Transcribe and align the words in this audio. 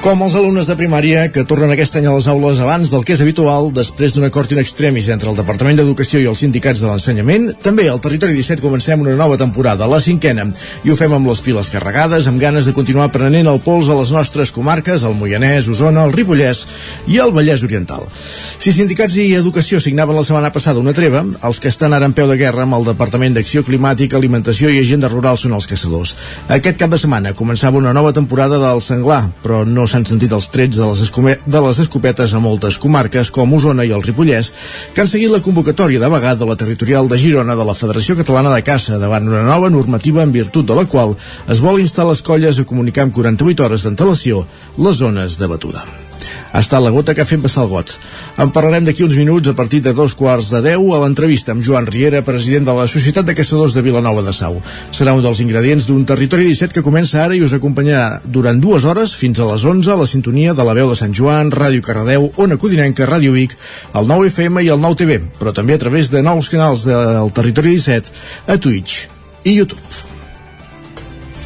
Com 0.00 0.22
els 0.24 0.32
alumnes 0.32 0.64
de 0.64 0.72
primària 0.80 1.26
que 1.28 1.42
tornen 1.44 1.74
aquest 1.74 1.98
any 1.98 2.06
a 2.08 2.12
les 2.14 2.24
aules 2.32 2.56
abans 2.64 2.88
del 2.88 3.02
que 3.04 3.12
és 3.12 3.20
habitual, 3.20 3.66
després 3.76 4.14
d'un 4.16 4.24
acord 4.24 4.48
in 4.54 4.56
extremis 4.62 5.10
entre 5.12 5.28
el 5.28 5.36
Departament 5.36 5.76
d'Educació 5.76 6.22
i 6.22 6.28
els 6.30 6.40
sindicats 6.40 6.80
de 6.80 6.88
l'ensenyament, 6.88 7.50
també 7.60 7.84
al 7.84 8.00
Territori 8.00 8.32
17 8.32 8.64
comencem 8.64 9.04
una 9.04 9.12
nova 9.18 9.36
temporada, 9.36 9.84
la 9.84 9.98
cinquena, 10.00 10.46
i 10.88 10.88
ho 10.88 10.96
fem 10.96 11.12
amb 11.12 11.28
les 11.28 11.42
piles 11.44 11.68
carregades, 11.68 12.30
amb 12.30 12.40
ganes 12.40 12.64
de 12.64 12.72
continuar 12.72 13.10
prenent 13.12 13.50
el 13.52 13.60
pols 13.60 13.90
a 13.92 13.98
les 13.98 14.14
nostres 14.16 14.54
comarques, 14.56 15.04
el 15.04 15.18
Moianès, 15.20 15.68
Osona, 15.68 16.06
el 16.08 16.16
Ripollès 16.16 16.64
i 17.12 17.20
el 17.20 17.36
Vallès 17.36 17.66
Oriental. 17.68 18.08
Si 18.56 18.72
sindicats 18.72 19.18
i 19.20 19.28
Educació 19.36 19.82
signaven 19.84 20.16
la 20.16 20.24
setmana 20.24 20.48
passada 20.56 20.80
una 20.80 20.96
treva, 20.96 21.26
els 21.44 21.60
que 21.60 21.68
estan 21.68 21.92
ara 21.92 22.08
en 22.08 22.16
peu 22.16 22.30
de 22.30 22.38
guerra 22.40 22.64
amb 22.64 22.78
el 22.80 22.88
Departament 22.88 23.36
d'Acció 23.36 23.66
Climàtica, 23.68 24.16
Alimentació 24.16 24.72
i 24.72 24.80
Agenda 24.80 25.12
Rural 25.12 25.36
són 25.36 25.60
els 25.60 25.68
caçadors. 25.68 26.16
Aquest 26.48 26.80
cap 26.80 26.88
de 26.88 27.04
setmana 27.04 27.36
començava 27.36 27.76
una 27.84 27.92
nova 27.92 28.16
temporada 28.16 28.64
del 28.64 28.80
senglar, 28.80 29.26
però 29.44 29.60
no 29.68 29.90
s'han 29.90 29.99
sentit 30.08 30.32
els 30.32 30.48
trets 30.52 30.80
de 30.80 30.86
les, 30.86 31.12
de 31.46 31.62
les 31.66 31.80
escopetes 31.84 32.34
a 32.34 32.42
moltes 32.42 32.78
comarques 32.82 33.30
com 33.34 33.54
Osona 33.56 33.86
i 33.86 33.94
el 33.96 34.04
Ripollès, 34.04 34.52
que 34.94 35.04
han 35.04 35.10
seguit 35.10 35.32
la 35.32 35.42
convocatòria 35.44 36.02
de 36.02 36.12
vegada 36.12 36.40
de 36.42 36.50
la 36.50 36.58
territorial 36.60 37.08
de 37.08 37.18
Girona 37.20 37.56
de 37.56 37.66
la 37.66 37.76
Federació 37.78 38.18
Catalana 38.18 38.54
de 38.54 38.66
Caça 38.66 39.00
davant 39.00 39.28
una 39.28 39.46
nova 39.46 39.70
normativa 39.70 40.22
en 40.22 40.36
virtut 40.36 40.68
de 40.68 40.76
la 40.76 40.86
qual 40.90 41.16
es 41.48 41.64
vol 41.64 41.80
instar 41.80 42.08
les 42.10 42.22
colles 42.22 42.58
a 42.58 42.68
comunicar 42.68 43.08
amb 43.08 43.16
48 43.16 43.66
hores 43.66 43.88
d'antelació 43.88 44.46
les 44.78 45.02
zones 45.02 45.38
de 45.40 45.50
batuda 45.50 46.09
ha 46.52 46.60
estat 46.60 46.82
la 46.82 46.90
gota 46.90 47.14
que 47.14 47.22
ha 47.22 47.28
fet 47.28 47.42
passar 47.42 47.64
el 47.64 47.70
got. 47.70 47.94
En 48.40 48.50
parlarem 48.54 48.84
d'aquí 48.86 49.04
uns 49.04 49.16
minuts 49.18 49.48
a 49.50 49.54
partir 49.54 49.80
de 49.84 49.92
dos 49.94 50.14
quarts 50.18 50.50
de 50.50 50.62
deu 50.64 50.90
a 50.94 51.00
l'entrevista 51.02 51.54
amb 51.54 51.64
Joan 51.64 51.86
Riera, 51.86 52.22
president 52.26 52.66
de 52.66 52.74
la 52.74 52.86
Societat 52.90 53.26
de 53.26 53.36
Caçadors 53.38 53.74
de 53.74 53.84
Vilanova 53.86 54.24
de 54.26 54.34
Sau. 54.36 54.58
Serà 54.90 55.14
un 55.14 55.22
dels 55.22 55.40
ingredients 55.44 55.86
d'un 55.86 56.04
territori 56.08 56.48
17 56.50 56.74
que 56.74 56.84
comença 56.86 57.22
ara 57.24 57.36
i 57.36 57.42
us 57.44 57.54
acompanyarà 57.56 58.20
durant 58.24 58.60
dues 58.60 58.84
hores 58.84 59.14
fins 59.14 59.40
a 59.40 59.48
les 59.52 59.64
11 59.64 59.92
a 59.92 59.98
la 60.02 60.08
sintonia 60.10 60.54
de 60.54 60.66
la 60.66 60.74
veu 60.74 60.90
de 60.90 60.98
Sant 60.98 61.14
Joan, 61.14 61.52
Ràdio 61.54 61.84
Cardedeu, 61.86 62.30
Ona 62.36 62.58
Codinenca, 62.58 63.08
Ràdio 63.08 63.34
Vic, 63.36 63.56
el 63.94 64.10
9 64.10 64.30
FM 64.32 64.64
i 64.66 64.72
el 64.74 64.80
9 64.80 65.00
TV, 65.02 65.20
però 65.38 65.54
també 65.54 65.76
a 65.76 65.82
través 65.82 66.10
de 66.10 66.22
nous 66.22 66.50
canals 66.50 66.86
del 66.88 67.32
territori 67.36 67.76
17 67.78 68.10
a 68.46 68.58
Twitch 68.58 69.06
i 69.44 69.56
YouTube. 69.58 69.80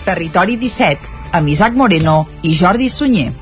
Territori 0.05 0.59
17, 0.61 1.13
amb 1.33 1.49
Isaac 1.49 1.77
Moreno 1.77 2.27
i 2.43 2.53
Jordi 2.57 2.91
Sunyer. 2.93 3.33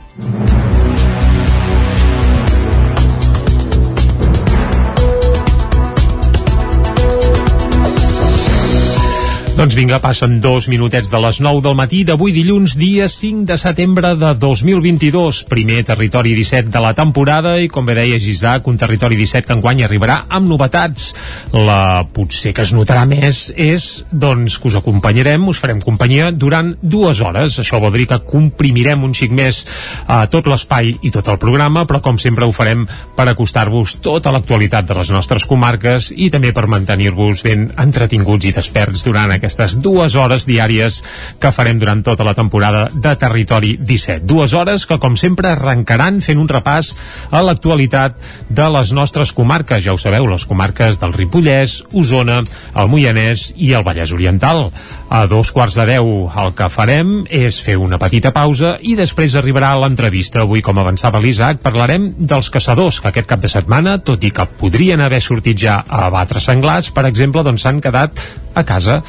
Doncs 9.53 9.75
vinga, 9.77 9.99
passen 10.01 10.39
dos 10.41 10.65
minutets 10.73 11.11
de 11.13 11.19
les 11.21 11.37
9 11.45 11.61
del 11.61 11.75
matí 11.77 11.99
d'avui 12.09 12.33
dilluns, 12.33 12.73
dia 12.81 13.05
5 13.05 13.45
de 13.45 13.59
setembre 13.61 14.15
de 14.17 14.31
2022. 14.41 15.43
Primer 15.51 15.83
territori 15.85 16.33
17 16.35 16.71
de 16.73 16.81
la 16.81 16.95
temporada 16.97 17.59
i, 17.61 17.69
com 17.69 17.85
bé 17.85 17.93
deia 17.99 18.17
Gisac, 18.19 18.65
un 18.67 18.81
territori 18.81 19.19
17 19.21 19.45
que 19.47 19.53
enguany 19.53 19.83
arribarà 19.85 20.23
amb 20.33 20.49
novetats. 20.49 21.11
La 21.53 22.07
potser 22.17 22.55
que 22.57 22.65
es 22.65 22.73
notarà 22.73 23.05
més 23.05 23.43
és, 23.53 24.07
doncs, 24.09 24.57
que 24.57 24.71
us 24.71 24.79
acompanyarem, 24.81 25.45
us 25.53 25.61
farem 25.61 25.85
companyia 25.85 26.31
durant 26.33 26.73
dues 26.81 27.21
hores. 27.21 27.61
Això 27.61 27.83
vol 27.83 27.93
dir 27.93 28.09
que 28.09 28.23
comprimirem 28.25 29.05
un 29.05 29.13
xic 29.13 29.37
més 29.37 29.61
a 30.09 30.23
tot 30.33 30.49
l'espai 30.49 30.95
i 31.05 31.13
tot 31.13 31.29
el 31.29 31.37
programa, 31.43 31.85
però 31.85 32.01
com 32.01 32.17
sempre 32.17 32.49
ho 32.49 32.57
farem 32.57 32.87
per 33.15 33.29
acostar-vos 33.29 33.99
tota 34.01 34.33
l'actualitat 34.33 34.89
de 34.89 34.97
les 35.03 35.13
nostres 35.13 35.45
comarques 35.45 36.09
i 36.17 36.33
també 36.33 36.57
per 36.57 36.67
mantenir-vos 36.73 37.45
ben 37.45 37.69
entretinguts 37.77 38.49
i 38.49 38.57
desperts 38.57 39.05
durant 39.05 39.42
aquestes 39.43 39.75
dues 39.83 40.15
hores 40.15 40.47
diàries 40.47 41.01
que 41.43 41.51
farem 41.51 41.81
durant 41.83 42.05
tota 42.07 42.23
la 42.23 42.35
temporada 42.39 42.85
de 42.95 43.15
Territori 43.19 43.73
17. 43.81 44.23
Dues 44.23 44.55
hores 44.55 44.87
que, 44.87 45.01
com 45.03 45.17
sempre, 45.19 45.51
arrencaran 45.51 46.21
fent 46.23 46.39
un 46.39 46.47
repàs 46.47 46.93
a 47.35 47.43
l'actualitat 47.43 48.21
de 48.49 48.69
les 48.77 48.93
nostres 48.95 49.33
comarques. 49.35 49.83
Ja 49.83 49.97
ho 49.97 49.99
sabeu, 49.99 50.29
les 50.31 50.47
comarques 50.47 51.01
del 51.03 51.15
Ripollès, 51.17 51.81
Osona, 51.91 52.39
el 52.79 52.91
Moianès 52.93 53.49
i 53.57 53.73
el 53.75 53.83
Vallès 53.83 54.15
Oriental. 54.15 54.69
A 55.11 55.25
dos 55.27 55.51
quarts 55.51 55.75
de 55.81 55.89
deu 55.91 56.13
el 56.31 56.55
que 56.55 56.71
farem 56.71 57.25
és 57.27 57.59
fer 57.67 57.75
una 57.83 57.99
petita 57.99 58.31
pausa 58.31 58.77
i 58.79 58.95
després 58.95 59.35
arribarà 59.35 59.73
l'entrevista. 59.81 60.47
Avui, 60.47 60.63
com 60.63 60.79
avançava 60.79 61.21
l'Isaac, 61.21 61.59
parlarem 61.67 62.13
dels 62.17 62.53
caçadors 62.55 63.01
que 63.03 63.11
aquest 63.11 63.27
cap 63.27 63.43
de 63.43 63.51
setmana, 63.51 63.99
tot 63.99 64.23
i 64.23 64.31
que 64.31 64.47
podrien 64.63 65.03
haver 65.03 65.21
sortit 65.21 65.59
ja 65.67 65.81
a 65.83 66.07
batre 66.15 66.41
senglars, 66.41 66.93
per 66.95 67.09
exemple, 67.11 67.43
doncs 67.43 67.67
s'han 67.67 67.83
quedat 67.83 68.23
a 68.55 68.65
casa 68.69 69.01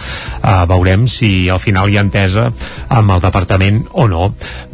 uh, 0.41 0.63
veurem 0.69 1.07
si 1.09 1.49
al 1.49 1.61
final 1.63 1.89
hi 1.89 1.97
ha 1.97 2.05
entesa 2.05 2.49
amb 2.93 3.13
el 3.15 3.21
departament 3.23 3.83
o 3.93 4.07
no. 4.09 4.29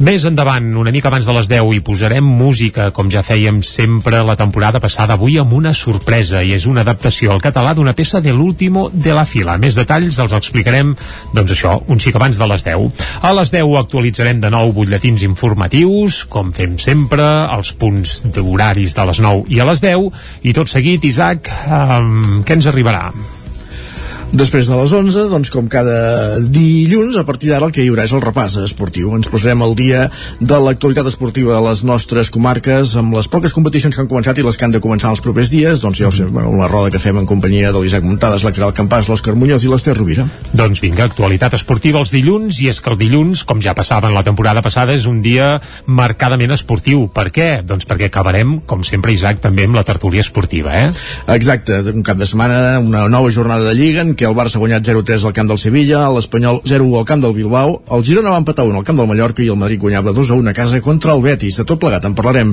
Més 0.06 0.24
endavant, 0.28 0.70
una 0.80 0.92
mica 0.94 1.10
abans 1.10 1.26
de 1.26 1.34
les 1.36 1.50
10, 1.50 1.74
hi 1.74 1.82
posarem 1.84 2.24
música, 2.24 2.90
com 2.96 3.10
ja 3.12 3.24
fèiem 3.26 3.62
sempre 3.66 4.22
la 4.26 4.36
temporada 4.38 4.80
passada, 4.82 5.16
avui 5.16 5.38
amb 5.40 5.54
una 5.56 5.72
sorpresa, 5.76 6.42
i 6.42 6.54
és 6.56 6.66
una 6.70 6.84
adaptació 6.86 7.32
al 7.34 7.42
català 7.44 7.74
d'una 7.74 7.94
peça 7.98 8.20
de 8.24 8.34
l'último 8.36 8.88
de 8.92 9.14
la 9.16 9.26
fila. 9.28 9.58
Més 9.60 9.78
detalls 9.78 10.20
els 10.22 10.36
explicarem, 10.36 10.94
doncs 11.34 11.56
això, 11.56 11.76
un 11.88 12.00
xic 12.02 12.16
abans 12.18 12.38
de 12.38 12.50
les 12.50 12.66
10. 12.66 13.04
A 13.26 13.34
les 13.36 13.54
10 13.54 13.76
actualitzarem 13.80 14.40
de 14.42 14.52
nou 14.52 14.72
butlletins 14.76 15.24
informatius, 15.26 16.24
com 16.30 16.54
fem 16.56 16.78
sempre, 16.80 17.26
els 17.56 17.74
punts 17.80 18.20
d'horaris 18.28 18.96
de 18.96 19.10
les 19.10 19.24
9 19.24 19.50
i 19.50 19.60
a 19.60 19.68
les 19.70 19.84
10, 19.84 20.24
i 20.46 20.56
tot 20.56 20.70
seguit, 20.70 21.04
Isaac, 21.08 21.50
um, 21.66 22.40
què 22.46 22.58
ens 22.58 22.70
arribarà? 22.70 23.10
Després 24.30 24.68
de 24.70 24.76
les 24.78 24.92
11, 24.94 25.24
doncs 25.26 25.48
com 25.50 25.66
cada 25.66 26.38
dilluns, 26.54 27.16
a 27.18 27.24
partir 27.26 27.48
d'ara 27.50 27.66
el 27.66 27.72
que 27.74 27.82
hi 27.82 27.88
haurà 27.90 28.04
és 28.06 28.12
el 28.14 28.20
repàs 28.22 28.60
esportiu. 28.62 29.10
Ens 29.16 29.26
posarem 29.26 29.64
al 29.66 29.72
dia 29.74 30.04
de 30.38 30.58
l'actualitat 30.62 31.08
esportiva 31.10 31.56
de 31.56 31.62
les 31.64 31.80
nostres 31.82 32.30
comarques, 32.30 32.92
amb 33.00 33.16
les 33.16 33.26
poques 33.26 33.50
competicions 33.50 33.96
que 33.96 34.04
han 34.04 34.10
començat 34.12 34.38
i 34.38 34.44
les 34.46 34.54
que 34.54 34.68
han 34.68 34.76
de 34.76 34.80
començar 34.84 35.10
els 35.10 35.22
propers 35.24 35.50
dies, 35.50 35.82
doncs 35.82 35.98
ja 35.98 36.06
ho 36.06 36.14
sé, 36.14 36.28
una 36.30 36.68
roda 36.70 36.92
que 36.94 37.00
fem 37.02 37.18
en 37.18 37.26
companyia 37.26 37.72
de 37.74 37.82
l'Isaac 37.82 38.06
Muntades, 38.06 38.44
la 38.46 38.52
Caral 38.54 38.76
Campàs, 38.76 39.08
l'Òscar 39.10 39.34
Muñoz 39.34 39.66
i 39.66 39.72
l'Ester 39.72 39.96
Rovira. 39.98 40.28
Doncs 40.54 40.78
vinga, 40.84 41.08
actualitat 41.10 41.58
esportiva 41.58 41.98
els 41.98 42.14
dilluns, 42.14 42.62
i 42.62 42.70
és 42.70 42.78
que 42.78 42.94
el 42.94 43.00
dilluns, 43.02 43.42
com 43.42 43.58
ja 43.58 43.74
passava 43.74 44.12
en 44.12 44.14
la 44.14 44.22
temporada 44.22 44.62
passada, 44.62 44.94
és 44.94 45.10
un 45.10 45.18
dia 45.26 45.56
marcadament 45.90 46.54
esportiu. 46.54 47.08
Per 47.10 47.26
què? 47.34 47.48
Doncs 47.66 47.90
perquè 47.90 48.06
acabarem, 48.12 48.60
com 48.62 48.86
sempre, 48.86 49.10
Isaac, 49.18 49.42
també 49.42 49.66
amb 49.66 49.74
la 49.80 49.86
tertúlia 49.90 50.22
esportiva, 50.22 50.78
eh? 50.86 50.94
Exacte, 51.34 51.82
un 51.90 52.06
cap 52.06 52.22
de 52.22 52.30
setmana, 52.30 52.78
una 52.78 53.08
nova 53.10 53.34
jornada 53.34 53.66
de 53.66 53.74
Lliga 53.74 54.06
en 54.06 54.14
què 54.20 54.28
el 54.28 54.36
Barça 54.36 54.58
ha 54.58 54.60
guanyat 54.60 54.84
0-3 54.84 55.22
al 55.24 55.32
camp 55.32 55.48
del 55.48 55.58
Sevilla, 55.60 56.02
l'Espanyol 56.12 56.58
0-1 56.68 56.98
al 56.98 57.06
camp 57.08 57.22
del 57.24 57.32
Bilbao, 57.32 57.78
el 57.96 58.02
Girona 58.04 58.34
va 58.34 58.40
empatar 58.42 58.66
1 58.68 58.76
al 58.76 58.84
camp 58.84 58.98
del 59.00 59.08
Mallorca 59.08 59.40
i 59.40 59.48
el 59.48 59.56
Madrid 59.56 59.80
guanyava 59.80 60.12
2-1 60.12 60.50
a 60.50 60.52
casa 60.56 60.80
contra 60.84 61.14
el 61.16 61.22
Betis. 61.24 61.56
De 61.56 61.64
tot 61.64 61.80
plegat 61.80 62.04
en 62.04 62.16
parlarem 62.18 62.52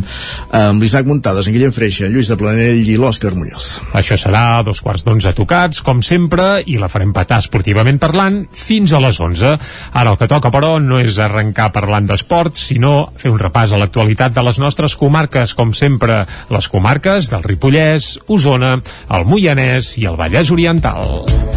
amb 0.55 0.83
l'Isaac 0.83 1.09
Muntades, 1.09 1.49
en 1.49 1.57
Guillem 1.57 1.73
Freixa, 1.75 2.07
Lluís 2.07 2.31
de 2.31 2.37
Planell 2.39 2.79
i 2.87 2.95
l'Òscar 2.95 3.33
Muñoz. 3.35 3.67
Això 3.99 4.15
serà 4.15 4.61
dos 4.63 4.79
quarts 4.85 5.03
d'onze 5.03 5.33
tocats, 5.35 5.83
com 5.83 5.99
sempre, 5.99 6.61
i 6.63 6.79
la 6.79 6.87
farem 6.87 7.11
patar 7.11 7.41
esportivament 7.43 7.99
parlant 7.99 8.45
fins 8.47 8.95
a 8.95 9.03
les 9.03 9.19
11. 9.19 9.53
Ara 9.91 10.15
el 10.15 10.21
que 10.21 10.31
toca, 10.31 10.53
però, 10.53 10.77
no 10.79 11.01
és 11.03 11.19
arrencar 11.19 11.73
parlant 11.75 12.07
d'esports, 12.07 12.63
sinó 12.71 13.09
fer 13.19 13.33
un 13.33 13.43
repàs 13.43 13.75
a 13.75 13.81
l'actualitat 13.81 14.37
de 14.37 14.47
les 14.47 14.63
nostres 14.63 14.95
comarques, 14.95 15.51
com 15.57 15.75
sempre, 15.75 16.23
les 16.47 16.71
comarques 16.71 17.27
del 17.33 17.43
Ripollès, 17.43 18.13
Osona, 18.31 18.77
el 19.11 19.27
Moianès 19.27 19.97
i 19.99 20.07
el 20.07 20.15
Vallès 20.15 20.55
Oriental. 20.55 21.56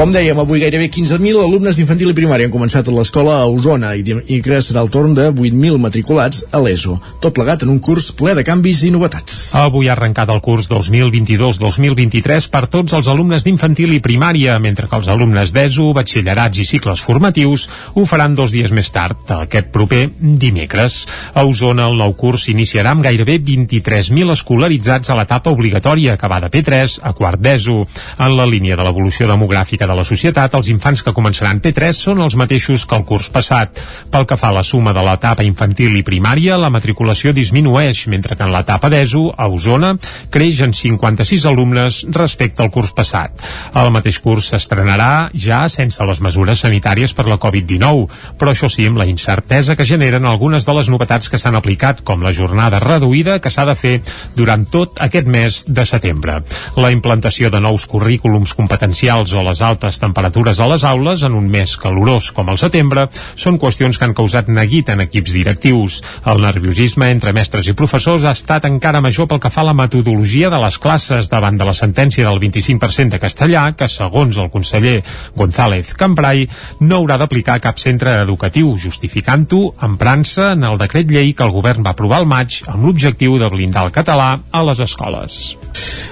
Com 0.00 0.14
dèiem, 0.16 0.38
avui 0.40 0.62
gairebé 0.62 0.86
15.000 0.88 1.42
alumnes 1.44 1.76
d'infantil 1.76 2.08
i 2.08 2.14
primària 2.16 2.48
han 2.48 2.52
començat 2.54 2.86
a 2.88 2.92
l'escola 2.96 3.34
a 3.36 3.48
Osona 3.52 3.90
i 3.98 4.00
dimecres 4.00 4.70
serà 4.70 4.80
el 4.80 4.88
torn 4.88 5.12
de 5.12 5.26
8.000 5.28 5.76
matriculats 5.76 6.38
a 6.56 6.60
l'ESO. 6.64 6.94
Tot 7.20 7.34
plegat 7.36 7.66
en 7.66 7.74
un 7.74 7.82
curs 7.84 8.06
ple 8.16 8.32
de 8.32 8.40
canvis 8.40 8.80
i 8.88 8.92
novetats. 8.94 9.50
Avui 9.60 9.90
ha 9.90 9.92
arrencat 9.92 10.32
el 10.32 10.40
curs 10.40 10.70
2022-2023 10.72 12.46
per 12.48 12.62
tots 12.72 12.94
els 12.96 13.10
alumnes 13.12 13.44
d'infantil 13.44 13.92
i 13.92 13.98
primària, 14.00 14.54
mentre 14.56 14.88
que 14.88 14.96
els 14.96 15.10
alumnes 15.12 15.52
d'ESO, 15.52 15.90
batxillerats 15.98 16.62
i 16.64 16.66
cicles 16.70 17.04
formatius 17.04 17.66
ho 17.92 18.06
faran 18.08 18.38
dos 18.40 18.56
dies 18.56 18.72
més 18.72 18.88
tard, 18.96 19.28
aquest 19.36 19.68
proper 19.68 20.06
dimecres. 20.16 21.02
A 21.34 21.44
Osona 21.44 21.90
el 21.92 22.00
nou 22.00 22.16
curs 22.16 22.48
s'iniciarà 22.48 22.96
amb 22.96 23.04
gairebé 23.04 23.36
23.000 23.36 24.32
escolaritzats 24.38 25.12
a 25.12 25.20
l'etapa 25.20 25.52
obligatòria, 25.52 26.16
que 26.16 26.32
va 26.32 26.40
de 26.40 26.48
P3 26.56 26.96
a 27.04 27.12
quart 27.12 27.44
d'ESO, 27.44 27.78
en 28.16 28.40
la 28.40 28.48
línia 28.48 28.80
de 28.80 28.88
l'evolució 28.88 29.28
demogràfica 29.28 29.89
de 29.90 29.96
la 29.98 30.06
societat, 30.06 30.54
els 30.54 30.70
infants 30.70 31.02
que 31.02 31.14
començaran 31.16 31.60
P3 31.62 31.98
són 32.06 32.22
els 32.22 32.36
mateixos 32.38 32.86
que 32.86 32.96
el 32.96 33.04
curs 33.08 33.28
passat. 33.34 33.80
Pel 34.10 34.26
que 34.28 34.38
fa 34.38 34.52
a 34.52 34.56
la 34.60 34.64
suma 34.66 34.94
de 34.94 35.02
l'etapa 35.04 35.46
infantil 35.46 35.96
i 35.98 36.04
primària, 36.06 36.58
la 36.60 36.70
matriculació 36.70 37.34
disminueix, 37.34 38.06
mentre 38.12 38.36
que 38.38 38.46
en 38.46 38.52
l'etapa 38.54 38.90
d'ESO, 38.92 39.24
a 39.34 39.48
Osona, 39.50 39.94
creix 40.30 40.62
en 40.66 40.74
56 40.76 41.46
alumnes 41.50 42.02
respecte 42.14 42.62
al 42.62 42.70
curs 42.70 42.92
passat. 42.96 43.42
El 43.74 43.90
mateix 43.94 44.20
curs 44.22 44.52
s'estrenarà 44.52 45.30
ja 45.34 45.64
sense 45.72 46.04
les 46.06 46.22
mesures 46.22 46.62
sanitàries 46.62 47.14
per 47.16 47.26
la 47.26 47.38
Covid-19, 47.42 48.06
però 48.38 48.54
això 48.54 48.70
sí, 48.70 48.86
amb 48.86 49.00
la 49.00 49.08
incertesa 49.10 49.76
que 49.76 49.88
generen 49.88 50.28
algunes 50.28 50.66
de 50.68 50.76
les 50.76 50.90
novetats 50.92 51.30
que 51.30 51.40
s'han 51.40 51.58
aplicat, 51.58 52.04
com 52.06 52.22
la 52.22 52.34
jornada 52.36 52.78
reduïda 52.82 53.40
que 53.40 53.50
s'ha 53.50 53.66
de 53.66 53.76
fer 53.78 53.96
durant 54.36 54.66
tot 54.70 55.00
aquest 55.02 55.26
mes 55.26 55.64
de 55.66 55.86
setembre. 55.88 56.40
La 56.78 56.92
implantació 56.94 57.50
de 57.50 57.60
nous 57.60 57.86
currículums 57.90 58.54
competencials 58.54 59.34
o 59.34 59.44
les 59.46 59.62
altes 59.80 60.00
temperatures 60.00 60.60
a 60.60 60.66
les 60.68 60.82
aules 60.84 61.22
en 61.24 61.32
un 61.32 61.46
mes 61.48 61.72
calorós 61.80 62.30
com 62.36 62.50
el 62.52 62.58
setembre 62.60 63.06
són 63.32 63.56
qüestions 63.58 63.96
que 63.96 64.04
han 64.04 64.14
causat 64.14 64.50
neguit 64.52 64.90
en 64.92 65.00
equips 65.06 65.32
directius. 65.32 66.00
El 66.28 66.42
nerviosisme 66.44 67.08
entre 67.08 67.32
mestres 67.32 67.70
i 67.70 67.72
professors 67.72 68.26
ha 68.28 68.34
estat 68.36 68.66
encara 68.68 69.00
major 69.00 69.28
pel 69.30 69.40
que 69.40 69.48
fa 69.50 69.62
a 69.64 69.70
la 69.70 69.76
metodologia 69.76 70.50
de 70.52 70.60
les 70.60 70.76
classes 70.76 71.30
davant 71.32 71.56
de 71.56 71.64
la 71.64 71.72
sentència 71.72 72.28
del 72.28 72.42
25% 72.42 73.16
de 73.16 73.22
castellà 73.22 73.64
que, 73.72 73.88
segons 73.88 74.36
el 74.36 74.50
conseller 74.52 74.98
González 75.36 75.94
Cambrai, 75.96 76.44
no 76.84 77.00
haurà 77.00 77.16
d'aplicar 77.16 77.60
cap 77.64 77.80
centre 77.80 78.18
educatiu, 78.20 78.74
justificant-ho 78.76 79.62
emprant-se 79.80 80.52
en 80.58 80.68
el 80.68 80.76
decret 80.82 81.08
llei 81.08 81.32
que 81.32 81.46
el 81.48 81.56
govern 81.56 81.86
va 81.86 81.96
aprovar 81.96 82.20
al 82.20 82.28
maig 82.28 82.60
amb 82.68 82.84
l'objectiu 82.84 83.40
de 83.40 83.48
blindar 83.48 83.88
el 83.88 83.96
català 83.96 84.34
a 84.52 84.64
les 84.68 84.84
escoles. 84.84 85.40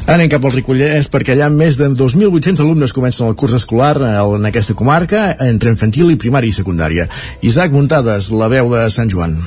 Anem 0.09 0.31
cap 0.33 0.45
al 0.49 0.55
Ripollès 0.55 1.11
perquè 1.13 1.35
allà 1.35 1.51
més 1.53 1.77
de 1.77 1.91
2.800 1.93 2.63
alumnes 2.65 2.95
comencen 2.97 3.29
el 3.29 3.37
curs 3.37 3.48
escolar 3.57 3.97
en 4.03 4.51
aquesta 4.51 4.77
comarca 4.79 5.31
entre 5.47 5.73
infantil 5.75 6.13
i 6.13 6.21
primària 6.21 6.53
i 6.53 6.59
secundària. 6.59 7.09
Isaac 7.43 7.73
Muntades, 7.73 8.33
la 8.33 8.51
veu 8.53 8.71
de 8.75 8.85
Sant 8.93 9.11
Joan. 9.13 9.39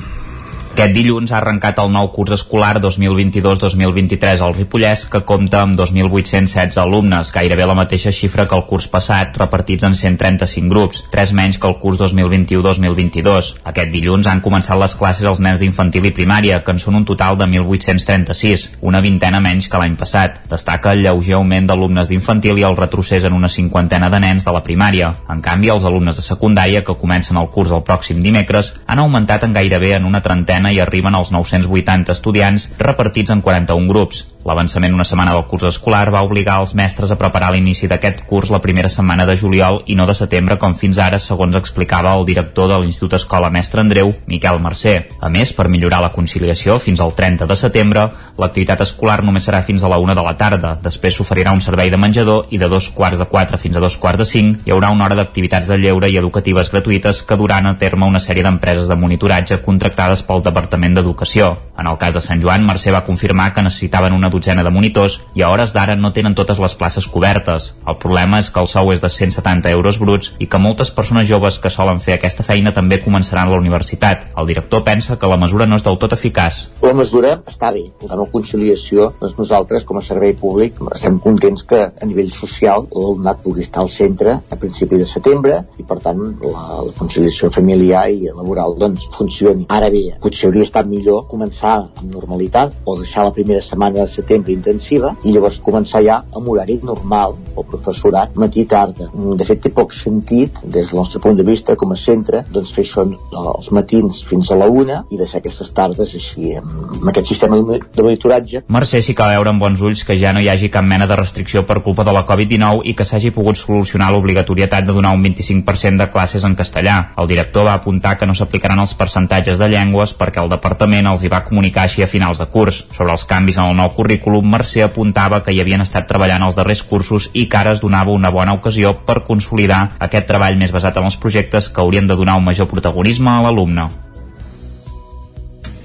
Aquest 0.72 0.94
dilluns 0.96 1.28
ha 1.34 1.36
arrencat 1.36 1.76
el 1.82 1.90
nou 1.92 2.06
curs 2.16 2.32
escolar 2.32 2.78
2022-2023 2.80 4.40
al 4.40 4.54
Ripollès, 4.56 5.02
que 5.12 5.20
compta 5.28 5.58
amb 5.60 5.76
2.816 5.76 6.78
alumnes, 6.80 7.28
gairebé 7.34 7.66
la 7.68 7.74
mateixa 7.76 8.08
xifra 8.08 8.46
que 8.48 8.56
el 8.56 8.64
curs 8.70 8.86
passat, 8.88 9.36
repartits 9.36 9.84
en 9.84 9.92
135 9.92 10.72
grups, 10.72 11.02
tres 11.12 11.34
menys 11.36 11.58
que 11.60 11.68
el 11.68 11.76
curs 11.82 12.00
2021-2022. 12.00 13.50
Aquest 13.68 13.92
dilluns 13.92 14.30
han 14.32 14.40
començat 14.40 14.80
les 14.80 14.94
classes 14.96 15.28
als 15.28 15.42
nens 15.44 15.60
d'infantil 15.60 16.08
i 16.08 16.14
primària, 16.16 16.62
que 16.64 16.72
en 16.72 16.80
són 16.80 16.96
un 17.02 17.04
total 17.04 17.36
de 17.36 17.50
1.836, 17.50 18.64
una 18.80 19.04
vintena 19.04 19.44
menys 19.44 19.68
que 19.68 19.76
l'any 19.76 20.00
passat. 20.00 20.40
Destaca 20.48 20.96
el 20.96 21.04
lleuger 21.04 21.36
augment 21.36 21.68
d'alumnes 21.68 22.08
d'infantil 22.08 22.62
i 22.62 22.66
el 22.70 22.80
retrocés 22.80 23.28
en 23.28 23.36
una 23.36 23.52
cinquantena 23.52 24.08
de 24.08 24.22
nens 24.24 24.48
de 24.48 24.56
la 24.56 24.64
primària. 24.64 25.12
En 25.28 25.44
canvi, 25.44 25.68
els 25.76 25.84
alumnes 25.84 26.16
de 26.16 26.24
secundària, 26.24 26.80
que 26.80 26.96
comencen 26.96 27.36
el 27.36 27.52
curs 27.52 27.76
el 27.76 27.84
pròxim 27.84 28.24
dimecres, 28.24 28.72
han 28.86 29.04
augmentat 29.04 29.44
en 29.44 29.60
gairebé 29.60 29.98
en 30.00 30.08
una 30.08 30.24
trentena 30.24 30.61
i 30.70 30.80
arriben 30.80 31.14
als 31.14 31.32
980 31.32 32.08
estudiants 32.14 32.68
repartits 32.78 33.30
en 33.30 33.42
41 33.42 33.88
grups. 33.88 34.31
L'avançament 34.44 34.94
una 34.94 35.06
setmana 35.06 35.34
del 35.36 35.44
curs 35.46 35.68
escolar 35.68 36.08
va 36.10 36.24
obligar 36.26 36.58
els 36.60 36.72
mestres 36.74 37.12
a 37.12 37.18
preparar 37.18 37.52
l'inici 37.54 37.86
d'aquest 37.86 38.24
curs 38.26 38.50
la 38.50 38.60
primera 38.64 38.90
setmana 38.90 39.26
de 39.28 39.36
juliol 39.38 39.82
i 39.86 39.94
no 39.94 40.06
de 40.08 40.16
setembre 40.18 40.56
com 40.58 40.74
fins 40.74 40.98
ara, 40.98 41.20
segons 41.22 41.54
explicava 41.58 42.14
el 42.18 42.26
director 42.26 42.68
de 42.70 42.80
l'Institut 42.82 43.14
Escola 43.20 43.50
Mestre 43.54 43.84
Andreu, 43.84 44.10
Miquel 44.26 44.58
Mercè. 44.64 44.96
A 45.20 45.30
més, 45.30 45.52
per 45.54 45.68
millorar 45.70 46.00
la 46.02 46.10
conciliació 46.10 46.78
fins 46.82 47.00
al 47.00 47.14
30 47.14 47.46
de 47.46 47.56
setembre, 47.56 48.08
l'activitat 48.42 48.82
escolar 48.82 49.20
només 49.22 49.46
serà 49.46 49.62
fins 49.62 49.84
a 49.84 49.92
la 49.92 50.00
1 50.02 50.18
de 50.18 50.26
la 50.26 50.34
tarda. 50.40 50.74
Després 50.82 51.14
s'oferirà 51.14 51.54
un 51.54 51.62
servei 51.62 51.92
de 51.94 52.00
menjador 52.00 52.50
i 52.50 52.58
de 52.58 52.68
dos 52.72 52.90
quarts 52.90 53.22
de 53.22 53.28
4 53.30 53.60
fins 53.62 53.78
a 53.78 53.84
dos 53.84 53.96
quarts 53.96 54.24
de 54.24 54.26
5 54.26 54.66
hi 54.66 54.74
haurà 54.74 54.90
una 54.90 55.06
hora 55.06 55.18
d'activitats 55.18 55.70
de 55.70 55.78
lleure 55.78 56.10
i 56.10 56.18
educatives 56.18 56.72
gratuïtes 56.72 57.22
que 57.22 57.38
duran 57.38 57.70
a 57.70 57.76
terme 57.78 58.10
una 58.10 58.20
sèrie 58.20 58.42
d'empreses 58.42 58.90
de 58.90 58.98
monitoratge 58.98 59.62
contractades 59.62 60.26
pel 60.26 60.42
Departament 60.42 60.98
d'Educació. 60.98 61.54
En 61.78 61.86
el 61.86 61.98
cas 61.98 62.18
de 62.18 62.24
Sant 62.24 62.42
Joan, 62.42 62.66
Mercè 62.66 62.90
va 62.94 63.06
confirmar 63.06 63.52
que 63.54 63.62
necessitaven 63.62 64.12
una 64.18 64.31
dotzena 64.32 64.64
de 64.64 64.72
monitors 64.74 65.20
i 65.38 65.44
a 65.44 65.50
hores 65.52 65.74
d'ara 65.76 65.96
no 65.96 66.12
tenen 66.16 66.34
totes 66.34 66.58
les 66.62 66.74
places 66.74 67.06
cobertes. 67.06 67.72
El 67.86 67.98
problema 68.02 68.40
és 68.42 68.50
que 68.50 68.60
el 68.60 68.70
sou 68.70 68.92
és 68.92 69.02
de 69.02 69.10
170 69.12 69.70
euros 69.70 70.00
bruts 70.00 70.32
i 70.40 70.48
que 70.48 70.60
moltes 70.60 70.90
persones 70.90 71.28
joves 71.28 71.58
que 71.62 71.70
solen 71.70 72.00
fer 72.00 72.16
aquesta 72.16 72.46
feina 72.46 72.72
també 72.72 73.00
començaran 73.04 73.50
la 73.50 73.60
universitat. 73.60 74.30
El 74.36 74.48
director 74.50 74.84
pensa 74.84 75.18
que 75.18 75.30
la 75.30 75.38
mesura 75.40 75.66
no 75.66 75.76
és 75.76 75.84
del 75.86 75.98
tot 76.00 76.16
eficaç. 76.16 76.66
La 76.82 76.94
mesura 76.96 77.36
està 77.46 77.72
bé. 77.74 77.86
La 78.08 78.18
conciliació, 78.32 79.12
doncs 79.20 79.36
nosaltres, 79.38 79.84
com 79.84 79.98
a 79.98 80.04
servei 80.04 80.34
públic, 80.38 80.78
estem 80.94 81.18
contents 81.22 81.64
que 81.68 81.80
a 81.84 82.08
nivell 82.08 82.32
social 82.34 82.86
l'alumnat 82.90 83.42
pugui 83.44 83.64
estar 83.66 83.82
al 83.82 83.90
centre 83.92 84.38
a 84.38 84.58
principi 84.58 84.98
de 85.00 85.06
setembre 85.08 85.58
i, 85.78 85.86
per 85.86 85.98
tant, 86.04 86.22
la, 86.42 86.64
la 86.88 86.94
conciliació 86.98 87.50
familiar 87.54 88.06
i 88.10 88.30
laboral 88.32 88.76
doncs, 88.80 89.08
funcioni. 89.16 89.66
Ara 89.68 89.90
bé, 89.92 90.04
potser 90.22 90.48
hauria 90.48 90.66
estat 90.68 90.88
millor 90.88 91.26
començar 91.30 91.76
amb 91.84 92.08
normalitat 92.10 92.74
o 92.84 92.96
deixar 93.00 93.26
la 93.28 93.34
primera 93.36 93.62
setmana 93.64 94.00
de 94.00 94.08
setembre 94.22 94.54
intensiva 94.54 95.14
i 95.24 95.34
llavors 95.34 95.60
començar 95.62 96.02
ja 96.06 96.22
amb 96.32 96.48
horari 96.48 96.78
normal 96.82 97.36
o 97.54 97.64
professorat 97.68 98.36
matí 98.38 98.62
i 98.62 98.68
tarda. 98.68 99.08
De 99.12 99.46
fet, 99.46 99.60
té 99.64 99.72
poc 99.74 99.92
sentit, 99.96 100.58
des 100.62 100.88
del 100.88 100.98
nostre 100.98 101.20
punt 101.22 101.36
de 101.38 101.44
vista 101.46 101.76
com 101.76 101.92
a 101.92 101.98
centre, 101.98 102.44
doncs 102.52 102.72
fer 102.74 102.84
això 102.86 103.04
els 103.04 103.70
matins 103.74 104.22
fins 104.28 104.50
a 104.50 104.58
la 104.58 104.68
una 104.70 105.02
i 105.10 105.18
deixar 105.20 105.40
aquestes 105.42 105.72
tardes 105.74 106.14
així, 106.16 106.54
amb 106.56 107.08
aquest 107.10 107.32
sistema 107.32 107.58
de 107.58 107.80
monitoratge. 108.02 108.64
Mercè 108.72 109.02
sí 109.04 109.16
que 109.18 109.28
veure 109.34 109.52
amb 109.52 109.62
bons 109.62 109.82
ulls 109.82 110.04
que 110.06 110.16
ja 110.18 110.32
no 110.32 110.42
hi 110.42 110.48
hagi 110.52 110.70
cap 110.72 110.86
mena 110.86 111.08
de 111.10 111.18
restricció 111.18 111.64
per 111.68 111.80
culpa 111.84 112.06
de 112.06 112.14
la 112.14 112.24
Covid-19 112.28 112.86
i 112.90 112.96
que 112.98 113.06
s'hagi 113.08 113.32
pogut 113.34 113.58
solucionar 113.60 114.10
l'obligatorietat 114.12 114.86
de 114.86 114.96
donar 114.96 115.14
un 115.16 115.24
25% 115.24 116.04
de 116.04 116.08
classes 116.12 116.44
en 116.48 116.56
castellà. 116.58 116.96
El 117.18 117.30
director 117.30 117.66
va 117.68 117.76
apuntar 117.78 118.16
que 118.18 118.26
no 118.26 118.34
s'aplicaran 118.34 118.80
els 118.82 118.94
percentatges 118.98 119.58
de 119.58 119.68
llengües 119.72 120.14
perquè 120.18 120.42
el 120.42 120.52
departament 120.52 121.08
els 121.10 121.24
hi 121.24 121.32
va 121.32 121.44
comunicar 121.44 121.86
així 121.86 122.02
a 122.02 122.10
finals 122.10 122.40
de 122.42 122.48
curs. 122.52 122.84
Sobre 122.92 123.12
els 123.12 123.26
canvis 123.28 123.58
en 123.58 123.72
el 123.72 123.78
nou 123.78 123.90
currículum, 123.96 124.11
Mercè 124.42 124.82
apuntava 124.82 125.42
que 125.42 125.52
hi 125.52 125.60
havien 125.60 125.80
estat 125.80 126.08
treballant 126.08 126.42
els 126.42 126.54
darrers 126.54 126.82
cursos 126.82 127.30
i 127.32 127.46
que 127.48 127.56
ara 127.56 127.72
es 127.72 127.80
donava 127.80 128.10
una 128.10 128.30
bona 128.30 128.52
ocasió 128.52 128.94
per 129.06 129.24
consolidar 129.24 129.96
aquest 129.98 130.26
treball 130.26 130.58
més 130.58 130.72
basat 130.72 130.96
en 130.96 131.04
els 131.04 131.16
projectes 131.16 131.68
que 131.68 131.80
haurien 131.80 132.06
de 132.06 132.16
donar 132.16 132.36
un 132.36 132.44
major 132.44 132.66
protagonisme 132.66 133.30
a 133.30 133.42
l'alumne. 133.42 133.88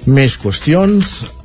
Més 0.06 0.38
qüestions. 0.40 1.37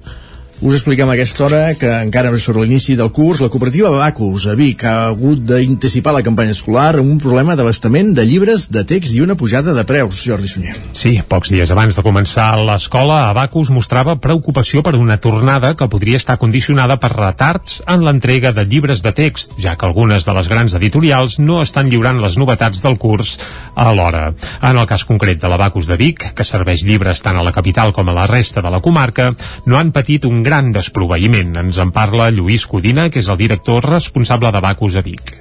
Us 0.64 0.78
expliquem 0.78 1.10
a 1.10 1.12
aquesta 1.18 1.44
hora 1.44 1.74
que 1.76 1.90
encara 1.92 2.30
sobre 2.40 2.62
l'inici 2.64 2.94
del 2.96 3.10
curs, 3.12 3.42
la 3.44 3.50
cooperativa 3.52 3.90
Bacus 3.92 4.46
a 4.48 4.54
Vic 4.56 4.86
ha 4.88 5.10
hagut 5.10 5.42
d'intensificar 5.44 6.14
la 6.16 6.22
campanya 6.24 6.54
escolar 6.56 7.02
amb 7.02 7.10
un 7.12 7.18
problema 7.20 7.58
d'abastament 7.60 8.14
de 8.16 8.24
llibres 8.24 8.70
de 8.72 8.86
text 8.88 9.12
i 9.12 9.20
una 9.20 9.36
pujada 9.36 9.74
de 9.76 9.84
preus, 9.84 10.22
Jordi 10.24 10.48
Sunyer. 10.48 10.78
Sí, 10.96 11.18
pocs 11.28 11.52
dies 11.52 11.74
abans 11.76 11.98
de 12.00 12.04
començar 12.06 12.46
l'escola, 12.56 13.26
Abacus 13.34 13.74
mostrava 13.76 14.16
preocupació 14.24 14.80
per 14.88 14.94
una 14.96 15.18
tornada 15.20 15.74
que 15.76 15.90
podria 15.92 16.22
estar 16.22 16.38
condicionada 16.40 16.96
per 16.96 17.12
retards 17.12 17.82
en 17.84 18.08
l'entrega 18.08 18.54
de 18.56 18.64
llibres 18.64 19.04
de 19.04 19.12
text, 19.12 19.60
ja 19.60 19.76
que 19.76 19.86
algunes 19.90 20.24
de 20.24 20.38
les 20.40 20.48
grans 20.48 20.78
editorials 20.80 21.42
no 21.44 21.60
estan 21.66 21.92
lliurant 21.92 22.24
les 22.24 22.40
novetats 22.40 22.80
del 22.88 22.96
curs 22.96 23.36
a 23.76 23.92
l'hora. 23.92 24.30
En 24.64 24.80
el 24.80 24.88
cas 24.88 25.04
concret 25.04 25.44
de 25.44 25.52
l'Abacus 25.52 25.92
de 25.92 26.00
Vic, 26.00 26.30
que 26.32 26.48
serveix 26.48 26.88
llibres 26.88 27.20
tant 27.20 27.36
a 27.36 27.44
la 27.44 27.52
capital 27.52 27.92
com 27.92 28.08
a 28.08 28.16
la 28.16 28.32
resta 28.32 28.64
de 28.64 28.72
la 28.72 28.80
comarca, 28.80 29.34
no 29.68 29.76
han 29.76 29.92
patit 29.92 30.24
un 30.24 30.40
gran 30.40 30.53
desproveïment. 30.76 31.56
Ens 31.64 31.80
en 31.82 31.92
parla 31.96 32.30
Lluís 32.32 32.68
Codina, 32.70 33.10
que 33.10 33.22
és 33.24 33.30
el 33.32 33.40
director 33.40 33.86
responsable 33.86 34.52
de 34.54 34.62
Bacus 34.64 34.98
a 35.00 35.04
Vic. 35.06 35.34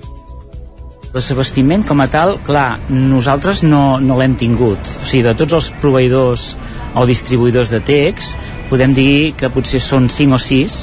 L'abastiment 1.12 1.82
com 1.84 2.00
a 2.00 2.08
tal, 2.08 2.38
clar, 2.46 2.78
nosaltres 2.88 3.60
no, 3.66 4.00
no 4.00 4.16
l'hem 4.16 4.38
tingut. 4.40 4.80
O 5.02 5.04
sigui, 5.04 5.26
de 5.26 5.34
tots 5.36 5.58
els 5.58 5.68
proveïdors 5.82 6.54
o 6.96 7.04
distribuïdors 7.08 7.72
de 7.74 7.82
text, 7.84 8.36
podem 8.70 8.94
dir 8.96 9.34
que 9.36 9.52
potser 9.52 9.82
són 9.84 10.08
5 10.08 10.38
o 10.38 10.40
6 10.40 10.78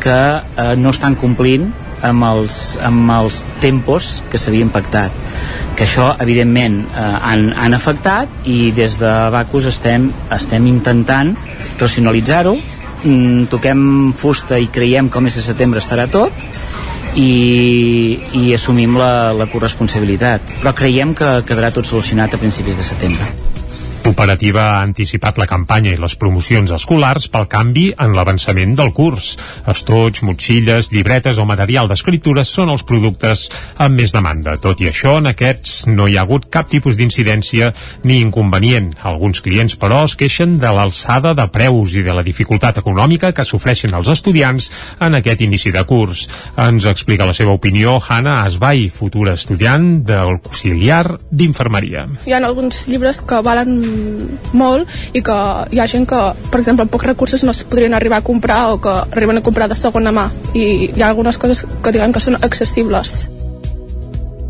que 0.00 0.16
eh, 0.16 0.72
no 0.80 0.94
estan 0.96 1.18
complint 1.20 1.68
amb 2.06 2.24
els, 2.24 2.78
amb 2.80 3.12
els 3.12 3.42
tempos 3.60 4.22
que 4.32 4.40
s'havien 4.40 4.72
pactat 4.72 5.12
que 5.76 5.84
això 5.84 6.08
evidentment 6.24 6.80
eh, 6.86 7.04
han, 7.30 7.50
han 7.52 7.76
afectat 7.76 8.48
i 8.48 8.72
des 8.76 8.96
de 9.00 9.12
Bacus 9.32 9.68
estem, 9.68 10.08
estem 10.32 10.66
intentant 10.70 11.34
racionalitzar-ho 11.80 12.56
mm, 13.06 13.48
toquem 13.52 14.12
fusta 14.18 14.60
i 14.60 14.68
creiem 14.72 15.08
que 15.08 15.20
el 15.20 15.26
mes 15.28 15.38
de 15.38 15.46
setembre 15.46 15.80
estarà 15.80 16.08
tot 16.10 16.46
i, 17.16 18.18
i 18.36 18.52
assumim 18.54 18.98
la, 19.00 19.32
la 19.32 19.48
corresponsabilitat. 19.48 20.58
Però 20.60 20.76
creiem 20.76 21.16
que 21.16 21.38
quedarà 21.48 21.72
tot 21.72 21.88
solucionat 21.88 22.34
a 22.34 22.42
principis 22.42 22.76
de 22.76 22.84
setembre 22.84 23.55
Cooperativa 24.06 24.62
ha 24.62 24.82
anticipat 24.86 25.34
la 25.40 25.48
campanya 25.50 25.90
i 25.90 25.98
les 25.98 26.14
promocions 26.14 26.70
escolars 26.70 27.24
pel 27.26 27.48
canvi 27.50 27.88
en 27.98 28.12
l'avançament 28.14 28.76
del 28.78 28.92
curs. 28.94 29.32
Estoig, 29.66 30.20
motxilles, 30.22 30.92
llibretes 30.92 31.40
o 31.42 31.46
material 31.48 31.88
d'escriptura 31.90 32.44
són 32.46 32.70
els 32.70 32.84
productes 32.86 33.48
amb 33.82 33.98
més 33.98 34.14
demanda. 34.14 34.54
Tot 34.62 34.78
i 34.78 34.86
això, 34.92 35.16
en 35.18 35.26
aquests 35.32 35.88
no 35.90 36.06
hi 36.06 36.14
ha 36.14 36.22
hagut 36.22 36.46
cap 36.54 36.70
tipus 36.70 36.94
d'incidència 36.94 37.72
ni 38.06 38.20
inconvenient. 38.22 38.92
Alguns 39.10 39.42
clients, 39.42 39.74
però, 39.74 40.04
es 40.06 40.14
queixen 40.14 40.54
de 40.62 40.70
l'alçada 40.70 41.34
de 41.34 41.48
preus 41.50 41.98
i 41.98 42.06
de 42.06 42.14
la 42.14 42.22
dificultat 42.22 42.78
econòmica 42.78 43.32
que 43.34 43.48
sofreixen 43.50 43.98
els 43.98 44.12
estudiants 44.14 44.70
en 45.02 45.18
aquest 45.18 45.42
inici 45.48 45.74
de 45.74 45.82
curs. 45.82 46.28
Ens 46.54 46.86
explica 46.86 47.26
la 47.26 47.34
seva 47.34 47.58
opinió 47.58 47.98
Hanna 47.98 48.44
Asbai, 48.44 48.86
futura 48.86 49.34
estudiant 49.34 49.90
d'auxiliar 50.06 51.18
d'infermeria. 51.26 52.06
Hi 52.22 52.38
ha 52.38 52.44
alguns 52.46 52.86
llibres 52.86 53.18
que 53.26 53.42
valen 53.42 53.95
molt 54.56 54.90
i 55.16 55.22
que 55.26 55.36
hi 55.72 55.80
ha 55.80 55.88
gent 55.90 56.06
que, 56.08 56.20
per 56.50 56.60
exemple, 56.60 56.86
amb 56.86 56.92
pocs 56.92 57.08
recursos 57.12 57.44
no 57.44 57.54
es 57.54 57.64
podrien 57.64 57.94
arribar 57.94 58.20
a 58.22 58.26
comprar 58.26 58.60
o 58.74 58.80
que 58.82 58.92
arriben 59.06 59.38
a 59.38 59.46
comprar 59.46 59.68
de 59.68 59.78
segona 59.78 60.12
mà 60.12 60.28
i 60.54 60.90
hi 60.92 61.02
ha 61.02 61.10
algunes 61.10 61.38
coses 61.38 61.64
que 61.82 61.94
diguem 61.94 62.14
que 62.14 62.22
són 62.22 62.38
accessibles. 62.40 63.26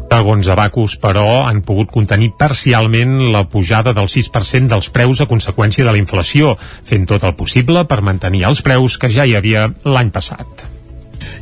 Segons 0.07 0.47
Abacus, 0.49 0.95
però, 1.03 1.27
han 1.49 1.61
pogut 1.67 1.91
contenir 1.93 2.31
parcialment 2.39 3.19
la 3.35 3.43
pujada 3.51 3.93
del 3.97 4.09
6% 4.09 4.71
dels 4.71 4.89
preus 4.95 5.21
a 5.21 5.27
conseqüència 5.29 5.85
de 5.85 5.93
la 5.93 6.01
inflació, 6.01 6.55
fent 6.87 7.05
tot 7.11 7.27
el 7.27 7.35
possible 7.37 7.85
per 7.91 8.01
mantenir 8.07 8.47
els 8.49 8.63
preus 8.63 8.97
que 9.03 9.11
ja 9.13 9.27
hi 9.27 9.35
havia 9.37 9.67
l'any 9.85 10.15
passat. 10.15 10.65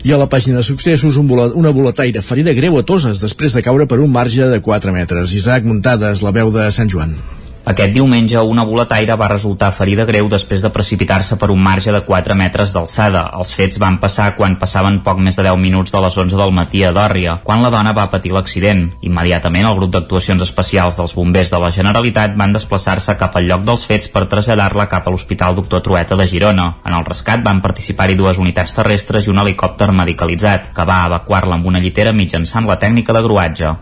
I 0.05 0.13
a 0.13 0.19
la 0.21 0.29
pàgina 0.33 0.59
de 0.59 0.67
successos, 0.67 1.17
un 1.21 1.29
bolet, 1.29 1.55
una 1.61 1.73
boletaire 1.77 2.25
ferida 2.25 2.57
greu 2.57 2.79
a 2.81 2.85
Toses 2.89 3.21
després 3.21 3.55
de 3.57 3.63
caure 3.65 3.87
per 3.87 4.01
un 4.01 4.13
marge 4.13 4.49
de 4.51 4.61
4 4.65 4.93
metres. 4.97 5.33
Isaac 5.37 5.65
Muntades, 5.69 6.25
la 6.25 6.33
veu 6.33 6.53
de 6.53 6.71
Sant 6.73 6.93
Joan. 6.93 7.17
Aquest 7.65 7.95
diumenge, 7.97 8.37
una 8.45 8.63
boletaire 8.69 9.15
va 9.17 9.31
resultar 9.31 9.71
ferida 9.73 10.05
greu 10.05 10.27
després 10.29 10.61
de 10.61 10.69
precipitar-se 10.69 11.39
per 11.41 11.47
un 11.49 11.63
marge 11.65 11.95
de 11.95 12.03
4 12.05 12.35
metres 12.37 12.75
d'alçada. 12.75 13.23
Els 13.39 13.55
fets 13.57 13.79
van 13.81 13.97
passar 14.03 14.35
quan 14.37 14.59
passaven 14.61 14.99
poc 15.07 15.23
més 15.25 15.39
de 15.41 15.47
10 15.47 15.57
minuts 15.63 15.95
de 15.95 16.03
les 16.05 16.19
11 16.25 16.37
del 16.37 16.53
matí 16.53 16.83
a 16.85 16.91
Dòrria, 16.93 17.39
quan 17.47 17.65
la 17.65 17.71
dona 17.73 17.95
va 17.97 18.11
patir 18.13 18.35
l'accident. 18.35 18.83
Immediatament, 19.01 19.65
el 19.71 19.79
grup 19.79 19.95
d'actuacions 19.95 20.45
especials 20.45 21.01
dels 21.01 21.17
bombers 21.17 21.55
de 21.55 21.63
la 21.63 21.73
Generalitat 21.73 22.37
van 22.37 22.53
desplaçar-se 22.53 23.17
cap 23.17 23.41
al 23.41 23.49
lloc 23.49 23.65
dels 23.65 23.89
fets 23.89 24.13
per 24.13 24.27
traslladar-la 24.29 24.85
cap 24.93 25.09
a 25.09 25.17
l'Hospital 25.17 25.57
Doctor 25.57 25.81
Trueta 25.89 26.21
de 26.21 26.29
Girona. 26.29 26.69
En 26.85 26.93
el 26.93 27.09
rescat 27.09 27.41
van 27.49 27.65
participar-hi 27.65 28.21
dues 28.21 28.43
unitats 28.45 28.77
terrestres 28.77 29.25
i 29.25 29.33
un 29.33 29.41
helicòpter 29.41 29.89
medicalitzat, 29.89 30.69
que 30.77 30.85
va 30.85 31.07
evacuar-la 31.09 31.57
amb 31.57 31.73
una 31.73 31.81
llitera 31.81 32.13
mitjançant 32.13 32.69
la 32.69 32.77
tècnica 32.77 33.17
de 33.17 33.25
gruatge. 33.25 33.75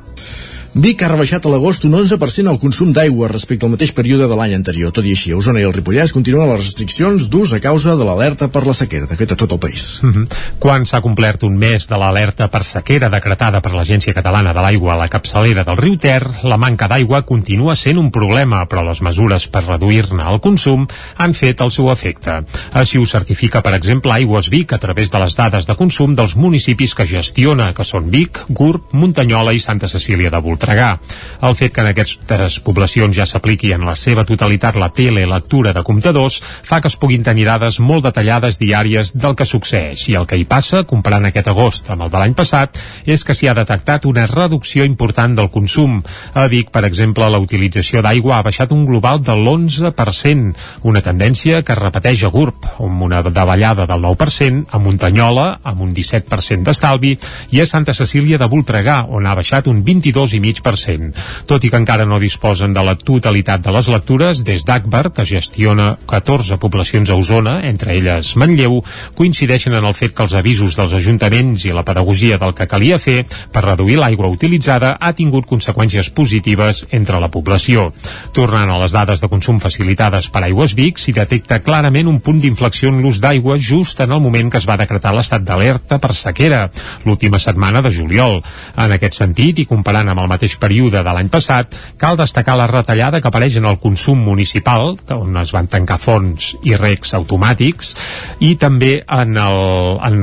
Vic 0.73 1.03
ha 1.05 1.09
rebaixat 1.11 1.45
a 1.45 1.51
l'agost 1.53 1.85
un 1.85 1.93
11% 1.99 2.49
el 2.49 2.57
consum 2.57 2.95
d'aigua 2.97 3.27
respecte 3.29 3.67
al 3.67 3.75
mateix 3.75 3.91
període 3.93 4.25
de 4.25 4.37
l'any 4.39 4.55
anterior. 4.57 4.89
Tot 4.97 5.05
i 5.05 5.11
així, 5.13 5.35
a 5.35 5.37
Osona 5.37 5.61
i 5.61 5.67
el 5.69 5.75
Ripollès 5.77 6.15
continuen 6.17 6.49
les 6.49 6.63
restriccions 6.63 7.27
d'ús 7.29 7.51
a 7.53 7.59
causa 7.61 7.93
de 7.93 8.07
l'alerta 8.09 8.49
per 8.49 8.63
la 8.65 8.73
sequera, 8.73 9.05
de 9.05 9.19
fet 9.19 9.35
a 9.35 9.37
tot 9.37 9.53
el 9.53 9.61
país. 9.61 10.01
Mm 10.01 10.13
-hmm. 10.13 10.39
Quan 10.59 10.87
s'ha 10.87 11.03
complert 11.03 11.43
un 11.43 11.59
mes 11.59 11.87
de 11.87 11.99
l'alerta 11.99 12.49
per 12.49 12.65
sequera 12.65 13.11
decretada 13.11 13.61
per 13.61 13.73
l'Agència 13.73 14.15
Catalana 14.15 14.55
de 14.55 14.63
l'Aigua 14.63 14.95
a 14.95 14.97
la 14.97 15.09
capçalera 15.09 15.63
del 15.63 15.77
riu 15.77 15.97
Ter, 15.97 16.23
la 16.43 16.57
manca 16.57 16.89
d'aigua 16.89 17.21
continua 17.23 17.77
sent 17.77 17.99
un 17.99 18.11
problema, 18.11 18.65
però 18.67 18.83
les 18.83 19.03
mesures 19.03 19.49
per 19.49 19.65
reduir-ne 19.67 20.23
el 20.33 20.41
consum 20.41 20.87
han 21.17 21.35
fet 21.35 21.61
el 21.61 21.71
seu 21.71 21.93
efecte. 21.93 22.45
Així 22.73 22.99
ho 22.99 23.05
certifica, 23.05 23.61
per 23.61 23.75
exemple, 23.75 24.13
Aigües 24.13 24.49
Vic 24.49 24.73
a 24.73 24.79
través 24.79 25.11
de 25.11 25.19
les 25.19 25.37
dades 25.37 25.67
de 25.67 25.75
consum 25.75 26.15
dels 26.15 26.35
municipis 26.35 26.95
que 26.95 27.07
gestiona, 27.07 27.75
que 27.75 27.85
són 27.85 28.11
Vic, 28.11 28.47
Gurb, 28.49 28.83
Muntanyola 28.93 29.53
i 29.53 29.59
Santa 29.59 29.87
Cecília 29.87 30.31
de 30.31 30.41
Volta 30.41 30.62
Voltregà. 30.63 31.01
El 31.43 31.57
fet 31.59 31.73
que 31.75 31.83
en 31.83 31.89
aquestes 31.91 32.61
poblacions 32.63 33.17
ja 33.17 33.25
s'apliqui 33.27 33.73
en 33.75 33.83
la 33.83 33.97
seva 33.99 34.23
totalitat 34.23 34.77
la 34.79 34.93
telelectura 34.95 35.73
de 35.75 35.83
comptadors 35.83 36.37
fa 36.39 36.79
que 36.81 36.87
es 36.87 36.95
puguin 37.03 37.25
tenir 37.27 37.49
dades 37.49 37.81
molt 37.83 38.05
detallades 38.07 38.61
diàries 38.61 39.11
del 39.17 39.35
que 39.35 39.47
succeeix 39.49 40.05
i 40.13 40.15
el 40.21 40.29
que 40.31 40.39
hi 40.39 40.45
passa, 40.47 40.85
comparant 40.87 41.27
aquest 41.27 41.51
agost 41.51 41.91
amb 41.91 42.07
el 42.07 42.13
de 42.13 42.21
l'any 42.21 42.37
passat, 42.39 42.79
és 43.03 43.25
que 43.27 43.35
s'hi 43.35 43.49
ha 43.51 43.57
detectat 43.59 44.07
una 44.07 44.29
reducció 44.31 44.87
important 44.87 45.35
del 45.35 45.51
consum. 45.51 45.99
A 46.39 46.47
Vic, 46.47 46.71
per 46.71 46.85
exemple, 46.87 47.27
la 47.27 47.43
utilització 47.43 48.05
d'aigua 48.07 48.39
ha 48.39 48.47
baixat 48.47 48.71
un 48.71 48.87
global 48.87 49.19
de 49.19 49.35
l'11%, 49.35 50.55
una 50.87 51.03
tendència 51.03 51.65
que 51.67 51.75
es 51.75 51.83
repeteix 51.83 52.23
a 52.23 52.31
Gurb, 52.31 52.71
amb 52.79 53.03
una 53.03 53.25
davallada 53.27 53.89
del 53.91 54.07
9%, 54.07 54.69
a 54.71 54.79
Muntanyola, 54.79 55.49
amb 55.65 55.83
un 55.83 55.91
17% 55.91 56.71
d'estalvi, 56.71 57.17
i 57.51 57.61
a 57.61 57.67
Santa 57.67 57.99
Cecília 57.99 58.39
de 58.39 58.47
Voltregà, 58.47 59.03
on 59.11 59.27
ha 59.27 59.35
baixat 59.35 59.67
un 59.67 59.83
22,5%. 59.83 60.52
0,5%. 60.53 61.13
Tot 61.47 61.65
i 61.65 61.71
que 61.71 61.81
encara 61.81 62.07
no 62.09 62.21
disposen 62.21 62.73
de 62.73 62.83
la 62.85 62.95
totalitat 62.99 63.63
de 63.65 63.73
les 63.73 63.89
lectures, 63.89 64.43
des 64.45 64.65
d'Agbar, 64.65 65.13
que 65.13 65.25
gestiona 65.27 65.97
14 66.07 66.59
poblacions 66.59 67.11
a 67.11 67.17
Osona, 67.17 67.61
entre 67.69 67.97
elles 67.97 68.35
Manlleu, 68.37 68.83
coincideixen 69.15 69.75
en 69.75 69.85
el 69.85 69.95
fet 69.95 70.15
que 70.15 70.25
els 70.27 70.35
avisos 70.35 70.77
dels 70.77 70.93
ajuntaments 70.99 71.65
i 71.67 71.75
la 71.75 71.85
pedagogia 71.87 72.39
del 72.39 72.55
que 72.55 72.69
calia 72.69 72.99
fer 72.99 73.23
per 73.53 73.65
reduir 73.65 73.99
l'aigua 74.01 74.31
utilitzada 74.33 74.97
ha 75.01 75.13
tingut 75.17 75.47
conseqüències 75.49 76.11
positives 76.11 76.87
entre 76.91 77.21
la 77.21 77.31
població. 77.33 77.91
Tornant 78.33 78.71
a 78.71 78.81
les 78.83 78.93
dades 78.93 79.23
de 79.23 79.31
consum 79.31 79.61
facilitades 79.63 80.29
per 80.33 80.45
Aigües 80.47 80.75
Vic, 80.79 80.99
s'hi 80.99 81.15
detecta 81.17 81.61
clarament 81.63 82.11
un 82.11 82.21
punt 82.21 82.41
d'inflexió 82.43 82.91
en 82.93 83.01
l'ús 83.03 83.21
d'aigua 83.23 83.59
just 83.59 84.01
en 84.01 84.13
el 84.13 84.21
moment 84.21 84.51
que 84.51 84.59
es 84.59 84.69
va 84.69 84.79
decretar 84.81 85.15
l'estat 85.15 85.45
d'alerta 85.47 85.99
per 86.03 86.13
sequera, 86.17 86.65
l'última 87.05 87.39
setmana 87.39 87.83
de 87.83 87.93
juliol. 87.95 88.41
En 88.77 88.93
aquest 88.93 89.19
sentit, 89.21 89.63
i 89.63 89.69
comparant 89.69 90.09
amb 90.11 90.25
el 90.25 90.31
mateix 90.31 90.42
període 90.61 91.03
de 91.03 91.13
l'any 91.15 91.29
passat, 91.33 91.75
cal 91.99 92.17
destacar 92.19 92.57
la 92.59 92.67
retallada 92.71 93.21
que 93.21 93.29
apareix 93.31 93.57
en 93.61 93.67
el 93.71 93.79
consum 93.83 94.23
municipal, 94.27 94.97
on 95.15 95.37
es 95.41 95.53
van 95.55 95.69
tancar 95.71 95.99
fons 96.03 96.53
i 96.67 96.75
recs 96.77 97.15
automàtics, 97.19 97.95
i 98.43 98.55
també 98.61 98.93
en 99.07 99.39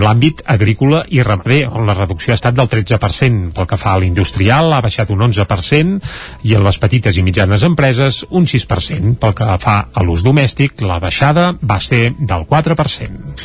l'àmbit 0.01 0.43
agrícola 0.45 1.03
i 1.09 1.23
ramader, 1.23 1.61
on 1.71 1.87
la 1.87 1.95
reducció 1.97 2.33
ha 2.33 2.39
estat 2.39 2.57
del 2.57 2.69
13%. 2.69 3.53
Pel 3.55 3.69
que 3.69 3.79
fa 3.79 3.95
a 3.95 4.01
l'industrial, 4.01 4.73
ha 4.73 4.81
baixat 4.83 5.11
un 5.15 5.23
11%, 5.29 5.99
i 6.43 6.55
en 6.55 6.65
les 6.65 6.79
petites 6.81 7.17
i 7.17 7.23
mitjanes 7.25 7.63
empreses, 7.67 8.25
un 8.29 8.47
6%. 8.49 9.15
Pel 9.19 9.35
que 9.37 9.49
fa 9.63 9.79
a 9.93 10.05
l'ús 10.05 10.23
domèstic, 10.25 10.81
la 10.85 10.99
baixada 10.99 11.53
va 11.61 11.79
ser 11.83 12.09
del 12.19 12.47
4%. 12.49 13.35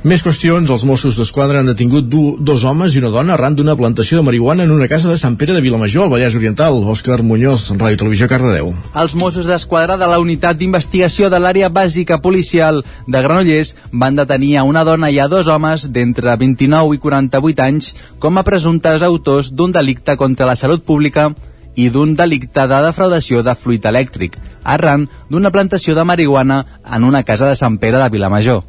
Més 0.00 0.22
qüestions, 0.24 0.70
els 0.72 0.84
Mossos 0.88 1.18
d'Esquadra 1.20 1.60
han 1.60 1.68
detingut 1.68 2.06
dos 2.08 2.62
homes 2.64 2.94
i 2.94 3.02
una 3.02 3.10
dona 3.12 3.34
arran 3.34 3.56
d'una 3.58 3.76
plantació 3.76 4.16
de 4.16 4.24
marihuana 4.24 4.64
en 4.64 4.72
una 4.72 4.88
casa 4.88 5.10
de 5.10 5.18
Sant 5.20 5.36
Pere 5.36 5.52
de 5.52 5.60
Vilamajor, 5.60 6.06
al 6.06 6.14
Vallès 6.20 6.36
Oriental. 6.36 6.74
Òscar 6.84 7.22
Muñoz, 7.24 7.70
Ràdio 7.80 7.96
Televisió, 7.96 8.26
Cardedeu. 8.28 8.74
Els 8.92 9.14
Mossos 9.16 9.46
d'Esquadra 9.48 9.96
de 9.96 10.04
la 10.04 10.18
Unitat 10.20 10.58
d'Investigació 10.60 11.30
de 11.32 11.38
l'Àrea 11.40 11.70
Bàsica 11.72 12.18
Policial 12.20 12.82
de 13.06 13.22
Granollers 13.24 13.70
van 13.90 14.18
detenir 14.18 14.58
a 14.58 14.64
una 14.68 14.82
dona 14.84 15.08
i 15.08 15.16
a 15.16 15.30
dos 15.32 15.48
homes 15.48 15.86
d'entre 15.88 16.34
29 16.36 16.98
i 16.98 17.00
48 17.00 17.64
anys 17.64 17.94
com 18.20 18.36
a 18.36 18.44
presumptes 18.44 19.00
autors 19.00 19.48
d'un 19.48 19.72
delicte 19.72 20.18
contra 20.20 20.44
la 20.44 20.58
salut 20.60 20.84
pública 20.84 21.30
i 21.74 21.88
d'un 21.88 22.12
delicte 22.12 22.66
de 22.68 22.82
defraudació 22.84 23.40
de 23.40 23.54
fluid 23.56 23.88
elèctric, 23.88 24.36
arran 24.62 25.08
d'una 25.30 25.54
plantació 25.54 25.96
de 25.96 26.04
marihuana 26.04 26.66
en 26.84 27.08
una 27.08 27.24
casa 27.24 27.48
de 27.48 27.56
Sant 27.56 27.80
Pere 27.80 27.96
de 27.96 28.10
Vilamajor. 28.12 28.60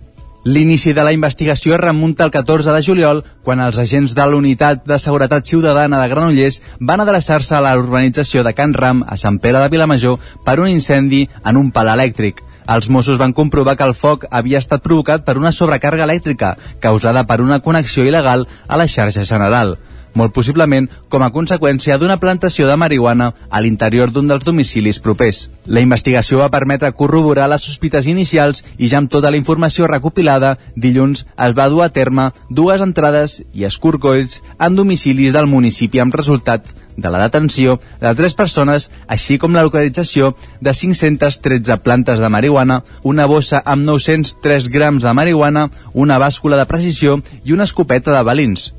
L'inici 0.44 0.90
de 0.98 1.04
la 1.06 1.12
investigació 1.14 1.76
es 1.76 1.80
remunta 1.80 2.26
el 2.26 2.32
14 2.34 2.72
de 2.74 2.82
juliol, 2.82 3.20
quan 3.46 3.60
els 3.62 3.78
agents 3.78 4.16
de 4.18 4.24
l'Unitat 4.26 4.88
de 4.90 4.98
Seguretat 4.98 5.46
Ciutadana 5.46 6.00
de 6.02 6.08
Granollers 6.10 6.58
van 6.80 7.04
adreçar-se 7.04 7.54
a 7.60 7.62
l'urbanització 7.62 8.42
de 8.42 8.56
Can 8.58 8.74
Ram, 8.74 9.04
a 9.06 9.20
Sant 9.22 9.38
Pere 9.44 9.62
de 9.62 9.70
Vilamajor, 9.70 10.18
per 10.44 10.58
un 10.60 10.72
incendi 10.72 11.28
en 11.46 11.62
un 11.62 11.70
pal 11.70 11.94
elèctric. 11.94 12.42
Els 12.74 12.90
Mossos 12.90 13.22
van 13.22 13.38
comprovar 13.38 13.78
que 13.78 13.86
el 13.86 13.94
foc 13.94 14.26
havia 14.32 14.58
estat 14.58 14.82
provocat 14.82 15.22
per 15.28 15.38
una 15.38 15.54
sobrecàrrega 15.54 16.10
elèctrica, 16.10 16.56
causada 16.82 17.28
per 17.30 17.42
una 17.46 17.62
connexió 17.62 18.02
il·legal 18.02 18.48
a 18.68 18.82
la 18.82 18.90
xarxa 18.90 19.28
general 19.30 19.78
molt 20.14 20.34
possiblement 20.36 20.90
com 21.10 21.24
a 21.24 21.32
conseqüència 21.32 21.98
d'una 21.98 22.20
plantació 22.20 22.68
de 22.68 22.78
marihuana 22.78 23.32
a 23.50 23.62
l'interior 23.62 24.12
d'un 24.12 24.28
dels 24.28 24.46
domicilis 24.46 25.00
propers. 25.00 25.50
La 25.66 25.84
investigació 25.84 26.42
va 26.42 26.52
permetre 26.54 26.92
corroborar 26.98 27.48
les 27.50 27.66
sospites 27.68 28.08
inicials 28.08 28.64
i 28.78 28.90
ja 28.92 29.00
amb 29.02 29.12
tota 29.12 29.32
la 29.32 29.40
informació 29.40 29.88
recopilada, 29.88 30.58
dilluns 30.76 31.26
es 31.38 31.58
va 31.58 31.70
dur 31.70 31.84
a 31.86 31.90
terme 31.90 32.32
dues 32.50 32.82
entrades 32.82 33.42
i 33.54 33.66
escorcolls 33.66 34.42
en 34.60 34.76
domicilis 34.76 35.34
del 35.34 35.50
municipi 35.52 36.02
amb 36.02 36.16
resultat 36.16 36.74
de 36.98 37.10
la 37.10 37.22
detenció 37.24 37.80
de 38.02 38.14
tres 38.16 38.34
persones, 38.34 38.90
així 39.08 39.38
com 39.42 39.56
la 39.56 39.64
localització 39.64 40.34
de 40.60 40.74
513 40.74 41.80
plantes 41.86 42.20
de 42.20 42.30
marihuana, 42.30 42.82
una 43.04 43.26
bossa 43.26 43.64
amb 43.66 43.86
903 43.88 44.70
grams 44.70 45.04
de 45.04 45.14
marihuana, 45.14 45.70
una 45.94 46.20
bàscula 46.20 46.60
de 46.60 46.68
precisió 46.68 47.20
i 47.44 47.58
una 47.58 47.68
escopeta 47.70 48.16
de 48.16 48.24
balins. 48.28 48.72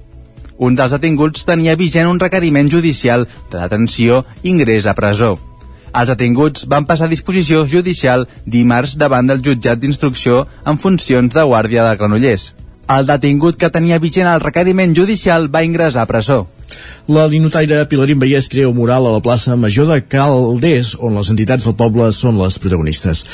Un 0.62 0.76
dels 0.78 0.92
detinguts 0.95 1.42
tenia 1.49 1.75
vigent 1.78 2.07
un 2.07 2.21
requeriment 2.23 2.69
judicial 2.71 3.26
de 3.50 3.59
detenció 3.59 4.21
i 4.42 4.52
ingrés 4.52 4.87
a 4.87 4.95
presó. 4.95 5.35
Els 5.92 6.11
detinguts 6.12 6.69
van 6.71 6.87
passar 6.88 7.09
a 7.09 7.12
disposició 7.12 7.66
judicial 7.69 8.28
dimarts 8.47 8.95
davant 9.00 9.26
del 9.28 9.42
jutjat 9.45 9.83
d'instrucció 9.83 10.47
en 10.64 10.78
funcions 10.78 11.35
de 11.35 11.45
guàrdia 11.50 11.85
de 11.88 11.97
Granollers. 11.99 12.52
El 12.92 13.07
detingut 13.09 13.59
que 13.59 13.71
tenia 13.75 13.99
vigent 14.02 14.28
el 14.31 14.42
requeriment 14.42 14.95
judicial 14.95 15.50
va 15.52 15.66
ingressar 15.66 16.07
a 16.07 16.11
presó. 16.11 16.47
La 17.09 17.26
linotaire 17.28 17.87
Pilarín 17.90 18.21
Vallès 18.23 18.49
crea 18.49 18.69
un 18.71 18.76
mural 18.76 19.07
a 19.07 19.12
la 19.12 19.21
plaça 19.21 19.57
Major 19.57 19.87
de 19.90 20.04
Calders, 20.14 20.97
on 20.99 21.14
les 21.19 21.31
entitats 21.35 21.64
del 21.66 21.75
poble 21.76 22.12
són 22.16 22.38
les 22.38 22.59
protagonistes. 22.62 23.25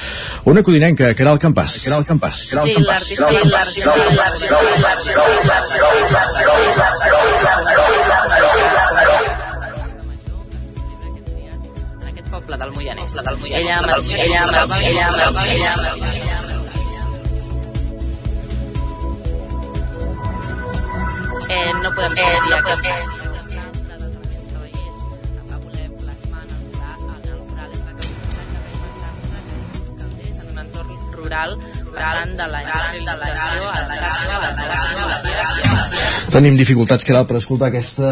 Una 0.48 0.62
codinenca, 0.66 1.14
Caral 1.18 1.38
Campàs. 1.42 1.72
Caral 1.84 2.04
Campàs. 2.08 2.36
Caral 2.50 2.68
Campàs. 2.74 3.02
Caral 3.20 3.36
poble 12.58 12.64
del 12.64 12.72
Moianès. 12.74 13.14
Ella, 13.14 13.32
ella, 13.46 13.78
ella, 14.18 14.62
ella, 14.78 15.08
ella, 15.46 15.72
eh, 21.48 21.72
no 21.82 21.90
podem 21.94 22.12
fer 22.16 22.24
eh, 22.28 22.40
no 22.50 22.56
podem 22.62 22.80
fer 22.82 23.18
rural 31.18 31.58
de 31.92 32.46
la 32.52 32.60
Tenim 36.28 36.58
dificultats 36.60 37.04
que 37.08 37.14
per 37.24 37.38
escoltar 37.38 37.70
aquesta 37.70 38.10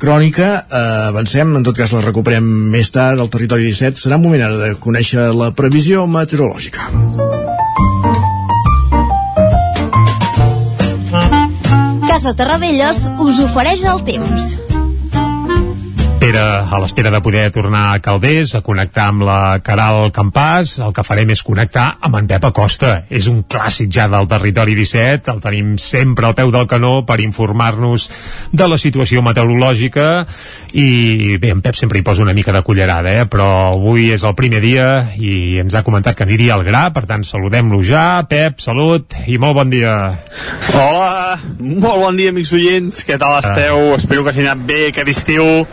crònica. 0.00 0.48
Eh, 0.64 1.08
avancem, 1.12 1.56
en 1.56 1.66
tot 1.66 1.76
cas 1.76 1.92
la 1.92 2.00
recuperem 2.00 2.44
més 2.72 2.90
tard 2.90 3.20
al 3.20 3.28
territori 3.28 3.68
17. 3.68 4.00
Serà 4.00 4.16
un 4.16 4.24
moment 4.24 4.42
ara 4.42 4.56
de 4.56 4.70
conèixer 4.80 5.28
la 5.36 5.52
previsió 5.52 6.06
meteorològica. 6.06 6.88
Casa 12.08 12.32
Terradellos 12.34 13.04
us 13.20 13.44
ofereix 13.44 13.84
el 13.84 14.02
temps. 14.08 14.67
Pere, 16.28 16.40
a 16.44 16.76
l'espera 16.76 17.08
de 17.08 17.22
poder 17.24 17.46
tornar 17.48 17.94
a 17.94 18.00
Calders, 18.04 18.50
a 18.52 18.60
connectar 18.60 19.06
amb 19.08 19.22
la 19.24 19.62
Caral 19.64 20.10
Campàs, 20.12 20.74
el 20.84 20.90
que 20.92 21.00
farem 21.06 21.30
és 21.32 21.40
connectar 21.40 21.86
amb 22.04 22.18
en 22.18 22.28
Pep 22.28 22.44
Acosta. 22.44 22.90
És 23.08 23.30
un 23.32 23.38
clàssic 23.48 23.88
ja 23.96 24.04
del 24.12 24.28
territori 24.28 24.74
17, 24.76 25.32
el 25.32 25.40
tenim 25.40 25.70
sempre 25.80 26.28
al 26.28 26.36
peu 26.36 26.52
del 26.52 26.68
canó 26.68 27.06
per 27.08 27.16
informar-nos 27.24 28.10
de 28.52 28.68
la 28.68 28.76
situació 28.76 29.24
meteorològica 29.24 30.26
i 30.76 31.38
bé, 31.40 31.54
en 31.56 31.64
Pep 31.64 31.80
sempre 31.80 32.02
hi 32.02 32.04
posa 32.04 32.26
una 32.26 32.36
mica 32.36 32.52
de 32.52 32.60
cullerada, 32.66 33.08
eh? 33.08 33.24
però 33.24 33.48
avui 33.70 34.10
és 34.12 34.28
el 34.28 34.36
primer 34.36 34.60
dia 34.60 34.90
i 35.16 35.56
ens 35.64 35.80
ha 35.80 35.84
comentat 35.86 36.18
que 36.18 36.28
aniria 36.28 36.58
al 36.60 36.68
gra, 36.68 36.90
per 36.92 37.06
tant 37.08 37.24
saludem-lo 37.24 37.80
ja. 37.80 38.26
Pep, 38.28 38.60
salut 38.60 39.16
i 39.24 39.40
molt 39.40 39.62
bon 39.62 39.72
dia. 39.72 39.96
Hola, 40.74 41.38
molt 41.56 42.04
bon 42.04 42.20
dia 42.20 42.36
amics 42.36 42.52
oients, 42.52 43.00
què 43.08 43.16
tal 43.16 43.40
esteu? 43.40 43.94
Uh. 43.94 43.96
Espero 43.96 44.28
que 44.28 44.36
hagi 44.36 44.44
anat 44.44 44.68
bé 44.68 44.90
aquest 44.90 45.16
estiu 45.16 45.64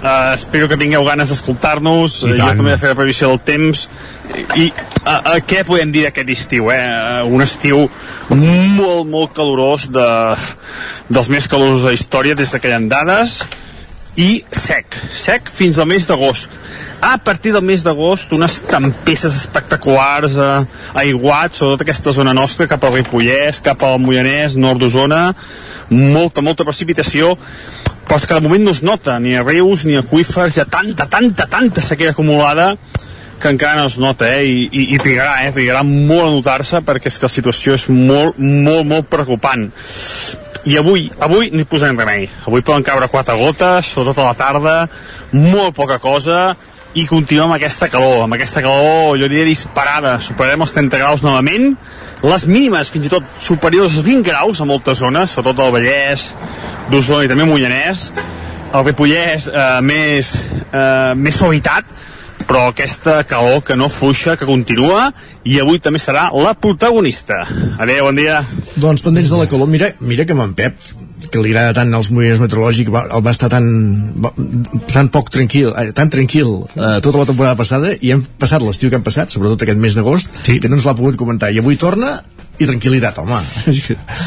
Uh, 0.00 0.32
espero 0.32 0.68
que 0.68 0.78
tingueu 0.80 1.04
ganes 1.04 1.28
d'escoltar-nos. 1.28 2.22
Uh, 2.24 2.32
jo 2.32 2.46
també 2.56 2.72
he 2.72 2.76
de 2.76 2.80
fer 2.80 2.92
la 2.94 2.96
previsió 2.96 3.28
del 3.28 3.40
temps. 3.44 3.82
I 4.56 4.70
a, 5.04 5.16
a 5.16 5.34
què 5.44 5.60
podem 5.68 5.92
dir 5.92 6.06
d'aquest 6.06 6.32
estiu? 6.32 6.70
Eh? 6.72 6.80
Uh, 6.80 7.34
un 7.36 7.44
estiu 7.44 7.84
molt, 8.32 9.10
molt 9.10 9.34
calorós, 9.36 9.90
de, 9.92 10.06
dels 11.12 11.28
més 11.32 11.48
calorosos 11.52 11.84
de 11.84 11.92
la 11.92 11.98
història 11.98 12.38
des 12.38 12.56
que 12.56 12.72
hi 12.72 12.76
ha 12.76 12.80
dades, 12.88 13.42
i 14.20 14.42
sec, 14.52 14.96
sec 15.16 15.48
fins 15.48 15.78
al 15.80 15.88
mes 15.88 16.04
d'agost. 16.08 16.52
A 17.00 17.14
partir 17.24 17.54
del 17.54 17.64
mes 17.64 17.80
d'agost, 17.80 18.32
unes 18.36 18.58
tempestes 18.68 19.32
espectaculars, 19.38 20.36
eh, 20.36 20.64
aiguats, 21.00 21.58
sobretot 21.58 21.86
aquesta 21.86 22.12
zona 22.12 22.34
nostra, 22.36 22.68
cap 22.68 22.84
al 22.84 22.98
Ripollès, 22.98 23.62
cap 23.64 23.82
al 23.82 23.96
Moianès, 24.02 24.58
nord 24.60 24.82
d'Osona, 24.82 25.22
molta, 25.88 26.44
molta 26.44 26.66
precipitació, 26.68 27.32
però 28.04 28.18
és 28.20 28.26
que 28.26 28.36
de 28.36 28.44
moment 28.44 28.66
no 28.66 28.74
es 28.76 28.82
nota 28.82 29.16
ni 29.18 29.36
a 29.36 29.44
rius 29.46 29.86
ni 29.86 29.96
a 29.96 30.04
aquífers, 30.04 30.58
hi 30.58 30.64
ha 30.64 30.68
tanta, 30.68 31.06
tanta, 31.08 31.46
tanta 31.48 31.80
sequera 31.80 32.12
acumulada 32.12 32.74
que 33.40 33.48
encara 33.48 33.80
no 33.80 33.86
es 33.88 33.96
nota, 33.96 34.28
eh? 34.36 34.44
I, 34.44 34.68
i, 34.68 34.82
i 34.94 34.98
trigarà, 35.00 35.46
eh? 35.46 35.54
Trigarà 35.56 35.80
molt 35.86 36.26
a 36.26 36.30
notar-se 36.34 36.82
perquè 36.84 37.08
és 37.08 37.16
que 37.16 37.24
la 37.24 37.32
situació 37.32 37.78
és 37.78 37.88
molt, 37.88 38.36
molt, 38.36 38.84
molt 38.84 39.08
preocupant. 39.08 39.70
I 40.68 40.76
avui, 40.76 41.06
avui 41.18 41.48
no 41.54 41.62
hi 41.62 41.68
posarem 41.68 41.98
remei. 41.98 42.26
Avui 42.44 42.60
poden 42.60 42.84
caure 42.84 43.08
quatre 43.08 43.36
gotes, 43.40 43.94
sobretot 43.94 44.20
a 44.20 44.26
la 44.28 44.36
tarda, 44.36 44.74
molt 45.32 45.72
poca 45.76 45.96
cosa, 46.02 46.50
i 46.92 47.04
continuem 47.06 47.46
amb 47.46 47.56
aquesta 47.56 47.86
calor, 47.88 48.24
amb 48.24 48.34
aquesta 48.34 48.62
calor, 48.64 49.14
jo 49.20 49.28
diria 49.30 49.46
disparada, 49.46 50.16
superarem 50.20 50.64
els 50.66 50.74
30 50.74 50.98
graus 50.98 51.22
novament, 51.22 51.76
les 52.26 52.46
mínimes 52.50 52.90
fins 52.90 53.06
i 53.06 53.12
tot 53.12 53.26
superiors 53.40 53.94
als 53.94 54.04
20 54.04 54.26
graus 54.26 54.60
a 54.60 54.66
moltes 54.68 54.98
zones, 55.00 55.32
sobretot 55.32 55.62
al 55.64 55.74
Vallès, 55.76 56.26
d'Osona 56.90 57.24
i 57.24 57.30
també 57.30 57.46
Mollanès, 57.48 58.10
el 58.74 58.84
Ripollès 58.86 59.48
eh, 59.50 59.66
més, 59.86 60.34
eh, 60.66 61.12
més 61.16 61.38
suavitat, 61.38 61.94
però 62.46 62.68
aquesta 62.70 63.20
calor 63.28 63.62
que 63.66 63.76
no 63.76 63.90
fluixa, 63.92 64.36
que 64.40 64.48
continua, 64.48 65.10
i 65.44 65.60
avui 65.60 65.80
també 65.82 66.00
serà 66.02 66.28
la 66.34 66.54
protagonista. 66.54 67.42
Adéu, 67.78 68.06
bon 68.08 68.18
dia. 68.18 68.40
Doncs 68.80 69.04
pendents 69.04 69.30
de 69.30 69.38
la 69.40 69.48
calor, 69.50 69.70
mira, 69.70 69.92
mira 70.00 70.26
que 70.26 70.36
en 70.36 70.54
Pep 70.58 70.76
que 71.30 71.40
li 71.42 71.52
agrada 71.52 71.76
tant 71.76 71.92
els 71.94 72.10
moviments 72.10 72.40
meteorològics 72.42 72.90
va, 72.92 73.04
el 73.14 73.22
va 73.24 73.34
estar 73.34 73.50
tan, 73.52 73.66
va, 74.24 74.32
tan 74.90 75.10
poc 75.14 75.30
tranquil 75.34 75.70
eh, 75.78 75.90
tan 75.96 76.10
tranquil 76.12 76.52
eh, 76.64 76.98
tota 77.04 77.20
la 77.20 77.28
temporada 77.28 77.58
passada 77.58 77.92
i 78.00 78.14
hem 78.14 78.24
passat 78.40 78.64
l'estiu 78.64 78.90
que 78.90 78.98
hem 78.98 79.06
passat 79.06 79.32
sobretot 79.32 79.62
aquest 79.66 79.80
mes 79.80 79.96
d'agost 79.98 80.34
sí. 80.42 80.58
que 80.58 80.70
no 80.70 80.78
ens 80.78 80.88
l'ha 80.88 80.96
pogut 80.98 81.18
comentar 81.20 81.52
i 81.52 81.60
avui 81.62 81.78
torna 81.80 82.16
i 82.60 82.68
tranquil·litat, 82.68 83.18
home. 83.22 83.40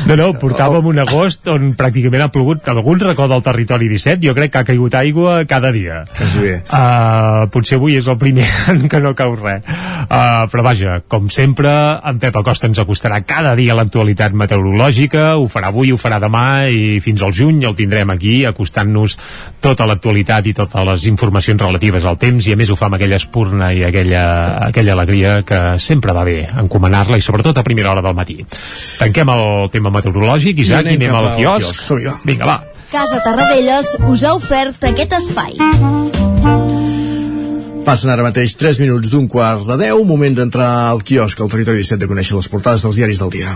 No, 0.10 0.16
no, 0.20 0.32
portàvem 0.36 0.88
un 0.90 1.00
agost 1.04 1.48
on 1.52 1.70
pràcticament 1.78 2.26
ha 2.26 2.30
plogut 2.34 2.66
algun 2.72 3.00
racó 3.00 3.28
del 3.32 3.44
territori 3.46 3.88
17, 3.92 4.20
jo 4.26 4.34
crec 4.36 4.52
que 4.52 4.62
ha 4.62 4.68
caigut 4.68 4.96
aigua 5.00 5.36
cada 5.48 5.72
dia. 5.72 6.02
bé. 6.42 6.56
Uh, 6.66 7.46
potser 7.54 7.78
avui 7.78 7.96
és 8.00 8.08
el 8.10 8.18
primer 8.20 8.48
en 8.74 8.88
què 8.92 9.02
no 9.04 9.14
cau 9.18 9.36
res. 9.38 9.64
Uh, 10.04 10.44
però 10.52 10.66
vaja, 10.66 10.98
com 11.08 11.30
sempre, 11.32 11.72
en 12.04 12.20
Pep 12.20 12.36
Acosta 12.42 12.68
ens 12.68 12.82
acostarà 12.82 13.22
cada 13.28 13.54
dia 13.60 13.74
a 13.74 13.78
l'actualitat 13.80 14.36
meteorològica, 14.36 15.38
ho 15.40 15.48
farà 15.52 15.72
avui, 15.72 15.94
ho 15.94 16.00
farà 16.02 16.20
demà 16.24 16.68
i 16.74 17.00
fins 17.04 17.24
al 17.24 17.34
juny 17.36 17.64
el 17.70 17.78
tindrem 17.78 18.12
aquí 18.14 18.44
acostant-nos 18.50 19.18
tota 19.64 19.88
l'actualitat 19.90 20.50
i 20.50 20.56
totes 20.58 20.88
les 20.90 21.08
informacions 21.12 21.62
relatives 21.62 22.06
al 22.06 22.20
temps 22.22 22.50
i 22.50 22.54
a 22.56 22.60
més 22.60 22.74
ho 22.74 22.78
fa 22.80 22.90
amb 22.90 22.98
aquella 22.98 23.22
espurna 23.22 23.72
i 23.74 23.84
aquella, 23.88 24.24
aquella 24.68 24.98
alegria 24.98 25.38
que 25.48 25.62
sempre 25.80 26.16
va 26.16 26.26
bé 26.28 26.42
encomanar-la 26.66 27.20
i 27.20 27.26
sobretot 27.26 27.58
a 27.58 27.66
primera 27.66 27.94
hora 27.94 28.04
del 28.04 28.18
matí 28.18 28.23
matí. 28.24 28.40
Tanquem 29.00 29.34
el 29.36 29.70
tema 29.74 29.94
meteorològic, 29.94 30.64
Isaac, 30.66 30.90
i 30.90 30.98
anem, 30.98 31.16
al 31.16 31.34
quiosc. 31.38 31.84
quiosc. 31.88 32.26
Vinga, 32.26 32.48
va. 32.50 32.62
Casa 32.94 33.20
Tarradellas 33.26 33.96
us 34.06 34.24
ha 34.24 34.36
ofert 34.38 34.84
aquest 34.90 35.16
espai. 35.18 35.58
Passen 37.84 38.12
ara 38.14 38.24
mateix 38.24 38.54
3 38.56 38.80
minuts 38.80 39.10
d'un 39.12 39.26
quart 39.28 39.66
de 39.68 39.76
10, 39.82 40.06
moment 40.08 40.38
d'entrar 40.38 40.70
al 40.94 41.02
quiosc 41.04 41.42
al 41.42 41.52
territori 41.52 41.84
17 41.84 42.06
de 42.06 42.12
conèixer 42.12 42.38
les 42.38 42.48
portades 42.54 42.86
dels 42.86 43.02
diaris 43.02 43.20
del 43.20 43.34
dia. 43.34 43.52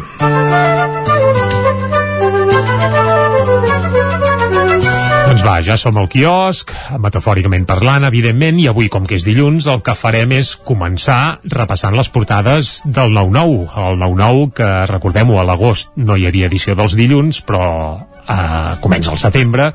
Doncs 5.38 5.46
va, 5.46 5.60
ja 5.62 5.76
som 5.78 5.94
al 6.02 6.08
quiosc, 6.10 6.72
metafòricament 6.98 7.68
parlant, 7.70 8.08
evidentment, 8.08 8.58
i 8.58 8.64
avui, 8.72 8.88
com 8.90 9.04
que 9.06 9.20
és 9.20 9.26
dilluns, 9.28 9.68
el 9.70 9.84
que 9.86 9.94
farem 9.94 10.32
és 10.34 10.56
començar 10.66 11.38
repassant 11.54 11.94
les 11.94 12.10
portades 12.10 12.72
del 12.90 13.14
9-9. 13.14 13.68
El 13.84 14.02
9-9, 14.02 14.48
que 14.58 14.70
recordem-ho, 14.90 15.36
a 15.38 15.44
l'agost 15.46 15.92
no 16.02 16.18
hi 16.18 16.26
havia 16.26 16.48
edició 16.50 16.74
dels 16.74 16.96
dilluns, 16.98 17.44
però 17.46 17.68
eh, 18.02 18.72
comença 18.82 19.14
el 19.14 19.20
setembre 19.22 19.68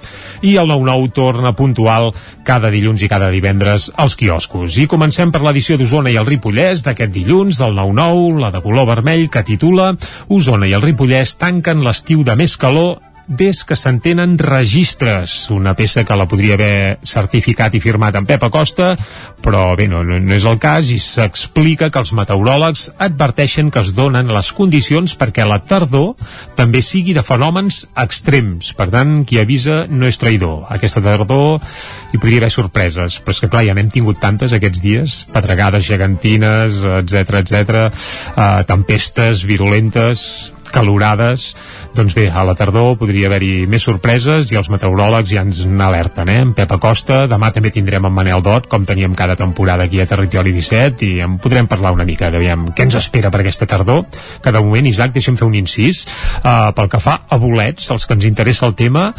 i 0.42 0.57
el 0.59 0.66
9-9 0.66 1.14
torna 1.14 1.55
puntual 1.55 2.11
cada 2.42 2.75
dilluns 2.75 3.07
i 3.07 3.12
cada 3.14 3.31
divendres 3.31 3.92
als 3.94 4.18
quioscos. 4.18 4.81
I 4.83 4.88
comencem 4.90 5.31
per 5.31 5.44
l'edició 5.46 5.79
d'Osona 5.79 6.11
i 6.11 6.18
el 6.18 6.27
Ripollès 6.27 6.83
d'aquest 6.83 7.14
dilluns, 7.14 7.62
del 7.62 7.79
9-9, 7.79 8.42
la 8.42 8.51
de 8.51 8.66
color 8.66 8.90
vermell, 8.90 9.29
que 9.31 9.46
titula 9.46 9.92
Osona 10.27 10.66
i 10.66 10.75
el 10.75 10.83
Ripollès 10.83 11.38
tanquen 11.38 11.87
l'estiu 11.87 12.27
de 12.27 12.35
més 12.35 12.59
calor 12.59 12.98
des 13.29 13.63
que 13.65 13.77
s'entenen 13.79 14.37
registres, 14.39 15.51
una 15.51 15.75
peça 15.79 16.05
que 16.05 16.17
la 16.19 16.27
podria 16.29 16.57
haver 16.59 16.99
certificat 17.07 17.75
i 17.75 17.81
firmat 17.81 18.17
en 18.19 18.27
Pep 18.27 18.43
Acosta, 18.47 18.93
però 19.43 19.65
bé, 19.79 19.89
no, 19.91 20.03
no, 20.07 20.19
és 20.35 20.47
el 20.49 20.59
cas 20.63 20.91
i 20.93 20.99
s'explica 21.03 21.91
que 21.93 22.03
els 22.03 22.13
meteoròlegs 22.17 22.89
adverteixen 23.03 23.71
que 23.73 23.83
es 23.83 23.93
donen 23.97 24.31
les 24.33 24.53
condicions 24.57 25.15
perquè 25.19 25.47
la 25.49 25.61
tardor 25.63 26.15
també 26.59 26.83
sigui 26.83 27.15
de 27.17 27.25
fenòmens 27.27 27.85
extrems. 28.05 28.73
Per 28.79 28.89
tant, 28.93 29.21
qui 29.29 29.41
avisa 29.43 29.85
no 29.91 30.09
és 30.11 30.21
traïdor. 30.21 30.67
Aquesta 30.75 31.03
tardor 31.05 31.61
hi 32.13 32.19
podria 32.19 32.43
haver 32.43 32.53
sorpreses, 32.55 33.21
però 33.23 33.37
és 33.37 33.43
que 33.43 33.51
clar, 33.53 33.67
ja 33.69 33.77
n'hem 33.79 33.93
tingut 33.93 34.21
tantes 34.23 34.55
aquests 34.57 34.83
dies, 34.85 35.19
pedregades 35.33 35.87
gegantines, 35.87 36.83
etc 37.03 37.39
etc, 37.43 37.87
uh, 38.37 38.63
tempestes 38.69 39.47
virulentes 39.49 40.53
calorades 40.73 41.53
doncs 41.93 42.15
bé, 42.17 42.31
a 42.33 42.41
la 42.45 42.55
tardor 42.57 42.95
podria 42.97 43.29
haver-hi 43.29 43.67
més 43.69 43.85
sorpreses 43.85 44.49
i 44.53 44.57
els 44.57 44.71
meteoròlegs 44.73 45.29
ja 45.29 45.43
ens 45.45 45.61
n'alerten, 45.69 46.31
eh? 46.33 46.39
En 46.41 46.55
Pep 46.57 46.71
Acosta, 46.73 47.27
demà 47.29 47.51
també 47.53 47.69
tindrem 47.75 48.07
en 48.09 48.15
Manel 48.17 48.41
Dot, 48.45 48.69
com 48.73 48.87
teníem 48.89 49.13
cada 49.19 49.37
temporada 49.37 49.85
aquí 49.85 50.01
a 50.01 50.07
Territori 50.09 50.55
17, 50.57 51.05
i 51.05 51.21
en 51.25 51.37
podrem 51.43 51.69
parlar 51.69 51.93
una 51.93 52.07
mica, 52.09 52.31
aviam, 52.33 52.65
què 52.73 52.87
ens 52.87 52.97
espera 52.97 53.31
per 53.31 53.43
aquesta 53.43 53.69
tardor. 53.69 54.07
Cada 54.41 54.63
moment, 54.65 54.89
Isaac, 54.89 55.13
deixa'm 55.13 55.37
fer 55.37 55.45
un 55.49 55.59
incís. 55.59 56.07
Uh, 56.41 56.73
pel 56.77 56.89
que 56.89 57.03
fa 57.03 57.19
a 57.29 57.39
bolets, 57.43 57.91
els 57.93 58.09
que 58.09 58.17
ens 58.17 58.25
interessa 58.31 58.65
el 58.71 58.77
tema, 58.79 59.11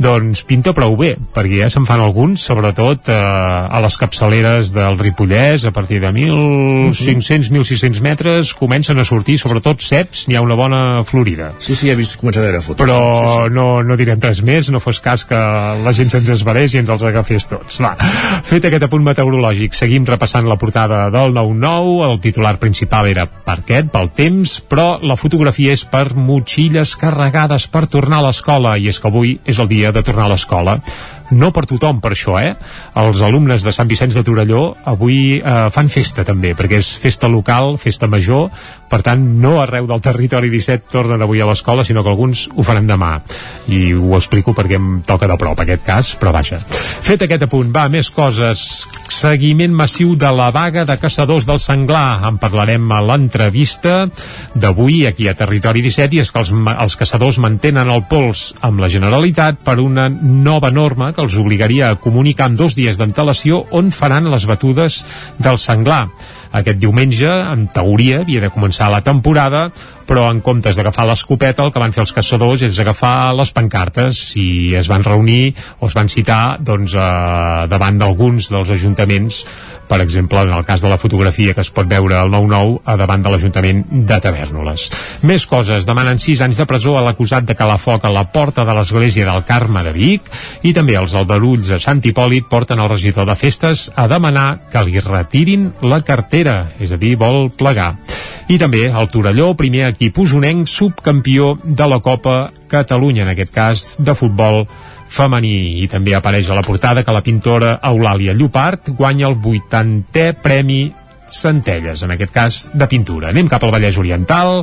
doncs 0.00 0.46
pinta 0.48 0.72
prou 0.72 0.96
bé, 0.96 1.12
perquè 1.36 1.60
ja 1.66 1.70
se'n 1.72 1.84
fan 1.88 2.00
alguns, 2.00 2.46
sobretot 2.48 3.12
uh, 3.12 3.68
a 3.68 3.82
les 3.84 4.00
capçaleres 4.00 4.72
del 4.72 4.96
Ripollès, 5.02 5.68
a 5.68 5.74
partir 5.76 6.00
de 6.00 6.08
1.500-1.600 6.16 8.00
metres, 8.00 8.56
comencen 8.56 8.98
a 8.98 9.04
sortir, 9.04 9.36
sobretot 9.42 9.84
ceps, 9.84 10.24
n'hi 10.28 10.40
ha 10.40 10.44
una 10.44 10.56
bona 10.56 10.82
florida. 11.08 11.52
Sí, 11.62 11.76
sí, 11.78 11.90
he 11.90 11.96
vist 11.98 12.18
començar 12.20 12.42
a 12.42 12.46
veure 12.46 12.62
fotos. 12.64 12.80
Però 12.82 12.98
sí, 12.98 13.32
sí. 13.34 13.54
no, 13.56 13.66
no 13.86 13.96
direm 14.00 14.20
res 14.22 14.42
més, 14.46 14.70
no 14.72 14.80
fos 14.82 15.00
cas 15.04 15.24
que 15.28 15.38
la 15.38 15.94
gent 15.96 16.12
se'ns 16.12 16.30
esbarés 16.34 16.74
i 16.74 16.82
ens 16.82 16.92
els 16.92 17.04
agafés 17.08 17.48
tots. 17.50 17.80
Va, 17.82 17.94
fet 18.48 18.68
aquest 18.68 18.86
apunt 18.88 19.04
meteorològic, 19.06 19.76
seguim 19.78 20.06
repassant 20.08 20.48
la 20.48 20.58
portada 20.60 21.04
del 21.14 21.36
9-9, 21.36 21.96
el 22.10 22.20
titular 22.24 22.56
principal 22.62 23.10
era 23.10 23.26
per 23.26 23.58
aquest, 23.60 23.92
pel 23.94 24.12
temps, 24.16 24.58
però 24.68 24.96
la 25.02 25.18
fotografia 25.20 25.74
és 25.76 25.84
per 25.88 26.08
motxilles 26.18 26.96
carregades 27.00 27.68
per 27.72 27.86
tornar 27.90 28.22
a 28.22 28.28
l'escola, 28.28 28.76
i 28.78 28.88
és 28.92 29.00
que 29.00 29.10
avui 29.10 29.36
és 29.46 29.58
el 29.62 29.70
dia 29.70 29.92
de 29.92 30.04
tornar 30.06 30.28
a 30.28 30.34
l'escola 30.34 30.78
no 31.30 31.52
per 31.54 31.64
tothom 31.70 32.00
per 32.02 32.12
això, 32.16 32.36
eh? 32.40 32.54
Els 33.02 33.22
alumnes 33.24 33.64
de 33.64 33.72
Sant 33.72 33.88
Vicenç 33.88 34.16
de 34.18 34.24
Torelló 34.26 34.62
avui 34.92 35.38
eh, 35.38 35.58
fan 35.72 35.90
festa 35.92 36.24
també, 36.26 36.54
perquè 36.58 36.80
és 36.82 36.90
festa 37.02 37.30
local, 37.30 37.76
festa 37.80 38.08
major, 38.10 38.50
per 38.92 39.00
tant 39.06 39.22
no 39.40 39.54
arreu 39.62 39.86
del 39.88 40.02
territori 40.04 40.50
17 40.52 40.90
tornen 40.92 41.22
avui 41.24 41.40
a 41.40 41.46
l'escola, 41.48 41.84
sinó 41.84 42.02
que 42.04 42.10
alguns 42.12 42.44
ho 42.52 42.64
faran 42.66 42.90
demà. 42.90 43.14
I 43.72 43.94
ho 43.96 44.12
explico 44.18 44.52
perquè 44.52 44.76
em 44.76 45.00
toca 45.06 45.30
de 45.30 45.38
prop 45.40 45.62
aquest 45.62 45.86
cas, 45.86 46.12
però 46.20 46.34
vaja. 46.34 46.60
Fet 47.06 47.24
aquest 47.24 47.46
apunt, 47.46 47.72
va, 47.72 47.86
més 47.92 48.10
coses. 48.12 48.84
Seguiment 49.12 49.72
massiu 49.76 50.12
de 50.16 50.28
la 50.32 50.50
vaga 50.52 50.84
de 50.88 50.96
caçadors 51.00 51.46
del 51.48 51.60
senglar. 51.62 52.20
En 52.28 52.36
parlarem 52.42 52.84
a 52.92 53.00
l'entrevista 53.04 54.06
d'avui 54.54 55.06
aquí 55.08 55.28
a 55.28 55.36
Territori 55.38 55.84
17 55.84 56.18
i 56.18 56.22
és 56.22 56.32
que 56.32 56.42
els, 56.42 56.52
els 56.52 56.96
caçadors 57.00 57.40
mantenen 57.40 57.88
el 57.92 58.04
pols 58.10 58.50
amb 58.60 58.82
la 58.82 58.90
Generalitat 58.92 59.62
per 59.64 59.78
una 59.80 60.08
nova 60.12 60.72
norma 60.72 61.11
que 61.12 61.22
els 61.24 61.36
obligaria 61.40 61.90
a 61.90 61.98
comunicar 62.00 62.48
amb 62.48 62.58
dos 62.60 62.76
dies 62.78 62.98
d'antelació 63.00 63.62
on 63.70 63.90
faran 63.94 64.30
les 64.32 64.46
batudes 64.48 65.02
del 65.38 65.60
senglar. 65.60 66.06
Aquest 66.52 66.80
diumenge, 66.82 67.28
en 67.28 67.68
teoria, 67.72 68.20
havia 68.20 68.42
de 68.44 68.52
començar 68.52 68.90
la 68.92 69.00
temporada, 69.04 69.70
però 70.08 70.28
en 70.30 70.40
comptes 70.44 70.78
d'agafar 70.78 71.06
l'escopeta 71.08 71.64
el 71.64 71.72
que 71.72 71.82
van 71.82 71.94
fer 71.94 72.04
els 72.04 72.14
caçadors 72.16 72.64
és 72.66 72.78
agafar 72.82 73.32
les 73.38 73.52
pancartes 73.54 74.22
i 74.40 74.74
es 74.78 74.90
van 74.90 75.04
reunir 75.06 75.54
o 75.80 75.90
es 75.90 75.96
van 75.98 76.10
citar 76.12 76.58
doncs, 76.60 76.94
eh, 76.94 77.68
davant 77.72 78.00
d'alguns 78.00 78.50
dels 78.52 78.74
ajuntaments 78.74 79.44
per 79.92 80.00
exemple, 80.00 80.40
en 80.40 80.48
el 80.56 80.64
cas 80.64 80.80
de 80.80 80.88
la 80.88 80.96
fotografia 80.96 81.52
que 81.52 81.60
es 81.60 81.70
pot 81.70 81.84
veure 81.84 82.16
al 82.16 82.30
9-9 82.32 82.78
a 82.88 82.94
davant 82.96 83.20
de 83.20 83.28
l'Ajuntament 83.28 83.82
de 84.08 84.16
Tavernoles. 84.24 84.86
Més 85.28 85.44
coses, 85.50 85.84
demanen 85.84 86.16
6 86.22 86.40
anys 86.46 86.62
de 86.62 86.66
presó 86.70 86.96
a 86.96 87.02
l'acusat 87.04 87.44
de 87.44 87.56
calar 87.58 87.76
foc 87.76 88.06
a 88.08 88.14
la 88.14 88.24
porta 88.32 88.64
de 88.64 88.72
l'església 88.72 89.28
del 89.28 89.44
Carme 89.44 89.84
de 89.84 89.92
Vic 89.92 90.32
i 90.64 90.72
també 90.72 90.96
els 90.96 91.12
aldarulls 91.12 91.68
a 91.76 91.80
Sant 91.82 92.00
Hipòlit 92.08 92.48
porten 92.48 92.80
el 92.80 92.88
regidor 92.88 93.28
de 93.28 93.36
festes 93.36 93.90
a 93.92 94.08
demanar 94.08 94.62
que 94.72 94.80
li 94.88 94.96
retirin 94.96 95.68
la 95.84 96.00
cartera, 96.00 96.72
és 96.80 96.96
a 96.96 96.96
dir, 96.96 97.18
vol 97.20 97.50
plegar. 97.52 97.92
I 98.48 98.56
també 98.58 98.86
el 98.88 99.12
Torelló, 99.12 99.52
primer 99.60 99.91
equip 99.92 100.18
usonenc, 100.24 100.66
subcampió 100.68 101.54
de 101.62 101.86
la 101.88 102.00
Copa 102.00 102.52
Catalunya, 102.68 103.22
en 103.26 103.32
aquest 103.32 103.52
cas 103.54 103.84
de 104.00 104.14
futbol 104.18 104.64
femení. 105.12 105.82
I 105.84 105.88
també 105.92 106.16
apareix 106.16 106.48
a 106.48 106.56
la 106.56 106.64
portada 106.66 107.04
que 107.04 107.14
la 107.14 107.22
pintora 107.24 107.76
Eulàlia 107.84 108.34
Llopart 108.34 108.90
guanya 108.96 109.28
el 109.28 109.36
80è 109.36 110.32
Premi 110.42 110.82
Centelles, 111.40 112.02
en 112.04 112.14
aquest 112.14 112.32
cas 112.34 112.60
de 112.74 112.88
pintura. 112.90 113.30
Anem 113.32 113.48
cap 113.50 113.64
al 113.64 113.72
Vallès 113.74 113.98
Oriental, 114.00 114.62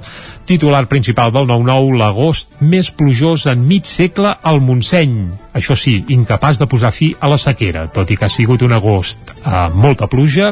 titular 0.49 0.85
principal 0.89 1.33
del 1.35 1.45
9-9, 1.49 1.97
l'agost 1.99 2.61
més 2.61 2.89
plujós 2.91 3.45
en 3.51 3.67
mig 3.67 3.85
segle 3.89 4.33
al 4.41 4.61
Montseny. 4.65 5.29
Això 5.59 5.75
sí, 5.75 5.95
incapaç 6.13 6.59
de 6.61 6.67
posar 6.69 6.91
fi 6.93 7.09
a 7.19 7.29
la 7.29 7.37
sequera, 7.41 7.87
tot 7.93 8.09
i 8.09 8.17
que 8.17 8.27
ha 8.27 8.31
sigut 8.31 8.61
un 8.65 8.73
agost 8.75 9.33
amb 9.43 9.75
eh, 9.75 9.81
molta 9.89 10.07
pluja, 10.07 10.51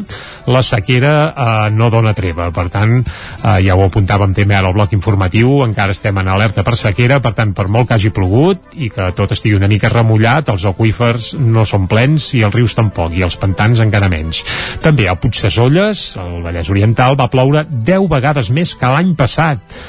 la 0.49 0.63
sequera 0.65 1.13
eh, 1.29 1.69
no 1.73 1.89
dona 1.93 2.15
treva. 2.17 2.49
Per 2.53 2.65
tant, 2.73 2.95
eh, 2.97 3.57
ja 3.65 3.77
ho 3.77 3.85
apuntàvem 3.85 4.33
també 4.37 4.57
ara 4.57 4.71
al 4.71 4.75
bloc 4.75 4.95
informatiu, 4.97 5.61
encara 5.65 5.93
estem 5.95 6.17
en 6.17 6.31
alerta 6.33 6.65
per 6.65 6.75
sequera, 6.79 7.19
per 7.23 7.33
tant, 7.37 7.53
per 7.57 7.67
molt 7.71 7.89
que 7.89 7.97
hagi 7.97 8.11
plogut 8.13 8.73
i 8.75 8.89
que 8.93 9.11
tot 9.17 9.35
estigui 9.35 9.57
una 9.59 9.69
mica 9.69 9.91
remullat, 9.93 10.49
els 10.53 10.65
aquífers 10.65 11.35
no 11.39 11.65
són 11.65 11.87
plens 11.87 12.31
i 12.37 12.43
els 12.47 12.57
rius 12.57 12.75
tampoc, 12.77 13.13
i 13.13 13.25
els 13.25 13.37
pantans 13.37 13.83
encara 13.83 14.09
menys. 14.11 14.43
També 14.81 15.07
a 15.07 15.15
Puigdesolles, 15.15 16.06
al 16.21 16.41
Vallès 16.45 16.71
Oriental, 16.71 17.17
va 17.19 17.27
ploure 17.33 17.65
10 17.67 18.07
vegades 18.11 18.51
més 18.55 18.75
que 18.77 18.91
l'any 18.93 19.15
passat 19.19 19.79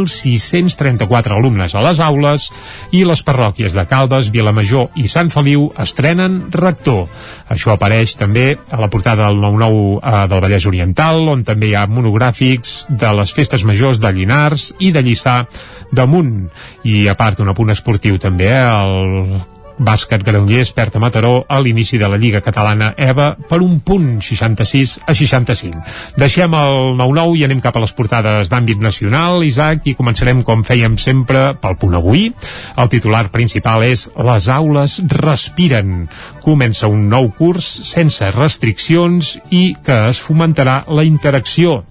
55.634 0.04 1.38
alumnes 1.38 1.76
a 1.76 1.84
les 1.86 2.02
aules 2.04 2.50
i 2.92 3.06
les 3.08 3.24
parròquies 3.26 3.74
de 3.76 3.86
Caldes, 3.88 4.30
Vilamajor 4.34 4.92
i 5.00 5.08
Sant 5.12 5.32
Feliu 5.34 5.70
estrenen 5.82 6.42
rector. 6.52 7.08
Això 7.50 7.74
apareix 7.74 8.18
també 8.20 8.58
a 8.72 8.82
la 8.82 8.92
portada 8.92 9.30
del 9.30 9.40
9-9 9.40 9.80
eh, 10.02 10.28
del 10.32 10.44
Vallès 10.44 10.68
Oriental, 10.68 11.24
on 11.32 11.48
també 11.48 11.72
hi 11.72 11.76
ha 11.80 11.88
monogràfics 11.88 12.78
de 12.90 13.16
les 13.16 13.34
festes 13.34 13.64
majors 13.64 14.02
de 14.04 14.12
Llinars 14.12 14.72
i 14.80 14.92
de 14.92 15.04
Lliçà 15.06 15.42
damunt. 15.96 16.50
I 16.84 17.08
a 17.08 17.16
part 17.16 17.40
un 17.40 17.52
apunt 17.56 17.72
esportiu 17.72 18.20
també, 18.20 18.52
eh, 18.52 18.64
el 18.66 19.55
bàsquet 19.78 20.24
Granollers 20.24 20.72
perd 20.76 20.96
a 20.96 21.02
Mataró 21.04 21.34
a 21.48 21.60
l'inici 21.60 22.00
de 22.02 22.10
la 22.10 22.20
Lliga 22.22 22.42
Catalana 22.42 22.94
EVA 22.98 23.32
per 23.50 23.62
un 23.64 23.80
punt 23.86 24.22
66 24.24 25.00
a 25.06 25.16
65. 25.16 25.82
Deixem 26.20 26.56
el 26.58 26.96
9-9 27.00 27.40
i 27.40 27.46
anem 27.48 27.64
cap 27.64 27.76
a 27.76 27.84
les 27.84 27.96
portades 27.96 28.52
d'àmbit 28.52 28.82
nacional, 28.82 29.44
Isaac, 29.48 29.88
i 29.88 29.96
començarem 29.98 30.44
com 30.48 30.64
fèiem 30.68 31.00
sempre 31.02 31.48
pel 31.62 31.80
punt 31.82 31.98
avui. 32.00 32.30
El 32.78 32.92
titular 32.92 33.28
principal 33.34 33.84
és 33.88 34.08
Les 34.16 34.50
aules 34.50 35.00
respiren. 35.12 36.08
Comença 36.46 36.88
un 36.92 37.10
nou 37.10 37.32
curs 37.38 37.66
sense 37.90 38.32
restriccions 38.36 39.36
i 39.50 39.68
que 39.86 40.06
es 40.10 40.22
fomentarà 40.22 40.84
la 40.88 41.04
interacció 41.08 41.84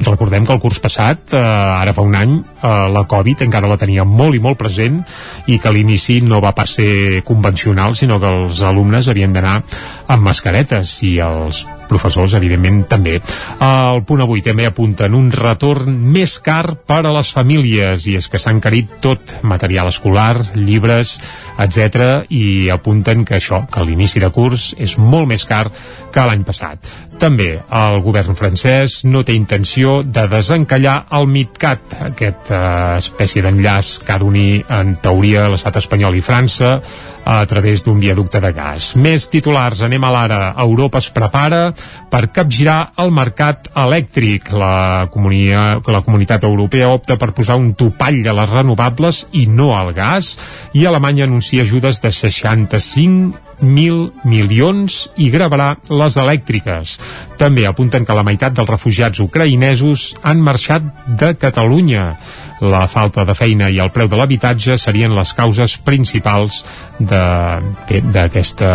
Recordem 0.00 0.46
que 0.46 0.52
el 0.52 0.60
curs 0.60 0.80
passat, 0.82 1.32
eh, 1.32 1.38
ara 1.38 1.92
fa 1.94 2.02
un 2.02 2.16
any, 2.18 2.34
eh, 2.40 2.72
la 2.90 3.04
Covid 3.06 3.44
encara 3.46 3.70
la 3.70 3.78
tenia 3.78 4.04
molt 4.04 4.34
i 4.34 4.40
molt 4.42 4.58
present 4.58 5.00
i 5.46 5.58
que 5.58 5.72
l'inici 5.72 6.20
no 6.20 6.40
va 6.40 6.54
pas 6.54 6.70
ser 6.70 7.22
convencional, 7.24 7.94
sinó 7.94 8.18
que 8.20 8.26
els 8.26 8.62
alumnes 8.62 9.08
havien 9.08 9.32
d'anar 9.32 9.62
amb 10.08 10.26
mascaretes 10.26 10.96
i 11.02 11.18
els 11.22 11.64
professors, 11.88 12.34
evidentment, 12.34 12.84
també. 12.88 13.20
El 13.60 14.02
punt 14.08 14.22
avui 14.24 14.42
també 14.42 14.66
apunten 14.66 15.14
un 15.14 15.30
retorn 15.30 15.94
més 16.14 16.38
car 16.42 16.74
per 16.88 17.04
a 17.04 17.12
les 17.14 17.30
famílies 17.30 18.08
i 18.08 18.16
és 18.16 18.28
que 18.28 18.40
s'ha 18.40 18.54
encarit 18.54 18.98
tot, 19.04 19.36
material 19.42 19.92
escolar, 19.92 20.40
llibres, 20.56 21.18
etc 21.60 22.24
i 22.34 22.70
apunten 22.72 23.24
que 23.24 23.38
això, 23.38 23.64
que 23.70 23.84
l'inici 23.84 24.22
de 24.22 24.30
curs 24.34 24.72
és 24.78 24.96
molt 24.98 25.28
més 25.30 25.44
car 25.48 25.68
que 26.14 26.26
l'any 26.26 26.44
passat. 26.46 26.78
També 27.20 27.48
el 27.54 28.00
govern 28.04 28.36
francès 28.38 29.02
no 29.06 29.22
té 29.24 29.36
intenció 29.38 30.00
de 30.04 30.26
desencallar 30.30 30.96
el 31.18 31.28
MidCat, 31.30 31.96
aquesta 32.10 32.60
eh, 32.60 33.00
espècie 33.00 33.44
d'enllaç 33.44 33.98
que 34.04 34.14
ha 34.14 34.20
d'unir 34.22 34.64
en 34.68 34.96
teoria 35.02 35.48
l'estat 35.52 35.78
espanyol 35.80 36.18
i 36.18 36.24
França 36.24 36.78
a 37.24 37.44
través 37.46 37.84
d'un 37.84 37.98
viaducte 38.00 38.40
de 38.40 38.52
gas. 38.52 38.92
Més 38.96 39.28
titulars, 39.32 39.82
anem 39.84 40.04
a 40.04 40.12
l'ara. 40.14 40.40
Europa 40.64 41.00
es 41.02 41.10
prepara 41.14 41.62
per 42.10 42.26
capgirar 42.32 42.92
el 43.00 43.12
mercat 43.14 43.70
elèctric. 43.74 44.52
La, 44.54 45.08
comunia, 45.12 45.64
la 45.86 46.02
comunitat 46.04 46.44
europea 46.44 46.92
opta 46.92 47.18
per 47.20 47.32
posar 47.36 47.58
un 47.60 47.72
topall 47.78 48.20
a 48.28 48.36
les 48.36 48.52
renovables 48.52 49.24
i 49.32 49.46
no 49.48 49.72
al 49.76 49.94
gas 49.96 50.34
i 50.74 50.86
Alemanya 50.86 51.24
anuncia 51.28 51.64
ajudes 51.64 52.02
de 52.04 52.12
65 52.12 53.44
1.000 53.60 54.26
milions 54.26 54.96
i 55.20 55.30
gravarà 55.32 55.74
les 55.90 56.16
elèctriques. 56.20 56.96
També 57.38 57.66
apunten 57.66 58.06
que 58.06 58.16
la 58.16 58.24
meitat 58.26 58.56
dels 58.56 58.70
refugiats 58.70 59.20
ucraïnesos 59.22 60.12
han 60.22 60.42
marxat 60.42 60.86
de 61.20 61.34
Catalunya. 61.38 62.14
La 62.64 62.86
falta 62.88 63.26
de 63.28 63.34
feina 63.36 63.68
i 63.68 63.76
el 63.82 63.90
preu 63.92 64.08
de 64.08 64.16
l'habitatge 64.16 64.78
serien 64.80 65.12
les 65.12 65.34
causes 65.36 65.76
principals 65.84 66.62
d'aquesta 66.98 68.70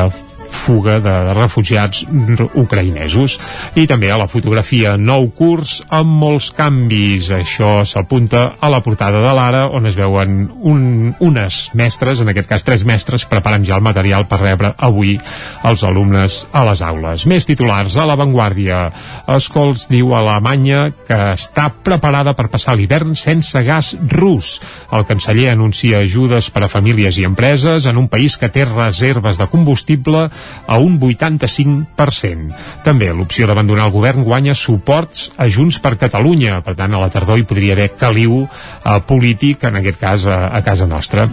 fuga 0.49 0.99
de 1.03 1.15
refugiats 1.33 2.03
ucraïnesos. 2.57 3.37
I 3.79 3.85
també 3.89 4.11
a 4.11 4.19
la 4.19 4.27
fotografia 4.31 4.95
nou 4.97 5.29
curs 5.35 5.79
amb 5.93 6.19
molts 6.21 6.49
canvis. 6.55 7.29
Això 7.35 7.83
s'apunta 7.87 8.55
a 8.59 8.69
la 8.71 8.81
portada 8.85 9.21
de 9.23 9.33
l'Ara, 9.35 9.65
on 9.73 9.87
es 9.89 9.97
veuen 9.97 10.41
un, 10.59 11.13
unes 11.19 11.59
mestres, 11.77 12.21
en 12.21 12.31
aquest 12.33 12.49
cas 12.49 12.65
tres 12.67 12.85
mestres, 12.87 13.25
preparant 13.29 13.65
ja 13.65 13.77
el 13.77 13.85
material 13.85 14.27
per 14.29 14.41
rebre 14.41 14.73
avui 14.77 15.15
els 15.67 15.83
alumnes 15.87 16.41
a 16.53 16.65
les 16.67 16.83
aules. 16.85 17.25
Més 17.29 17.47
titulars 17.47 17.95
a 17.97 18.07
l'avantguàrdia. 18.09 18.81
Escols 19.35 19.87
diu 19.91 20.13
a 20.13 20.23
Alemanya 20.23 20.89
que 21.07 21.19
està 21.33 21.69
preparada 21.71 22.35
per 22.37 22.49
passar 22.51 22.75
l'hivern 22.77 23.15
sense 23.19 23.63
gas 23.65 23.93
rus. 24.11 24.57
El 24.93 25.05
canceller 25.09 25.49
anuncia 25.53 26.03
ajudes 26.03 26.49
per 26.53 26.65
a 26.65 26.71
famílies 26.71 27.17
i 27.19 27.25
empreses 27.27 27.87
en 27.89 27.97
un 27.97 28.09
país 28.11 28.37
que 28.37 28.51
té 28.53 28.65
reserves 28.67 29.39
de 29.39 29.47
combustible 29.51 30.27
a 30.67 30.77
un 30.77 30.99
85%. 30.99 32.53
També 32.85 33.09
l'opció 33.13 33.47
d'abandonar 33.49 33.87
el 33.89 33.95
govern 33.95 34.25
guanya 34.27 34.55
suports 34.57 35.29
a 35.37 35.49
Junts 35.49 35.79
per 35.83 35.95
Catalunya. 36.01 36.61
Per 36.65 36.75
tant, 36.77 36.93
a 36.93 37.01
la 37.01 37.09
tardor 37.13 37.39
hi 37.39 37.47
podria 37.49 37.73
haver 37.77 37.89
caliu 37.99 38.43
eh, 38.43 38.99
polític, 39.07 39.65
en 39.69 39.79
aquest 39.81 39.99
cas 40.01 40.27
a, 40.29 40.39
a 40.53 40.61
casa 40.65 40.87
nostra. 40.89 41.27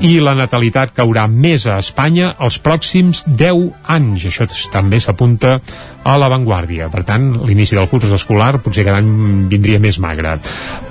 I 0.00 0.18
la 0.20 0.36
natalitat 0.38 0.94
caurà 0.96 1.26
més 1.30 1.66
a 1.66 1.80
Espanya 1.82 2.34
els 2.40 2.60
pròxims 2.62 3.26
10 3.26 3.90
anys. 3.96 4.28
Això 4.30 4.48
també 4.72 5.00
s'apunta 5.02 5.58
a 6.06 6.14
l'avantguàrdia. 6.20 6.86
Per 6.92 7.02
tant, 7.06 7.26
l'inici 7.48 7.76
del 7.76 7.88
curs 7.90 8.12
escolar 8.14 8.60
potser 8.62 8.84
cada 8.86 9.00
any 9.02 9.46
vindria 9.50 9.80
més 9.82 9.98
magre. 10.02 10.36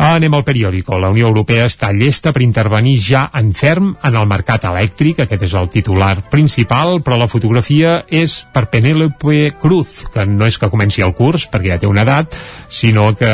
Anem 0.02 0.36
al 0.36 0.44
periòdico. 0.48 1.00
La 1.00 1.12
Unió 1.14 1.30
Europea 1.30 1.70
està 1.70 1.92
llesta 1.96 2.34
per 2.36 2.44
intervenir 2.44 2.98
ja 3.00 3.26
en 3.34 3.54
ferm 3.56 3.94
en 3.96 4.18
el 4.20 4.28
mercat 4.28 4.68
elèctric. 4.68 5.24
Aquest 5.24 5.48
és 5.48 5.56
el 5.56 5.70
titular 5.72 6.18
principal, 6.32 7.00
però 7.06 7.20
la 7.22 7.30
fotografia 7.32 8.02
és 8.12 8.42
per 8.54 8.66
Penélope 8.74 9.54
Cruz, 9.62 10.02
que 10.12 10.26
no 10.28 10.50
és 10.50 10.60
que 10.60 10.72
comenci 10.72 11.06
el 11.06 11.16
curs, 11.16 11.48
perquè 11.52 11.76
ja 11.76 11.80
té 11.80 11.88
una 11.88 12.04
edat, 12.04 12.36
sinó 12.68 13.08
que, 13.16 13.32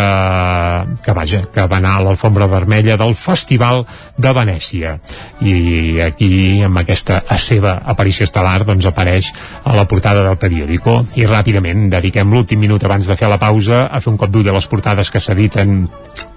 que 1.02 1.18
vaja, 1.18 1.42
que 1.54 1.66
va 1.66 1.82
anar 1.82 1.96
a 1.98 2.06
l'alfombra 2.06 2.50
vermella 2.52 3.00
del 3.02 3.16
Festival 3.18 3.86
de 4.22 4.36
Venècia. 4.38 4.98
I 5.42 6.02
aquí, 6.06 6.32
amb 6.66 6.84
aquesta 6.84 7.22
seva 7.42 7.80
aparició 7.90 8.28
estel·lar, 8.28 8.62
doncs 8.68 8.86
apareix 8.86 9.32
a 9.66 9.76
la 9.78 9.88
portada 9.90 10.24
del 10.28 10.38
periòdico. 10.38 11.00
I 11.18 11.26
ràpidament 11.26 11.71
moment 11.72 11.92
dediquem 11.92 12.34
l'últim 12.34 12.60
minut 12.60 12.84
abans 12.84 13.08
de 13.08 13.16
fer 13.16 13.30
la 13.30 13.40
pausa 13.40 13.88
a 13.88 14.02
fer 14.02 14.12
un 14.12 14.20
cop 14.20 14.32
d'ull 14.32 14.50
a 14.50 14.56
les 14.56 14.68
portades 14.68 15.10
que 15.12 15.20
s'editen 15.20 15.88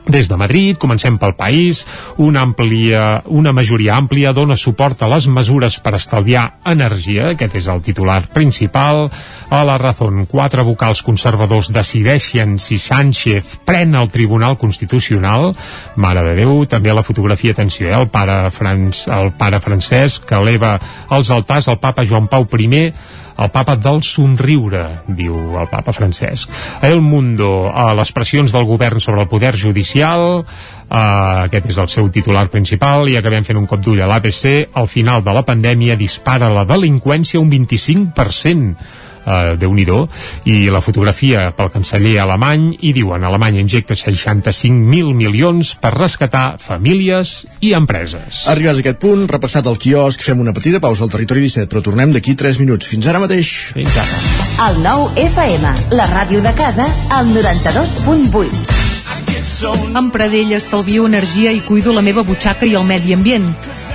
des 0.05 0.29
de 0.29 0.37
Madrid, 0.37 0.77
comencem 0.77 1.17
pel 1.17 1.33
país, 1.33 1.87
una, 2.21 2.43
àmplia, 2.45 3.23
una 3.33 3.55
majoria 3.57 3.95
àmplia 3.97 4.35
dona 4.37 4.53
suport 4.55 5.01
a 5.01 5.09
les 5.09 5.27
mesures 5.33 5.79
per 5.81 5.95
estalviar 5.97 6.59
energia, 6.69 7.31
aquest 7.33 7.57
és 7.57 7.69
el 7.73 7.81
titular 7.81 8.21
principal. 8.35 9.09
A 9.49 9.63
la 9.65 9.79
Razón, 9.81 10.27
quatre 10.29 10.61
vocals 10.61 11.01
conservadors 11.03 11.73
decideixen 11.73 12.59
si 12.61 12.77
Sánchez 12.77 13.57
pren 13.65 13.97
el 13.97 14.13
Tribunal 14.13 14.59
Constitucional. 14.61 15.55
Mare 15.97 16.29
de 16.29 16.37
Déu, 16.43 16.67
també 16.69 16.93
la 16.93 17.07
fotografia, 17.07 17.57
atenció, 17.57 17.89
eh? 17.89 17.97
el, 17.97 18.11
pare 18.13 18.51
Franc, 18.53 19.07
el 19.09 19.33
pare 19.41 19.63
francès 19.65 20.21
que 20.21 20.37
eleva 20.37 20.77
els 21.17 21.33
altars 21.33 21.73
al 21.73 21.81
papa 21.81 22.05
Joan 22.05 22.29
Pau 22.29 22.45
I 22.45 22.93
el 23.39 23.51
papa 23.51 23.77
del 23.77 24.03
somriure, 24.07 24.85
diu 25.09 25.35
el 25.59 25.69
papa 25.71 25.93
Francesc. 25.93 26.51
El 26.87 27.01
Mundo, 27.03 27.71
a 27.75 27.93
les 27.99 28.13
pressions 28.15 28.55
del 28.55 28.67
govern 28.69 29.03
sobre 29.03 29.25
el 29.25 29.31
poder 29.31 29.57
judicial, 29.59 30.45
Uh, 30.85 31.49
aquest 31.49 31.71
és 31.73 31.79
el 31.81 31.89
seu 31.89 32.11
titular 32.13 32.45
principal 32.53 33.09
i 33.09 33.17
acabem 33.17 33.43
fent 33.43 33.57
un 33.57 33.65
cop 33.67 33.81
d'ull 33.83 34.03
a 34.05 34.07
l'ABC 34.07 34.77
al 34.77 34.85
final 34.87 35.25
de 35.25 35.33
la 35.33 35.43
pandèmia 35.43 35.97
dispara 35.97 36.53
la 36.53 36.67
delinqüència 36.69 37.41
un 37.41 37.49
25% 37.51 39.01
eh, 39.25 39.57
déu 39.61 39.73
nhi 39.75 39.85
i 40.45 40.71
la 40.73 40.81
fotografia 40.81 41.51
pel 41.57 41.71
canceller 41.73 42.17
alemany 42.23 42.71
i 42.81 42.93
diuen 42.97 43.25
Alemanya 43.25 43.61
injecta 43.61 43.95
65.000 43.95 45.15
milions 45.15 45.75
per 45.81 45.93
rescatar 45.95 46.57
famílies 46.59 47.45
i 47.61 47.75
empreses. 47.77 48.45
Arribats 48.49 48.81
a 48.81 48.85
aquest 48.85 49.01
punt, 49.03 49.27
repassat 49.29 49.69
el 49.69 49.79
quiosc, 49.81 50.25
fem 50.25 50.41
una 50.41 50.55
petita 50.57 50.81
pausa 50.81 51.05
al 51.05 51.13
territori 51.13 51.45
17, 51.45 51.69
però 51.71 51.83
tornem 51.85 52.15
d'aquí 52.15 52.35
3 52.35 52.61
minuts. 52.63 52.89
Fins 52.89 53.07
ara 53.11 53.21
mateix. 53.23 53.53
Fins 53.77 53.99
ara. 54.01 54.23
El 54.71 54.81
nou 54.85 55.11
FM, 55.21 55.75
la 55.99 56.09
ràdio 56.11 56.41
de 56.45 56.55
casa, 56.57 56.89
al 57.11 57.29
92.8. 57.35 58.75
Amb 59.95 60.13
Pradell 60.13 60.53
estalvio 60.57 61.07
energia 61.07 61.53
i 61.53 61.61
cuido 61.65 61.93
la 61.95 62.03
meva 62.05 62.25
butxaca 62.27 62.67
i 62.67 62.75
el 62.75 62.85
medi 62.89 63.15
ambient. 63.17 63.74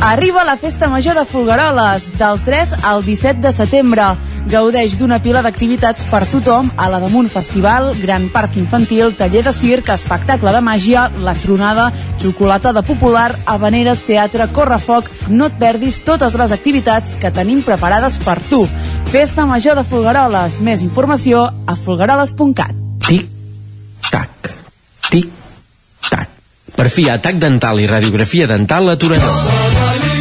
Arriba 0.00 0.44
la 0.44 0.56
Festa 0.56 0.88
Major 0.88 1.16
de 1.16 1.24
Folgueroles, 1.24 2.16
del 2.18 2.40
3 2.44 2.84
al 2.84 3.04
17 3.04 3.40
de 3.40 3.52
setembre. 3.52 4.04
Gaudeix 4.46 4.94
d'una 4.96 5.18
pila 5.20 5.42
d'activitats 5.42 6.06
per 6.08 6.22
tothom 6.30 6.70
a 6.78 6.86
la 6.88 7.00
Damunt 7.02 7.26
Festival, 7.28 7.90
Gran 7.98 8.28
Parc 8.30 8.56
Infantil, 8.56 9.16
taller 9.18 9.42
de 9.44 9.52
circ, 9.52 9.90
espectacle 9.90 10.52
de 10.54 10.60
màgia, 10.62 11.08
la 11.18 11.34
tronada, 11.34 11.90
xocolata 12.22 12.72
de 12.72 12.84
popular, 12.86 13.32
habaneres, 13.44 14.04
teatre, 14.06 14.46
correfoc... 14.54 15.10
No 15.28 15.50
et 15.50 15.58
perdis 15.60 15.98
totes 16.06 16.32
les 16.40 16.54
activitats 16.54 17.18
que 17.20 17.32
tenim 17.34 17.60
preparades 17.66 18.16
per 18.22 18.38
tu. 18.48 18.62
Festa 19.10 19.44
Major 19.50 19.76
de 19.76 19.84
Folgueroles. 19.84 20.60
Més 20.64 20.80
informació 20.80 21.42
a 21.66 21.76
folgueroles.cat. 21.76 22.78
Tic, 23.10 23.28
tac, 24.08 24.52
tic, 25.10 25.28
tac. 26.08 26.38
Per 26.78 26.88
fi, 26.88 27.10
atac 27.12 27.42
dental 27.42 27.82
i 27.82 27.90
radiografia 27.90 28.46
dental 28.46 28.94
a 28.94 28.96
Torelló. 28.96 29.67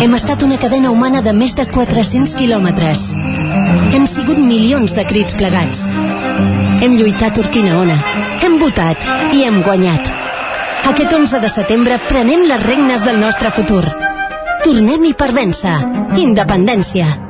Hem 0.00 0.14
estat 0.16 0.42
una 0.42 0.56
cadena 0.56 0.90
humana 0.90 1.20
de 1.20 1.32
més 1.36 1.52
de 1.52 1.66
400 1.68 2.32
quilòmetres. 2.40 3.02
Hem 3.92 4.06
sigut 4.08 4.40
milions 4.40 4.94
de 4.96 5.04
crits 5.04 5.36
plegats. 5.36 5.82
Hem 6.80 6.96
lluitat 6.96 7.36
Urquina 7.42 7.76
Ona, 7.82 7.98
hem 8.40 8.56
votat 8.62 9.04
i 9.36 9.44
hem 9.44 9.60
guanyat. 9.66 10.08
Aquest 10.88 11.12
11 11.12 11.44
de 11.44 11.52
setembre 11.52 12.00
prenem 12.08 12.48
les 12.48 12.64
regnes 12.64 13.04
del 13.04 13.20
nostre 13.20 13.52
futur. 13.52 13.84
Tornem-hi 14.64 15.12
per 15.12 15.34
vèncer. 15.36 15.76
Independència. 16.24 17.29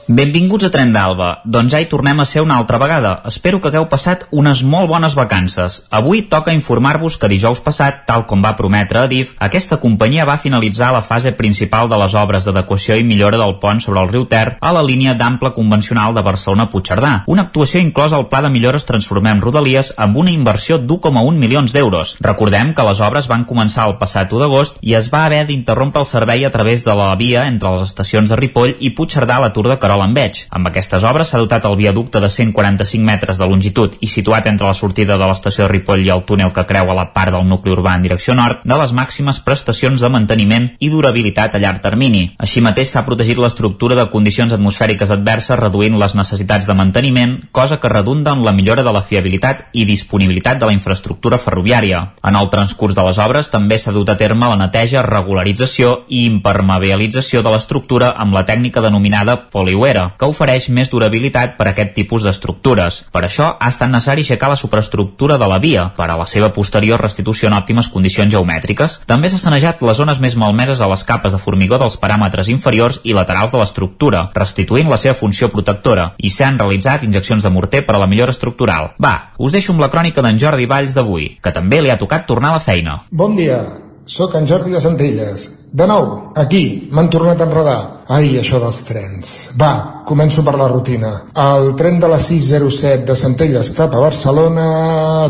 Benvinguts 0.11 0.65
a 0.65 0.69
Tren 0.73 0.89
d'Alba. 0.91 1.27
Doncs 1.47 1.71
ja 1.71 1.79
hi 1.79 1.85
tornem 1.87 2.19
a 2.19 2.25
ser 2.27 2.41
una 2.43 2.57
altra 2.59 2.75
vegada. 2.81 3.11
Espero 3.29 3.61
que 3.63 3.69
hagueu 3.69 3.85
passat 3.87 4.25
unes 4.35 4.59
molt 4.67 4.89
bones 4.91 5.13
vacances. 5.15 5.77
Avui 5.99 6.23
toca 6.33 6.51
informar-vos 6.51 7.15
que 7.15 7.29
dijous 7.31 7.61
passat, 7.63 8.01
tal 8.09 8.25
com 8.27 8.43
va 8.43 8.57
prometre 8.59 8.99
Adif, 8.99 9.29
aquesta 9.39 9.77
companyia 9.79 10.25
va 10.27 10.35
finalitzar 10.41 10.89
la 10.91 11.01
fase 11.01 11.31
principal 11.31 11.87
de 11.87 11.99
les 12.01 12.15
obres 12.19 12.43
d'adequació 12.43 12.97
i 12.99 13.05
millora 13.07 13.39
del 13.39 13.55
pont 13.61 13.79
sobre 13.79 14.01
el 14.03 14.09
riu 14.09 14.25
Ter 14.27 14.57
a 14.59 14.73
la 14.75 14.81
línia 14.83 15.13
d'ample 15.15 15.53
convencional 15.55 16.11
de 16.17 16.25
Barcelona-Puigcerdà. 16.27 17.13
Una 17.31 17.47
actuació 17.47 17.79
inclosa 17.79 18.19
al 18.19 18.27
Pla 18.27 18.43
de 18.43 18.51
Millores 18.51 18.89
Transformem 18.89 19.39
Rodalies 19.39 19.93
amb 19.95 20.19
una 20.19 20.35
inversió 20.35 20.75
d'1,1 20.75 21.39
milions 21.39 21.71
d'euros. 21.71 22.17
Recordem 22.19 22.75
que 22.75 22.87
les 22.89 22.99
obres 22.99 23.31
van 23.31 23.47
començar 23.47 23.87
el 23.87 23.95
passat 24.03 24.35
1 24.35 24.43
d'agost 24.43 24.83
i 24.83 24.99
es 24.99 25.07
va 25.07 25.23
haver 25.29 25.45
d'interrompre 25.47 26.03
el 26.03 26.11
servei 26.11 26.43
a 26.43 26.51
través 26.51 26.83
de 26.83 26.99
la 26.99 27.15
via 27.15 27.47
entre 27.47 27.71
les 27.77 27.87
estacions 27.87 28.27
de 28.27 28.43
Ripoll 28.43 28.75
i 28.81 28.91
Puigcerdà 28.91 29.39
a 29.39 29.47
la 29.47 29.53
Tour 29.55 29.71
de 29.71 29.79
Carol 29.79 30.00
Enveig. 30.05 30.45
Amb 30.49 30.67
aquestes 30.69 31.03
obres 31.07 31.31
s'ha 31.31 31.41
dotat 31.41 31.65
el 31.69 31.77
viaducte 31.79 32.19
de 32.19 32.29
145 32.29 33.05
metres 33.05 33.39
de 33.41 33.47
longitud 33.47 33.97
i 33.99 34.07
situat 34.07 34.47
entre 34.51 34.67
la 34.67 34.77
sortida 34.77 35.17
de 35.17 35.27
l'estació 35.29 35.65
de 35.65 35.71
Ripoll 35.71 36.05
i 36.05 36.11
el 36.13 36.23
túnel 36.27 36.53
que 36.55 36.65
creua 36.69 36.95
la 36.97 37.07
part 37.13 37.33
del 37.35 37.47
nucli 37.47 37.73
urbà 37.73 37.95
en 37.95 38.05
direcció 38.05 38.35
nord 38.37 38.65
de 38.65 38.77
les 38.81 38.93
màximes 38.95 39.41
prestacions 39.45 40.01
de 40.01 40.09
manteniment 40.09 40.69
i 40.79 40.89
durabilitat 40.89 41.55
a 41.55 41.61
llarg 41.63 41.81
termini. 41.83 42.23
Així 42.37 42.61
mateix 42.61 42.91
s'ha 42.91 43.05
protegit 43.07 43.39
l'estructura 43.41 43.97
de 43.97 44.07
condicions 44.13 44.53
atmosfèriques 44.53 45.11
adverses 45.13 45.59
reduint 45.59 45.97
les 45.99 46.15
necessitats 46.15 46.67
de 46.67 46.77
manteniment, 46.77 47.37
cosa 47.51 47.79
que 47.79 47.89
redunda 47.91 48.35
en 48.35 48.45
la 48.45 48.55
millora 48.55 48.83
de 48.83 48.93
la 48.93 49.03
fiabilitat 49.03 49.67
i 49.73 49.85
disponibilitat 49.85 50.59
de 50.59 50.69
la 50.69 50.75
infraestructura 50.77 51.39
ferroviària. 51.41 52.01
En 52.23 52.35
el 52.35 52.49
transcurs 52.49 52.95
de 52.95 53.05
les 53.07 53.19
obres 53.21 53.51
també 53.53 53.77
s'ha 53.77 53.93
dut 53.95 54.09
a 54.09 54.17
terme 54.17 54.49
la 54.49 54.59
neteja, 54.59 55.03
regularització 55.05 56.05
i 56.09 56.25
impermeabilització 56.25 57.41
de 57.41 57.53
l'estructura 57.53 58.13
amb 58.17 58.35
la 58.35 58.45
tècnica 58.45 58.83
denominada 58.83 59.37
poliuera, 59.81 60.13
que 60.17 60.27
ofereix 60.29 60.69
més 60.69 60.91
durabilitat 60.91 61.55
per 61.57 61.65
a 61.65 61.71
aquest 61.71 61.95
tipus 61.95 62.23
d'estructures. 62.23 63.01
Per 63.11 63.23
això 63.25 63.55
ha 63.57 63.69
estat 63.71 63.89
necessari 63.89 64.21
aixecar 64.21 64.51
la 64.51 64.59
superestructura 64.59 65.39
de 65.41 65.47
la 65.49 65.57
via 65.59 65.87
per 65.97 66.09
a 66.09 66.17
la 66.19 66.27
seva 66.29 66.51
posterior 66.53 67.01
restitució 67.01 67.49
en 67.49 67.57
òptimes 67.57 67.89
condicions 67.89 68.31
geomètriques. 68.31 68.99
També 69.09 69.29
s'ha 69.29 69.41
sanejat 69.41 69.81
les 69.81 69.97
zones 69.97 70.21
més 70.21 70.37
malmeses 70.37 70.81
a 70.81 70.89
les 70.91 71.03
capes 71.03 71.33
de 71.33 71.41
formigó 71.41 71.79
dels 71.81 71.97
paràmetres 71.97 72.51
inferiors 72.53 73.01
i 73.03 73.17
laterals 73.17 73.51
de 73.51 73.61
l'estructura, 73.61 74.27
restituint 74.35 74.89
la 74.89 75.01
seva 75.01 75.17
funció 75.17 75.49
protectora, 75.49 76.11
i 76.17 76.29
s'han 76.29 76.59
realitzat 76.61 77.07
injeccions 77.07 77.43
de 77.43 77.49
morter 77.49 77.85
per 77.85 77.97
a 77.97 78.03
la 78.03 78.09
millora 78.11 78.35
estructural. 78.37 78.93
Va, 79.01 79.33
us 79.39 79.51
deixo 79.51 79.73
amb 79.73 79.81
la 79.81 79.89
crònica 79.89 80.21
d'en 80.21 80.37
Jordi 80.37 80.69
Valls 80.69 80.93
d'avui, 80.93 81.37
que 81.41 81.55
també 81.55 81.81
li 81.81 81.89
ha 81.89 81.97
tocat 81.97 82.27
tornar 82.29 82.53
a 82.53 82.59
la 82.59 82.65
feina. 82.67 83.01
Bon 83.09 83.33
dia, 83.35 83.63
sóc 84.11 84.35
en 84.35 84.47
Jordi 84.47 84.71
de 84.71 84.81
Centelles. 84.83 85.49
De 85.71 85.85
nou, 85.87 86.33
aquí, 86.35 86.89
m'han 86.91 87.07
tornat 87.09 87.39
a 87.39 87.45
enredar. 87.47 87.79
Ai, 88.11 88.33
això 88.35 88.59
dels 88.59 88.81
trens. 88.83 89.29
Va, 89.55 90.03
començo 90.07 90.43
per 90.43 90.57
la 90.59 90.67
rutina. 90.67 91.11
El 91.31 91.71
tren 91.79 92.01
de 92.01 92.09
la 92.11 92.17
607 92.19 93.05
de 93.07 93.15
Centelles 93.15 93.71
cap 93.77 93.95
a 93.95 94.01
Barcelona... 94.03 94.65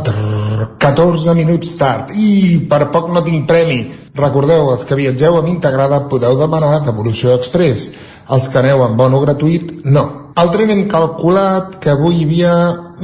Trrr, 0.07 0.71
14 0.81 1.35
minuts 1.37 1.75
tard. 1.77 2.15
I 2.17 2.65
per 2.71 2.87
poc 2.95 3.11
no 3.13 3.21
tinc 3.21 3.45
premi. 3.51 3.83
Recordeu, 4.17 4.71
els 4.73 4.87
que 4.89 4.97
viatgeu 4.97 5.37
amb 5.37 5.53
integrada 5.53 6.07
podeu 6.09 6.39
demanar 6.41 6.79
devolució 6.87 7.37
express. 7.37 7.91
Els 8.33 8.49
que 8.49 8.63
aneu 8.63 8.81
amb 8.81 8.97
bono 8.97 9.21
gratuït, 9.21 9.75
no. 9.85 10.07
Al 10.41 10.49
tren 10.49 10.73
hem 10.73 10.87
calculat 10.89 11.77
que 11.83 11.93
avui 11.93 12.17
hi 12.17 12.25
havia 12.25 12.55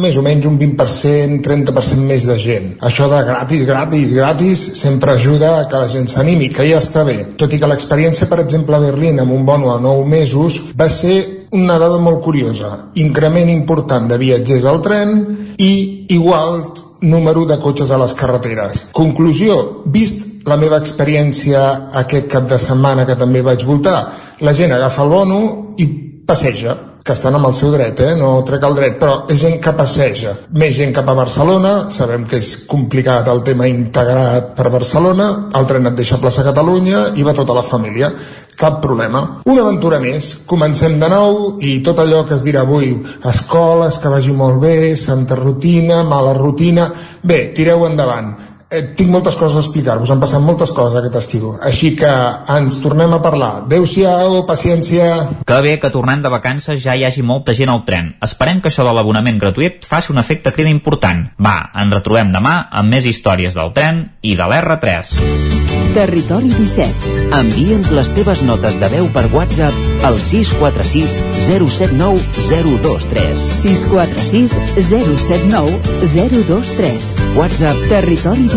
més 0.02 0.18
o 0.18 0.24
menys 0.26 0.46
un 0.50 0.58
20%, 0.60 1.42
30% 1.46 2.06
més 2.08 2.28
de 2.30 2.38
gent. 2.42 2.70
Això 2.86 3.10
de 3.12 3.22
gratis, 3.26 3.66
gratis, 3.68 4.14
gratis, 4.14 4.64
sempre 4.80 5.16
ajuda 5.18 5.54
a 5.60 5.66
que 5.70 5.82
la 5.82 5.90
gent 5.92 6.08
s'animi, 6.12 6.52
que 6.54 6.68
ja 6.70 6.82
està 6.82 7.04
bé. 7.08 7.18
Tot 7.38 7.54
i 7.54 7.60
que 7.60 7.70
l'experiència, 7.70 8.30
per 8.30 8.42
exemple, 8.44 8.78
a 8.78 8.84
Berlín 8.84 9.20
amb 9.24 9.34
un 9.34 9.46
bono 9.46 9.74
a 9.74 9.80
9 9.82 10.06
mesos 10.08 10.62
va 10.78 10.90
ser 10.90 11.48
una 11.52 11.78
dada 11.80 12.00
molt 12.04 12.22
curiosa. 12.24 12.92
Increment 12.96 13.50
important 13.50 14.08
de 14.10 14.18
viatgers 14.22 14.66
al 14.66 14.82
tren 14.86 15.16
i 15.58 16.08
igual 16.14 16.64
número 17.02 17.46
de 17.46 17.60
cotxes 17.62 17.92
a 17.92 18.02
les 18.02 18.14
carreteres. 18.18 18.88
Conclusió, 18.94 19.84
vist 19.86 20.46
la 20.48 20.58
meva 20.58 20.80
experiència 20.80 21.64
aquest 22.02 22.30
cap 22.32 22.48
de 22.50 22.60
setmana 22.62 23.06
que 23.06 23.18
també 23.20 23.44
vaig 23.44 23.66
voltar, 23.68 24.00
la 24.40 24.54
gent 24.54 24.72
agafa 24.72 25.04
el 25.04 25.12
bono 25.12 25.42
i 25.78 25.88
passeja 26.28 26.76
que 27.08 27.16
estan 27.16 27.38
amb 27.38 27.48
el 27.48 27.56
seu 27.56 27.72
dret, 27.72 28.02
eh? 28.04 28.16
no 28.20 28.42
trec 28.48 28.66
el 28.68 28.76
dret, 28.76 28.98
però 29.00 29.22
és 29.32 29.40
gent 29.40 29.62
que 29.64 29.74
passeja. 29.78 30.34
Més 30.60 30.76
gent 30.76 30.92
cap 30.96 31.08
a 31.08 31.16
Barcelona, 31.18 31.76
sabem 31.94 32.26
que 32.28 32.42
és 32.42 32.50
complicat 32.68 33.30
el 33.32 33.44
tema 33.48 33.70
integrat 33.72 34.52
per 34.58 34.68
Barcelona, 34.74 35.30
el 35.56 35.70
tren 35.70 35.88
et 35.88 35.96
deixa 35.98 36.18
a 36.18 36.24
plaça 36.24 36.46
Catalunya 36.46 37.08
i 37.16 37.24
va 37.24 37.36
tota 37.38 37.56
la 37.56 37.66
família. 37.66 38.12
Cap 38.58 38.80
problema. 38.82 39.22
Una 39.46 39.62
aventura 39.62 40.00
més. 40.02 40.32
Comencem 40.50 40.98
de 41.00 41.08
nou 41.14 41.60
i 41.62 41.78
tot 41.86 42.00
allò 42.02 42.24
que 42.26 42.34
es 42.36 42.44
dirà 42.46 42.66
avui, 42.66 42.90
escoles, 43.32 44.00
que 44.02 44.12
vagi 44.12 44.34
molt 44.34 44.60
bé, 44.66 44.78
santa 44.98 45.38
rutina, 45.40 46.04
mala 46.04 46.36
rutina... 46.38 46.92
Bé, 47.28 47.42
tireu 47.56 47.82
endavant 47.84 48.36
tinc 48.68 49.10
moltes 49.10 49.38
coses 49.40 49.56
a 49.56 49.62
explicar-vos, 49.64 50.10
han 50.12 50.20
passat 50.20 50.44
moltes 50.44 50.74
coses 50.76 50.98
aquest 51.00 51.16
estiu, 51.22 51.54
així 51.64 51.94
que 51.96 52.10
ens 52.58 52.82
tornem 52.84 53.14
a 53.16 53.22
parlar. 53.24 53.52
Adéu-siau, 53.64 54.42
paciència... 54.50 55.08
Que 55.48 55.62
bé 55.64 55.78
que 55.80 55.92
tornant 55.94 56.26
de 56.26 56.32
vacances 56.34 56.82
ja 56.84 56.98
hi 56.98 57.06
hagi 57.08 57.24
molta 57.24 57.56
gent 57.56 57.72
al 57.72 57.86
tren. 57.88 58.12
Esperem 58.24 58.60
que 58.60 58.72
això 58.72 58.84
de 58.88 58.96
l'abonament 58.98 59.40
gratuït 59.40 59.88
faci 59.88 60.12
un 60.12 60.20
efecte 60.20 60.52
crida 60.56 60.74
important. 60.74 61.30
Va, 61.40 61.58
ens 61.80 61.96
retrobem 61.96 62.34
demà 62.36 62.60
amb 62.68 62.92
més 62.92 63.08
històries 63.08 63.56
del 63.56 63.72
tren 63.78 64.04
i 64.22 64.36
de 64.36 64.52
l'R3. 64.52 65.56
Territori 65.98 66.52
17. 66.52 67.14
Envia'ns 67.34 67.88
les 67.96 68.10
teves 68.14 68.44
notes 68.46 68.76
de 68.78 68.90
veu 68.92 69.08
per 69.16 69.24
WhatsApp 69.34 70.04
al 70.06 70.20
646 70.22 71.16
079 71.48 72.22
023. 72.52 73.46
646 73.64 74.54
079 74.92 75.80
023. 76.14 77.16
WhatsApp 77.40 77.82
Territori 77.90 78.46
17. 78.46 78.57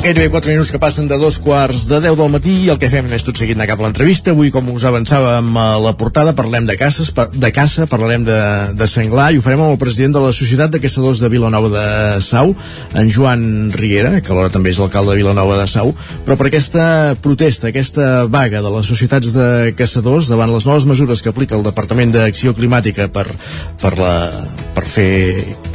Gairebé 0.00 0.30
4 0.32 0.48
minuts 0.48 0.70
que 0.72 0.78
passen 0.80 1.08
de 1.10 1.16
dos 1.20 1.36
quarts 1.44 1.82
de 1.84 1.98
10 2.00 2.14
del 2.16 2.30
matí 2.32 2.54
i 2.64 2.70
el 2.72 2.78
que 2.80 2.88
fem 2.88 3.10
és 3.12 3.20
tot 3.20 3.36
seguit 3.36 3.58
anar 3.58 3.66
cap 3.68 3.82
a 3.82 3.84
l'entrevista. 3.84 4.32
Avui, 4.32 4.48
com 4.48 4.70
us 4.72 4.86
avançàvem 4.88 5.50
a 5.60 5.64
la 5.76 5.92
portada, 6.00 6.32
parlem 6.32 6.64
de 6.64 6.72
caces, 6.80 7.10
de 7.12 7.50
caça, 7.52 7.84
parlarem 7.84 8.24
de, 8.24 8.38
de 8.80 8.88
senglar 8.88 9.26
i 9.28 9.36
ho 9.36 9.44
farem 9.44 9.60
amb 9.60 9.74
el 9.74 9.80
president 9.82 10.16
de 10.16 10.22
la 10.24 10.30
Societat 10.32 10.72
de 10.72 10.80
Caçadors 10.80 11.20
de 11.20 11.28
Vilanova 11.28 11.68
de 11.74 12.22
Sau, 12.24 12.54
en 12.96 13.10
Joan 13.12 13.44
Riera, 13.76 14.14
que 14.24 14.32
alhora 14.32 14.48
també 14.54 14.72
és 14.72 14.80
l'alcalde 14.80 15.12
de 15.12 15.20
Vilanova 15.20 15.60
de 15.60 15.68
Sau, 15.68 15.92
però 16.24 16.38
per 16.40 16.48
aquesta 16.48 16.86
protesta, 17.20 17.68
aquesta 17.68 18.24
vaga 18.24 18.64
de 18.64 18.72
les 18.78 18.88
societats 18.88 19.34
de 19.36 19.50
caçadors 19.76 20.32
davant 20.32 20.48
les 20.54 20.64
noves 20.64 20.88
mesures 20.88 21.20
que 21.20 21.28
aplica 21.28 21.58
el 21.60 21.66
Departament 21.68 22.16
d'Acció 22.16 22.56
Climàtica 22.56 23.10
per, 23.12 23.26
per, 23.84 23.92
la, 24.00 24.16
per 24.72 24.88
fer 24.88 25.12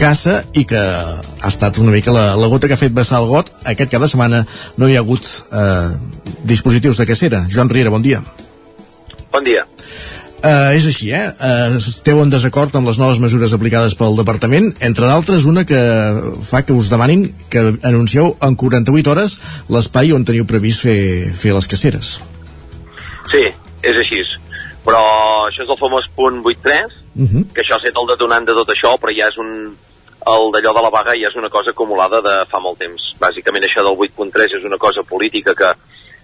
caça 0.01 0.41
i 0.57 0.65
que 0.65 0.81
ha 0.81 1.53
estat 1.53 1.77
una 1.77 1.93
mica 1.93 2.09
la, 2.09 2.31
la 2.33 2.49
gota 2.49 2.65
que 2.65 2.73
ha 2.73 2.81
fet 2.81 2.93
vessar 2.95 3.21
el 3.21 3.29
got 3.29 3.53
aquest 3.69 3.93
cap 3.93 4.01
de 4.01 4.09
setmana 4.15 4.45
no 4.79 4.89
hi 4.89 4.95
ha 4.95 5.03
hagut 5.03 5.27
eh, 5.51 5.91
dispositius 6.47 6.97
de 6.97 7.05
cacera. 7.05 7.45
Joan 7.51 7.69
Riera, 7.69 7.91
bon 7.91 8.01
dia. 8.01 8.23
Bon 9.31 9.43
dia. 9.43 9.67
Uh, 10.45 10.75
és 10.77 10.83
així, 10.85 11.07
eh? 11.15 11.23
Uh, 11.41 11.79
esteu 11.79 12.19
en 12.21 12.29
desacord 12.29 12.75
amb 12.77 12.85
les 12.85 12.99
noves 13.01 13.17
mesures 13.23 13.55
aplicades 13.55 13.95
pel 13.97 14.13
Departament, 14.19 14.67
entre 14.85 15.07
d'altres 15.09 15.47
una 15.49 15.63
que 15.65 15.79
fa 16.45 16.61
que 16.61 16.75
us 16.75 16.91
demanin 16.91 17.23
que 17.49 17.63
anuncieu 17.81 18.35
en 18.45 18.53
48 18.53 19.09
hores 19.09 19.39
l'espai 19.73 20.13
on 20.13 20.27
teniu 20.27 20.45
previst 20.45 20.85
fer, 20.85 20.99
fer 21.33 21.55
les 21.55 21.69
caceres. 21.71 22.11
Sí, 23.31 23.41
és 23.81 23.97
així. 24.03 24.21
Però 24.85 25.01
això 25.47 25.65
és 25.65 25.73
el 25.73 25.81
famós 25.81 26.05
punt 26.13 26.43
8.3, 26.43 26.93
uh 26.93 27.25
-huh. 27.25 27.43
que 27.49 27.65
això 27.65 27.79
ha 27.79 27.81
estat 27.81 27.97
el 27.97 28.11
detonant 28.13 28.45
de 28.45 28.53
tot 28.53 28.69
això, 28.69 28.93
però 29.01 29.17
ja 29.17 29.31
és 29.33 29.37
un, 29.41 29.73
el 30.25 30.51
d'allò 30.53 30.73
de 30.73 30.81
la 30.81 30.89
vaga 30.89 31.13
ja 31.13 31.29
és 31.29 31.35
una 31.37 31.51
cosa 31.53 31.69
acumulada 31.71 32.21
de 32.21 32.33
fa 32.49 32.59
molt 32.59 32.79
temps. 32.81 33.11
Bàsicament 33.21 33.67
això 33.67 33.83
del 33.85 33.93
8.3 34.07 34.57
és 34.57 34.65
una 34.65 34.79
cosa 34.81 35.03
política 35.05 35.53
que 35.53 35.69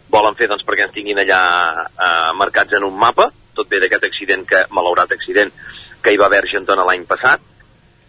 volen 0.10 0.36
fer 0.40 0.48
doncs, 0.50 0.66
perquè 0.66 0.88
ens 0.88 0.96
tinguin 0.96 1.22
allà 1.22 1.42
eh, 1.86 2.32
marcats 2.40 2.74
en 2.78 2.88
un 2.88 2.98
mapa, 2.98 3.30
tot 3.56 3.70
bé 3.70 3.80
d'aquest 3.80 4.08
accident, 4.10 4.48
que 4.48 4.66
malaurat 4.74 5.14
accident, 5.14 5.54
que 6.02 6.12
hi 6.12 6.18
va 6.18 6.26
haver 6.26 6.42
Argentona 6.42 6.88
l'any 6.88 7.06
passat, 7.06 7.46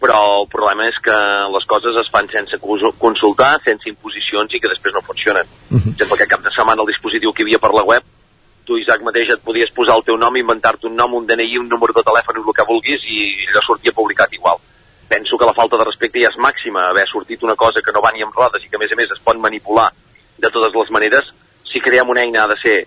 però 0.01 0.17
el 0.41 0.49
problema 0.51 0.89
és 0.89 0.97
que 1.03 1.15
les 1.53 1.69
coses 1.69 2.01
es 2.01 2.09
fan 2.11 2.27
sense 2.33 2.57
consultar, 2.99 3.53
sense 3.63 3.87
imposicions 3.87 4.51
i 4.51 4.59
que 4.59 4.73
després 4.73 4.97
no 4.97 5.05
funcionen. 5.05 5.45
Uh 5.69 5.77
-huh. 5.77 5.93
Exemple, 5.93 6.17
que 6.17 6.27
cap 6.27 6.41
de 6.43 6.51
setmana 6.57 6.81
el 6.81 6.91
dispositiu 6.91 7.31
que 7.31 7.43
hi 7.43 7.45
havia 7.45 7.59
per 7.59 7.71
la 7.71 7.83
web, 7.83 8.03
tu, 8.65 8.77
Isaac, 8.77 9.01
mateix 9.01 9.29
et 9.29 9.43
podies 9.43 9.71
posar 9.71 9.95
el 9.95 10.03
teu 10.03 10.17
nom, 10.17 10.35
inventar-te 10.35 10.87
un 10.87 10.95
nom, 10.95 11.13
un 11.13 11.25
DNI, 11.25 11.57
un 11.57 11.69
número 11.69 11.93
de 11.93 12.03
telèfon, 12.03 12.35
el 12.37 12.53
que 12.53 12.65
vulguis, 12.67 13.01
i 13.05 13.47
allò 13.47 13.61
sortia 13.61 13.91
publicat 13.91 14.33
igual 14.33 14.57
penso 15.13 15.37
que 15.37 15.45
la 15.45 15.53
falta 15.53 15.77
de 15.77 15.85
respecte 15.85 16.23
ja 16.23 16.31
és 16.33 16.41
màxima, 16.41 16.89
haver 16.89 17.05
sortit 17.11 17.45
una 17.45 17.55
cosa 17.55 17.85
que 17.85 17.93
no 17.93 18.01
va 18.01 18.11
ni 18.15 18.25
amb 18.25 18.33
rodes 18.33 18.65
i 18.65 18.69
que 18.69 18.79
a 18.79 18.81
més 18.81 18.93
a 18.93 18.97
més 18.97 19.13
es 19.13 19.21
pot 19.21 19.37
manipular 19.37 19.91
de 20.41 20.49
totes 20.49 20.73
les 20.73 20.91
maneres, 20.95 21.29
si 21.69 21.81
creem 21.85 22.09
una 22.09 22.23
eina 22.25 22.43
ha 22.43 22.51
de 22.51 22.57
ser 22.61 22.77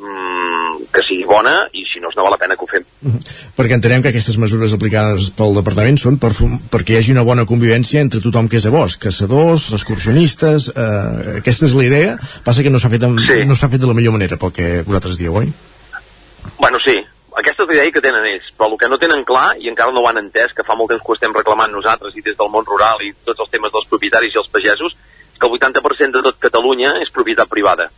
mm, 0.00 0.88
que 0.94 1.04
sigui 1.04 1.26
bona 1.28 1.54
i 1.76 1.84
si 1.90 2.00
no, 2.00 2.12
no 2.16 2.24
val 2.24 2.34
la 2.34 2.40
pena 2.40 2.56
que 2.56 2.64
ho 2.64 2.70
fem. 2.70 2.84
Mm 3.02 3.12
-hmm. 3.12 3.36
Perquè 3.58 3.76
entenem 3.76 4.02
que 4.02 4.08
aquestes 4.08 4.38
mesures 4.38 4.72
aplicades 4.72 5.30
pel 5.30 5.54
Departament 5.60 5.98
són 5.98 6.18
per, 6.18 6.32
perquè 6.72 6.94
hi 6.94 6.98
hagi 6.98 7.12
una 7.12 7.22
bona 7.30 7.44
convivència 7.44 8.00
entre 8.00 8.20
tothom 8.20 8.48
que 8.48 8.56
és 8.56 8.66
a 8.66 8.70
bosc, 8.70 9.00
caçadors, 9.00 9.72
excursionistes, 9.72 10.72
eh, 10.74 11.38
aquesta 11.38 11.66
és 11.66 11.74
la 11.74 11.84
idea, 11.84 12.18
passa 12.44 12.62
que 12.62 12.70
no 12.70 12.78
s'ha 12.78 12.88
fet, 12.88 13.02
amb, 13.02 13.20
sí. 13.20 13.44
no 13.44 13.54
fet 13.54 13.80
de 13.80 13.86
la 13.86 13.94
millor 13.94 14.12
manera 14.12 14.36
pel 14.36 14.52
que 14.52 14.82
vosaltres 14.82 15.18
dieu, 15.18 15.34
oi? 15.34 15.52
Bueno, 16.58 16.78
sí, 16.80 17.03
aquesta 17.40 17.64
és 17.64 17.68
la 17.68 17.74
idea 17.74 17.92
que 17.94 18.02
tenen 18.02 18.26
ells, 18.28 18.46
però 18.54 18.68
el 18.70 18.78
que 18.78 18.88
no 18.88 18.98
tenen 19.02 19.24
clar, 19.26 19.56
i 19.58 19.68
encara 19.70 19.92
no 19.92 20.04
ho 20.04 20.08
han 20.08 20.20
entès, 20.20 20.52
que 20.54 20.64
fa 20.66 20.76
molt 20.78 20.92
temps 20.92 21.02
que 21.02 21.12
ho 21.12 21.16
estem 21.16 21.34
reclamant 21.34 21.72
nosaltres 21.74 22.14
i 22.14 22.22
des 22.22 22.36
del 22.38 22.50
món 22.52 22.66
rural 22.68 23.02
i 23.02 23.10
tots 23.26 23.42
els 23.42 23.50
temes 23.50 23.72
dels 23.74 23.88
propietaris 23.90 24.34
i 24.34 24.40
els 24.42 24.50
pagesos, 24.54 24.94
que 25.34 25.48
el 25.48 25.56
80% 25.58 26.14
de 26.14 26.22
tot 26.28 26.38
Catalunya 26.38 26.94
és 27.02 27.10
propietat 27.14 27.50
privada. 27.50 27.88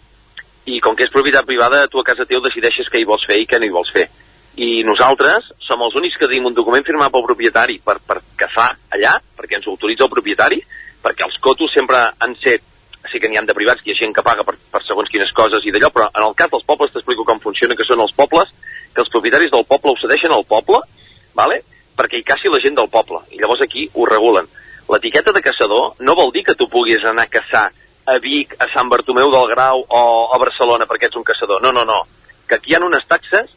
I 0.67 0.81
com 0.81 0.97
que 0.97 1.05
és 1.05 1.13
propietat 1.13 1.45
privada, 1.47 1.85
tu 1.93 2.01
a 2.01 2.07
casa 2.07 2.25
teu 2.27 2.41
decideixes 2.45 2.89
què 2.93 3.03
hi 3.03 3.09
vols 3.09 3.27
fer 3.29 3.43
i 3.43 3.47
què 3.47 3.61
no 3.61 3.69
hi 3.69 3.75
vols 3.75 3.93
fer. 3.93 4.07
I 4.57 4.81
nosaltres 4.89 5.51
som 5.67 5.83
els 5.85 5.99
únics 6.01 6.17
que 6.17 6.31
tenim 6.31 6.49
un 6.49 6.57
document 6.57 6.87
firmat 6.87 7.13
pel 7.13 7.27
propietari 7.27 7.77
per, 7.85 7.99
per 8.01 8.23
caçar 8.41 8.71
allà, 8.97 9.19
perquè 9.37 9.61
ens 9.61 9.69
ho 9.69 9.77
autoritza 9.77 10.07
el 10.09 10.15
propietari, 10.17 10.63
perquè 11.05 11.29
els 11.29 11.37
cotos 11.45 11.77
sempre 11.77 12.01
han 12.19 12.35
set 12.41 12.65
sí 13.13 13.21
que 13.21 13.29
n'hi 13.29 13.37
han 13.39 13.47
de 13.47 13.55
privats, 13.55 13.83
que 13.85 13.93
hi 13.93 13.95
ha 13.95 14.01
gent 14.01 14.15
que 14.17 14.25
paga 14.25 14.43
per, 14.43 14.57
per 14.73 14.81
segons 14.83 15.11
quines 15.13 15.31
coses 15.37 15.63
i 15.63 15.71
d'allò, 15.71 15.93
però 15.95 16.09
en 16.09 16.25
el 16.25 16.35
cas 16.35 16.51
dels 16.51 16.65
pobles 16.67 16.91
t'explico 16.91 17.25
com 17.29 17.39
funciona, 17.45 17.77
que 17.79 17.87
són 17.87 18.03
els 18.03 18.17
pobles, 18.17 18.51
que 18.97 19.05
els 19.05 19.13
propietaris 19.13 19.53
del 19.53 19.67
poble 19.69 19.93
ho 19.93 20.01
cedeixen 20.01 20.33
al 20.33 20.47
poble, 20.49 20.81
vale? 21.37 21.63
perquè 21.97 22.21
hi 22.21 22.27
caci 22.29 22.51
la 22.53 22.61
gent 22.61 22.77
del 22.77 22.91
poble, 22.93 23.23
i 23.33 23.41
llavors 23.41 23.63
aquí 23.65 23.87
ho 23.95 24.05
regulen. 24.05 24.49
L'etiqueta 24.93 25.33
de 25.33 25.43
caçador 25.43 25.97
no 26.05 26.15
vol 26.15 26.33
dir 26.35 26.45
que 26.45 26.55
tu 26.55 26.69
puguis 26.69 27.05
anar 27.09 27.25
a 27.25 27.33
caçar 27.33 27.71
a 28.07 28.19
Vic, 28.23 28.53
a 28.63 28.69
Sant 28.73 28.91
Bartomeu 28.93 29.33
del 29.33 29.49
Grau 29.51 29.83
o 29.83 30.03
a 30.33 30.39
Barcelona 30.39 30.87
perquè 30.87 31.09
ets 31.09 31.19
un 31.19 31.25
caçador. 31.27 31.63
No, 31.63 31.73
no, 31.73 31.85
no. 31.89 32.05
Que 32.47 32.61
aquí 32.61 32.71
hi 32.71 32.77
ha 32.77 32.83
unes 32.85 33.09
taxes, 33.09 33.51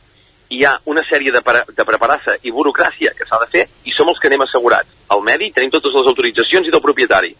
hi 0.49 0.63
ha 0.65 0.73
una 0.89 1.03
sèrie 1.05 1.31
de, 1.35 1.43
de 1.77 1.85
preparassa 1.85 2.39
i 2.41 2.55
burocràcia 2.55 3.13
que 3.13 3.27
s'ha 3.29 3.37
de 3.43 3.51
fer 3.51 3.67
i 3.85 3.93
som 3.93 4.09
els 4.09 4.17
que 4.19 4.31
anem 4.31 4.47
assegurats. 4.47 4.89
Al 5.13 5.21
medi 5.21 5.51
tenim 5.53 5.69
totes 5.75 5.93
les 5.93 6.09
autoritzacions 6.09 6.67
i 6.67 6.73
del 6.73 6.81
propietari. 6.81 7.35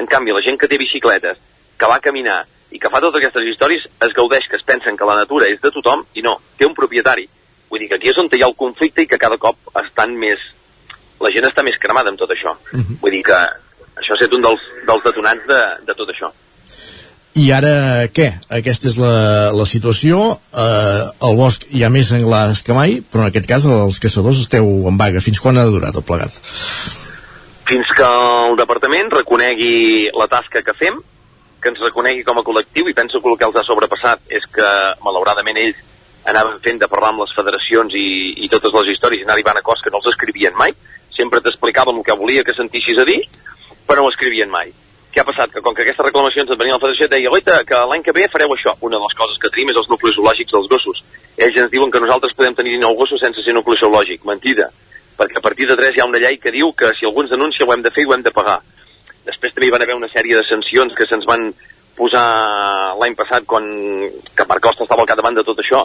En 0.00 0.08
canvi, 0.08 0.32
la 0.32 0.42
gent 0.42 0.56
que 0.58 0.70
té 0.70 0.80
bicicletes, 0.80 1.36
que 1.76 1.90
va 1.90 2.00
caminar 2.00 2.40
i 2.72 2.80
que 2.80 2.90
fa 2.90 3.02
totes 3.02 3.20
aquestes 3.20 3.44
històries 3.52 3.84
es 3.84 4.16
gaudeix 4.16 4.48
que 4.48 4.56
es 4.56 4.64
pensen 4.66 4.96
que 4.96 5.06
la 5.06 5.18
natura 5.20 5.50
és 5.52 5.60
de 5.60 5.70
tothom 5.74 6.06
i 6.16 6.24
no, 6.24 6.38
té 6.56 6.66
un 6.66 6.74
propietari. 6.74 7.28
Vull 7.74 7.82
dir 7.82 7.88
que 7.90 7.96
aquí 7.98 8.12
és 8.12 8.18
on 8.22 8.28
hi 8.30 8.38
ha 8.38 8.46
el 8.46 8.54
conflicte 8.54 9.02
i 9.02 9.08
que 9.10 9.18
cada 9.18 9.34
cop 9.42 9.56
estan 9.80 10.12
més... 10.14 10.38
La 11.18 11.30
gent 11.34 11.46
està 11.48 11.62
més 11.66 11.78
cremada 11.82 12.12
amb 12.12 12.20
tot 12.20 12.30
això. 12.30 12.52
Uh 12.70 12.78
-huh. 12.78 12.96
Vull 13.00 13.14
dir 13.16 13.22
que 13.26 13.34
això 13.34 14.12
ha 14.12 14.18
estat 14.18 14.34
un 14.36 14.42
dels, 14.42 14.62
dels 14.86 15.04
detonants 15.04 15.46
de, 15.48 15.60
de 15.86 15.94
tot 15.98 16.08
això. 16.12 16.30
I 17.34 17.50
ara 17.50 18.06
què? 18.14 18.28
Aquesta 18.58 18.88
és 18.88 18.96
la, 18.96 19.50
la 19.50 19.66
situació. 19.66 20.38
Eh, 20.54 21.26
al 21.26 21.34
bosc 21.36 21.64
hi 21.70 21.82
ha 21.82 21.90
més 21.90 22.08
senglars 22.08 22.62
que 22.62 22.76
mai, 22.76 23.00
però 23.02 23.24
en 23.24 23.32
aquest 23.32 23.48
cas 23.50 23.66
els 23.66 23.98
caçadors 23.98 24.38
esteu 24.38 24.68
en 24.90 24.96
vaga. 24.96 25.20
Fins 25.20 25.40
quan 25.40 25.58
ha 25.58 25.64
durat 25.66 25.96
el 25.96 26.06
plegat? 26.06 26.38
Fins 27.66 27.90
que 27.96 28.04
el 28.04 28.54
departament 28.56 29.10
reconegui 29.10 30.10
la 30.14 30.28
tasca 30.28 30.62
que 30.62 30.76
fem 30.78 31.02
que 31.60 31.70
ens 31.72 31.80
reconegui 31.80 32.22
com 32.22 32.38
a 32.38 32.44
col·lectiu 32.44 32.86
i 32.88 32.94
penso 32.94 33.20
que 33.20 33.28
el 33.32 33.38
que 33.40 33.46
els 33.48 33.56
ha 33.56 33.64
sobrepassat 33.64 34.20
és 34.28 34.44
que 34.52 34.70
malauradament 35.02 35.56
ells 35.56 35.80
anaven 36.30 36.60
fent 36.64 36.78
de 36.80 36.88
parlar 36.88 37.12
amb 37.12 37.24
les 37.24 37.34
federacions 37.36 37.94
i, 37.94 38.06
i 38.44 38.48
totes 38.52 38.72
les 38.78 38.94
històries 38.94 39.24
anar 39.24 39.36
arribant 39.36 39.60
a 39.60 39.66
coses 39.66 39.84
que 39.84 39.92
no 39.92 40.00
els 40.02 40.12
escrivien 40.14 40.56
mai 40.56 40.72
sempre 41.16 41.42
t'explicaven 41.44 42.00
el 42.00 42.06
que 42.06 42.16
volia 42.18 42.44
que 42.44 42.56
sentissis 42.56 42.98
a 42.98 43.08
dir 43.08 43.20
però 43.86 44.00
no 44.00 44.08
ho 44.08 44.14
escrivien 44.14 44.50
mai 44.50 44.72
què 45.14 45.22
ha 45.22 45.26
passat? 45.28 45.52
Que 45.54 45.60
com 45.62 45.74
que 45.74 45.84
aquestes 45.84 46.02
reclamacions 46.02 46.48
et 46.50 46.58
venien 46.58 46.74
a 46.74 46.78
la 46.80 46.82
federació 46.82 47.06
deia, 47.06 47.30
oita, 47.30 47.60
que 47.68 47.78
l'any 47.86 48.02
que 48.02 48.12
ve 48.16 48.24
fareu 48.32 48.50
això. 48.50 48.72
Una 48.82 48.98
de 48.98 49.04
les 49.04 49.14
coses 49.14 49.38
que 49.38 49.50
tenim 49.54 49.70
és 49.70 49.76
els 49.78 49.86
nuclis 49.92 50.16
zoològics 50.16 50.50
dels 50.50 50.66
gossos. 50.72 51.04
Ells 51.38 51.60
ens 51.62 51.70
diuen 51.70 51.92
que 51.94 52.00
nosaltres 52.02 52.34
podem 52.34 52.56
tenir 52.58 52.80
nou 52.82 52.96
gossos 52.98 53.22
sense 53.22 53.44
ser 53.44 53.54
nucli 53.54 53.78
zoològic. 53.78 54.24
Mentida. 54.26 54.66
Perquè 55.14 55.38
a 55.38 55.44
partir 55.44 55.68
de 55.70 55.76
3 55.78 55.94
hi 55.94 56.02
ha 56.02 56.08
una 56.10 56.18
llei 56.18 56.40
que 56.42 56.50
diu 56.50 56.72
que 56.74 56.90
si 56.98 57.06
algú 57.06 57.22
ens 57.22 57.30
denuncia 57.30 57.62
ho 57.62 57.70
hem 57.72 57.84
de 57.86 57.94
fer 57.94 58.02
i 58.02 58.08
ho 58.10 58.16
hem 58.16 58.26
de 58.26 58.34
pagar. 58.34 58.58
Després 59.28 59.54
també 59.54 59.68
hi 59.68 59.74
van 59.76 59.86
haver 59.86 59.94
una 60.00 60.10
sèrie 60.10 60.34
de 60.40 60.42
sancions 60.48 60.98
que 60.98 61.06
se'ns 61.06 61.30
van 61.30 61.52
posar 61.96 62.26
l'any 63.00 63.14
passat 63.18 63.46
quan 63.46 63.66
que 64.34 64.46
Marc 64.50 64.62
Costa 64.66 64.84
estava 64.84 65.04
al 65.04 65.10
capdavant 65.10 65.38
de 65.38 65.44
tot 65.46 65.60
això, 65.62 65.84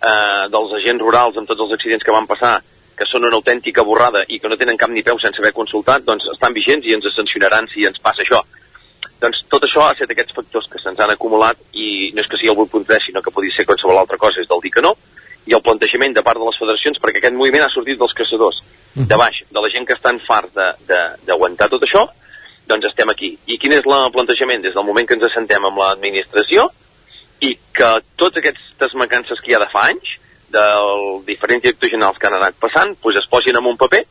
eh, 0.00 0.44
dels 0.52 0.74
agents 0.80 1.02
rurals 1.02 1.36
amb 1.36 1.48
tots 1.48 1.64
els 1.66 1.72
accidents 1.78 2.04
que 2.04 2.14
van 2.14 2.28
passar, 2.28 2.58
que 2.96 3.08
són 3.08 3.26
una 3.28 3.36
autèntica 3.36 3.84
borrada 3.84 4.24
i 4.28 4.38
que 4.40 4.48
no 4.48 4.56
tenen 4.56 4.78
cap 4.80 4.90
ni 4.90 5.04
peu 5.04 5.18
sense 5.20 5.40
haver 5.40 5.52
consultat, 5.56 6.04
doncs 6.04 6.28
estan 6.32 6.54
vigents 6.56 6.86
i 6.86 6.94
ens 6.96 7.08
sancionaran 7.14 7.68
si 7.72 7.84
ens 7.84 8.00
passa 8.00 8.24
això. 8.24 8.40
Doncs 9.20 9.42
tot 9.52 9.64
això 9.64 9.84
ha 9.84 9.92
estat 9.92 10.12
aquests 10.12 10.36
factors 10.36 10.68
que 10.72 10.80
se'ns 10.80 11.00
han 11.00 11.12
acumulat 11.12 11.60
i 11.72 12.10
no 12.14 12.24
és 12.24 12.28
que 12.28 12.40
sigui 12.40 12.52
el 12.52 12.62
8.3, 12.64 13.08
sinó 13.08 13.22
que 13.22 13.32
podria 13.32 13.54
ser 13.56 13.66
qualsevol 13.68 14.00
altra 14.00 14.18
cosa, 14.20 14.40
és 14.40 14.48
del 14.48 14.64
dir 14.64 14.72
que 14.72 14.84
no, 14.84 14.94
i 15.46 15.54
el 15.54 15.62
plantejament 15.62 16.16
de 16.16 16.24
part 16.26 16.40
de 16.40 16.48
les 16.48 16.58
federacions, 16.60 16.98
perquè 17.00 17.22
aquest 17.22 17.36
moviment 17.36 17.64
ha 17.64 17.72
sortit 17.72 18.00
dels 18.00 18.16
caçadors, 18.18 18.62
de 18.96 19.16
baix, 19.20 19.42
de 19.52 19.62
la 19.62 19.70
gent 19.72 19.84
que 19.86 19.94
estan 19.94 20.18
farts 20.24 20.56
d'aguantar 21.28 21.68
tot 21.72 21.84
això, 21.84 22.06
doncs 22.66 22.88
estem 22.90 23.10
aquí. 23.12 23.32
I 23.46 23.58
quin 23.62 23.74
és 23.76 23.86
el 23.86 24.12
plantejament? 24.14 24.62
Des 24.64 24.74
del 24.74 24.86
moment 24.86 25.06
que 25.06 25.16
ens 25.16 25.26
assentem 25.28 25.64
amb 25.64 25.80
l'administració 25.82 26.68
i 27.44 27.52
que 27.76 27.90
tots 28.16 28.38
aquestes 28.40 28.94
mancances 28.98 29.40
que 29.42 29.52
hi 29.52 29.56
ha 29.56 29.62
de 29.62 29.70
fa 29.72 29.86
anys, 29.90 30.16
dels 30.52 31.24
diferents 31.26 31.64
directors 31.64 31.92
generals 31.92 32.18
que 32.18 32.28
han 32.28 32.38
anat 32.38 32.58
passant, 32.62 32.94
doncs 33.02 33.20
es 33.22 33.28
posin 33.30 33.58
en 33.58 33.66
un 33.66 33.78
paper 33.80 34.02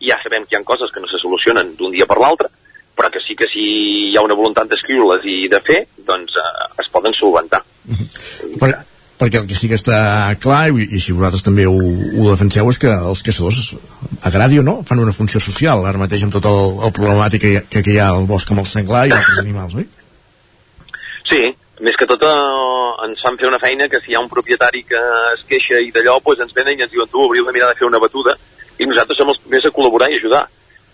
i 0.00 0.10
ja 0.10 0.18
sabem 0.22 0.44
que 0.44 0.56
hi 0.56 0.60
ha 0.60 0.66
coses 0.66 0.92
que 0.92 1.00
no 1.00 1.08
se 1.10 1.20
solucionen 1.22 1.74
d'un 1.78 1.94
dia 1.94 2.06
per 2.06 2.18
l'altre, 2.20 2.50
però 2.94 3.10
que 3.10 3.22
sí 3.24 3.36
que 3.38 3.48
si 3.50 3.64
hi 4.10 4.16
ha 4.16 4.24
una 4.26 4.36
voluntat 4.38 4.68
d'escriure-les 4.70 5.24
i 5.30 5.36
de 5.50 5.60
fer, 5.64 5.84
doncs 6.06 6.34
eh, 6.38 6.66
es 6.82 6.90
poden 6.92 7.14
solventar. 7.18 7.62
Però 8.60 8.82
perquè 9.18 9.40
el 9.40 9.48
que 9.48 9.56
sí 9.58 9.68
que 9.70 9.78
està 9.78 9.96
clar, 10.42 10.68
i, 10.74 10.86
i 10.96 11.00
si 11.02 11.14
vosaltres 11.14 11.44
també 11.46 11.66
ho, 11.70 11.74
ho 11.74 12.30
defenseu, 12.30 12.70
és 12.70 12.80
que 12.82 12.92
els 12.92 13.22
caçadors, 13.26 13.74
agradi 14.26 14.58
o 14.60 14.64
no, 14.66 14.80
fan 14.86 15.02
una 15.02 15.14
funció 15.16 15.42
social, 15.42 15.84
ara 15.86 16.00
mateix 16.00 16.24
amb 16.26 16.34
tot 16.34 16.48
el, 16.50 16.80
el 16.88 16.94
problemàtic 16.96 17.44
que, 17.44 17.52
que, 17.70 17.84
que 17.86 17.94
hi 17.94 18.00
ha 18.02 18.10
al 18.14 18.26
bosc 18.30 18.50
amb 18.50 18.64
el 18.64 18.70
senglar 18.70 19.06
i 19.08 19.14
altres 19.14 19.44
animals, 19.44 19.76
oi? 19.78 19.86
Sí, 21.30 21.44
més 21.84 21.96
que 21.98 22.08
tot 22.10 22.22
eh, 22.26 22.32
ens 23.06 23.22
fan 23.24 23.38
fer 23.40 23.48
una 23.50 23.62
feina 23.62 23.88
que 23.90 24.00
si 24.02 24.12
hi 24.12 24.18
ha 24.18 24.24
un 24.24 24.32
propietari 24.32 24.84
que 24.88 25.00
es 25.34 25.46
queixa 25.48 25.80
i 25.82 25.94
d'allò, 25.94 26.18
doncs 26.24 26.44
ens 26.46 26.56
venen 26.56 26.78
i 26.78 26.84
ens 26.86 26.92
diuen 26.92 27.10
tu 27.10 27.22
hauríeu 27.22 27.46
de 27.46 27.54
mirar 27.54 27.70
de 27.72 27.78
fer 27.78 27.88
una 27.88 28.02
batuda 28.02 28.36
i 28.78 28.86
nosaltres 28.90 29.18
som 29.20 29.30
els 29.30 29.40
primers 29.42 29.66
a 29.68 29.72
col·laborar 29.74 30.10
i 30.10 30.18
ajudar 30.18 30.44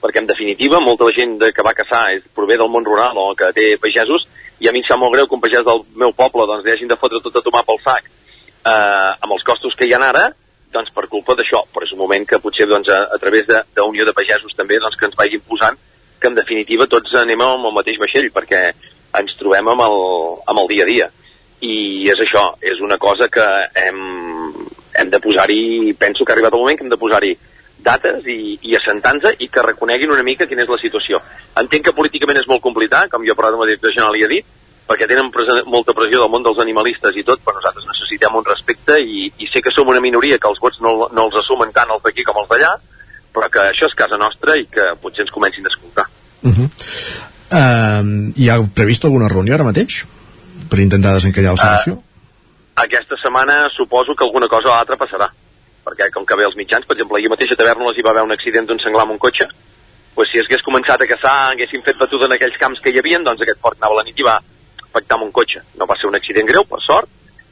perquè 0.00 0.22
en 0.22 0.28
definitiva 0.28 0.80
molta 0.80 1.08
de 1.08 1.16
gent 1.16 1.36
que 1.54 1.64
va 1.64 1.76
caçar 1.76 2.06
és 2.16 2.24
prové 2.36 2.56
del 2.60 2.70
món 2.72 2.86
rural 2.88 3.18
o 3.20 3.30
que 3.36 3.50
té 3.56 3.66
pagesos 3.80 4.24
i 4.60 4.68
a 4.68 4.72
mi 4.72 4.82
em 4.82 4.86
sap 4.86 5.00
molt 5.00 5.14
greu 5.14 5.26
que 5.26 5.36
un 5.36 5.42
pagès 5.42 5.64
del 5.66 5.82
meu 5.96 6.12
poble 6.16 6.46
doncs 6.48 6.64
li 6.66 6.74
hagin 6.74 6.90
de 6.90 6.98
fotre 7.00 7.20
tot 7.24 7.36
a 7.36 7.44
tomar 7.44 7.64
pel 7.66 7.80
sac 7.84 8.06
eh, 8.06 9.10
amb 9.20 9.32
els 9.32 9.44
costos 9.46 9.76
que 9.76 9.88
hi 9.88 9.94
ha 9.96 10.02
ara 10.08 10.28
doncs 10.70 10.92
per 10.94 11.08
culpa 11.10 11.34
d'això, 11.34 11.64
però 11.74 11.86
és 11.86 11.92
un 11.96 11.98
moment 11.98 12.26
que 12.26 12.38
potser 12.38 12.66
doncs, 12.70 12.88
a, 12.88 13.00
a 13.14 13.18
través 13.18 13.48
d'Unió 13.48 14.04
de, 14.04 14.10
de 14.12 14.16
Pagesos 14.16 14.54
també 14.56 14.78
doncs, 14.78 14.96
que 14.96 15.08
ens 15.08 15.18
vagin 15.18 15.42
posant 15.46 15.78
que 16.20 16.28
en 16.28 16.36
definitiva 16.36 16.86
tots 16.86 17.14
anem 17.18 17.40
amb 17.42 17.66
el 17.66 17.74
mateix 17.74 17.98
vaixell 17.98 18.28
perquè 18.34 18.60
ens 19.18 19.38
trobem 19.40 19.72
amb 19.72 19.82
el, 19.86 19.96
amb 20.52 20.62
el 20.62 20.68
dia 20.70 20.84
a 20.84 20.90
dia. 20.90 21.08
I 21.66 21.74
és 22.12 22.20
això, 22.22 22.44
és 22.62 22.78
una 22.84 23.00
cosa 23.00 23.26
que 23.32 23.46
hem, 23.82 23.98
hem 25.00 25.10
de 25.10 25.20
posar-hi, 25.20 25.92
penso 25.98 26.24
que 26.24 26.32
ha 26.32 26.36
arribat 26.36 26.54
el 26.54 26.62
moment 26.62 26.78
que 26.78 26.86
hem 26.86 26.92
de 26.92 27.00
posar-hi 27.00 27.32
dates 27.84 28.26
i, 28.26 28.58
i 28.62 28.76
assentar-nos 28.78 29.36
i 29.38 29.48
que 29.48 29.64
reconeguin 29.64 30.12
una 30.14 30.24
mica 30.26 30.46
quina 30.46 30.64
és 30.64 30.70
la 30.70 30.78
situació. 30.82 31.20
Entenc 31.60 31.88
que 31.88 31.96
políticament 31.96 32.40
és 32.40 32.48
molt 32.50 32.62
complicat, 32.64 33.10
com 33.12 33.24
jo 33.26 33.34
he 33.34 33.38
parlat 33.38 33.56
amb 33.56 33.66
el 33.66 33.72
director 33.72 33.94
general 33.94 34.18
i 34.18 34.24
he 34.24 34.30
dit, 34.30 34.46
perquè 34.90 35.06
tenen 35.06 35.30
presa, 35.30 35.60
molta 35.70 35.94
pressió 35.94 36.22
del 36.22 36.30
món 36.32 36.44
dels 36.46 36.58
animalistes 36.62 37.16
i 37.16 37.24
tot, 37.26 37.42
però 37.44 37.56
nosaltres 37.56 37.86
necessitem 37.86 38.38
un 38.40 38.46
respecte 38.46 38.98
i, 38.98 39.28
i 39.38 39.50
sé 39.50 39.62
que 39.62 39.72
som 39.74 39.90
una 39.92 40.02
minoria 40.02 40.38
que 40.38 40.50
els 40.50 40.58
vots 40.62 40.80
no, 40.82 40.94
no 41.14 41.26
els 41.28 41.36
assumen 41.42 41.70
tant 41.76 41.92
els 41.94 42.02
d'aquí 42.06 42.26
com 42.26 42.40
els 42.42 42.50
d'allà, 42.50 42.72
però 43.34 43.50
que 43.54 43.68
això 43.70 43.86
és 43.86 43.98
casa 43.98 44.18
nostra 44.18 44.56
i 44.58 44.66
que 44.66 44.88
potser 45.02 45.26
ens 45.26 45.34
comencin 45.34 45.66
a 45.66 45.70
escoltar. 45.70 46.06
Uh 46.42 46.56
-huh. 46.56 46.68
uh, 47.60 48.32
hi 48.34 48.48
ha 48.48 48.58
previst 48.74 49.04
alguna 49.04 49.28
reunió 49.28 49.54
ara 49.54 49.68
mateix 49.68 50.04
per 50.70 50.80
intentar 50.80 51.14
desencallar 51.14 51.52
la 51.54 51.62
situació? 51.62 51.92
Uh, 51.94 52.02
aquesta 52.86 53.14
setmana 53.22 53.68
suposo 53.76 54.14
que 54.16 54.24
alguna 54.24 54.48
cosa 54.48 54.68
o 54.68 54.72
altra 54.72 54.96
passarà 54.96 55.30
perquè 55.90 56.10
com 56.14 56.26
que 56.26 56.38
ve 56.38 56.46
els 56.46 56.56
mitjans, 56.56 56.86
per 56.86 56.96
exemple, 56.96 57.18
ahir 57.18 57.30
mateix 57.32 57.52
a 57.52 57.58
Tavernoles 57.58 57.98
hi 57.98 58.06
va 58.06 58.14
haver 58.14 58.24
un 58.28 58.32
accident 58.36 58.68
d'un 58.68 58.80
senglar 58.82 59.06
amb 59.06 59.16
un 59.16 59.22
cotxe, 59.22 59.48
pues 60.14 60.30
si 60.30 60.40
hagués 60.40 60.62
començat 60.66 61.02
a 61.02 61.08
caçar, 61.10 61.34
haguessin 61.50 61.82
fet 61.86 61.98
batuda 61.98 62.28
en 62.28 62.36
aquells 62.36 62.58
camps 62.60 62.82
que 62.84 62.92
hi 62.92 63.00
havia, 63.00 63.18
doncs 63.26 63.42
aquest 63.42 63.60
porc 63.62 63.78
anava 63.78 63.98
a 63.98 64.02
la 64.02 64.06
nit 64.06 64.18
i 64.18 64.26
va 64.26 64.38
afectar 64.90 65.18
amb 65.18 65.28
un 65.28 65.32
cotxe. 65.32 65.62
No 65.78 65.88
va 65.90 65.96
ser 65.98 66.10
un 66.10 66.18
accident 66.18 66.48
greu, 66.50 66.66
per 66.68 66.80
sort, 66.86 67.10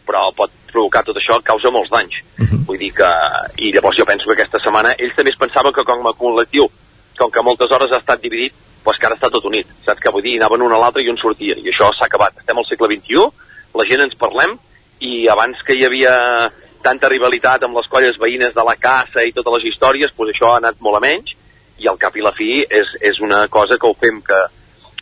però 0.09 0.29
pot 0.37 0.53
provocar 0.73 1.05
tot 1.07 1.19
això 1.21 1.39
causa 1.45 1.71
molts 1.75 1.91
danys. 1.91 2.15
Uh 2.39 2.47
-huh. 2.47 2.61
Vull 2.67 2.79
dir 2.79 2.93
que... 2.93 3.11
I 3.59 3.73
llavors 3.73 3.97
jo 3.97 4.05
penso 4.05 4.27
que 4.27 4.33
aquesta 4.33 4.59
setmana 4.59 4.95
ells 4.99 5.17
també 5.17 5.31
es 5.31 5.39
pensaven 5.39 5.73
que 5.73 5.85
com 5.85 6.07
a 6.07 6.17
col·lectiu, 6.23 6.71
com 7.19 7.31
que 7.31 7.43
moltes 7.43 7.71
hores 7.71 7.93
ha 7.93 7.99
estat 7.99 8.21
dividit, 8.21 8.55
doncs 8.85 8.99
que 8.99 9.07
ara 9.07 9.17
està 9.17 9.31
tot 9.31 9.45
unit. 9.45 9.67
Saps 9.85 10.01
què 10.01 10.13
vull 10.13 10.23
dir? 10.23 10.37
Anaven 10.37 10.63
un 10.63 10.73
a 10.73 10.79
l'altre 10.79 11.03
i 11.03 11.09
un 11.09 11.17
sortia. 11.17 11.55
I 11.57 11.69
això 11.69 11.91
s'ha 11.93 12.07
acabat. 12.07 12.39
Estem 12.39 12.59
al 12.59 12.65
segle 12.65 12.89
XXI, 12.89 13.31
la 13.75 13.85
gent 13.85 14.01
ens 14.01 14.15
parlem, 14.15 14.59
i 15.01 15.29
abans 15.29 15.57
que 15.67 15.75
hi 15.75 15.85
havia 15.85 16.51
tanta 16.83 17.09
rivalitat 17.09 17.65
amb 17.65 17.77
les 17.77 17.89
colles 17.91 18.19
veïnes 18.21 18.55
de 18.55 18.65
la 18.65 18.77
caça 18.77 19.25
i 19.25 19.33
totes 19.33 19.59
les 19.59 19.73
històries, 19.73 20.13
doncs 20.17 20.35
això 20.35 20.53
ha 20.53 20.61
anat 20.63 20.79
molt 20.81 20.99
a 20.99 21.01
menys, 21.05 21.35
i 21.79 21.89
al 21.89 21.99
cap 21.99 22.17
i 22.17 22.23
la 22.25 22.35
fi 22.35 22.63
és, 22.63 22.95
és 23.01 23.21
una 23.23 23.47
cosa 23.49 23.79
que 23.79 23.87
ho 23.87 23.95
fem 23.99 24.21
que, 24.27 24.39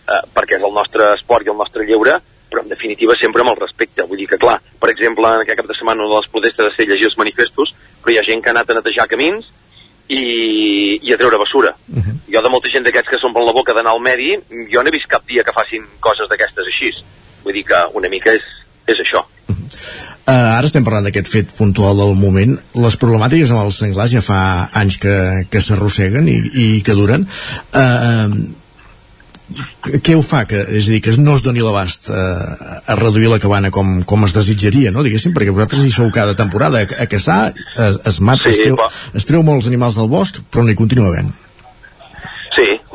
eh, 0.07 0.23
perquè 0.35 0.59
és 0.59 0.65
el 0.65 0.75
nostre 0.75 1.13
esport 1.17 1.47
i 1.47 1.53
el 1.53 1.59
nostre 1.59 1.87
lleure, 1.89 2.19
però 2.51 2.63
en 2.63 2.69
definitiva 2.71 3.17
sempre 3.19 3.43
amb 3.43 3.55
el 3.55 3.61
respecte. 3.61 4.05
Vull 4.07 4.21
dir 4.23 4.29
que, 4.31 4.39
clar, 4.39 4.59
per 4.81 4.91
exemple, 4.93 5.29
en 5.29 5.45
aquest 5.45 5.61
cap 5.61 5.69
de 5.69 5.77
setmana 5.79 6.05
una 6.05 6.15
de 6.15 6.21
les 6.21 6.33
protestes 6.33 6.69
de 6.69 6.75
ser 6.77 6.89
llegir 6.89 7.09
els 7.11 7.19
manifestos, 7.19 7.73
però 8.03 8.15
hi 8.15 8.19
ha 8.21 8.27
gent 8.29 8.43
que 8.43 8.53
ha 8.53 8.57
anat 8.57 8.71
a 8.71 8.79
netejar 8.79 9.09
camins 9.11 9.49
i, 10.09 10.23
i 11.03 11.13
a 11.13 11.19
treure 11.19 11.41
basura. 11.43 11.75
Uh 11.89 12.03
-huh. 12.03 12.17
Jo 12.33 12.43
de 12.43 12.51
molta 12.51 12.69
gent 12.69 12.85
d'aquests 12.85 13.11
que 13.11 13.19
s'omplen 13.19 13.47
la 13.47 13.57
boca 13.57 13.73
d'anar 13.73 13.93
al 13.93 14.01
medi, 14.01 14.37
jo 14.73 14.83
no 14.83 14.89
he 14.89 14.97
vist 14.97 15.09
cap 15.09 15.27
dia 15.27 15.43
que 15.43 15.53
facin 15.53 15.83
coses 16.01 16.29
d'aquestes 16.29 16.67
així. 16.67 16.93
Vull 17.43 17.55
dir 17.55 17.65
que 17.65 17.79
una 17.95 18.09
mica 18.09 18.33
és, 18.33 18.43
és 18.87 18.99
això. 18.99 19.25
Uh 19.49 19.55
-huh. 19.55 20.16
Uh, 20.27 20.59
ara 20.59 20.67
estem 20.67 20.83
parlant 20.83 21.05
d'aquest 21.07 21.29
fet 21.31 21.53
puntual 21.55 22.01
del 22.03 22.17
moment. 22.19 22.57
Les 22.83 22.99
problemàtiques 22.99 23.53
amb 23.55 23.63
els 23.63 23.77
senglars 23.79 24.11
ja 24.11 24.23
fa 24.27 24.39
anys 24.75 24.99
que, 24.99 25.17
que 25.51 25.63
s'arrosseguen 25.63 26.27
i, 26.27 26.39
i 26.51 26.69
que 26.83 26.97
duren. 26.99 27.29
Uh, 27.71 28.33
què 30.03 30.17
ho 30.19 30.23
fa? 30.27 30.43
Que, 30.51 30.65
és 30.75 30.89
a 30.89 30.97
dir, 30.97 31.01
que 31.05 31.15
no 31.23 31.37
es 31.39 31.45
doni 31.47 31.63
l'abast 31.63 32.11
a, 32.11 32.19
eh, 32.19 32.79
a 32.91 32.97
reduir 32.99 33.31
la 33.31 33.39
cabana 33.39 33.71
com, 33.71 34.01
com 34.03 34.27
es 34.27 34.35
desitjaria, 34.35 34.91
no? 34.91 35.05
Diguéssim, 35.07 35.35
perquè 35.37 35.55
vosaltres 35.55 35.87
hi 35.87 35.93
sou 35.95 36.11
cada 36.15 36.35
temporada 36.35 36.83
a, 36.83 36.89
a 37.05 37.07
caçar, 37.11 37.53
es, 37.55 38.01
es 38.11 38.19
mata, 38.19 38.51
sí, 38.51 38.57
es, 38.57 38.63
treu, 38.65 38.81
es 39.23 39.29
treu 39.29 39.47
molts 39.47 39.71
animals 39.71 40.01
del 40.01 40.11
bosc, 40.11 40.43
però 40.51 40.67
n'hi 40.67 40.75
continua 40.79 41.13
havent. 41.13 41.31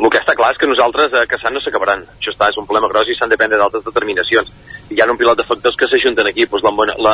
El 0.01 0.09
que 0.09 0.17
està 0.17 0.33
clar 0.33 0.49
és 0.55 0.57
que 0.57 0.65
nosaltres 0.65 1.13
a 1.13 1.27
caçar 1.29 1.51
no 1.53 1.61
s'acabaran. 1.61 2.07
Això 2.17 2.31
està, 2.33 2.47
és 2.49 2.57
un 2.57 2.65
problema 2.65 2.89
gros 2.89 3.09
i 3.09 3.15
s'han 3.17 3.29
de 3.29 3.37
prendre 3.37 3.59
d'altres 3.61 3.83
determinacions. 3.85 4.49
Hi 4.89 4.97
ha 5.01 5.05
un 5.11 5.19
pilot 5.19 5.37
de 5.37 5.45
factors 5.45 5.77
que 5.77 5.89
s'ajunten 5.91 6.25
aquí, 6.27 6.47
doncs 6.49 6.65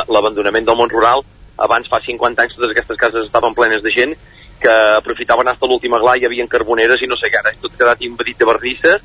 l'abandonament 0.08 0.64
del 0.64 0.78
món 0.78 0.88
rural, 0.88 1.20
abans 1.58 1.90
fa 1.90 2.00
50 2.00 2.42
anys 2.42 2.54
totes 2.56 2.72
aquestes 2.72 2.96
cases 2.96 3.26
estaven 3.26 3.54
plenes 3.54 3.82
de 3.82 3.92
gent 3.92 4.14
que 4.62 4.74
aprofitaven 4.96 5.50
fins 5.50 5.70
l'última 5.70 5.98
gla 6.02 6.16
i 6.16 6.22
hi 6.22 6.26
havia 6.26 6.46
carboneres 6.50 7.02
i 7.02 7.08
no 7.10 7.18
sé 7.18 7.28
què, 7.30 7.42
ara. 7.42 7.52
Tot 7.60 7.76
quedat 7.76 8.02
invadit 8.08 8.38
de 8.38 8.48
bardisses 8.48 9.04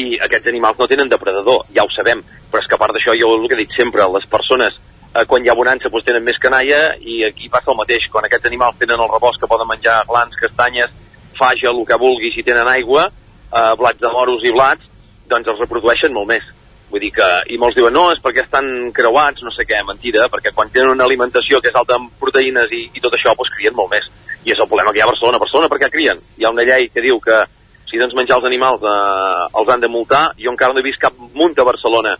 i 0.00 0.06
aquests 0.22 0.48
animals 0.48 0.78
no 0.78 0.88
tenen 0.88 1.10
depredador, 1.10 1.66
ja 1.74 1.84
ho 1.84 1.90
sabem, 1.92 2.22
però 2.50 2.62
és 2.62 2.70
que 2.70 2.78
a 2.78 2.80
part 2.80 2.94
d'això 2.94 3.16
jo 3.18 3.34
el 3.36 3.48
que 3.50 3.58
dic 3.58 3.74
sempre, 3.76 4.06
les 4.14 4.26
persones 4.30 4.78
eh, 5.14 5.26
quan 5.26 5.44
hi 5.44 5.50
ha 5.50 5.58
bonança 5.58 5.90
doncs 5.90 6.06
tenen 6.06 6.24
més 6.24 6.38
canalla 6.38 6.80
i 7.00 7.24
aquí 7.26 7.50
passa 7.52 7.74
el 7.74 7.78
mateix, 7.82 8.06
quan 8.10 8.24
aquests 8.24 8.48
animals 8.48 8.78
tenen 8.78 9.02
el 9.02 9.12
rebost 9.12 9.42
que 9.42 9.50
poden 9.50 9.68
menjar 9.68 10.04
glans, 10.08 10.38
castanyes, 10.40 10.94
faja, 11.40 11.72
el 11.72 11.82
que 11.88 11.98
vulguis 12.00 12.36
i 12.38 12.46
tenen 12.46 12.68
aigua, 12.68 13.08
eh, 13.50 13.74
blats 13.80 14.00
de 14.00 14.12
moros 14.12 14.44
i 14.44 14.52
blats, 14.54 14.86
doncs 15.30 15.48
els 15.48 15.62
reprodueixen 15.64 16.12
molt 16.14 16.28
més. 16.30 16.46
Vull 16.90 17.04
dir 17.04 17.12
que, 17.14 17.28
i 17.54 17.58
molts 17.62 17.76
diuen, 17.78 17.94
no, 17.94 18.08
és 18.10 18.18
perquè 18.22 18.42
estan 18.42 18.90
creuats, 18.94 19.44
no 19.46 19.52
sé 19.54 19.66
què, 19.66 19.78
mentida, 19.86 20.26
perquè 20.30 20.50
quan 20.54 20.72
tenen 20.74 20.96
una 20.96 21.06
alimentació 21.06 21.60
que 21.62 21.70
és 21.70 21.78
alta 21.78 21.98
en 22.00 22.08
proteïnes 22.18 22.72
i, 22.74 22.88
i 22.98 23.02
tot 23.02 23.14
això, 23.14 23.34
doncs 23.38 23.52
crien 23.54 23.76
molt 23.78 23.92
més. 23.94 24.08
I 24.42 24.54
és 24.54 24.58
el 24.58 24.66
problema 24.66 24.90
que 24.90 24.98
hi 24.98 25.04
ha 25.04 25.06
a 25.06 25.12
Barcelona. 25.12 25.38
A 25.38 25.44
Barcelona 25.44 25.68
per 25.70 25.78
què 25.82 25.90
crien? 25.92 26.18
Hi 26.38 26.46
ha 26.46 26.50
una 26.50 26.66
llei 26.66 26.88
que 26.90 27.04
diu 27.04 27.20
que 27.22 27.44
si 27.90 27.98
tens 27.98 28.14
menjar 28.16 28.40
els 28.40 28.48
animals 28.48 28.82
eh, 28.86 29.46
els 29.60 29.70
han 29.70 29.82
de 29.84 29.90
multar. 29.92 30.24
Jo 30.40 30.50
encara 30.54 30.74
no 30.74 30.82
he 30.82 30.86
vist 30.86 31.02
cap 31.02 31.14
munt 31.34 31.58
a 31.58 31.66
Barcelona 31.68 32.16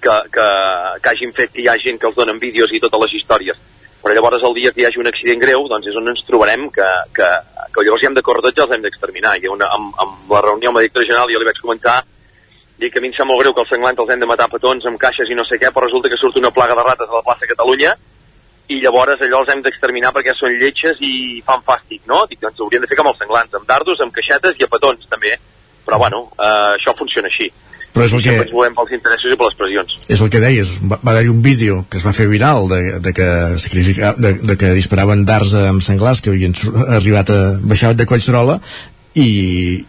que, 0.00 0.14
que, 0.34 0.46
que 1.02 1.10
hagin 1.12 1.34
fet 1.36 1.52
que 1.52 1.62
hi 1.62 1.68
ha 1.68 1.78
gent 1.82 1.98
que 2.00 2.08
els 2.10 2.16
donen 2.18 2.38
vídeos 2.42 2.72
i 2.72 2.80
totes 2.82 3.04
les 3.04 3.18
històries. 3.20 3.58
Però 4.02 4.14
llavors 4.14 4.44
el 4.46 4.54
dia 4.54 4.70
que 4.72 4.82
hi 4.82 4.86
hagi 4.86 5.00
un 5.02 5.10
accident 5.10 5.40
greu 5.42 5.66
doncs 5.70 5.88
és 5.90 5.96
on 5.98 6.12
ens 6.12 6.20
trobarem 6.26 6.68
que, 6.74 6.86
que, 7.16 7.30
que 7.74 7.84
llavors 7.86 8.04
hi 8.04 8.08
hem 8.10 8.18
de 8.18 8.22
tots 8.22 8.54
i 8.54 8.62
els 8.64 8.76
hem 8.76 8.84
d'exterminar. 8.84 9.34
I 9.42 9.50
una, 9.50 9.72
amb, 9.74 9.96
amb 9.98 10.30
la 10.32 10.44
reunió 10.44 10.70
amb 10.70 10.78
el 10.78 10.86
director 10.86 11.08
general 11.08 11.32
jo 11.32 11.42
li 11.42 11.50
vaig 11.50 11.60
comentar 11.64 12.02
dir 12.78 12.92
que 12.92 13.00
a 13.00 13.02
mi 13.02 13.10
em 13.10 13.16
sap 13.16 13.26
molt 13.26 13.42
greu 13.42 13.54
que 13.54 13.64
els 13.64 13.72
senglants 13.74 13.98
els 13.98 14.12
hem 14.14 14.20
de 14.22 14.28
matar 14.30 14.46
petons 14.52 14.84
amb 14.86 15.00
caixes 15.02 15.30
i 15.30 15.34
no 15.34 15.42
sé 15.44 15.58
què, 15.58 15.72
però 15.74 15.88
resulta 15.88 16.08
que 16.08 16.20
surt 16.20 16.38
una 16.38 16.54
plaga 16.54 16.76
de 16.78 16.84
rates 16.86 17.10
a 17.10 17.18
la 17.18 17.24
plaça 17.26 17.50
Catalunya 17.50 17.96
i 18.68 18.78
llavors 18.82 19.22
allò 19.24 19.40
els 19.42 19.50
hem 19.52 19.62
d'exterminar 19.64 20.12
perquè 20.14 20.34
són 20.36 20.54
lletges 20.60 21.00
i 21.00 21.40
fan 21.44 21.64
fàstic, 21.66 22.02
no? 22.10 22.20
Dic, 22.30 22.40
doncs 22.42 22.60
hauríem 22.60 22.84
de 22.84 22.90
fer 22.90 22.98
com 23.00 23.08
els 23.10 23.18
senglants, 23.22 23.54
amb 23.56 23.66
dardos, 23.66 24.02
amb 24.04 24.12
caixetes 24.14 24.60
i 24.60 24.66
a 24.66 24.68
petons, 24.70 25.06
també. 25.08 25.32
Però, 25.86 25.98
bueno, 26.02 26.26
eh, 26.36 26.76
això 26.76 26.92
funciona 26.98 27.32
així. 27.32 27.48
Però 27.94 28.04
és 28.06 28.12
el 28.14 28.22
que... 28.24 28.34
ens 28.44 28.52
movem 28.54 28.74
pels 28.76 28.92
interessos 28.96 29.32
i 29.32 29.38
per 29.38 29.48
les 29.48 29.56
pressions. 29.58 29.94
És 30.12 30.20
el 30.24 30.30
que 30.32 30.42
deies, 30.42 30.74
va, 30.82 30.98
va 31.00 31.14
haver-hi 31.14 31.32
un 31.32 31.40
vídeo 31.42 31.80
que 31.90 31.98
es 32.00 32.06
va 32.06 32.14
fer 32.16 32.28
viral 32.30 32.68
de, 32.70 32.82
de, 33.04 33.14
que, 33.16 33.28
de, 34.18 34.34
de 34.50 34.58
que 34.60 34.74
disparaven 34.76 35.24
dards 35.28 35.54
amb 35.58 35.84
senglars 35.84 36.22
que 36.22 36.34
havien 36.34 36.54
arribat 37.00 37.32
a 37.34 37.40
baixar 37.62 37.94
de 37.98 38.06
Collserola 38.08 38.58
i, 39.18 39.30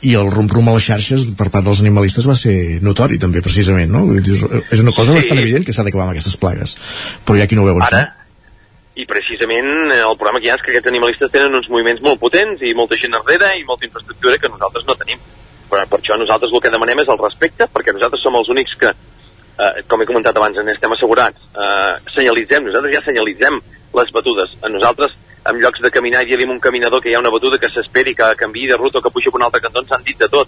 i 0.02 0.16
el 0.18 0.32
rum-rum 0.34 0.72
a 0.72 0.78
les 0.78 0.88
xarxes 0.90 1.28
per 1.38 1.50
part 1.54 1.68
dels 1.68 1.84
animalistes 1.84 2.26
va 2.30 2.38
ser 2.40 2.80
notori 2.86 3.20
també 3.22 3.44
precisament, 3.46 3.92
no? 3.94 4.06
És 4.16 4.80
una 4.82 4.96
cosa 4.96 5.12
sí. 5.12 5.20
bastant 5.20 5.44
evident 5.44 5.68
que 5.68 5.76
s'ha 5.76 5.86
d'acabar 5.86 6.08
amb 6.08 6.16
aquestes 6.16 6.40
plagues 6.40 6.80
però 7.28 7.38
hi 7.38 7.44
ha 7.44 7.52
qui 7.52 7.60
no 7.60 7.68
ho 7.68 7.70
veu 7.70 7.84
Ara, 7.84 7.92
això 7.92 8.20
i 9.00 9.06
precisament 9.08 9.92
eh, 9.94 10.02
el 10.04 10.18
problema 10.20 10.42
que 10.42 10.50
hi 10.50 10.52
ha 10.52 10.58
és 10.58 10.64
que 10.64 10.74
aquests 10.74 10.92
animalistes 10.92 11.32
tenen 11.32 11.56
uns 11.60 11.70
moviments 11.72 12.02
molt 12.04 12.20
potents 12.20 12.64
i 12.68 12.74
molta 12.76 12.98
gent 13.00 13.16
darrere 13.16 13.54
i 13.56 13.64
molta 13.68 13.88
infraestructura 13.88 14.40
que 14.42 14.52
nosaltres 14.52 14.88
no 14.88 14.96
tenim. 15.00 15.22
Però 15.70 15.86
per 15.90 16.00
això 16.00 16.18
nosaltres 16.18 16.52
el 16.54 16.62
que 16.64 16.74
demanem 16.74 17.04
és 17.04 17.12
el 17.12 17.22
respecte, 17.22 17.68
perquè 17.74 17.94
nosaltres 17.94 18.24
som 18.26 18.36
els 18.36 18.50
únics 18.50 18.76
que, 18.80 18.90
eh, 18.90 19.84
com 19.88 20.02
he 20.02 20.08
comentat 20.10 20.38
abans, 20.38 20.58
estem 20.58 20.92
assegurats, 20.92 21.38
eh, 21.56 21.94
senyalitzem, 22.16 22.66
nosaltres 22.66 22.96
ja 22.96 23.04
senyalitzem 23.06 23.60
les 23.94 24.12
batudes. 24.12 24.58
A 24.64 24.70
nosaltres, 24.70 25.12
en 25.46 25.62
llocs 25.62 25.82
de 25.82 25.92
caminar, 25.92 26.26
hi 26.28 26.34
havia 26.34 26.50
un 26.50 26.60
caminador 26.60 27.02
que 27.02 27.10
hi 27.10 27.16
ha 27.16 27.20
una 27.20 27.30
batuda 27.30 27.58
que 27.58 27.70
s'esperi, 27.70 28.16
que 28.16 28.36
canvi 28.36 28.68
de 28.68 28.78
ruta 28.78 29.00
o 29.00 29.02
que 29.02 29.12
puja 29.12 29.32
per 29.32 29.40
un 29.40 29.46
altre 29.48 29.62
cantó, 29.62 29.82
ens 29.82 29.92
han 29.92 30.04
dit 30.04 30.18
de 30.18 30.28
tot. 30.28 30.48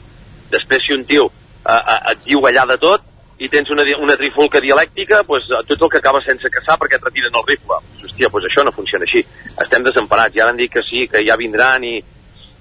Després, 0.50 0.84
si 0.86 0.94
un 0.94 1.06
tio 1.06 1.32
eh, 1.66 1.72
eh, 1.72 2.12
et 2.12 2.26
diu 2.26 2.46
allà 2.46 2.66
de 2.66 2.78
tot, 2.78 3.02
i 3.42 3.50
tens 3.50 3.72
una, 3.74 3.84
una 3.98 4.16
trifulca 4.20 4.60
dialèctica, 4.62 5.24
doncs, 5.26 5.48
tu 5.66 5.74
ets 5.74 5.82
el 5.82 5.90
que 5.90 5.98
acaba 5.98 6.22
sense 6.22 6.50
caçar 6.54 6.78
perquè 6.78 7.00
et 7.00 7.06
retiren 7.08 7.38
el 7.40 7.48
rifle. 7.48 7.80
Hòstia, 8.04 8.30
doncs 8.30 8.46
això 8.52 8.66
no 8.68 8.74
funciona 8.76 9.08
així. 9.08 9.24
Estem 9.64 9.86
desemparats. 9.88 10.38
Ara 10.38 10.54
han 10.54 10.60
dit 10.62 10.70
que 10.70 10.84
sí, 10.86 11.08
que 11.10 11.24
ja 11.26 11.40
vindran 11.42 11.84
i, 11.88 11.96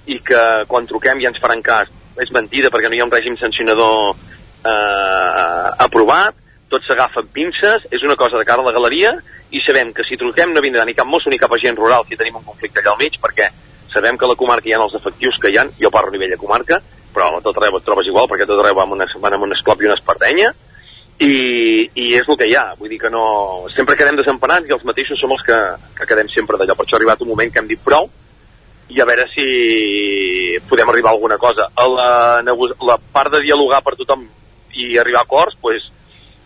i 0.09 0.17
que 0.25 0.41
quan 0.71 0.89
truquem 0.89 1.21
ja 1.21 1.29
ens 1.35 1.43
faran 1.43 1.61
cas. 1.67 1.93
És 2.21 2.31
mentida 2.35 2.71
perquè 2.73 2.91
no 2.91 2.97
hi 2.97 3.01
ha 3.03 3.09
un 3.09 3.13
règim 3.13 3.37
sancionador 3.41 4.15
eh, 4.15 5.69
aprovat, 5.87 6.37
tot 6.71 6.87
s'agafa 6.87 7.25
amb 7.25 7.33
pinces, 7.35 7.87
és 7.91 8.05
una 8.07 8.17
cosa 8.17 8.39
de 8.39 8.47
cara 8.47 8.63
a 8.63 8.69
la 8.69 8.75
galeria. 8.77 9.17
I 9.51 9.63
sabem 9.65 9.91
que 9.93 10.07
si 10.07 10.19
truquem 10.21 10.55
no 10.55 10.63
vindrà 10.63 10.85
ni 10.87 10.95
cap 10.95 11.09
mosso 11.11 11.31
ni 11.31 11.41
cap 11.41 11.53
agent 11.57 11.79
rural 11.79 12.07
si 12.07 12.19
tenim 12.19 12.39
un 12.39 12.47
conflicte 12.47 12.79
allà 12.81 12.95
al 12.95 13.01
mig 13.01 13.19
perquè 13.19 13.51
sabem 13.93 14.17
que 14.17 14.25
a 14.25 14.31
la 14.31 14.39
comarca 14.39 14.69
hi 14.71 14.75
ha 14.77 14.83
els 14.85 14.95
efectius 14.95 15.39
que 15.43 15.51
hi 15.51 15.59
ha, 15.59 15.67
jo 15.81 15.91
parlo 15.91 16.13
a 16.13 16.15
nivell 16.15 16.31
de 16.31 16.39
comarca, 16.39 16.79
però 17.11 17.33
a 17.35 17.41
tot 17.43 17.59
arreu 17.59 17.81
et 17.81 17.87
trobes 17.87 18.07
igual 18.07 18.29
perquè 18.31 18.47
tot 18.47 18.61
arreu 18.63 18.77
van 18.79 18.87
amb 18.87 19.01
una, 19.01 19.09
amb 19.35 19.49
un 19.49 19.57
esclop 19.57 19.83
i 19.83 19.91
una 19.91 19.99
espardenya. 19.99 20.53
I, 21.21 21.33
i 22.01 22.05
és 22.17 22.29
el 22.31 22.39
que 22.41 22.47
hi 22.49 22.55
ha, 22.57 22.71
vull 22.79 22.89
dir 22.89 23.01
que 23.03 23.11
no... 23.13 23.25
Sempre 23.75 23.97
quedem 23.99 24.17
desemparats 24.17 24.71
i 24.71 24.73
els 24.73 24.87
mateixos 24.89 25.21
som 25.21 25.35
els 25.35 25.43
que, 25.45 25.59
que 25.99 26.07
quedem 26.09 26.31
sempre 26.33 26.57
d'allò. 26.57 26.79
Per 26.79 26.87
això 26.87 26.97
ha 26.97 27.01
arribat 27.03 27.21
un 27.21 27.29
moment 27.35 27.51
que 27.53 27.61
hem 27.61 27.69
dit 27.69 27.83
prou 27.85 28.09
i 28.91 29.01
a 29.01 29.07
veure 29.07 29.27
si 29.31 30.59
podem 30.69 30.89
arribar 30.91 31.13
a 31.13 31.15
alguna 31.15 31.39
cosa. 31.39 31.69
A 31.75 31.87
la, 31.89 32.11
la 32.43 32.99
part 33.13 33.33
de 33.33 33.43
dialogar 33.45 33.83
per 33.87 33.97
tothom 33.99 34.27
i 34.75 34.99
arribar 34.99 35.23
a 35.23 35.29
acords, 35.29 35.57
pues, 35.61 35.87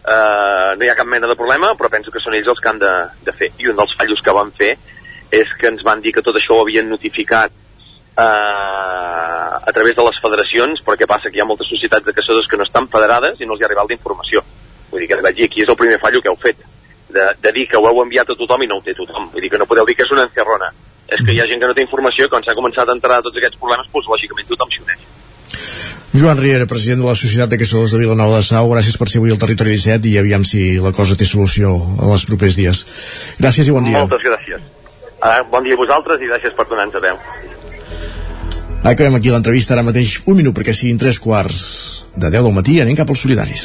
eh, 0.05 0.73
no 0.77 0.85
hi 0.85 0.91
ha 0.91 0.97
cap 0.99 1.09
mena 1.09 1.29
de 1.31 1.37
problema, 1.37 1.73
però 1.79 1.91
penso 1.93 2.13
que 2.13 2.23
són 2.23 2.37
ells 2.37 2.51
els 2.53 2.61
que 2.61 2.71
han 2.71 2.81
de, 2.83 2.93
de 3.25 3.33
fer. 3.37 3.51
I 3.59 3.71
un 3.73 3.81
dels 3.81 3.97
fallos 3.99 4.23
que 4.25 4.37
van 4.37 4.53
fer 4.53 4.75
és 5.35 5.57
que 5.59 5.71
ens 5.73 5.83
van 5.83 6.03
dir 6.05 6.13
que 6.15 6.23
tot 6.23 6.37
això 6.39 6.59
ho 6.59 6.63
havien 6.67 6.89
notificat 6.91 7.51
eh, 7.51 8.23
a 8.23 9.73
través 9.73 9.97
de 9.97 10.05
les 10.07 10.21
federacions, 10.23 10.85
però 10.85 10.99
què 11.01 11.09
passa? 11.11 11.31
Que 11.31 11.41
hi 11.41 11.45
ha 11.45 11.49
moltes 11.49 11.71
societats 11.73 12.07
de 12.07 12.15
caçadors 12.15 12.49
que 12.51 12.61
no 12.61 12.69
estan 12.69 12.89
federades 12.93 13.41
i 13.41 13.49
no 13.49 13.57
els 13.57 13.63
hi 13.63 13.67
ha 13.67 13.71
arribat 13.73 13.91
l'informació. 13.91 14.45
Vull 14.93 15.03
dir 15.03 15.11
que 15.11 15.23
vaig 15.25 15.41
dir, 15.41 15.49
aquí 15.49 15.65
és 15.65 15.73
el 15.73 15.81
primer 15.81 15.99
fallo 16.03 16.21
que 16.23 16.31
heu 16.31 16.39
fet, 16.43 16.61
de, 17.15 17.29
de 17.41 17.53
dir 17.57 17.67
que 17.71 17.81
ho 17.81 17.89
heu 17.89 18.03
enviat 18.05 18.31
a 18.31 18.37
tothom 18.39 18.63
i 18.63 18.69
no 18.71 18.79
ho 18.79 18.85
té 18.85 18.95
tothom. 18.95 19.31
Vull 19.33 19.43
dir 19.43 19.51
que 19.51 19.59
no 19.59 19.67
podeu 19.71 19.89
dir 19.89 19.97
que 19.97 20.07
és 20.07 20.13
una 20.15 20.29
encerrona. 20.29 20.71
És 21.13 21.21
que 21.21 21.35
hi 21.35 21.41
ha 21.43 21.49
gent 21.51 21.61
que 21.61 21.69
no 21.69 21.77
té 21.77 21.85
informació 21.85 22.27
i 22.27 22.33
quan 22.33 22.45
s'ha 22.45 22.57
començat 22.57 22.89
a 22.89 22.97
entrar 22.97 23.21
tots 23.25 23.37
aquests 23.37 23.61
problemes, 23.61 23.91
doncs, 23.93 24.09
lògicament 24.15 24.49
tothom 24.49 24.73
s'hi 24.73 24.83
uneix. 24.85 25.05
Joan 26.15 26.39
Riera, 26.39 26.67
president 26.71 27.03
de 27.03 27.09
la 27.09 27.17
Societat 27.19 27.51
de 27.51 27.59
Caçadors 27.59 27.93
de 27.93 27.99
Vilanova 27.99 28.39
de 28.39 28.47
Sau, 28.47 28.71
gràcies 28.71 28.97
per 28.97 29.09
ser 29.11 29.19
avui 29.19 29.35
al 29.35 29.41
Territori 29.43 29.75
17 29.75 30.07
i 30.13 30.15
aviam 30.21 30.47
si 30.47 30.77
la 30.83 30.95
cosa 30.95 31.17
té 31.19 31.27
solució 31.27 31.75
en 31.75 32.13
els 32.15 32.27
propers 32.29 32.55
dies. 32.55 32.85
Gràcies 33.41 33.69
i 33.69 33.75
bon 33.75 33.89
dia. 33.89 34.05
Moltes 34.05 34.23
gràcies. 34.23 34.63
Uh, 35.19 35.43
bon 35.51 35.67
dia 35.67 35.75
a 35.75 35.81
vosaltres 35.83 36.23
i 36.23 36.31
gràcies 36.31 36.55
per 36.55 36.69
donar-nos 36.71 37.01
a 37.01 37.05
veu. 37.09 37.19
Acabem 38.85 39.19
aquí 39.19 39.33
l'entrevista 39.33 39.75
ara 39.75 39.83
mateix 39.83 40.21
un 40.29 40.39
minut 40.39 40.55
perquè 40.55 40.75
siguin 40.77 41.01
tres 41.01 41.19
quarts 41.19 41.61
de 42.15 42.29
10 42.31 42.45
del 42.47 42.55
matí 42.55 42.79
anem 42.83 42.99
cap 42.99 43.11
als 43.11 43.25
solidaris. 43.25 43.65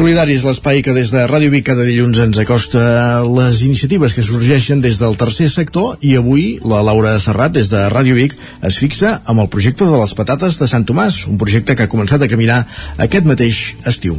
Solidaris, 0.00 0.46
l'espai 0.48 0.78
que 0.80 0.94
des 0.96 1.10
de 1.12 1.26
Ràdio 1.28 1.50
Vic 1.52 1.66
cada 1.66 1.84
dilluns 1.84 2.16
ens 2.24 2.38
acosta 2.40 2.80
les 3.20 3.58
iniciatives 3.66 4.14
que 4.16 4.22
sorgeixen 4.24 4.80
des 4.80 4.96
del 4.96 5.18
tercer 5.20 5.50
sector 5.52 5.98
i 6.00 6.14
avui 6.16 6.44
la 6.64 6.78
Laura 6.80 7.12
Serrat 7.20 7.52
des 7.52 7.68
de 7.68 7.82
Ràdio 7.92 8.16
Vic 8.16 8.32
es 8.64 8.78
fixa 8.80 9.10
amb 9.28 9.44
el 9.44 9.50
projecte 9.52 9.84
de 9.84 9.98
les 10.00 10.14
patates 10.16 10.56
de 10.56 10.68
Sant 10.72 10.86
Tomàs, 10.88 11.26
un 11.28 11.36
projecte 11.36 11.76
que 11.76 11.84
ha 11.84 11.92
començat 11.92 12.24
a 12.24 12.30
caminar 12.32 12.62
aquest 12.96 13.28
mateix 13.28 13.58
estiu. 13.92 14.16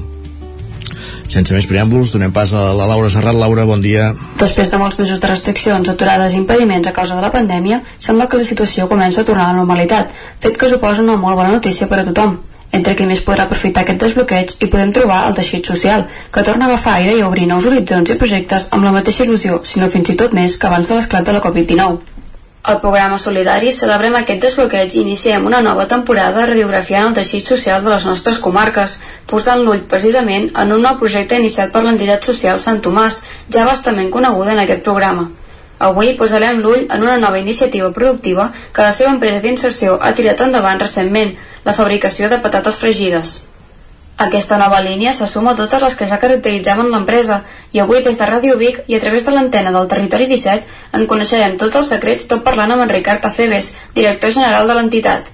Sense 1.25 1.57
més 1.57 1.65
preàmbuls, 1.65 2.13
donem 2.13 2.29
pas 2.29 2.53
a 2.53 2.67
la 2.77 2.85
Laura 2.93 3.09
Serrat. 3.09 3.41
Laura, 3.41 3.65
bon 3.65 3.81
dia. 3.81 4.11
Després 4.37 4.69
de 4.69 4.77
molts 4.77 5.01
mesos 5.01 5.17
de 5.17 5.33
restriccions, 5.33 5.89
aturades 5.89 6.37
i 6.37 6.41
impediments 6.43 6.93
a 6.93 6.93
causa 6.93 7.17
de 7.17 7.25
la 7.25 7.33
pandèmia, 7.33 7.81
sembla 7.97 8.29
que 8.29 8.37
la 8.37 8.45
situació 8.45 8.85
comença 8.85 9.25
a 9.25 9.29
tornar 9.31 9.49
a 9.49 9.55
la 9.55 9.59
normalitat, 9.63 10.13
fet 10.45 10.61
que 10.61 10.69
suposa 10.69 11.01
una 11.01 11.17
molt 11.17 11.41
bona 11.41 11.57
notícia 11.57 11.89
per 11.89 12.03
a 12.03 12.07
tothom. 12.11 12.37
Entre 12.77 12.95
qui 12.95 13.05
més 13.07 13.21
podrà 13.27 13.43
aprofitar 13.47 13.83
aquest 13.83 13.99
desbloqueig 14.03 14.53
hi 14.59 14.69
podem 14.71 14.93
trobar 14.95 15.25
el 15.27 15.35
teixit 15.35 15.67
social, 15.67 16.05
que 16.31 16.43
torna 16.47 16.67
a 16.67 16.71
agafar 16.71 16.93
aire 16.99 17.17
i 17.17 17.25
obrir 17.27 17.49
nous 17.49 17.67
horitzons 17.67 18.13
i 18.13 18.19
projectes 18.21 18.69
amb 18.71 18.87
la 18.87 18.93
mateixa 18.95 19.25
il·lusió, 19.25 19.59
si 19.67 19.83
no 19.83 19.91
fins 19.91 20.13
i 20.13 20.15
tot 20.21 20.31
més, 20.37 20.55
que 20.55 20.69
abans 20.69 20.87
de 20.87 20.95
l'esclat 20.95 21.27
de 21.27 21.35
la 21.35 21.43
Covid-19. 21.43 21.99
Al 22.63 22.77
programa 22.79 23.17
Solidari 23.17 23.71
celebrem 23.73 24.15
aquest 24.19 24.43
desbloqueig 24.45 24.95
i 24.95 25.01
iniciem 25.01 25.45
una 25.49 25.59
nova 25.65 25.87
temporada 25.93 26.45
radiografiant 26.45 27.07
el 27.07 27.15
teixit 27.17 27.43
social 27.43 27.81
de 27.83 27.89
les 27.89 28.05
nostres 28.05 28.37
comarques, 28.37 28.99
posant 29.31 29.63
l'ull 29.65 29.81
precisament 29.93 30.47
en 30.63 30.75
un 30.75 30.85
nou 30.85 30.99
projecte 30.99 31.39
iniciat 31.41 31.73
per 31.73 31.81
l'entitat 31.83 32.29
social 32.29 32.61
Sant 32.61 32.83
Tomàs, 32.85 33.17
ja 33.49 33.65
bastament 33.65 34.11
coneguda 34.13 34.53
en 34.53 34.61
aquest 34.63 34.85
programa. 34.85 35.31
Avui 35.81 36.13
posarem 36.13 36.61
l'ull 36.61 36.85
en 36.85 37.01
una 37.01 37.17
nova 37.17 37.41
iniciativa 37.41 37.89
productiva 37.91 38.51
que 38.71 38.85
la 38.85 38.93
seva 38.93 39.15
empresa 39.15 39.41
d'inserció 39.41 39.97
ha 39.97 40.13
tirat 40.13 40.45
endavant 40.45 40.85
recentment, 40.85 41.33
la 41.63 41.73
fabricació 41.77 42.29
de 42.29 42.39
patates 42.43 42.77
fregides. 42.81 43.39
Aquesta 44.21 44.57
nova 44.61 44.81
línia 44.85 45.13
se 45.17 45.25
suma 45.25 45.51
a 45.51 45.57
totes 45.57 45.81
les 45.81 45.95
que 45.97 46.07
ja 46.09 46.19
caracteritzaven 46.21 46.91
l'empresa 46.93 47.39
i 47.73 47.81
avui 47.81 48.03
des 48.05 48.19
de 48.19 48.27
Ràdio 48.29 48.57
Vic 48.57 48.83
i 48.87 48.97
a 48.97 48.99
través 49.03 49.25
de 49.25 49.33
l'antena 49.33 49.71
del 49.75 49.87
Territori 49.93 50.27
17 50.29 50.97
en 50.99 51.07
coneixerem 51.09 51.57
tots 51.61 51.79
els 51.79 51.89
secrets 51.93 52.27
tot 52.33 52.43
parlant 52.45 52.75
amb 52.75 52.85
en 52.85 52.93
Ricard 52.93 53.25
Aceves, 53.25 53.71
director 53.95 54.35
general 54.35 54.67
de 54.67 54.75
l'entitat. 54.77 55.31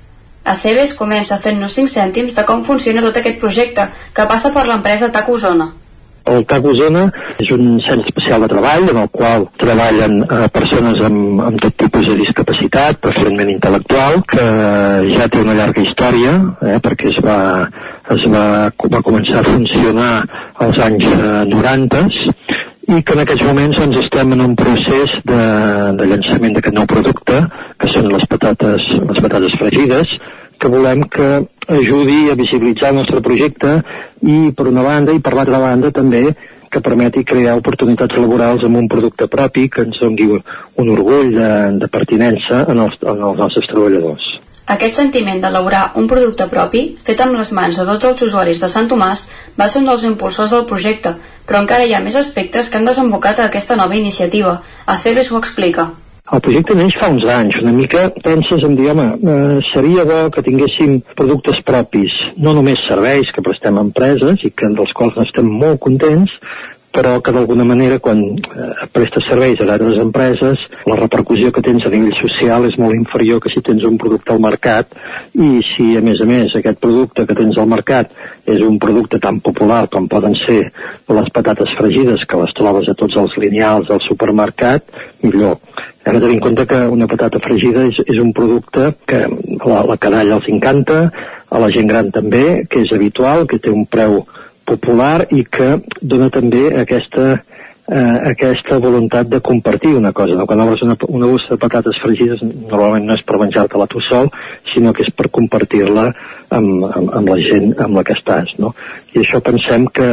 Aceves 0.47 0.93
comença 0.95 1.39
fent-nos 1.43 1.75
5 1.82 1.91
cèntims 1.91 2.38
de 2.38 2.47
com 2.47 2.63
funciona 2.63 3.03
tot 3.03 3.19
aquest 3.19 3.43
projecte 3.43 3.89
que 4.13 4.30
passa 4.32 4.53
per 4.55 4.63
l'empresa 4.69 5.11
TAC 5.11 5.36
Osona. 5.36 5.73
El 6.28 6.45
TAC 6.49 6.65
Osona 6.67 7.05
és 7.39 7.49
un 7.55 7.78
centre 7.86 8.07
especial 8.09 8.43
de 8.43 8.49
treball 8.51 8.89
en 8.91 8.99
el 9.03 9.09
qual 9.13 9.47
treballen 9.61 10.19
eh, 10.25 10.47
persones 10.53 11.01
amb, 11.07 11.41
amb 11.47 11.61
tot 11.63 11.75
tipus 11.80 12.09
de 12.11 12.17
discapacitat, 12.19 12.99
preferentment 13.03 13.51
intel·lectual, 13.53 14.21
que 14.34 14.47
ja 15.13 15.28
té 15.32 15.43
una 15.43 15.55
llarga 15.57 15.84
història, 15.86 16.38
eh, 16.61 16.78
perquè 16.84 17.11
es 17.13 17.19
va, 17.23 17.39
es 18.15 18.25
va, 18.34 18.45
va 18.95 19.03
començar 19.05 19.41
a 19.41 19.47
funcionar 19.47 20.13
als 20.67 20.82
anys 20.88 21.07
eh, 21.13 21.43
90 21.53 22.07
i 22.88 23.01
que 23.03 23.17
en 23.17 23.21
aquests 23.23 23.43
moments 23.43 23.80
doncs, 23.82 23.97
estem 23.99 24.32
en 24.32 24.41
un 24.45 24.53
procés 24.55 25.15
de, 25.28 25.41
de 25.99 26.05
llançament 26.07 26.55
d'aquest 26.55 26.75
nou 26.78 26.88
producte, 26.88 27.41
que 27.78 27.89
són 27.91 28.07
les 28.13 28.23
patates, 28.32 28.88
les 29.09 29.23
patates 29.25 29.55
fregides, 29.59 30.13
que 30.58 30.72
volem 30.74 31.03
que 31.12 31.30
ajudi 31.68 32.30
a 32.32 32.38
visibilitzar 32.39 32.91
el 32.93 33.01
nostre 33.01 33.22
projecte 33.22 33.80
i 34.24 34.51
per 34.55 34.68
una 34.72 34.86
banda 34.86 35.14
i 35.14 35.22
per 35.24 35.36
l'altra 35.36 35.60
banda 35.62 35.91
també 35.91 36.24
que 36.72 36.82
permeti 36.84 37.24
crear 37.24 37.58
oportunitats 37.60 38.18
laborals 38.20 38.66
amb 38.68 38.82
un 38.82 38.89
producte 38.91 39.28
propi 39.32 39.68
que 39.70 39.86
ens 39.88 39.99
doni 40.01 40.28
un 40.34 40.89
orgull 40.95 41.32
de, 41.36 41.51
de 41.84 41.88
pertinença 41.91 42.66
en 42.68 42.84
els, 42.84 42.99
en 43.03 43.24
els 43.30 43.39
nostres 43.39 43.70
treballadors. 43.72 44.26
Aquest 44.68 44.97
sentiment 44.99 45.39
d'elaborar 45.39 45.93
un 45.95 46.10
producte 46.12 46.43
propi, 46.51 46.82
fet 47.08 47.22
amb 47.24 47.38
les 47.39 47.53
mans 47.55 47.78
de 47.80 47.86
tots 47.88 48.10
els 48.10 48.24
usuaris 48.26 48.60
de 48.60 48.68
Sant 48.68 48.89
Tomàs, 48.91 49.22
va 49.55 49.70
ser 49.72 49.80
un 49.80 49.88
dels 49.88 50.03
impulsors 50.10 50.51
del 50.51 50.66
projecte, 50.68 51.14
però 51.47 51.62
encara 51.64 51.86
hi 51.88 51.95
ha 51.95 52.03
més 52.03 52.20
aspectes 52.20 52.68
que 52.68 52.76
han 52.76 52.89
desembocat 52.89 53.39
a 53.39 53.47
aquesta 53.47 53.80
nova 53.80 53.95
iniciativa. 53.95 54.58
Aceves 54.97 55.32
ho 55.32 55.39
explica. 55.39 55.88
El 56.28 56.41
projecte 56.43 56.75
neix 56.75 56.95
fa 56.99 57.07
uns 57.13 57.23
anys, 57.32 57.55
una 57.61 57.71
mica 57.71 58.01
penses 58.23 58.63
en 58.67 58.73
dir, 58.75 58.89
home, 58.91 59.05
eh, 59.15 59.59
seria 59.69 60.03
bo 60.09 60.17
que 60.36 60.43
tinguéssim 60.43 60.97
productes 61.15 61.61
propis, 61.69 62.11
no 62.36 62.51
només 62.57 62.82
serveis 62.84 63.32
que 63.32 63.43
prestem 63.45 63.78
a 63.80 63.84
empreses 63.88 64.43
i 64.43 64.51
que 64.51 64.67
dels 64.75 64.91
quals 64.97 65.15
n'estem 65.15 65.47
molt 65.61 65.80
contents, 65.86 66.34
però 66.97 67.19
que 67.21 67.29
d'alguna 67.29 67.61
manera 67.63 67.99
quan 68.01 68.23
eh, 68.25 68.87
prestes 68.89 69.27
serveis 69.29 69.59
a 69.61 69.67
d'altres 69.69 69.99
empreses 70.01 70.63
la 70.89 70.95
repercussió 70.97 71.51
que 71.53 71.61
tens 71.61 71.85
a 71.85 71.91
nivell 71.93 72.15
social 72.17 72.65
és 72.65 72.77
molt 72.81 72.97
inferior 72.97 73.41
que 73.43 73.51
si 73.53 73.61
tens 73.61 73.85
un 73.85 73.99
producte 74.01 74.33
al 74.33 74.41
mercat. 74.41 74.95
I 75.37 75.61
si 75.75 75.91
a 75.99 76.01
més 76.01 76.23
a 76.23 76.25
més 76.25 76.55
aquest 76.57 76.79
producte 76.81 77.27
que 77.29 77.37
tens 77.37 77.59
al 77.61 77.69
mercat 77.69 78.09
és 78.49 78.63
un 78.65 78.79
producte 78.81 79.19
tan 79.21 79.37
popular 79.45 79.83
com 79.93 80.07
poden 80.09 80.33
ser 80.41 80.71
les 81.19 81.29
patates 81.35 81.75
fregides 81.77 82.25
que 82.25 82.41
les 82.41 82.55
trobes 82.57 82.89
a 82.89 82.97
tots 82.97 83.19
els 83.21 83.37
lineals 83.45 83.91
del 83.91 84.01
supermercat 84.07 84.89
millor. 85.21 85.59
Hem 86.07 86.17
de 86.17 86.23
tenir 86.23 86.39
en 86.39 86.45
compte 86.47 86.65
que 86.65 86.81
una 86.87 87.09
patata 87.11 87.43
fregida 87.43 87.83
és, 87.91 87.99
és 88.07 88.17
un 88.23 88.33
producte 88.33 88.93
que 89.05 89.25
la, 89.27 89.83
la 89.85 89.99
canalla 90.01 90.39
els 90.39 90.49
encanta, 90.49 91.11
a 91.47 91.61
la 91.61 91.69
gent 91.71 91.87
gran 91.91 92.09
també, 92.15 92.63
que 92.71 92.81
és 92.87 92.91
habitual, 92.95 93.45
que 93.47 93.59
té 93.61 93.69
un 93.69 93.85
preu 93.85 94.23
popular 94.68 95.28
i 95.32 95.43
que 95.43 95.78
dona 96.01 96.30
també 96.34 96.68
aquesta, 96.82 97.28
eh, 97.88 98.18
aquesta 98.32 98.80
voluntat 98.84 99.30
de 99.32 99.41
compartir 99.41 99.95
una 99.95 100.13
cosa. 100.13 100.36
No? 100.36 100.45
Quan 100.45 100.61
obres 100.65 100.84
una, 100.86 100.97
una 101.07 101.30
bossa 101.32 101.55
de 101.55 101.61
patates 101.61 102.01
fregides 102.03 102.43
normalment 102.43 103.07
no 103.07 103.15
és 103.18 103.24
per 103.28 103.39
menjar-te-la 103.41 103.88
tu 103.91 104.03
sol, 104.09 104.32
sinó 104.74 104.93
que 104.93 105.07
és 105.07 105.13
per 105.15 105.32
compartir-la 105.32 106.09
amb, 106.49 106.84
amb, 106.91 107.13
amb 107.22 107.32
la 107.32 107.39
gent 107.43 107.74
amb 107.84 107.99
la 107.99 108.03
que 108.03 108.18
estàs. 108.18 108.57
No? 108.59 108.76
I 109.15 109.24
això 109.24 109.41
pensem 109.43 109.88
que, 109.88 110.11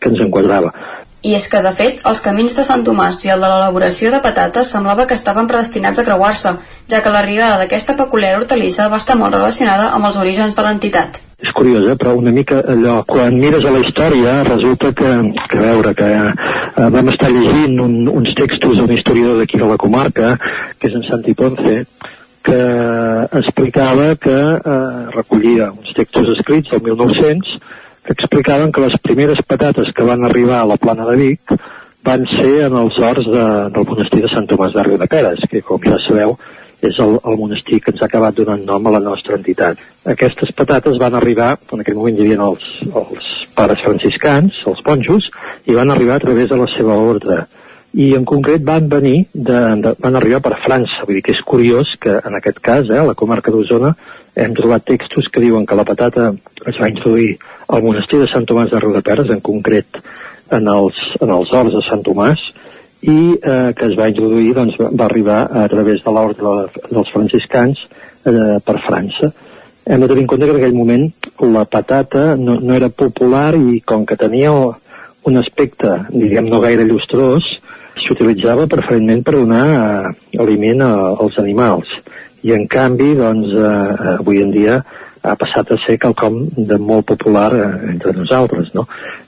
que 0.00 0.12
ens 0.12 0.24
enquadrava. 0.26 0.72
I 1.20 1.34
és 1.36 1.50
que, 1.52 1.60
de 1.60 1.70
fet, 1.76 1.98
els 2.08 2.22
camins 2.24 2.54
de 2.56 2.62
Sant 2.64 2.80
Tomàs 2.80 3.18
i 3.26 3.32
el 3.34 3.42
de 3.44 3.48
l'elaboració 3.52 4.08
de 4.08 4.22
patates 4.24 4.72
semblava 4.72 5.04
que 5.04 5.18
estaven 5.18 5.50
predestinats 5.50 6.00
a 6.00 6.06
creuar-se, 6.08 6.56
ja 6.88 7.04
que 7.04 7.12
l'arribada 7.12 7.60
d'aquesta 7.60 7.98
peculiar 8.00 8.38
hortalissa 8.40 8.88
va 8.88 9.02
estar 9.04 9.20
molt 9.20 9.36
relacionada 9.36 9.92
amb 9.92 10.08
els 10.08 10.16
orígens 10.16 10.56
de 10.56 10.64
l'entitat 10.64 11.26
és 11.40 11.52
curiós, 11.56 11.86
eh? 11.88 11.96
però 11.96 12.14
una 12.18 12.32
mica 12.34 12.60
allò, 12.68 13.00
quan 13.08 13.38
mires 13.40 13.64
a 13.64 13.72
la 13.72 13.80
història 13.80 14.40
resulta 14.44 14.92
que, 14.96 15.10
que 15.48 15.60
veure, 15.60 15.94
que 15.96 16.08
eh, 16.10 16.88
vam 16.96 17.08
estar 17.12 17.30
llegint 17.32 17.80
un, 17.80 17.96
uns 18.12 18.34
textos 18.36 18.78
d'un 18.80 18.92
historiador 18.92 19.40
d'aquí 19.40 19.60
de 19.60 19.68
la 19.70 19.80
comarca, 19.80 20.34
que 20.78 20.90
és 20.90 20.96
en 20.98 21.06
Santi 21.08 21.34
Ponce, 21.38 21.84
que 22.44 22.60
explicava 23.40 24.14
que 24.20 24.36
eh, 24.36 25.02
recollia 25.16 25.72
uns 25.72 25.92
textos 25.96 26.28
escrits 26.36 26.72
del 26.72 26.84
1900 26.88 27.58
que 28.04 28.14
explicaven 28.16 28.72
que 28.72 28.80
les 28.80 28.96
primeres 29.04 29.42
patates 29.46 29.92
que 29.94 30.04
van 30.04 30.24
arribar 30.24 30.60
a 30.60 30.68
la 30.68 30.78
plana 30.80 31.04
de 31.08 31.16
Vic 31.20 31.52
van 32.04 32.24
ser 32.32 32.64
en 32.66 32.76
els 32.80 32.96
horts 32.96 33.28
de, 33.28 33.44
del 33.74 33.86
monestir 33.88 34.22
de 34.24 34.30
Sant 34.32 34.48
Tomàs 34.48 34.76
Riu 34.86 34.96
de 35.00 35.08
Peres, 35.10 35.44
que 35.50 35.60
com 35.60 35.80
ja 35.84 35.98
sabeu 36.06 36.38
és 36.86 36.98
el, 37.02 37.18
el 37.20 37.38
monestir 37.38 37.80
que 37.84 37.92
ens 37.92 38.02
ha 38.02 38.08
acabat 38.08 38.36
donant 38.38 38.64
nom 38.64 38.86
a 38.86 38.94
la 38.96 39.02
nostra 39.04 39.36
entitat. 39.36 39.80
Aquestes 40.08 40.52
patates 40.56 40.98
van 41.00 41.16
arribar, 41.18 41.54
en 41.72 41.84
aquell 41.84 41.98
moment 41.98 42.16
hi 42.16 42.26
havia 42.26 42.40
els, 42.46 42.66
els 42.88 43.30
pares 43.56 43.82
franciscans, 43.84 44.62
els 44.70 44.82
ponjos, 44.86 45.28
i 45.68 45.76
van 45.76 45.92
arribar 45.92 46.16
a 46.16 46.24
través 46.26 46.48
de 46.48 46.60
la 46.60 46.68
seva 46.76 46.96
ordre 46.96 47.44
i 47.98 48.12
en 48.14 48.24
concret 48.24 48.62
van 48.62 48.86
venir, 48.88 49.24
de, 49.34 49.60
de, 49.82 49.92
van 49.98 50.16
arribar 50.16 50.40
per 50.44 50.60
França, 50.62 51.02
vull 51.06 51.18
dir 51.18 51.24
que 51.26 51.34
és 51.34 51.42
curiós 51.42 51.96
que 52.02 52.20
en 52.22 52.36
aquest 52.38 52.60
cas, 52.62 52.86
eh, 52.86 53.00
a 53.00 53.08
la 53.08 53.16
comarca 53.18 53.50
d'Osona, 53.50 53.94
hem 54.38 54.54
trobat 54.54 54.86
textos 54.86 55.26
que 55.32 55.42
diuen 55.42 55.66
que 55.66 55.78
la 55.78 55.86
patata 55.88 56.30
es 56.70 56.78
va 56.78 56.90
introduir 56.90 57.34
al 57.68 57.82
monestir 57.82 58.20
de 58.22 58.30
Sant 58.30 58.46
Tomàs 58.46 58.70
de 58.70 58.78
Rodaperes, 58.78 59.32
en 59.34 59.42
concret 59.42 59.98
en 60.54 60.70
els, 60.70 60.98
en 61.18 61.34
els 61.34 61.50
horts 61.50 61.74
de 61.74 61.82
Sant 61.88 62.04
Tomàs, 62.06 62.44
i 63.00 63.20
eh, 63.40 63.72
que 63.76 63.86
es 63.88 63.96
va 63.98 64.10
introduir, 64.12 64.52
doncs, 64.56 64.76
va 64.80 65.06
arribar 65.06 65.40
a 65.62 65.66
través 65.72 66.02
de 66.04 66.12
l'ordre 66.12 66.68
dels 66.90 67.12
franciscans 67.14 67.80
eh, 68.24 68.58
per 68.64 68.76
França. 68.84 69.32
Hem 69.86 70.04
de 70.04 70.08
tenir 70.10 70.26
en 70.26 70.28
compte 70.28 70.46
que 70.46 70.52
en 70.52 70.60
aquell 70.60 70.76
moment 70.76 71.06
la 71.54 71.64
patata 71.64 72.36
no, 72.36 72.58
no 72.60 72.76
era 72.76 72.90
popular 72.92 73.54
i 73.56 73.80
com 73.80 74.04
que 74.06 74.18
tenia 74.20 74.52
un 74.52 75.36
aspecte, 75.40 75.96
diguem, 76.12 76.48
no 76.48 76.60
gaire 76.60 76.84
llustrós, 76.88 77.46
s'utilitzava 78.00 78.68
preferentment 78.70 79.24
per 79.24 79.36
donar 79.36 79.66
eh, 79.68 80.40
aliment 80.40 80.84
a, 80.84 80.92
als 81.20 81.38
animals. 81.40 81.88
I 82.44 82.54
en 82.56 82.66
canvi, 82.72 83.14
doncs, 83.16 83.52
eh, 83.52 84.16
avui 84.18 84.42
en 84.44 84.52
dia 84.52 84.80
ha 85.20 85.36
passat 85.36 85.72
a 85.72 85.80
ser 85.84 85.98
quelcom 86.00 86.42
de 86.56 86.78
molt 86.80 87.08
popular 87.10 87.50
eh, 87.56 87.72
entre 87.94 88.14
nosaltres, 88.16 88.72
no? 88.76 88.86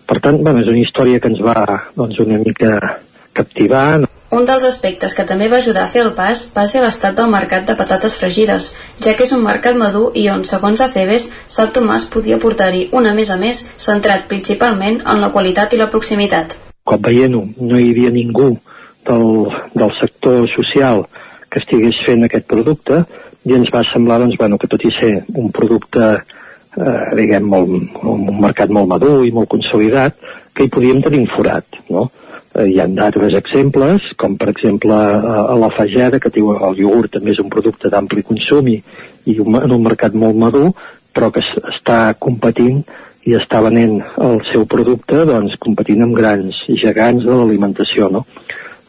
Per 0.09 0.18
tant, 0.20 0.41
bueno, 0.45 0.61
és 0.61 0.68
una 0.68 0.81
història 0.81 1.20
que 1.20 1.33
ens 1.33 1.41
va 1.45 1.64
doncs, 1.97 2.20
una 2.20 2.41
mica 2.41 2.77
captivar. 3.33 4.03
Un 4.33 4.47
dels 4.49 4.64
aspectes 4.64 5.12
que 5.12 5.26
també 5.28 5.49
va 5.53 5.59
ajudar 5.61 5.83
a 5.85 5.91
fer 5.93 6.03
el 6.07 6.14
pas 6.16 6.47
va 6.55 6.64
ser 6.70 6.80
l'estat 6.80 7.16
del 7.18 7.28
mercat 7.33 7.66
de 7.68 7.76
patates 7.76 8.14
fregides, 8.16 8.70
ja 9.05 9.12
que 9.16 9.26
és 9.26 9.33
un 9.37 9.43
mercat 9.45 9.76
madur 9.76 10.07
i 10.16 10.24
on, 10.33 10.45
segons 10.49 10.80
Acebes, 10.80 11.28
Sant 11.53 11.72
Tomàs 11.76 12.07
podia 12.12 12.41
portar-hi 12.41 12.87
una 12.97 13.12
més 13.18 13.30
a 13.30 13.37
més 13.37 13.61
centrat 13.76 14.24
principalment 14.30 15.03
en 15.05 15.20
la 15.20 15.28
qualitat 15.35 15.74
i 15.76 15.80
la 15.83 15.91
proximitat. 15.93 16.57
Quan 16.85 17.03
veient-ho 17.05 17.43
no 17.61 17.78
hi 17.78 17.91
havia 17.93 18.14
ningú 18.14 18.55
del, 19.09 19.26
del 19.74 19.93
sector 20.01 20.49
social 20.55 21.05
que 21.53 21.61
estigués 21.61 22.01
fent 22.07 22.24
aquest 22.24 22.49
producte 22.49 23.03
i 23.45 23.53
ens 23.59 23.68
va 23.74 23.85
semblar 23.93 24.22
doncs, 24.22 24.39
bueno, 24.41 24.57
que 24.57 24.70
tot 24.70 24.80
i 24.87 24.95
ser 24.97 25.12
un 25.35 25.53
producte 25.53 26.09
eh, 26.16 27.05
diguem, 27.18 27.53
molt, 27.53 28.01
un 28.09 28.41
mercat 28.41 28.72
molt 28.72 28.89
madur 28.89 29.26
i 29.26 29.33
molt 29.35 29.51
consolidat, 29.53 30.16
que 30.57 30.66
hi 30.66 30.72
podíem 30.72 31.03
tenir 31.05 31.22
un 31.24 31.30
forat, 31.35 31.80
no? 31.93 32.09
Eh, 32.53 32.66
hi 32.68 32.80
ha 32.80 32.86
d'altres 32.86 33.34
exemples, 33.38 34.11
com 34.20 34.34
per 34.36 34.50
exemple 34.53 34.92
a, 34.92 35.36
a 35.55 35.57
la 35.57 35.70
fageda, 35.72 36.20
que 36.20 36.32
diu 36.34 36.50
el 36.53 36.82
iogurt 36.82 37.16
també 37.16 37.32
és 37.32 37.40
un 37.40 37.48
producte 37.53 37.88
d'ampli 37.92 38.24
consum 38.28 38.68
i, 38.68 38.76
i 39.24 39.38
en 39.40 39.76
un 39.78 39.86
mercat 39.86 40.16
molt 40.18 40.36
madur, 40.36 40.72
però 41.12 41.30
que 41.32 41.44
està 41.44 42.14
competint 42.20 42.82
i 43.28 43.36
està 43.38 43.61
venent 43.62 44.00
el 44.26 44.40
seu 44.50 44.66
producte 44.66 45.22
doncs, 45.28 45.55
competint 45.62 46.03
amb 46.05 46.16
grans 46.18 46.59
gegants 46.82 47.24
de 47.24 47.36
l'alimentació. 47.38 48.09
No? 48.12 48.24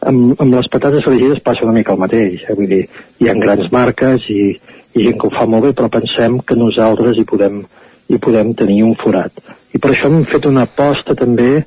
Amb, 0.04 0.34
amb 0.42 0.56
les 0.58 0.68
patates 0.72 1.06
fregides 1.06 1.42
passa 1.44 1.64
una 1.64 1.76
mica 1.76 1.94
el 1.94 2.02
mateix. 2.02 2.42
Eh? 2.44 2.56
Vull 2.58 2.68
dir, 2.68 2.82
hi 3.20 3.30
ha 3.30 3.36
grans 3.38 3.70
marques 3.72 4.26
i, 4.34 4.50
i 4.92 5.06
gent 5.06 5.20
que 5.20 5.30
ho 5.30 5.32
fa 5.36 5.46
molt 5.48 5.68
bé, 5.68 5.72
però 5.78 5.88
pensem 5.92 6.40
que 6.44 6.58
nosaltres 6.58 7.16
hi 7.16 7.24
podem, 7.30 7.62
hi 8.10 8.20
podem 8.20 8.52
tenir 8.58 8.82
un 8.84 8.96
forat. 9.00 9.40
I 9.74 9.80
per 9.80 9.94
això 9.94 10.10
hem 10.10 10.26
fet 10.30 10.50
una 10.50 10.66
aposta 10.68 11.16
també 11.18 11.64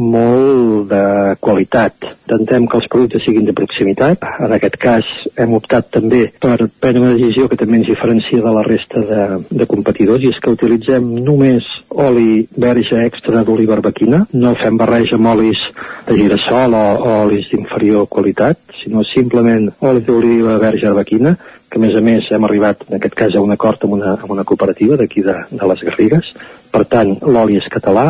molt 0.00 0.88
de 0.90 1.36
qualitat. 1.44 1.94
Intentem 2.24 2.66
que 2.70 2.78
els 2.78 2.88
productes 2.90 3.24
siguin 3.26 3.46
de 3.46 3.54
proximitat. 3.56 4.24
En 4.40 4.54
aquest 4.56 4.78
cas 4.80 5.06
hem 5.36 5.54
optat 5.58 5.90
també 5.94 6.24
per 6.40 6.56
prendre 6.80 7.02
una 7.02 7.14
decisió 7.18 7.48
que 7.50 7.58
també 7.60 7.80
ens 7.80 7.90
diferencia 7.90 8.42
de 8.44 8.54
la 8.56 8.64
resta 8.66 9.04
de, 9.10 9.22
de 9.50 9.68
competidors 9.70 10.24
i 10.24 10.32
és 10.32 10.40
que 10.42 10.54
utilitzem 10.56 11.06
només 11.26 11.66
oli 11.90 12.46
verge 12.56 13.04
extra 13.04 13.44
d'oliva 13.44 13.76
arbequina. 13.78 14.24
No 14.32 14.56
fem 14.62 14.80
barreja 14.80 15.18
amb 15.18 15.32
olis 15.34 15.62
de 16.08 16.18
girassol 16.18 16.74
o, 16.74 16.84
o 17.04 17.16
olis 17.26 17.50
d'inferior 17.52 18.08
qualitat, 18.08 18.60
sinó 18.82 19.04
simplement 19.12 19.68
oli 19.86 20.04
d'oliva 20.06 20.58
verge 20.62 20.88
arbequina 20.88 21.36
que 21.70 21.78
a 21.78 21.82
més 21.82 21.94
a 21.94 22.02
més 22.02 22.26
hem 22.34 22.44
arribat 22.46 22.82
en 22.88 22.96
aquest 22.98 23.14
cas 23.14 23.36
a 23.36 23.42
un 23.44 23.52
acord 23.54 23.84
amb 23.86 23.94
una, 23.94 24.16
amb 24.16 24.32
una 24.34 24.44
cooperativa 24.44 24.96
d'aquí 24.98 25.22
de, 25.22 25.36
de 25.50 25.68
les 25.70 25.84
Garrigues 25.86 26.32
per 26.72 26.82
tant 26.90 27.12
l'oli 27.22 27.60
és 27.60 27.68
català 27.70 28.08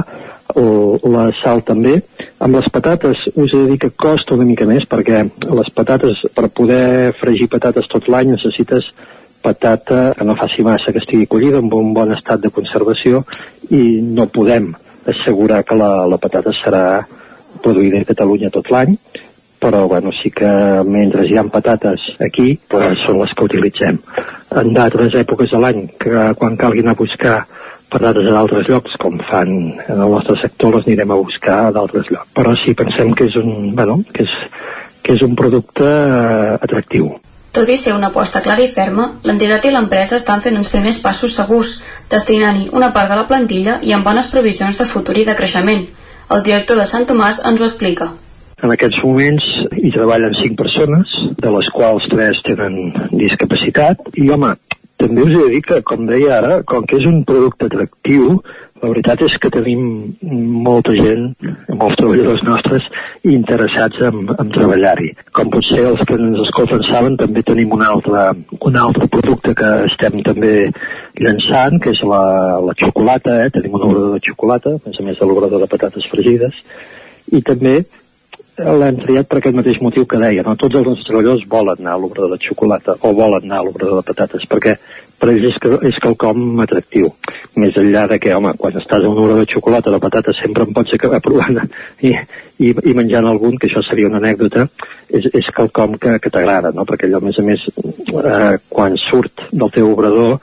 la 0.54 1.28
sal 1.42 1.62
també. 1.66 1.96
Amb 2.40 2.56
les 2.56 2.68
patates 2.72 3.22
us 3.34 3.52
he 3.52 3.56
de 3.56 3.70
dir 3.72 3.78
que 3.84 3.92
costa 3.92 4.34
una 4.34 4.48
mica 4.48 4.66
més 4.68 4.86
perquè 4.88 5.22
les 5.60 5.72
patates, 5.76 6.24
per 6.34 6.48
poder 6.48 7.12
fregir 7.20 7.50
patates 7.52 7.88
tot 7.92 8.08
l'any 8.08 8.34
necessites 8.34 8.90
patata 9.40 10.12
que 10.16 10.24
no 10.24 10.36
faci 10.36 10.62
massa, 10.62 10.92
que 10.92 11.00
estigui 11.00 11.26
collida 11.26 11.60
amb 11.60 11.74
un 11.74 11.94
bon 11.96 12.12
estat 12.12 12.42
de 12.44 12.52
conservació 12.52 13.24
i 13.70 14.00
no 14.04 14.28
podem 14.28 14.72
assegurar 15.08 15.62
que 15.64 15.78
la, 15.80 16.06
la 16.06 16.20
patata 16.20 16.52
serà 16.60 16.84
produïda 17.64 18.02
a 18.02 18.08
Catalunya 18.12 18.52
tot 18.52 18.68
l'any 18.70 18.98
però 19.60 19.86
bueno, 19.86 20.10
sí 20.22 20.30
que 20.32 20.48
mentre 20.88 21.26
hi 21.28 21.36
ha 21.36 21.44
patates 21.52 22.00
aquí 22.24 22.54
doncs 22.72 23.04
són 23.04 23.20
les 23.20 23.34
que 23.36 23.44
utilitzem. 23.44 23.98
En 24.56 24.72
d'altres 24.72 25.14
èpoques 25.20 25.52
de 25.52 25.60
l'any, 25.60 25.82
que 26.00 26.30
quan 26.40 26.56
calgui 26.56 26.80
anar 26.80 26.96
a 26.96 27.00
buscar 27.02 27.34
patates 27.92 28.28
a 28.28 28.36
d'altres 28.36 28.68
llocs, 28.70 28.94
com 29.02 29.18
fan 29.30 29.50
en 29.86 29.96
el 29.96 30.14
nostre 30.14 30.36
sector, 30.40 30.76
les 30.76 30.86
anirem 30.86 31.10
a 31.10 31.18
buscar 31.20 31.58
a 31.66 31.72
d'altres 31.74 32.10
llocs. 32.10 32.30
Però 32.36 32.54
sí, 32.62 32.76
pensem 32.78 33.12
que 33.16 33.26
és 33.30 33.36
un, 33.40 33.74
bueno, 33.76 34.00
que 34.14 34.24
és, 34.26 34.36
que 35.02 35.16
és 35.18 35.26
un 35.26 35.34
producte 35.38 35.88
eh, 35.88 36.54
atractiu. 36.60 37.10
Tot 37.50 37.66
i 37.66 37.74
ser 37.82 37.96
una 37.96 38.12
aposta 38.12 38.38
clara 38.44 38.62
i 38.62 38.70
ferma, 38.70 39.08
l'entitat 39.26 39.64
i 39.66 39.72
l'empresa 39.74 40.20
estan 40.20 40.42
fent 40.44 40.54
uns 40.56 40.70
primers 40.70 41.00
passos 41.02 41.34
segurs, 41.34 41.80
destinant-hi 42.12 42.68
una 42.78 42.92
part 42.94 43.10
de 43.10 43.18
la 43.18 43.26
plantilla 43.26 43.80
i 43.82 43.94
amb 43.96 44.06
bones 44.06 44.30
previsions 44.30 44.78
de 44.78 44.86
futur 44.86 45.18
i 45.18 45.26
de 45.26 45.34
creixement. 45.34 45.82
El 46.30 46.44
director 46.46 46.78
de 46.78 46.86
Sant 46.86 47.08
Tomàs 47.10 47.42
ens 47.50 47.58
ho 47.58 47.66
explica. 47.66 48.12
En 48.62 48.70
aquests 48.70 49.00
moments 49.02 49.46
hi 49.80 49.90
treballen 49.90 50.36
cinc 50.38 50.54
persones, 50.60 51.16
de 51.42 51.52
les 51.56 51.70
quals 51.74 52.06
tres 52.12 52.38
tenen 52.46 52.76
discapacitat, 53.10 54.12
i 54.20 54.28
home, 54.30 54.52
també 55.00 55.24
us 55.24 55.36
he 55.36 55.44
de 55.44 55.52
dir 55.54 55.62
que, 55.64 55.78
com 55.86 56.08
deia 56.08 56.34
ara, 56.38 56.58
com 56.68 56.84
que 56.88 56.98
és 57.00 57.06
un 57.08 57.22
producte 57.28 57.70
atractiu, 57.70 58.40
la 58.80 58.88
veritat 58.88 59.20
és 59.26 59.34
que 59.40 59.50
tenim 59.52 59.80
molta 60.64 60.94
gent, 60.96 61.26
molts 61.76 61.98
treballadors 62.00 62.44
nostres, 62.46 62.86
interessats 63.28 64.00
en, 64.08 64.22
en 64.32 64.52
treballar-hi. 64.54 65.10
Com 65.36 65.52
potser 65.52 65.82
els 65.90 66.04
que 66.08 66.16
ens 66.16 66.40
escolten 66.46 66.84
saben, 66.88 67.18
també 67.20 67.44
tenim 67.44 67.74
un 67.76 67.84
altre, 67.84 68.30
un 68.56 68.80
altre 68.80 69.08
producte 69.12 69.54
que 69.58 69.72
estem 69.90 70.22
també 70.24 70.54
llançant, 71.20 71.76
que 71.84 71.92
és 71.92 72.00
la, 72.08 72.24
la 72.64 72.76
xocolata, 72.80 73.36
eh? 73.44 73.52
tenim 73.56 73.76
un 73.76 73.88
obrador 73.90 74.16
de 74.16 74.24
xocolata, 74.30 74.76
a 74.78 74.88
més 74.88 75.00
a 75.00 75.08
més 75.10 75.20
de 75.20 75.28
l'obrador 75.28 75.60
de 75.60 75.68
patates 75.68 76.08
fregides, 76.08 76.64
i 77.36 77.44
també 77.44 77.82
l'hem 78.60 78.98
triat 79.00 79.28
per 79.28 79.38
aquest 79.40 79.56
mateix 79.56 79.78
motiu 79.80 80.06
que 80.06 80.18
deia, 80.20 80.42
no? 80.46 80.56
tots 80.60 80.76
els 80.76 80.86
nostres 80.86 81.08
treballadors 81.08 81.46
volen 81.48 81.80
anar 81.80 81.94
a 81.96 82.00
l'obrador 82.02 82.34
de 82.34 82.42
xocolata 82.44 82.96
o 83.00 83.12
volen 83.16 83.46
anar 83.46 83.60
a 83.60 83.66
l'obrador 83.66 84.00
de 84.00 84.06
patates 84.10 84.44
perquè 84.50 84.76
per 85.20 85.28
ells 85.32 85.46
és, 85.50 85.56
que, 85.60 85.72
és 85.88 85.98
quelcom 86.02 86.60
atractiu 86.64 87.10
més 87.60 87.76
enllà 87.80 88.06
de 88.10 88.18
que, 88.22 88.32
home, 88.36 88.52
quan 88.60 88.76
estàs 88.80 89.04
a 89.04 89.10
un 89.10 89.18
obrador 89.18 89.44
de 89.44 89.52
xocolata 89.52 89.92
de 89.92 90.00
patates 90.02 90.40
sempre 90.42 90.64
em 90.66 90.72
pots 90.76 90.96
acabar 90.96 91.20
provant 91.24 91.60
i, 92.08 92.14
i, 92.60 92.72
i 92.72 92.96
menjant 92.96 93.28
algun, 93.28 93.58
que 93.60 93.68
això 93.70 93.84
seria 93.86 94.10
una 94.10 94.20
anècdota 94.22 94.66
és, 95.08 95.28
és 95.32 95.52
quelcom 95.56 95.96
que, 96.00 96.16
que 96.22 96.32
t'agrada 96.32 96.72
no? 96.76 96.86
perquè 96.88 97.08
allò 97.08 97.20
a 97.20 97.28
més 97.28 97.40
a 97.40 97.46
més 97.46 97.66
eh, 97.68 98.56
quan 98.68 98.96
surt 99.08 99.48
del 99.52 99.76
teu 99.76 99.92
obrador 99.92 100.40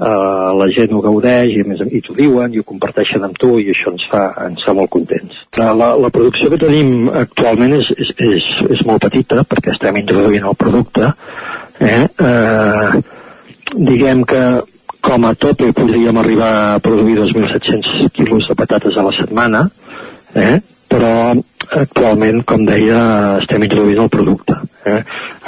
eh, 0.00 0.50
la 0.60 0.68
gent 0.74 0.94
ho 0.96 1.02
gaudeix 1.04 1.54
i, 1.58 1.64
més, 1.68 1.82
i 1.92 2.00
t'ho 2.04 2.16
diuen 2.16 2.54
i 2.54 2.62
ho 2.62 2.66
comparteixen 2.66 3.24
amb 3.26 3.38
tu 3.40 3.52
i 3.60 3.68
això 3.74 3.92
ens 3.92 4.06
fa, 4.10 4.24
ens 4.46 4.64
fa 4.66 4.74
molt 4.76 4.92
contents. 4.92 5.44
La, 5.60 5.92
la 6.00 6.12
producció 6.14 6.50
que 6.52 6.60
tenim 6.62 7.10
actualment 7.22 7.76
és, 7.80 7.92
és, 7.98 8.12
és, 8.30 8.50
és 8.76 8.84
molt 8.88 9.04
petita 9.06 9.44
perquè 9.48 9.74
estem 9.74 10.00
introduint 10.00 10.48
el 10.50 10.58
producte. 10.58 11.12
Eh? 11.80 12.04
Eh, 12.04 13.00
diguem 13.76 14.24
que 14.28 14.44
com 15.00 15.24
a 15.24 15.34
tope 15.34 15.70
podríem 15.72 16.18
arribar 16.20 16.50
a 16.74 16.80
produir 16.84 17.16
2.700 17.22 18.10
quilos 18.12 18.48
de 18.48 18.56
patates 18.56 18.98
a 19.00 19.04
la 19.06 19.14
setmana, 19.16 19.62
eh? 20.36 20.58
Però 20.90 21.12
actualment, 21.70 22.42
com 22.48 22.64
deia, 22.66 23.00
estem 23.40 23.62
introduint 23.66 24.02
el 24.02 24.10
producte. 24.12 24.56
Eh? 24.90 25.00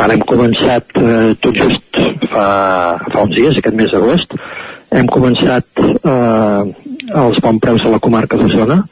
Ara 0.02 0.14
hem 0.14 0.22
començat 0.28 0.94
eh, 1.00 1.32
tot 1.42 1.56
just 1.58 1.98
fa, 2.30 2.46
fa 3.08 3.24
uns 3.24 3.34
dies, 3.34 3.58
aquest 3.58 3.78
mes 3.78 3.90
d'agost, 3.92 4.36
hem 4.92 5.08
començat 5.10 5.82
eh, 5.82 6.62
els 7.22 7.40
bons 7.42 7.62
preus 7.62 7.84
a 7.84 7.92
la 7.92 8.00
comarca 8.02 8.38
d'Osona 8.38 8.82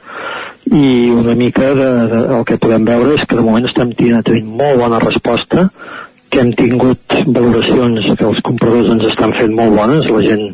i 0.71 1.09
una 1.13 1.33
mica 1.35 1.71
de, 1.77 1.89
de, 2.11 2.19
el 2.37 2.43
que 2.47 2.59
podem 2.61 2.85
veure 2.85 3.15
és 3.15 3.23
que 3.25 3.37
de 3.37 3.45
moment 3.45 3.65
estem 3.69 3.93
tenint, 3.97 4.21
tenint 4.27 4.51
molt 4.61 4.81
bona 4.81 5.01
resposta 5.01 5.69
que 6.31 6.41
hem 6.43 6.53
tingut 6.57 7.17
valoracions 7.27 8.07
que 8.15 8.27
els 8.29 8.41
compradors 8.47 8.93
ens 8.95 9.09
estan 9.11 9.35
fent 9.37 9.53
molt 9.57 9.75
bones, 9.77 10.07
la 10.07 10.23
gent 10.25 10.47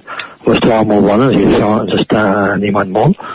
les 0.48 0.62
troba 0.64 0.84
molt 0.90 1.06
bones 1.06 1.36
i 1.38 1.46
això 1.46 1.74
ens 1.84 1.96
està 2.02 2.24
animant 2.56 2.94
molt 2.96 3.28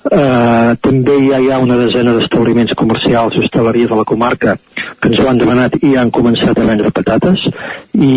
Eh, 0.00 0.70
també 0.80 1.14
ja 1.28 1.38
hi 1.38 1.50
ha 1.52 1.58
una 1.60 1.76
desena 1.76 2.14
d'establiments 2.16 2.72
comercials 2.72 3.34
i 3.36 3.42
hostaleria 3.42 3.88
de 3.90 3.98
la 3.98 4.06
comarca 4.08 4.54
que 4.72 5.10
ens 5.10 5.20
ho 5.20 5.26
han 5.28 5.36
demanat 5.42 5.76
i 5.84 5.90
han 6.00 6.08
començat 6.08 6.56
a 6.56 6.64
vendre 6.64 6.88
patates 6.96 7.42
i, 7.92 8.08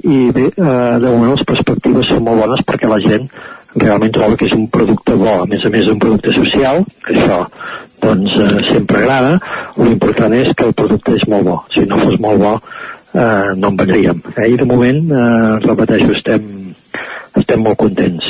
i 0.00 0.20
bé, 0.32 0.46
eh, 0.48 0.96
de 1.02 1.10
moment 1.10 1.34
les 1.34 1.44
perspectives 1.50 2.08
són 2.08 2.24
molt 2.24 2.40
bones 2.40 2.64
perquè 2.64 2.88
la 2.88 2.98
gent 3.04 3.28
realment 3.76 4.16
troba 4.16 4.40
que 4.40 4.48
és 4.48 4.56
un 4.56 4.64
producte 4.72 5.18
bo, 5.20 5.34
a 5.42 5.46
més 5.50 5.68
a 5.68 5.74
més 5.76 5.92
un 5.92 6.00
producte 6.00 6.32
social, 6.32 6.80
que 7.04 7.12
això 7.12 7.42
doncs 8.00 8.40
eh, 8.40 8.64
sempre 8.70 9.04
agrada, 9.04 9.36
l'important 9.76 10.34
és 10.40 10.54
que 10.56 10.70
el 10.70 10.72
producte 10.74 11.18
és 11.20 11.28
molt 11.28 11.46
bo. 11.46 11.58
Si 11.76 11.84
no 11.84 12.00
fos 12.00 12.16
molt 12.24 12.40
bo, 12.40 12.56
eh, 13.14 13.52
no 13.56 13.68
en 13.68 13.76
vendríem. 13.76 14.22
Eh? 14.36 14.48
I 14.50 14.56
de 14.56 14.64
moment, 14.64 15.00
eh, 15.10 15.58
repeteixo, 15.66 16.12
estem, 16.12 16.74
estem 17.36 17.62
molt 17.62 17.78
contents. 17.78 18.26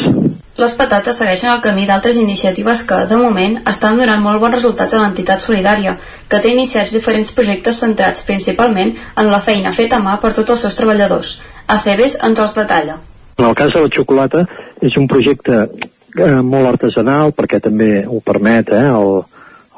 Les 0.61 0.72
patates 0.76 1.16
segueixen 1.16 1.49
el 1.55 1.61
camí 1.64 1.87
d'altres 1.89 2.18
iniciatives 2.20 2.83
que, 2.85 2.97
de 3.09 3.16
moment, 3.16 3.55
estan 3.70 3.97
donant 3.97 4.20
molt 4.20 4.43
bons 4.43 4.59
resultats 4.59 4.93
a 4.93 5.01
l'entitat 5.01 5.41
solidària, 5.41 5.95
que 6.28 6.41
té 6.41 6.51
iniciats 6.53 6.93
diferents 6.93 7.31
projectes 7.33 7.78
centrats 7.81 8.26
principalment 8.28 8.93
en 9.16 9.31
la 9.33 9.41
feina 9.41 9.72
feta 9.72 9.97
a 9.97 10.05
mà 10.05 10.18
per 10.20 10.35
tots 10.37 10.53
els 10.57 10.66
seus 10.66 10.76
treballadors. 10.76 11.39
ACBs 11.66 12.18
ens 12.28 12.45
els 12.45 12.55
detalla. 12.59 12.99
En 13.39 13.47
el 13.49 13.57
cas 13.57 13.72
de 13.72 13.81
la 13.81 13.89
xocolata, 13.89 14.45
és 14.85 14.97
un 15.01 15.09
projecte 15.09 15.62
eh, 15.64 16.41
molt 16.43 16.74
artesanal, 16.74 17.33
perquè 17.33 17.62
també 17.64 18.05
ho 18.05 18.20
permet 18.20 18.68
eh, 18.76 18.85
el, 18.85 19.22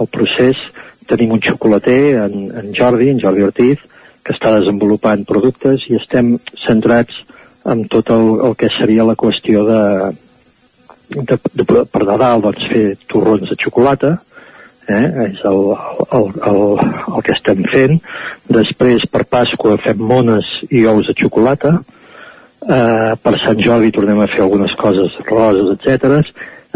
el 0.01 0.11
procés. 0.11 0.59
Tenim 1.07 1.37
un 1.37 1.43
xocolater, 1.43 2.03
en, 2.25 2.51
en 2.59 2.75
Jordi, 2.75 3.13
en 3.13 3.23
Jordi 3.23 3.47
Ortiz, 3.47 3.87
que 4.23 4.35
està 4.37 4.55
desenvolupant 4.59 5.25
productes 5.29 5.87
i 5.91 5.99
estem 5.99 6.37
centrats 6.65 7.23
en 7.73 7.87
tot 7.91 8.11
el, 8.11 8.29
el 8.47 8.57
que 8.59 8.71
seria 8.77 9.07
la 9.07 9.17
qüestió 9.19 9.65
de, 9.67 9.81
de, 11.15 11.39
de, 11.39 11.65
per 11.65 12.05
Nadal 12.07 12.43
doncs, 12.45 12.69
fer 12.71 12.85
torrons 13.11 13.49
de 13.51 13.59
xocolata, 13.61 14.17
eh? 14.89 15.07
és 15.29 15.43
el, 15.49 15.61
el, 16.09 16.29
el, 16.51 16.63
el 17.15 17.27
que 17.27 17.35
estem 17.37 17.63
fent. 17.71 17.99
Després, 18.51 19.07
per 19.11 19.25
Pasqua, 19.31 19.79
fem 19.85 20.01
mones 20.13 20.49
i 20.71 20.87
ous 20.91 21.07
de 21.09 21.17
xocolata. 21.19 21.77
Eh, 22.63 23.13
per 23.19 23.35
Sant 23.43 23.59
Jordi 23.63 23.91
tornem 23.95 24.23
a 24.23 24.31
fer 24.31 24.45
algunes 24.45 24.75
coses 24.79 25.15
roses, 25.27 25.75
etc. 25.77 26.23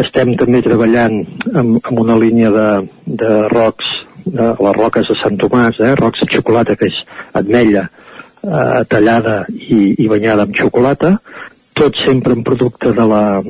Estem 0.02 0.34
també 0.38 0.62
treballant 0.64 1.22
amb, 1.54 1.78
amb 1.82 2.02
una 2.02 2.18
línia 2.20 2.50
de, 2.54 2.68
de 3.06 3.32
rocs 3.52 3.92
de 4.26 4.48
les 4.52 4.76
roques 4.76 5.06
de 5.08 5.16
Sant 5.22 5.38
Tomàs, 5.40 5.78
eh, 5.80 5.94
rocs 5.98 6.24
de 6.24 6.30
xocolata, 6.34 6.76
que 6.76 6.90
és 6.90 6.98
ametlla 7.38 7.86
eh, 7.86 8.80
tallada 8.90 9.44
i, 9.48 9.94
i 10.02 10.08
banyada 10.10 10.46
amb 10.46 10.56
xocolata, 10.58 11.16
tot 11.76 11.96
sempre 12.04 12.34
en 12.34 12.42
producte 12.46 12.92
de 12.96 13.06
la, 13.06 13.42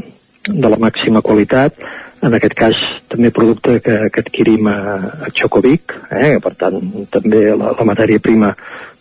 de 0.49 0.68
la 0.72 0.81
màxima 0.83 1.22
qualitat, 1.22 1.79
en 2.27 2.35
aquest 2.35 2.55
cas 2.59 2.79
també 3.12 3.31
producte 3.31 3.79
que, 3.85 3.97
que 4.12 4.22
adquirim 4.24 4.68
a, 4.72 4.79
a 5.27 5.33
Xocovic, 5.37 5.95
eh, 6.11 6.37
per 6.43 6.55
tant 6.59 6.81
també 7.12 7.49
la, 7.53 7.72
la 7.77 7.89
matèria 7.89 8.22
prima 8.22 8.53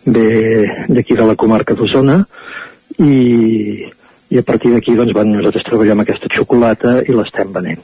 ve 0.06 0.66
d'aquí 0.88 1.16
de 1.18 1.26
la 1.26 1.34
comarca 1.34 1.74
d'Osona 1.74 2.20
i, 3.02 3.88
i 4.30 4.38
a 4.38 4.44
partir 4.46 4.70
d'aquí 4.74 4.94
doncs, 4.94 5.14
bueno, 5.16 5.38
nosaltres 5.38 5.66
treballem 5.66 6.04
aquesta 6.04 6.30
xocolata 6.32 7.00
i 7.02 7.16
l'estem 7.16 7.50
venent. 7.56 7.82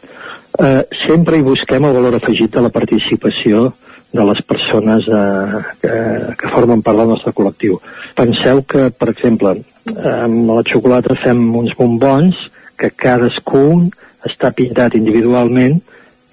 Eh, 0.53 0.83
sempre 1.07 1.39
hi 1.39 1.45
busquem 1.47 1.85
el 1.89 1.95
valor 1.97 2.19
afegit 2.19 2.53
de 2.53 2.61
la 2.61 2.73
participació 2.73 3.71
de 4.13 4.25
les 4.29 4.43
persones 4.45 5.07
eh, 5.09 5.61
que, 5.81 5.95
que 6.37 6.51
formen 6.53 6.83
part 6.85 7.01
del 7.01 7.09
nostre 7.15 7.33
col·lectiu. 7.33 7.79
Penseu 8.19 8.61
que, 8.69 8.91
per 8.93 9.09
exemple, 9.15 9.57
amb 9.97 10.53
la 10.53 10.65
xocolata 10.69 11.17
fem 11.23 11.41
uns 11.57 11.73
bombons 11.79 12.37
que 12.77 12.93
cadascun 12.93 13.89
està 14.29 14.53
pintat 14.55 14.95
individualment 14.99 15.81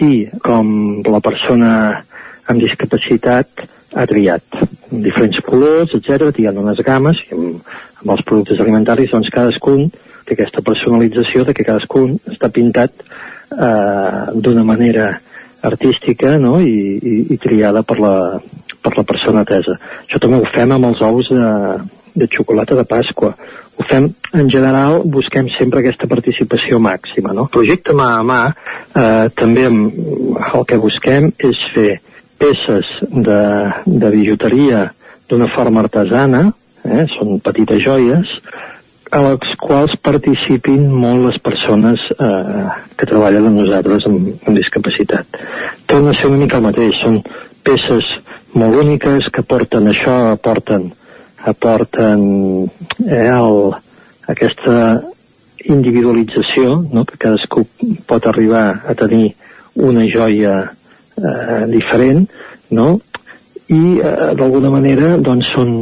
i 0.04 0.28
com 0.44 1.02
la 1.08 1.24
persona 1.24 1.72
amb 2.50 2.62
discapacitat 2.62 3.66
ha 3.96 4.06
triat 4.10 4.60
en 4.92 5.02
diferents 5.06 5.40
colors, 5.46 5.96
etc. 5.96 6.30
Hi 6.36 6.50
ha 6.50 6.54
unes 6.54 6.84
games 6.86 7.24
i 7.26 7.34
amb, 7.38 7.72
amb 8.04 8.14
els 8.16 8.26
productes 8.28 8.60
alimentaris 8.62 9.16
doncs 9.16 9.32
cadascun 9.34 9.88
té 10.30 10.38
aquesta 10.38 10.64
personalització 10.66 11.44
de 11.48 11.56
que 11.58 11.66
cadascun 11.68 12.18
està 12.30 12.52
pintat 12.54 12.94
eh, 13.02 14.22
d'una 14.36 14.64
manera 14.64 15.12
artística 15.62 16.38
no? 16.38 16.60
I, 16.62 16.98
i, 16.98 17.16
i 17.34 17.38
triada 17.42 17.84
per 17.84 18.00
la, 18.00 18.16
per 18.82 18.96
la 18.98 19.06
persona 19.08 19.44
atesa. 19.44 19.78
Això 20.06 20.22
també 20.22 20.40
ho 20.40 20.52
fem 20.54 20.76
amb 20.76 20.90
els 20.92 21.02
ous 21.06 21.32
de, 21.34 21.50
de 22.16 22.30
xocolata 22.32 22.78
de 22.78 22.86
Pasqua. 22.88 23.34
Ho 23.80 23.86
fem, 23.88 24.10
en 24.36 24.50
general, 24.52 25.02
busquem 25.08 25.48
sempre 25.56 25.82
aquesta 25.82 26.08
participació 26.12 26.80
màxima. 26.84 27.34
No? 27.36 27.48
El 27.48 27.54
projecte 27.54 27.96
mà 27.96 28.10
a 28.18 28.24
mà, 28.28 28.42
eh, 28.92 29.28
també 29.40 29.68
el 29.70 30.66
que 30.68 30.80
busquem 30.80 31.32
és 31.50 31.66
fer 31.76 31.92
peces 32.40 32.88
de, 33.12 33.42
de 33.86 34.12
bijuteria 34.16 34.88
d'una 35.30 35.50
forma 35.56 35.84
artesana, 35.86 36.48
eh, 36.84 37.06
són 37.18 37.40
petites 37.44 37.84
joies, 37.84 38.32
a 39.12 39.20
les 39.26 39.54
quals 39.62 39.96
participin 40.06 40.86
molt 40.94 41.26
les 41.26 41.38
persones 41.42 42.02
eh, 42.14 42.66
que 42.98 43.08
treballen 43.10 43.48
amb 43.50 43.62
nosaltres 43.64 44.06
amb, 44.10 44.28
amb 44.46 44.58
discapacitat. 44.58 45.40
Torna 45.90 46.14
a 46.14 46.18
ser 46.18 46.30
una 46.30 46.42
mica 46.44 46.60
el 46.60 46.68
mateix, 46.68 46.98
són 47.02 47.22
peces 47.66 48.06
molt 48.54 48.82
úniques 48.84 49.30
que 49.34 49.46
porten 49.46 49.90
això, 49.90 50.16
aporten, 50.34 50.90
aporten 51.50 52.22
eh, 53.08 53.26
el, 53.34 53.74
aquesta 54.30 54.78
individualització, 55.70 56.78
no? 56.94 57.06
que 57.06 57.18
cadascú 57.20 57.66
pot 58.08 58.30
arribar 58.30 58.68
a 58.86 58.96
tenir 58.98 59.34
una 59.90 60.06
joia 60.12 60.54
eh, 60.70 61.66
diferent, 61.74 62.28
no? 62.78 62.92
i 63.70 63.98
eh, 63.98 64.16
d'alguna 64.38 64.72
manera 64.74 65.16
doncs 65.18 65.50
són, 65.56 65.74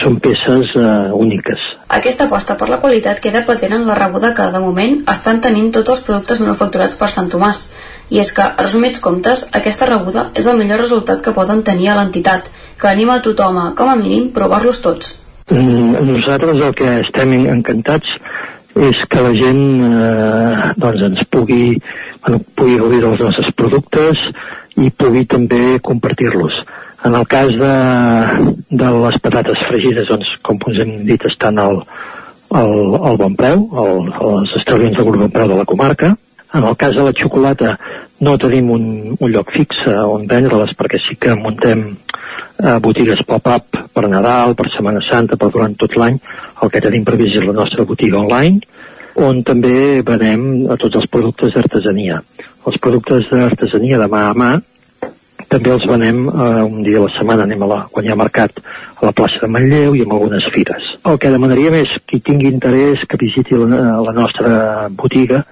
són 0.00 0.18
peces 0.24 0.72
eh, 0.76 0.90
úniques 1.16 1.71
aquesta 1.92 2.24
aposta 2.24 2.56
per 2.56 2.70
la 2.70 2.78
qualitat 2.80 3.18
queda 3.20 3.42
patent 3.44 3.74
en 3.76 3.82
la 3.84 3.94
rebuda 3.98 4.32
que, 4.36 4.46
de 4.54 4.60
moment, 4.64 4.94
estan 5.12 5.42
tenint 5.44 5.68
tots 5.76 5.92
els 5.92 6.04
productes 6.06 6.40
manufacturats 6.40 6.96
per 6.96 7.08
Sant 7.12 7.28
Tomàs. 7.32 7.66
I 8.12 8.20
és 8.22 8.30
que, 8.32 8.46
resumits 8.60 9.00
comptes, 9.04 9.44
aquesta 9.58 9.88
rebuda 9.90 10.30
és 10.38 10.48
el 10.48 10.56
millor 10.60 10.80
resultat 10.80 11.20
que 11.24 11.34
poden 11.36 11.60
tenir 11.66 11.90
a 11.92 11.98
l'entitat, 11.98 12.48
que 12.80 12.88
anima 12.88 13.18
a 13.18 13.24
tothom 13.24 13.58
a, 13.60 13.66
com 13.76 13.92
a 13.92 13.96
mínim, 14.00 14.30
provar-los 14.32 14.80
tots. 14.84 15.18
Mm, 15.50 16.00
nosaltres 16.08 16.64
el 16.64 16.74
que 16.80 16.94
estem 17.02 17.34
encantats 17.52 18.16
és 18.72 19.04
que 19.12 19.20
la 19.20 19.34
gent 19.36 19.62
eh, 19.84 20.72
doncs 20.80 21.08
ens 21.10 21.26
pugui, 21.28 21.74
bueno, 22.24 22.40
pugui 22.56 22.78
gaudir 22.80 23.02
dels 23.04 23.20
nostres 23.20 23.52
productes 23.58 24.22
i 24.80 24.88
pugui 24.96 25.26
també 25.28 25.76
compartir-los 25.84 26.62
en 27.04 27.14
el 27.14 27.26
cas 27.26 27.48
de, 27.48 27.74
de 28.70 28.90
les 29.04 29.18
patates 29.22 29.66
fregides, 29.68 30.08
doncs, 30.08 30.28
com 30.46 30.60
us 30.70 30.78
hem 30.82 31.00
dit, 31.08 31.24
estan 31.26 31.58
al, 31.58 31.80
al, 32.54 32.74
al 33.10 33.18
bon 33.18 33.34
preu, 33.38 33.64
al, 33.82 34.12
als 34.28 34.54
establiments 34.60 35.00
de 35.00 35.06
bon 35.06 35.32
preu 35.32 35.50
de 35.50 35.58
la 35.58 35.66
comarca. 35.68 36.14
En 36.52 36.66
el 36.68 36.76
cas 36.76 36.94
de 36.94 37.02
la 37.02 37.14
xocolata 37.16 37.78
no 38.20 38.36
tenim 38.38 38.70
un, 38.70 38.84
un 39.18 39.30
lloc 39.32 39.54
fix 39.54 39.86
on 39.88 40.26
vendre-les 40.28 40.74
perquè 40.76 41.00
sí 41.00 41.16
que 41.16 41.32
muntem 41.34 41.86
eh, 41.90 42.76
botigues 42.84 43.24
pop-up 43.26 43.80
per 43.92 44.04
Nadal, 44.04 44.54
per 44.54 44.68
Setmana 44.70 45.00
Santa, 45.08 45.38
per 45.40 45.48
durant 45.50 45.74
tot 45.80 45.96
l'any. 45.96 46.20
El 46.62 46.70
que 46.70 46.82
tenim 46.84 47.06
previst 47.08 47.40
és 47.40 47.48
la 47.48 47.56
nostra 47.56 47.86
botiga 47.88 48.20
online, 48.20 48.60
on 49.16 49.40
també 49.44 50.04
venem 50.06 50.68
a 50.70 50.76
tots 50.80 51.00
els 51.00 51.08
productes 51.10 51.56
d'artesania. 51.56 52.20
Els 52.68 52.78
productes 52.78 53.26
d'artesania 53.32 53.98
de 53.98 54.12
mà 54.12 54.28
a 54.28 54.36
mà 54.36 54.52
també 55.52 55.72
els 55.74 55.84
venem 55.88 56.24
eh, 56.30 56.62
un 56.64 56.82
dia 56.86 57.00
a 57.00 57.06
la 57.06 57.12
setmana, 57.16 57.44
anem 57.44 57.64
a 57.64 57.70
la, 57.70 57.80
quan 57.92 58.06
hi 58.06 58.12
ha 58.12 58.18
mercat 58.18 58.60
a 58.62 59.04
la 59.04 59.12
plaça 59.16 59.42
de 59.42 59.50
Manlleu 59.52 59.96
i 59.98 60.04
en 60.06 60.14
algunes 60.16 60.46
fires. 60.54 60.86
El 61.08 61.18
que 61.20 61.32
demanaríem 61.34 61.76
és 61.82 61.96
qui 62.08 62.22
tingui 62.24 62.48
interès 62.48 63.04
que 63.08 63.20
visiti 63.20 63.58
la, 63.58 63.98
la 64.06 64.14
nostra 64.16 64.88
botiga, 64.88 65.42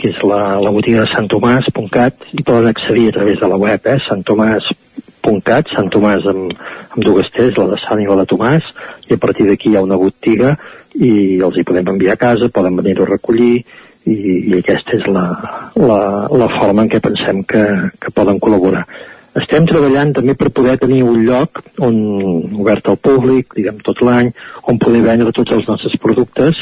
que 0.00 0.10
és 0.10 0.22
la, 0.26 0.56
la 0.60 0.72
botiga 0.74 1.04
de 1.04 1.12
santtomàs.cat 1.12 2.26
i 2.34 2.42
poden 2.42 2.72
accedir 2.72 3.10
a 3.10 3.18
través 3.20 3.38
de 3.40 3.52
la 3.52 3.60
web, 3.60 3.86
eh, 3.86 4.00
santtomàs.cat, 4.08 5.70
Sant 5.72 5.88
Tomàs 5.94 6.26
amb, 6.28 6.52
amb 6.90 7.06
dues 7.06 7.30
T's, 7.32 7.54
la 7.56 7.70
de 7.70 7.80
Sant 7.86 8.02
i 8.02 8.10
la 8.10 8.18
de 8.20 8.26
Tomàs, 8.28 8.74
i 9.08 9.14
a 9.14 9.22
partir 9.22 9.46
d'aquí 9.48 9.70
hi 9.70 9.78
ha 9.78 9.86
una 9.86 10.00
botiga 10.00 10.56
i 10.94 11.40
els 11.42 11.56
hi 11.56 11.64
podem 11.66 11.94
enviar 11.94 12.18
a 12.18 12.22
casa, 12.26 12.50
poden 12.52 12.76
venir-ho 12.82 13.06
a 13.06 13.14
recollir 13.14 13.54
i, 14.04 14.14
i 14.14 14.58
aquesta 14.58 14.98
és 14.98 15.08
la, 15.08 15.24
la, 15.80 15.98
la 16.28 16.52
forma 16.58 16.84
en 16.84 16.92
què 16.92 17.00
pensem 17.02 17.42
que, 17.48 17.64
que 18.02 18.12
poden 18.14 18.42
col·laborar. 18.42 18.84
Estem 19.40 19.66
treballant 19.66 20.12
també 20.14 20.36
per 20.38 20.52
poder 20.54 20.76
tenir 20.78 21.02
un 21.02 21.24
lloc 21.26 21.62
on, 21.82 21.96
obert 22.62 22.90
al 22.90 23.00
públic, 23.02 23.56
diguem 23.56 23.80
tot 23.86 24.02
l'any, 24.06 24.30
on 24.70 24.78
poder 24.78 25.02
vendre 25.06 25.34
tots 25.34 25.56
els 25.56 25.66
nostres 25.70 25.96
productes 26.02 26.60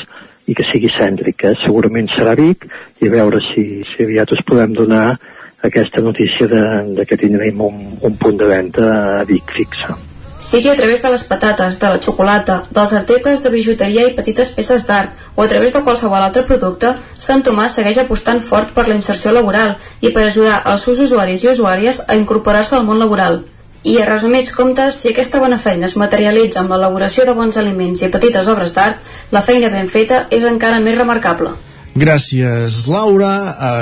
i 0.49 0.57
que 0.57 0.67
sigui 0.71 0.89
cèntric. 0.95 1.45
Eh? 1.45 1.57
Segurament 1.65 2.09
serà 2.15 2.37
Vic 2.39 2.65
i 3.03 3.11
a 3.11 3.13
veure 3.13 3.43
si, 3.53 3.67
si 3.91 4.07
aviat 4.07 4.33
us 4.33 4.45
podem 4.49 4.73
donar 4.79 5.19
aquesta 5.63 6.01
notícia 6.03 6.49
de, 6.51 6.65
de 6.97 7.07
que 7.07 7.21
tindrem 7.21 7.61
un, 7.61 7.85
un 8.01 8.17
punt 8.19 8.41
de 8.41 8.49
venda 8.51 8.89
a 9.21 9.29
Vic 9.29 9.53
fixa 9.59 9.99
sigui 10.43 10.69
a 10.69 10.75
través 10.77 11.03
de 11.03 11.11
les 11.13 11.23
patates, 11.25 11.79
de 11.79 11.89
la 11.89 12.01
xocolata, 12.03 12.63
dels 12.75 12.93
articles 12.99 13.45
de 13.45 13.51
bijuteria 13.55 14.09
i 14.09 14.15
petites 14.17 14.51
peces 14.57 14.87
d'art 14.89 15.15
o 15.37 15.45
a 15.45 15.49
través 15.49 15.73
de 15.73 15.83
qualsevol 15.87 16.19
altre 16.19 16.43
producte, 16.49 16.93
Sant 17.17 17.45
Tomàs 17.47 17.79
segueix 17.79 18.03
apostant 18.03 18.43
fort 18.43 18.75
per 18.75 18.89
la 18.89 18.99
inserció 18.99 19.33
laboral 19.33 19.77
i 20.01 20.11
per 20.11 20.27
ajudar 20.27 20.61
els 20.75 20.83
seus 20.83 21.01
usuaris 21.07 21.45
i 21.45 21.53
usuàries 21.55 22.03
a 22.09 22.19
incorporar-se 22.19 22.77
al 22.77 22.87
món 22.89 22.99
laboral. 22.99 23.45
I 23.83 23.99
a 23.99 24.07
resumits 24.07 24.53
comptes, 24.55 25.01
si 25.01 25.11
aquesta 25.11 25.41
bona 25.43 25.59
feina 25.59 25.89
es 25.89 25.97
materialitza 25.99 26.61
amb 26.61 26.75
l'elaboració 26.75 27.27
de 27.27 27.35
bons 27.39 27.59
aliments 27.59 28.03
i 28.03 28.11
petites 28.11 28.51
obres 28.51 28.75
d'art, 28.75 28.99
la 29.31 29.43
feina 29.43 29.71
ben 29.71 29.91
feta 29.91 30.27
és 30.31 30.47
encara 30.47 30.79
més 30.81 30.99
remarcable. 30.99 31.55
Gràcies, 31.93 32.87
Laura. 32.89 33.33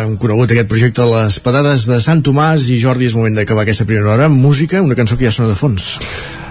Hem 0.02 0.16
conegut 0.18 0.50
aquest 0.50 0.66
projecte 0.66 1.04
Les 1.06 1.36
Patades 1.44 1.84
de 1.86 2.00
Sant 2.02 2.24
Tomàs 2.26 2.64
i 2.74 2.80
Jordi, 2.82 3.06
és 3.06 3.14
moment 3.14 3.36
d'acabar 3.38 3.62
aquesta 3.62 3.86
primera 3.86 4.10
hora 4.10 4.26
amb 4.26 4.40
música, 4.42 4.80
una 4.82 4.96
cançó 4.98 5.14
que 5.14 5.28
ja 5.28 5.30
sona 5.34 5.52
de 5.52 5.58
fons. 5.58 5.86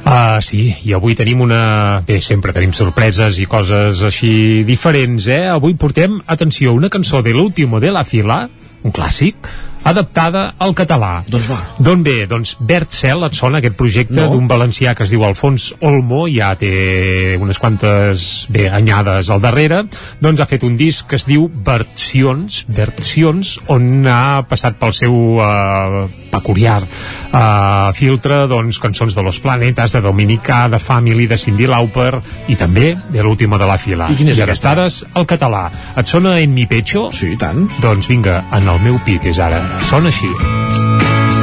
Uh, 0.06 0.40
sí, 0.40 0.62
i 0.88 0.96
avui 0.96 1.18
tenim 1.20 1.44
una... 1.44 2.00
Bé, 2.08 2.22
sempre 2.24 2.56
tenim 2.56 2.72
sorpreses 2.72 3.42
i 3.44 3.48
coses 3.52 4.00
així 4.08 4.64
diferents, 4.64 5.28
eh? 5.28 5.50
Avui 5.52 5.76
portem, 5.76 6.22
atenció, 6.32 6.72
una 6.72 6.88
cançó 6.88 7.20
de 7.26 7.36
l'último 7.36 7.84
de 7.84 7.92
la 7.92 8.06
fila, 8.08 8.46
un 8.88 8.96
clàssic, 8.96 9.52
adaptada 9.84 10.54
al 10.60 10.74
català. 10.76 11.24
Doncs 11.28 11.48
va. 11.50 11.58
D'on 11.80 12.04
ve? 12.04 12.26
Doncs 12.30 12.58
Bert 12.60 12.92
Cel, 12.94 13.24
et 13.28 13.34
sona 13.38 13.60
aquest 13.60 13.76
projecte 13.80 14.20
No. 14.20 14.28
d'un 14.34 14.48
valencià 14.48 14.96
que 14.96 15.04
es 15.04 15.10
diu 15.14 15.24
Alfons 15.24 15.74
Olmo, 15.82 16.28
ja 16.28 16.54
té 16.60 17.38
unes 17.40 17.60
quantes, 17.60 18.48
bé, 18.50 18.68
anyades 18.70 19.30
al 19.30 19.42
darrere, 19.42 19.84
doncs 20.22 20.40
ha 20.42 20.48
fet 20.50 20.64
un 20.64 20.76
disc 20.78 21.08
que 21.08 21.16
es 21.16 21.26
diu 21.26 21.50
Versions, 21.50 22.66
Versions, 22.68 23.60
on 23.68 24.06
ha 24.08 24.44
passat 24.50 24.78
pel 24.80 24.94
seu 24.94 25.16
uh, 25.40 26.08
peculiar 26.32 26.82
uh, 26.84 27.92
filtre, 27.98 28.46
doncs, 28.52 28.80
cançons 28.80 29.16
de 29.16 29.24
Los 29.24 29.40
Planetas, 29.40 29.94
de 29.94 30.02
Dominica, 30.02 30.68
de 30.70 30.80
Family, 30.80 31.28
de 31.28 31.38
Cindy 31.38 31.68
Lauper, 31.68 32.20
i 32.48 32.56
també 32.60 32.96
de 33.10 33.24
l'última 33.24 33.58
de 33.58 33.70
la 33.70 33.78
fila. 33.78 34.10
I 34.12 34.16
quina 34.20 34.32
és 34.36 34.40
I 34.42 34.46
aquesta? 34.48 34.72
adaptades 34.76 35.06
al 35.14 35.26
català. 35.30 35.70
Et 35.98 36.08
sona 36.08 36.38
En 36.40 36.54
mi 36.54 36.66
pecho? 36.66 37.10
Sí, 37.12 37.36
tant. 37.38 37.68
Doncs 37.82 38.08
vinga, 38.08 38.44
en 38.56 38.68
el 38.68 38.80
meu 38.82 39.00
pit 39.06 39.26
és 39.26 39.40
ara. 39.40 39.60
Sona 39.90 40.08
així. 40.14 41.39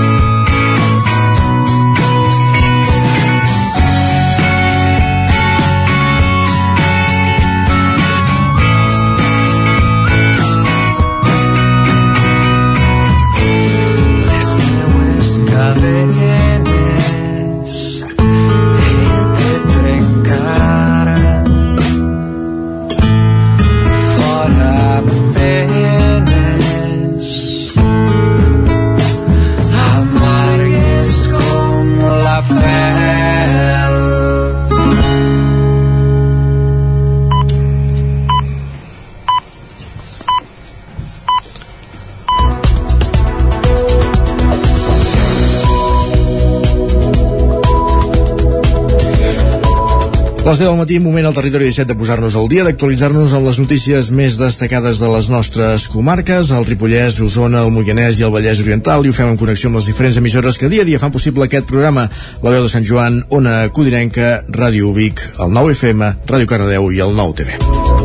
Les 50.46 50.60
10 50.60 50.68
del 50.68 50.76
matí, 50.78 50.96
moment 51.02 51.26
al 51.26 51.34
territori 51.34 51.66
17 51.66 51.90
de 51.90 51.94
posar-nos 51.98 52.36
al 52.38 52.46
dia, 52.46 52.62
d'actualitzar-nos 52.62 53.32
amb 53.34 53.48
les 53.48 53.56
notícies 53.58 54.12
més 54.14 54.36
destacades 54.38 55.00
de 55.02 55.08
les 55.10 55.26
nostres 55.26 55.88
comarques, 55.90 56.52
el 56.54 56.68
Ripollès, 56.68 57.18
Osona, 57.26 57.64
el 57.66 57.74
Moianès 57.74 58.20
i 58.20 58.28
el 58.28 58.30
Vallès 58.30 58.62
Oriental, 58.62 59.02
i 59.02 59.10
ho 59.10 59.16
fem 59.16 59.32
en 59.32 59.40
connexió 59.42 59.72
amb 59.72 59.80
les 59.80 59.90
diferents 59.90 60.22
emissores 60.22 60.62
que 60.62 60.70
dia 60.70 60.86
a 60.86 60.88
dia 60.88 61.02
fan 61.02 61.10
possible 61.10 61.50
aquest 61.50 61.66
programa. 61.66 62.06
La 62.46 62.54
veu 62.54 62.62
de 62.62 62.70
Sant 62.70 62.86
Joan, 62.86 63.24
Ona 63.34 63.58
Codinenca, 63.74 64.44
Ràdio 64.46 64.94
Vic, 64.94 65.18
el 65.34 65.50
9 65.50 65.74
FM, 65.80 66.14
Ràdio 66.30 66.54
Cardedeu 66.54 66.92
i 66.94 67.02
el 67.02 67.18
9 67.18 67.40
TV. 67.42 67.95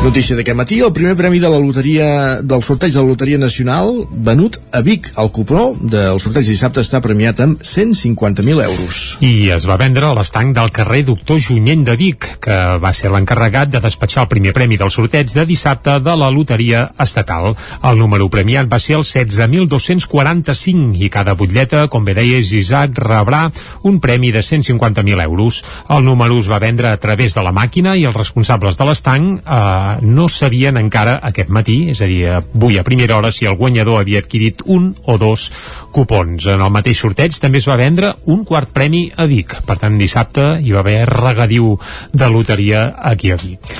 Notícia 0.00 0.32
d'aquest 0.32 0.56
matí, 0.56 0.78
el 0.80 0.94
primer 0.96 1.12
premi 1.12 1.42
de 1.42 1.48
la 1.52 1.58
loteria 1.60 2.40
del 2.40 2.62
sorteig 2.64 2.94
de 2.94 3.02
la 3.02 3.10
Loteria 3.10 3.36
Nacional 3.36 4.06
venut 4.08 4.56
a 4.72 4.80
Vic. 4.80 5.10
El 5.20 5.28
cupó 5.28 5.74
del 5.76 6.16
sorteig 6.24 6.46
de 6.46 6.54
dissabte 6.54 6.80
està 6.80 7.02
premiat 7.04 7.42
amb 7.44 7.60
150.000 7.60 8.62
euros. 8.64 9.00
I 9.20 9.50
es 9.52 9.66
va 9.68 9.76
vendre 9.76 10.08
a 10.08 10.14
l'estanc 10.16 10.56
del 10.56 10.72
carrer 10.72 11.02
Doctor 11.04 11.36
Junyent 11.44 11.84
de 11.84 11.98
Vic, 12.00 12.24
que 12.40 12.56
va 12.80 12.94
ser 12.96 13.10
l'encarregat 13.12 13.68
de 13.74 13.82
despatxar 13.84 14.24
el 14.24 14.30
primer 14.32 14.54
premi 14.56 14.78
del 14.80 14.88
sorteig 14.88 15.34
de 15.36 15.44
dissabte 15.44 15.98
de 16.00 16.16
la 16.16 16.32
loteria 16.32 16.86
estatal. 16.96 17.52
El 17.84 18.00
número 18.00 18.30
premiat 18.32 18.72
va 18.72 18.80
ser 18.80 18.96
el 19.02 19.04
16.245 19.04 20.96
i 20.96 21.12
cada 21.12 21.36
butlleta, 21.36 21.84
com 21.92 22.08
bé 22.08 22.16
deies, 22.16 22.54
Isaac, 22.56 22.96
rebrà 23.04 23.42
un 23.84 24.00
premi 24.00 24.32
de 24.32 24.40
150.000 24.40 25.22
euros. 25.28 25.60
El 25.90 26.08
número 26.08 26.40
es 26.40 26.48
va 26.48 26.58
vendre 26.58 26.88
a 26.88 26.96
través 26.96 27.36
de 27.36 27.44
la 27.44 27.52
màquina 27.52 27.98
i 28.00 28.08
els 28.08 28.16
responsables 28.16 28.80
de 28.80 28.88
l'estanc 28.88 29.44
eh, 29.44 29.89
no 30.02 30.28
sabien 30.28 30.78
encara 30.80 31.18
aquest 31.26 31.50
matí, 31.50 31.90
és 31.92 32.00
a 32.00 32.08
dir, 32.10 32.22
avui 32.38 32.78
a 32.78 32.84
primera 32.86 33.16
hora, 33.18 33.32
si 33.32 33.46
el 33.48 33.58
guanyador 33.58 34.00
havia 34.00 34.22
adquirit 34.22 34.62
un 34.66 34.92
o 35.04 35.18
dos 35.18 35.50
cupons. 35.92 36.46
En 36.46 36.62
el 36.62 36.72
mateix 36.72 37.00
sorteig 37.00 37.36
també 37.42 37.60
es 37.60 37.68
va 37.68 37.78
vendre 37.80 38.12
un 38.30 38.44
quart 38.44 38.70
premi 38.74 39.06
a 39.16 39.26
Vic. 39.30 39.56
Per 39.66 39.76
tant, 39.80 39.98
dissabte 40.00 40.46
hi 40.60 40.74
va 40.74 40.84
haver 40.84 41.04
regadiu 41.10 41.74
de 42.12 42.30
loteria 42.30 42.86
aquí 42.96 43.32
a 43.32 43.38
Vic. 43.40 43.72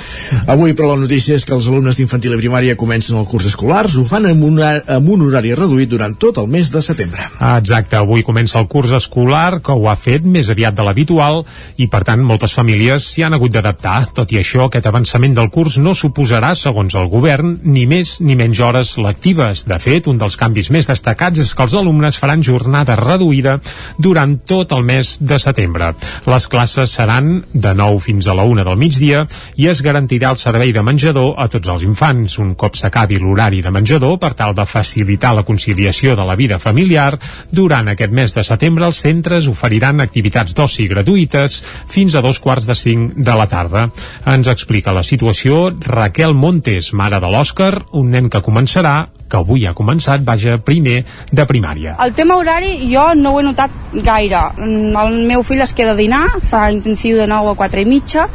Avui, 0.47 0.75
però, 0.75 0.93
la 0.95 1.01
notícia 1.01 1.37
és 1.39 1.47
que 1.47 1.55
els 1.57 1.69
alumnes 1.71 1.99
d'infantil 1.99 2.35
i 2.35 2.41
primària 2.41 2.79
comencen 2.81 3.19
el 3.21 3.29
curs 3.31 3.49
escolars, 3.51 3.97
ho 3.97 4.05
fan 4.09 4.27
amb 4.31 4.45
un, 4.47 4.61
amb 4.61 5.11
un 5.15 5.27
horari 5.27 5.55
reduït 5.55 5.91
durant 5.91 6.17
tot 6.21 6.41
el 6.43 6.49
mes 6.51 6.73
de 6.73 6.83
setembre. 6.85 7.29
Ah, 7.39 7.57
Exacte, 7.61 7.99
avui 7.99 8.25
comença 8.27 8.59
el 8.59 8.69
curs 8.71 8.93
escolar 8.97 9.61
que 9.65 9.75
ho 9.77 9.89
ha 9.91 9.97
fet 9.99 10.25
més 10.25 10.51
aviat 10.51 10.77
de 10.77 10.87
l'habitual 10.87 11.45
i 11.79 11.87
per 11.91 12.03
tant 12.09 12.23
moltes 12.27 12.55
famílies 12.57 13.07
s'hi 13.13 13.25
han 13.27 13.37
hagut 13.37 13.55
d'adaptar. 13.55 13.99
Tot 14.17 14.33
i 14.33 14.41
això, 14.41 14.67
aquest 14.67 14.89
avançament 14.91 15.37
del 15.37 15.51
curs 15.53 15.79
no 15.79 15.95
suposarà, 16.01 16.55
segons 16.57 16.97
el 16.97 17.09
govern, 17.13 17.59
ni 17.65 17.85
més 17.91 18.17
ni 18.25 18.37
menys 18.39 18.61
hores 18.65 18.95
lectives. 19.03 19.67
De 19.69 19.79
fet, 19.83 20.09
un 20.11 20.19
dels 20.21 20.39
canvis 20.41 20.71
més 20.75 20.89
destacats 20.89 21.41
és 21.43 21.53
que 21.55 21.67
els 21.67 21.77
alumnes 21.77 22.19
faran 22.21 22.45
jornada 22.47 22.97
reduïda 22.99 23.59
durant 23.99 24.39
tot 24.49 24.73
el 24.77 24.85
mes 24.87 25.17
de 25.21 25.39
setembre. 25.43 25.93
Les 26.31 26.49
classes 26.51 26.97
seran 26.97 27.45
de 27.53 27.75
9 27.77 28.01
fins 28.05 28.27
a 28.27 28.37
la 28.37 28.47
1 28.49 28.65
del 28.67 28.81
migdia 28.81 29.25
i 29.61 29.69
es 29.71 29.83
garantirà 29.85 30.33
el 30.35 30.41
servei 30.41 30.73
de 30.73 30.83
menjador 30.87 31.35
a 31.39 31.49
tots 31.53 31.69
els 31.69 31.85
infants 31.87 32.39
un 32.41 32.55
cop 32.59 32.79
s'acabi 32.79 33.19
l'horari 33.21 33.61
de 33.63 33.73
menjador 33.75 34.17
per 34.21 34.33
tal 34.39 34.55
de 34.57 34.67
facilitar 34.67 35.35
la 35.37 35.45
conciliació 35.47 36.17
de 36.17 36.27
la 36.27 36.37
vida 36.37 36.59
familiar. 36.59 37.19
Durant 37.51 37.91
aquest 37.93 38.13
mes 38.17 38.35
de 38.35 38.45
setembre 38.47 38.89
els 38.89 39.01
centres 39.05 39.49
oferiran 39.51 40.01
activitats 40.01 40.57
d'oci 40.57 40.89
gratuïtes 40.91 41.61
fins 41.91 42.15
a 42.15 42.25
dos 42.25 42.41
quarts 42.41 42.67
de 42.69 42.77
cinc 42.79 43.17
de 43.17 43.37
la 43.37 43.49
tarda. 43.51 43.89
Ens 44.31 44.49
explica 44.51 44.95
la 44.97 45.05
situació 45.07 45.69
Raquel 45.91 46.35
Montes, 46.35 46.93
mare 46.95 47.19
de 47.21 47.29
l'Òscar, 47.31 47.73
un 47.99 48.13
nen 48.15 48.31
que 48.31 48.41
començarà 48.47 49.09
que 49.31 49.39
avui 49.39 49.67
ha 49.67 49.75
començat, 49.75 50.23
vaja, 50.27 50.57
primer 50.63 51.03
de 51.31 51.47
primària. 51.47 51.97
El 52.03 52.15
tema 52.15 52.37
horari 52.39 52.77
jo 52.91 53.11
no 53.19 53.35
ho 53.35 53.41
he 53.41 53.45
notat 53.47 53.75
gaire. 53.93 54.43
Mm, 54.57 54.97
El 54.97 55.21
meu 55.29 55.43
fill 55.47 55.63
es 55.63 55.75
queda 55.75 55.93
a 55.93 55.99
dinar, 55.99 56.27
fa 56.51 56.69
intensiu 56.71 57.19
de 57.19 57.27
9 57.31 57.53
a 57.53 57.59
4 57.59 57.83
i 57.83 57.87
mitja, 57.91 58.27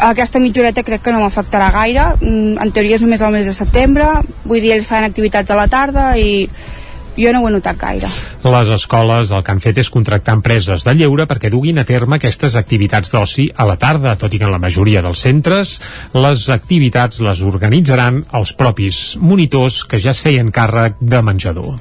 aquesta 0.00 0.40
mitja 0.40 0.62
horeta 0.62 0.82
crec 0.86 1.02
que 1.02 1.12
no 1.12 1.20
m'afectarà 1.20 1.70
gaire, 1.74 2.06
Mm, 2.20 2.58
en 2.62 2.72
teoria 2.72 2.96
és 2.96 3.02
només 3.02 3.20
el 3.20 3.32
mes 3.32 3.46
de 3.46 3.52
setembre, 3.54 4.06
vull 4.44 4.60
dir, 4.60 4.72
ells 4.72 4.86
fan 4.86 5.04
activitats 5.04 5.50
a 5.50 5.58
la 5.58 5.68
tarda 5.68 6.16
i 6.18 6.48
jo 7.16 7.32
no 7.32 7.42
ho 7.42 7.48
he 7.48 7.52
notat 7.54 7.78
gaire. 7.80 8.08
Les 8.44 8.72
escoles 8.74 9.30
el 9.30 9.44
que 9.44 9.54
han 9.54 9.62
fet 9.62 9.80
és 9.82 9.90
contractar 9.92 10.36
empreses 10.38 10.84
de 10.86 10.94
lleure 10.96 11.26
perquè 11.30 11.50
duguin 11.52 11.80
a 11.80 11.86
terme 11.88 12.18
aquestes 12.18 12.56
activitats 12.60 13.12
d'oci 13.12 13.48
a 13.54 13.66
la 13.68 13.76
tarda, 13.80 14.16
tot 14.20 14.34
i 14.34 14.40
que 14.40 14.48
en 14.48 14.54
la 14.54 14.62
majoria 14.62 15.02
dels 15.04 15.22
centres 15.26 15.78
les 16.14 16.48
activitats 16.50 17.20
les 17.24 17.44
organitzaran 17.46 18.22
els 18.40 18.54
propis 18.54 19.16
monitors 19.20 19.82
que 19.84 20.00
ja 20.00 20.14
es 20.14 20.22
feien 20.24 20.52
càrrec 20.54 21.00
de 21.00 21.22
menjador. 21.22 21.76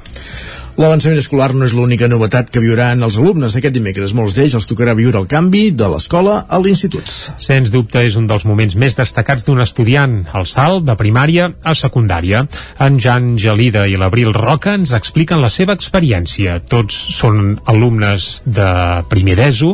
L'avançament 0.80 1.19
escolar 1.19 1.49
no 1.51 1.65
és 1.67 1.73
l'única 1.75 2.07
novetat 2.07 2.53
que 2.55 2.61
viuran 2.63 3.03
els 3.03 3.17
alumnes. 3.19 3.51
Aquest 3.59 3.73
dimecres 3.75 4.13
molts 4.15 4.32
d'ells 4.38 4.53
els 4.55 4.67
tocarà 4.69 4.93
viure 4.95 5.19
el 5.19 5.25
canvi 5.27 5.73
de 5.75 5.89
l'escola 5.91 6.38
a 6.47 6.59
l'institut. 6.63 7.09
Sens 7.43 7.73
dubte 7.73 7.99
és 8.07 8.15
un 8.15 8.30
dels 8.30 8.45
moments 8.47 8.77
més 8.80 8.95
destacats 8.95 9.43
d'un 9.43 9.59
estudiant, 9.59 10.13
el 10.39 10.47
salt 10.47 10.86
de 10.88 10.95
primària 10.95 11.49
a 11.67 11.73
secundària. 11.75 12.45
En 12.80 12.95
Jan 12.95 13.34
Gelida 13.36 13.84
i 13.91 13.99
l'Abril 13.99 14.32
Roca 14.32 14.77
ens 14.80 14.95
expliquen 14.95 15.43
la 15.43 15.51
seva 15.51 15.75
experiència. 15.75 16.61
Tots 16.71 16.95
són 17.17 17.57
alumnes 17.67 18.30
de 18.47 18.71
primer 19.11 19.36
d'ESO 19.41 19.73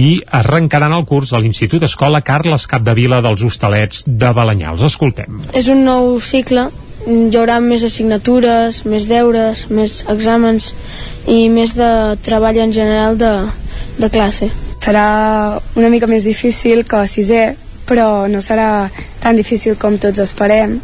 i 0.00 0.08
arrencaran 0.40 0.96
el 0.96 1.04
curs 1.04 1.36
a 1.36 1.42
l'Institut 1.44 1.84
Escola 1.84 2.24
Carles 2.24 2.64
Capdevila 2.64 3.20
dels 3.20 3.44
Hostalets 3.44 4.06
de 4.08 4.32
Balanyà. 4.32 4.72
Els 4.72 4.88
escoltem. 4.88 5.36
És 5.52 5.68
un 5.68 5.84
nou 5.84 6.14
cicle, 6.24 6.70
hi 7.06 7.36
haurà 7.38 7.58
més 7.62 7.84
assignatures, 7.86 8.82
més 8.90 9.06
deures, 9.06 9.66
més 9.70 10.00
exàmens 10.10 10.72
i 11.30 11.46
més 11.52 11.76
de 11.78 11.90
treball 12.26 12.58
en 12.64 12.74
general 12.74 13.18
de, 13.20 13.32
de 13.98 14.10
classe. 14.10 14.50
Serà 14.82 15.06
una 15.74 15.90
mica 15.90 16.06
més 16.10 16.26
difícil 16.26 16.84
que 16.86 17.00
a 17.02 17.06
sisè, 17.10 17.46
però 17.86 18.26
no 18.30 18.42
serà 18.42 18.88
tan 19.22 19.38
difícil 19.38 19.78
com 19.78 19.98
tots 20.02 20.22
esperem. 20.22 20.78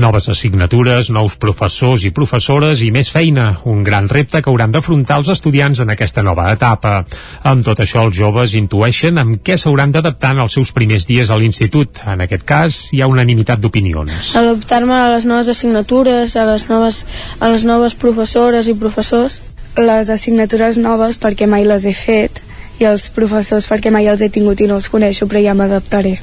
Noves 0.00 0.30
assignatures, 0.32 1.10
nous 1.12 1.34
professors 1.36 2.06
i 2.08 2.10
professores 2.16 2.80
i 2.80 2.86
més 2.88 3.10
feina, 3.12 3.50
un 3.68 3.82
gran 3.84 4.06
repte 4.08 4.40
que 4.40 4.48
hauran 4.48 4.72
d'afrontar 4.72 5.18
els 5.20 5.28
estudiants 5.34 5.82
en 5.84 5.92
aquesta 5.92 6.22
nova 6.24 6.46
etapa. 6.54 7.02
Amb 7.50 7.66
tot 7.66 7.82
això, 7.84 8.06
els 8.08 8.16
joves 8.16 8.54
intueixen 8.56 9.20
amb 9.20 9.42
què 9.44 9.58
s'hauran 9.60 9.92
d'adaptar 9.92 10.30
en 10.32 10.40
els 10.46 10.56
seus 10.56 10.70
primers 10.72 11.04
dies 11.04 11.28
a 11.28 11.36
l'institut. 11.36 12.00
En 12.08 12.24
aquest 12.24 12.46
cas, 12.48 12.78
hi 12.96 13.02
ha 13.04 13.10
unanimitat 13.12 13.60
d'opinions. 13.60 14.30
Adaptar-me 14.40 14.96
a 14.96 15.10
les 15.18 15.26
noves 15.28 15.50
assignatures, 15.52 16.32
a 16.32 16.46
les 16.48 16.64
noves, 16.70 17.02
a 17.38 17.50
les 17.52 17.66
noves 17.68 17.98
professores 18.06 18.70
i 18.72 18.76
professors. 18.80 19.36
Les 19.76 20.08
assignatures 20.08 20.80
noves 20.80 21.20
perquè 21.20 21.44
mai 21.44 21.68
les 21.68 21.84
he 21.84 21.92
fet 21.92 22.40
i 22.80 22.88
els 22.88 23.10
professors 23.12 23.68
perquè 23.68 23.92
mai 23.92 24.08
els 24.08 24.24
he 24.24 24.30
tingut 24.32 24.64
i 24.64 24.70
no 24.70 24.80
els 24.80 24.88
coneixo, 24.88 25.28
però 25.28 25.44
ja 25.44 25.52
m'adaptaré. 25.52 26.16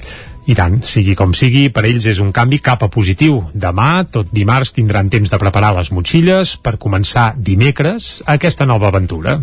I 0.47 0.55
tant, 0.55 0.77
sigui 0.87 1.11
com 1.19 1.33
sigui, 1.35 1.65
per 1.75 1.83
ells 1.89 2.05
és 2.07 2.21
un 2.23 2.29
canvi 2.35 2.61
cap 2.63 2.85
a 2.85 2.87
positiu. 2.91 3.41
Demà, 3.51 4.05
tot 4.07 4.29
dimarts, 4.31 4.71
tindran 4.77 5.09
temps 5.11 5.33
de 5.33 5.39
preparar 5.41 5.73
les 5.75 5.91
motxilles 5.91 6.55
per 6.63 6.77
començar 6.79 7.33
dimecres 7.35 8.21
aquesta 8.37 8.67
nova 8.69 8.87
aventura. 8.87 9.41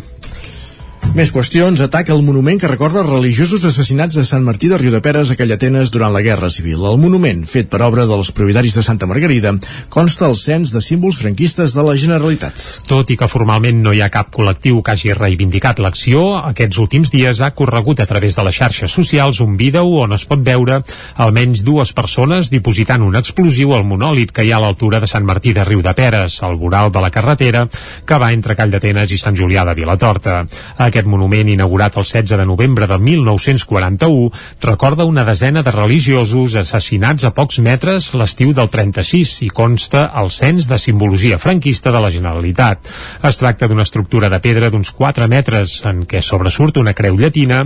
Més 1.12 1.30
qüestions. 1.30 1.78
Ataca 1.84 2.14
el 2.14 2.22
monument 2.26 2.56
que 2.58 2.68
recorda 2.70 3.02
religiosos 3.04 3.62
assassinats 3.68 4.16
de 4.16 4.24
Sant 4.26 4.42
Martí 4.46 4.70
de 4.70 4.78
Riudeperes 4.80 5.30
a 5.30 5.36
Callatenes 5.36 5.90
durant 5.92 6.14
la 6.14 6.22
Guerra 6.24 6.48
Civil. 6.50 6.80
El 6.88 6.96
monument, 7.02 7.44
fet 7.46 7.68
per 7.70 7.82
obra 7.86 8.06
dels 8.08 8.32
propietaris 8.34 8.74
de 8.78 8.82
Santa 8.82 9.06
Margarida, 9.06 9.52
consta 9.94 10.26
el 10.26 10.34
cens 10.38 10.72
de 10.72 10.80
símbols 10.82 11.20
franquistes 11.20 11.74
de 11.76 11.84
la 11.86 11.94
Generalitat. 12.00 12.62
Tot 12.88 13.12
i 13.12 13.18
que 13.20 13.28
formalment 13.30 13.82
no 13.84 13.92
hi 13.92 14.00
ha 14.00 14.08
cap 14.14 14.30
col·lectiu 14.34 14.80
que 14.82 14.94
hagi 14.94 15.12
reivindicat 15.18 15.82
l'acció, 15.84 16.22
aquests 16.38 16.80
últims 16.82 17.12
dies 17.12 17.42
ha 17.44 17.52
corregut 17.52 18.00
a 18.00 18.08
través 18.10 18.38
de 18.38 18.46
les 18.48 18.56
xarxes 18.56 18.90
socials 18.90 19.42
un 19.44 19.58
vídeo 19.60 19.84
on 20.06 20.16
es 20.16 20.24
pot 20.30 20.40
veure 20.46 20.80
almenys 21.20 21.62
dues 21.66 21.92
persones 21.92 22.50
dipositant 22.50 23.02
un 23.02 23.20
explosiu 23.20 23.74
al 23.74 23.84
monòlit 23.84 24.32
que 24.32 24.46
hi 24.46 24.54
ha 24.54 24.58
a 24.62 24.64
l'altura 24.64 25.02
de 25.02 25.10
Sant 25.10 25.26
Martí 25.26 25.52
de 25.52 25.66
Riudeperes, 25.66 26.40
al 26.42 26.56
voral 26.56 26.90
de 26.90 27.02
la 27.02 27.10
carretera 27.10 27.66
que 28.06 28.18
va 28.18 28.32
entre 28.32 28.56
Call 28.56 28.72
d'Atenes 28.72 29.12
i 29.12 29.18
Sant 29.20 29.36
Julià 29.36 29.66
de 29.68 29.74
Vilatorta. 29.78 30.40
Aquest 30.78 30.93
monument, 31.02 31.50
inaugurat 31.50 31.96
el 31.98 32.06
16 32.06 32.38
de 32.38 32.46
novembre 32.46 32.86
de 32.86 32.98
1941, 32.98 34.30
recorda 34.62 35.04
una 35.04 35.24
desena 35.26 35.64
de 35.66 35.74
religiosos 35.74 36.54
assassinats 36.54 37.26
a 37.26 37.32
pocs 37.34 37.58
metres 37.58 38.12
l'estiu 38.14 38.54
del 38.54 38.70
36 38.70 39.40
i 39.42 39.50
consta 39.50 40.06
el 40.22 40.30
cens 40.30 40.70
de 40.70 40.78
simbologia 40.78 41.40
franquista 41.42 41.90
de 41.90 42.00
la 42.00 42.12
Generalitat. 42.14 42.86
Es 43.26 43.42
tracta 43.42 43.66
d'una 43.66 43.82
estructura 43.82 44.30
de 44.30 44.38
pedra 44.38 44.70
d'uns 44.70 44.94
4 44.94 45.26
metres 45.28 45.80
en 45.90 46.06
què 46.06 46.22
sobresurt 46.22 46.78
una 46.78 46.94
creu 46.94 47.18
llatina 47.18 47.64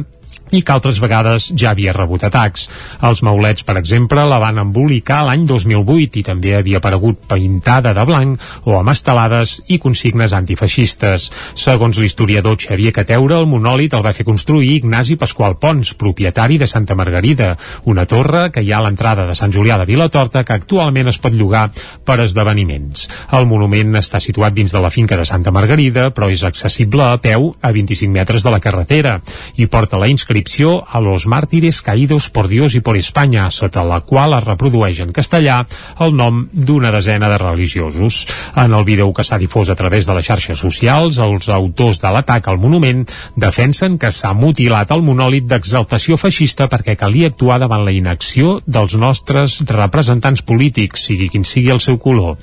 i 0.52 0.62
que 0.62 0.72
altres 0.72 1.00
vegades 1.02 1.50
ja 1.58 1.72
havia 1.72 1.92
rebut 1.96 2.24
atacs. 2.24 2.68
Els 3.04 3.22
maulets, 3.26 3.64
per 3.66 3.76
exemple, 3.80 4.24
la 4.28 4.40
van 4.42 4.60
embolicar 4.62 5.22
l'any 5.26 5.44
2008 5.48 6.20
i 6.20 6.24
també 6.26 6.54
havia 6.56 6.80
aparegut 6.80 7.26
pintada 7.28 7.92
de 7.96 8.04
blanc 8.08 8.48
o 8.64 8.78
amb 8.78 8.92
estelades 8.92 9.58
i 9.68 9.78
consignes 9.82 10.34
antifeixistes. 10.36 11.28
Segons 11.58 11.98
l'historiador 12.00 12.58
Xavier 12.60 12.94
Cateura, 12.96 13.38
el 13.42 13.48
monòlit 13.50 13.94
el 13.96 14.04
va 14.04 14.14
fer 14.16 14.26
construir 14.28 14.78
Ignasi 14.78 15.18
Pasqual 15.20 15.58
Pons, 15.60 15.94
propietari 15.98 16.58
de 16.58 16.66
Santa 16.70 16.96
Margarida, 16.98 17.54
una 17.84 18.06
torre 18.06 18.48
que 18.54 18.64
hi 18.64 18.72
ha 18.72 18.80
a 18.80 18.86
l'entrada 18.86 19.26
de 19.28 19.36
Sant 19.38 19.52
Julià 19.52 19.78
de 19.78 19.88
Vilatorta 19.88 20.44
que 20.44 20.56
actualment 20.56 21.12
es 21.12 21.20
pot 21.20 21.34
llogar 21.34 21.68
per 22.04 22.20
esdeveniments. 22.24 23.08
El 23.36 23.48
monument 23.50 24.00
està 24.00 24.20
situat 24.22 24.56
dins 24.56 24.72
de 24.72 24.82
la 24.82 24.92
finca 24.94 25.16
de 25.18 25.26
Santa 25.28 25.52
Margarida, 25.54 26.08
però 26.14 26.30
és 26.32 26.44
accessible 26.46 27.04
a 27.04 27.20
peu 27.22 27.52
a 27.60 27.72
25 27.74 28.12
metres 28.12 28.44
de 28.44 28.52
la 28.54 28.60
carretera 28.64 29.18
i 29.56 29.68
porta 29.68 30.00
la 30.00 30.08
inscripció 30.08 30.37
a 30.86 31.00
los 31.00 31.26
mártires 31.26 31.82
caídos 31.82 32.30
por 32.30 32.48
Dios 32.48 32.74
y 32.74 32.80
por 32.80 32.96
España, 32.96 33.50
sota 33.50 33.84
la 33.84 34.00
qual 34.00 34.34
es 34.36 34.44
reprodueix 34.44 35.00
en 35.00 35.12
castellà 35.12 35.64
el 35.98 36.14
nom 36.14 36.44
d'una 36.52 36.92
desena 36.92 37.28
de 37.28 37.38
religiosos. 37.38 38.26
En 38.54 38.72
el 38.72 38.84
vídeo 38.84 39.12
que 39.12 39.24
s'ha 39.24 39.38
difós 39.38 39.70
a 39.70 39.76
través 39.76 40.06
de 40.06 40.14
les 40.14 40.26
xarxes 40.26 40.58
socials, 40.58 41.18
els 41.18 41.48
autors 41.48 41.98
de 42.00 42.12
l'atac 42.12 42.48
al 42.48 42.60
monument 42.60 43.04
defensen 43.36 43.98
que 43.98 44.12
s'ha 44.14 44.34
mutilat 44.34 44.92
el 44.94 45.02
monòlit 45.02 45.48
d'exaltació 45.48 46.16
feixista 46.16 46.68
perquè 46.68 46.96
calia 46.96 47.32
actuar 47.32 47.58
davant 47.58 47.84
la 47.84 47.94
inacció 47.94 48.60
dels 48.66 48.94
nostres 48.94 49.60
representants 49.66 50.42
polítics, 50.42 51.08
sigui 51.08 51.28
quin 51.32 51.44
sigui 51.44 51.72
el 51.74 51.80
seu 51.80 51.98
color. 51.98 52.36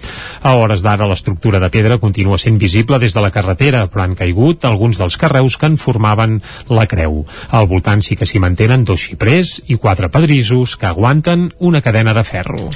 A 0.43 0.55
hores 0.59 0.83
d'ara 0.83 1.07
l'estructura 1.07 1.59
de 1.63 1.71
pedra 1.71 1.99
continua 2.01 2.37
sent 2.41 2.59
visible 2.59 2.99
des 2.99 3.13
de 3.13 3.23
la 3.23 3.31
carretera, 3.31 3.87
però 3.87 4.03
han 4.03 4.15
caigut 4.19 4.65
alguns 4.65 4.99
dels 4.99 5.17
carreus 5.17 5.57
que 5.57 5.71
en 5.71 5.77
formaven 5.77 6.41
la 6.69 6.87
creu. 6.91 7.23
Al 7.51 7.67
voltant 7.67 7.84
sí 8.01 8.17
que 8.17 8.25
s'hi 8.25 8.41
mantenen 8.41 8.83
dos 8.83 9.07
xiprers 9.07 9.61
i 9.67 9.77
quatre 9.77 10.09
pedrissos 10.09 10.75
que 10.75 10.89
aguanten 10.89 11.51
una 11.59 11.81
cadena 11.81 12.13
de 12.13 12.23
ferro. 12.23 12.69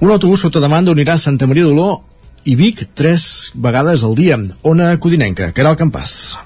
Un 0.00 0.10
autobús 0.10 0.46
sota 0.46 0.60
demanda 0.60 0.94
unirà 0.94 1.18
Santa 1.18 1.46
Maria 1.46 1.66
d'Oló 1.66 2.02
i 2.46 2.54
Vic 2.54 2.86
tres 2.94 3.52
vegades 3.54 4.04
al 4.04 4.14
dia. 4.14 4.38
Ona 4.62 4.92
Codinenca, 5.00 5.52
que 5.52 5.64
era 5.64 5.72
el 5.74 5.80
campàs. 5.80 6.36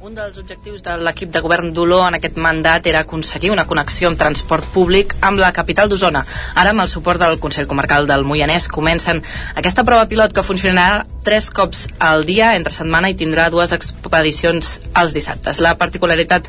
Un 0.00 0.14
dels 0.16 0.38
objectius 0.40 0.80
de 0.80 0.94
l'equip 1.04 1.28
de 1.28 1.42
govern 1.44 1.74
d'Oló 1.76 1.98
en 2.06 2.14
aquest 2.16 2.38
mandat 2.40 2.86
era 2.88 3.02
aconseguir 3.04 3.50
una 3.52 3.66
connexió 3.68 4.08
amb 4.08 4.16
transport 4.18 4.64
públic 4.72 5.12
amb 5.20 5.38
la 5.38 5.50
capital 5.52 5.90
d'Osona. 5.92 6.22
Ara, 6.54 6.72
amb 6.72 6.80
el 6.80 6.88
suport 6.88 7.20
del 7.20 7.36
Consell 7.42 7.68
Comarcal 7.68 8.08
del 8.08 8.24
Moianès, 8.24 8.70
comencen 8.72 9.20
aquesta 9.60 9.84
prova 9.84 10.08
pilot 10.08 10.32
que 10.32 10.42
funcionarà 10.46 11.04
tres 11.22 11.50
cops 11.52 11.84
al 12.00 12.24
dia 12.24 12.54
entre 12.56 12.72
setmana 12.72 13.12
i 13.12 13.18
tindrà 13.20 13.50
dues 13.52 13.76
expedicions 13.76 14.78
els 14.96 15.12
dissabtes. 15.12 15.60
La 15.60 15.76
particularitat 15.76 16.48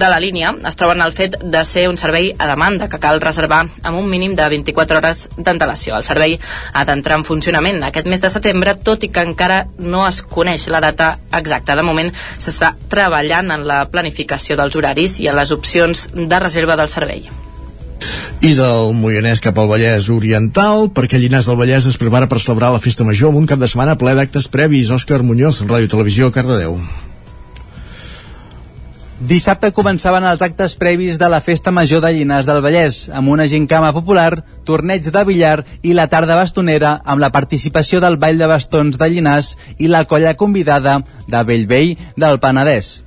de 0.00 0.08
la 0.08 0.18
línia 0.20 0.54
es 0.66 0.76
troba 0.80 0.94
en 0.96 1.02
el 1.04 1.12
fet 1.12 1.36
de 1.40 1.60
ser 1.68 1.84
un 1.90 1.98
servei 2.00 2.30
a 2.38 2.46
demanda 2.48 2.88
que 2.88 2.98
cal 3.02 3.20
reservar 3.20 3.60
amb 3.68 3.98
un 3.98 4.08
mínim 4.08 4.34
de 4.34 4.46
24 4.48 4.98
hores 4.98 5.26
d'antelació. 5.36 5.98
El 5.98 6.06
servei 6.06 6.38
ha 6.72 6.84
d'entrar 6.88 7.20
en 7.20 7.26
funcionament 7.28 7.84
aquest 7.84 8.08
mes 8.08 8.22
de 8.24 8.30
setembre, 8.32 8.74
tot 8.74 9.04
i 9.04 9.12
que 9.12 9.24
encara 9.26 9.66
no 9.78 10.06
es 10.08 10.22
coneix 10.22 10.66
la 10.72 10.80
data 10.80 11.12
exacta. 11.36 11.76
De 11.76 11.84
moment 11.86 12.08
s'està 12.38 12.72
treballant 12.88 13.52
en 13.52 13.66
la 13.68 13.84
planificació 13.92 14.56
dels 14.56 14.80
horaris 14.80 15.20
i 15.20 15.28
en 15.28 15.36
les 15.36 15.52
opcions 15.52 16.08
de 16.16 16.42
reserva 16.42 16.78
del 16.80 16.88
servei. 16.88 17.28
I 18.40 18.54
del 18.56 18.94
Moianès 18.96 19.42
cap 19.44 19.58
al 19.60 19.68
Vallès 19.68 20.08
Oriental, 20.08 20.88
perquè 20.96 21.20
Llinars 21.20 21.50
del 21.50 21.60
Vallès 21.60 21.90
es 21.90 22.00
prepara 22.00 22.30
per 22.30 22.40
celebrar 22.40 22.72
la 22.72 22.80
festa 22.80 23.04
major 23.04 23.34
amb 23.34 23.42
un 23.42 23.50
cap 23.50 23.60
de 23.60 23.68
setmana 23.68 23.98
ple 24.00 24.16
d'actes 24.16 24.48
previs. 24.48 24.88
Òscar 24.96 25.20
Muñoz, 25.20 25.60
Ràdio 25.68 25.92
Televisió, 25.92 26.32
Cardedeu. 26.32 26.80
Dissabte 29.20 29.68
començaven 29.76 30.24
els 30.24 30.40
actes 30.40 30.72
previs 30.80 31.18
de 31.20 31.28
la 31.28 31.42
Festa 31.44 31.68
Major 31.76 32.00
de 32.00 32.08
Llinars 32.16 32.46
del 32.48 32.62
Vallès, 32.64 33.02
amb 33.12 33.28
una 33.28 33.44
gincama 33.44 33.90
popular, 33.92 34.38
torneig 34.64 35.10
de 35.12 35.24
billar 35.28 35.58
i 35.84 35.92
la 35.92 36.06
tarda 36.08 36.38
bastonera 36.38 36.94
amb 37.04 37.20
la 37.20 37.28
participació 37.28 38.00
del 38.00 38.16
Ball 38.16 38.40
de 38.40 38.48
Bastons 38.48 38.96
de 38.96 39.10
Llinars 39.12 39.52
i 39.76 39.92
la 39.92 40.06
colla 40.08 40.32
convidada 40.40 41.02
de 41.28 41.44
Bellvei 41.44 41.98
del 42.16 42.40
Penedès. 42.40 43.02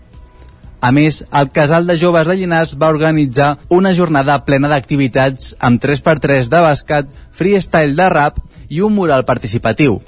A 0.86 0.93
més, 0.93 1.24
el 1.34 1.49
Casal 1.49 1.89
de 1.89 1.97
Joves 1.97 2.30
de 2.30 2.38
Llinars 2.38 2.78
va 2.78 2.93
organitzar 2.93 3.55
una 3.74 3.97
jornada 3.97 4.38
plena 4.45 4.70
d'activitats 4.70 5.55
amb 5.57 5.82
3x3 5.82 6.45
de 6.45 6.66
bàsquet, 6.70 7.14
freestyle 7.34 7.97
de 7.97 8.14
rap 8.14 8.38
i 8.70 8.86
un 8.86 8.93
mural 8.93 9.26
participatiu. 9.26 10.03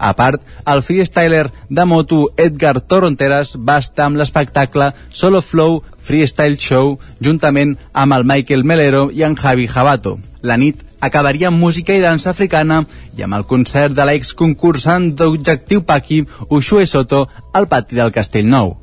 A 0.00 0.14
part, 0.16 0.40
el 0.64 0.80
freestyler 0.82 1.50
de 1.68 1.84
moto 1.84 2.22
Edgar 2.40 2.80
Toronteras 2.80 3.52
va 3.68 3.76
estar 3.84 4.06
amb 4.08 4.16
l'espectacle 4.16 4.94
Solo 5.12 5.42
Flow 5.44 5.82
Freestyle 6.00 6.56
Show 6.56 6.94
juntament 7.20 7.76
amb 7.92 8.16
el 8.16 8.24
Michael 8.24 8.64
Melero 8.64 9.10
i 9.12 9.26
en 9.28 9.36
Javi 9.36 9.68
Jabato. 9.68 10.16
La 10.40 10.56
nit 10.56 10.80
acabaria 11.04 11.52
amb 11.52 11.60
música 11.60 11.92
i 11.92 12.00
dansa 12.00 12.32
africana 12.32 12.80
i 13.18 13.28
amb 13.28 13.36
el 13.36 13.44
concert 13.44 13.92
de 13.92 14.08
l'ex 14.08 14.32
concursant 14.32 15.12
d'Objectiu 15.12 15.84
Paqui, 15.84 16.24
Ushue 16.48 16.86
Soto, 16.86 17.26
al 17.52 17.68
pati 17.68 18.00
del 18.00 18.12
Castell 18.16 18.48
Nou. 18.48 18.78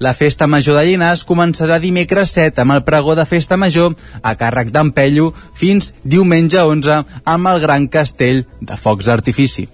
La 0.00 0.14
festa 0.16 0.46
major 0.48 0.78
de 0.80 0.86
Llinars 0.88 1.26
començarà 1.28 1.76
dimecres 1.78 2.32
7 2.34 2.64
amb 2.64 2.72
el 2.72 2.86
pregó 2.86 3.14
de 3.14 3.26
festa 3.28 3.58
major 3.60 3.94
a 4.22 4.34
càrrec 4.34 4.72
d'en 4.74 4.90
fins 5.54 5.94
diumenge 6.02 6.58
11 6.58 7.04
amb 7.24 7.46
el 7.46 7.60
gran 7.60 7.86
castell 7.86 8.46
de 8.60 8.76
focs 8.76 9.06
d'artifici. 9.06 9.68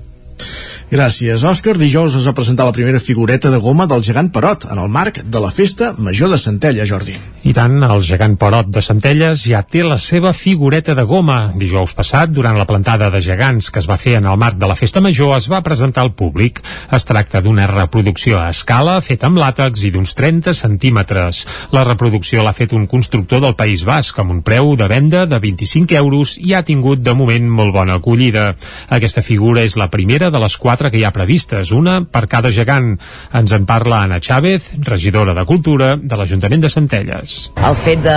Gràcies, 0.87 1.43
Òscar. 1.43 1.75
Dijous 1.81 2.15
es 2.15 2.27
va 2.29 2.35
presentar 2.37 2.65
la 2.69 2.75
primera 2.75 3.01
figureta 3.03 3.51
de 3.51 3.59
goma 3.59 3.89
del 3.91 4.05
gegant 4.07 4.29
Perot 4.31 4.69
en 4.71 4.79
el 4.79 4.89
marc 4.89 5.19
de 5.25 5.41
la 5.43 5.51
festa 5.51 5.95
major 5.99 6.31
de 6.31 6.39
Centella, 6.39 6.87
Jordi. 6.87 7.17
I 7.47 7.53
tant, 7.55 7.75
el 7.83 8.03
gegant 8.07 8.37
Perot 8.39 8.71
de 8.71 8.83
Centelles 8.83 9.43
ja 9.47 9.61
té 9.63 9.83
la 9.83 9.99
seva 10.03 10.33
figureta 10.35 10.95
de 10.95 11.03
goma. 11.07 11.53
Dijous 11.59 11.93
passat, 11.95 12.31
durant 12.31 12.55
la 12.59 12.67
plantada 12.71 13.11
de 13.11 13.21
gegants 13.23 13.71
que 13.71 13.83
es 13.83 13.89
va 13.91 13.99
fer 13.99 14.17
en 14.21 14.29
el 14.31 14.39
marc 14.39 14.61
de 14.63 14.69
la 14.71 14.77
festa 14.79 15.03
major, 15.03 15.35
es 15.37 15.49
va 15.51 15.63
presentar 15.67 16.05
al 16.05 16.13
públic. 16.15 16.63
Es 16.95 17.07
tracta 17.07 17.43
d'una 17.43 17.67
reproducció 17.71 18.39
a 18.39 18.49
escala 18.55 19.01
feta 19.03 19.27
amb 19.27 19.43
làtex 19.43 19.83
i 19.87 19.93
d'uns 19.95 20.15
30 20.19 20.55
centímetres. 20.55 21.43
La 21.75 21.85
reproducció 21.87 22.47
l'ha 22.47 22.55
fet 22.55 22.75
un 22.79 22.87
constructor 22.87 23.43
del 23.43 23.59
País 23.59 23.83
Basc 23.87 24.19
amb 24.23 24.35
un 24.35 24.43
preu 24.47 24.75
de 24.79 24.87
venda 24.91 25.27
de 25.27 25.43
25 25.43 25.99
euros 25.99 26.37
i 26.39 26.55
ha 26.55 26.63
tingut 26.67 27.03
de 27.03 27.15
moment 27.15 27.51
molt 27.51 27.75
bona 27.75 27.99
acollida. 27.99 28.53
Aquesta 28.89 29.23
figura 29.27 29.67
és 29.67 29.79
la 29.79 29.91
primera 29.91 30.26
de 30.31 30.41
les 30.43 30.57
quatre 30.61 30.91
que 30.91 31.01
hi 31.01 31.05
ha 31.07 31.13
previstes, 31.15 31.73
una 31.73 32.01
per 32.05 32.27
cada 32.31 32.51
gegant. 32.55 32.95
Ens 33.37 33.53
en 33.53 33.67
parla 33.69 34.03
Anna 34.05 34.21
Chávez, 34.21 34.73
regidora 34.87 35.35
de 35.37 35.45
Cultura 35.49 35.95
de 35.97 36.19
l'Ajuntament 36.19 36.65
de 36.65 36.71
Centelles. 36.73 37.37
El 37.57 37.79
fet 37.79 38.03
de, 38.05 38.17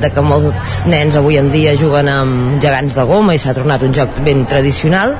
de 0.00 0.10
que 0.14 0.24
molts 0.24 0.84
nens 0.90 1.16
avui 1.18 1.38
en 1.40 1.50
dia 1.52 1.76
juguen 1.80 2.08
amb 2.10 2.58
gegants 2.62 2.96
de 2.98 3.06
goma 3.08 3.34
i 3.34 3.42
s'ha 3.42 3.54
tornat 3.56 3.82
un 3.86 3.94
joc 3.96 4.20
ben 4.26 4.44
tradicional, 4.50 5.14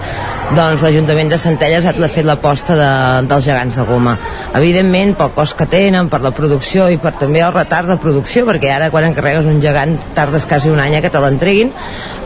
doncs 0.55 0.85
l'Ajuntament 0.85 1.33
de 1.33 1.41
Centelles 1.41 1.87
ha 1.89 1.95
fet 1.95 2.27
l'aposta 2.27 2.77
de, 2.79 2.91
dels 3.31 3.47
gegants 3.47 3.79
de 3.81 3.87
goma. 3.89 4.17
Evidentment, 4.55 5.15
pel 5.19 5.33
cost 5.37 5.57
que 5.59 5.69
tenen, 5.71 6.11
per 6.13 6.21
la 6.25 6.35
producció 6.37 6.89
i 6.93 6.99
per 7.01 7.15
també 7.21 7.43
el 7.45 7.55
retard 7.55 7.91
de 7.91 7.99
producció, 8.01 8.45
perquè 8.49 8.75
ara 8.75 8.91
quan 8.93 9.09
encarregues 9.09 9.49
un 9.51 9.61
gegant 9.63 9.97
tardes 10.17 10.47
quasi 10.51 10.71
un 10.73 10.83
any 10.83 10.99
a 10.99 11.03
que 11.05 11.13
te 11.13 11.23
l'entreguin, 11.23 11.73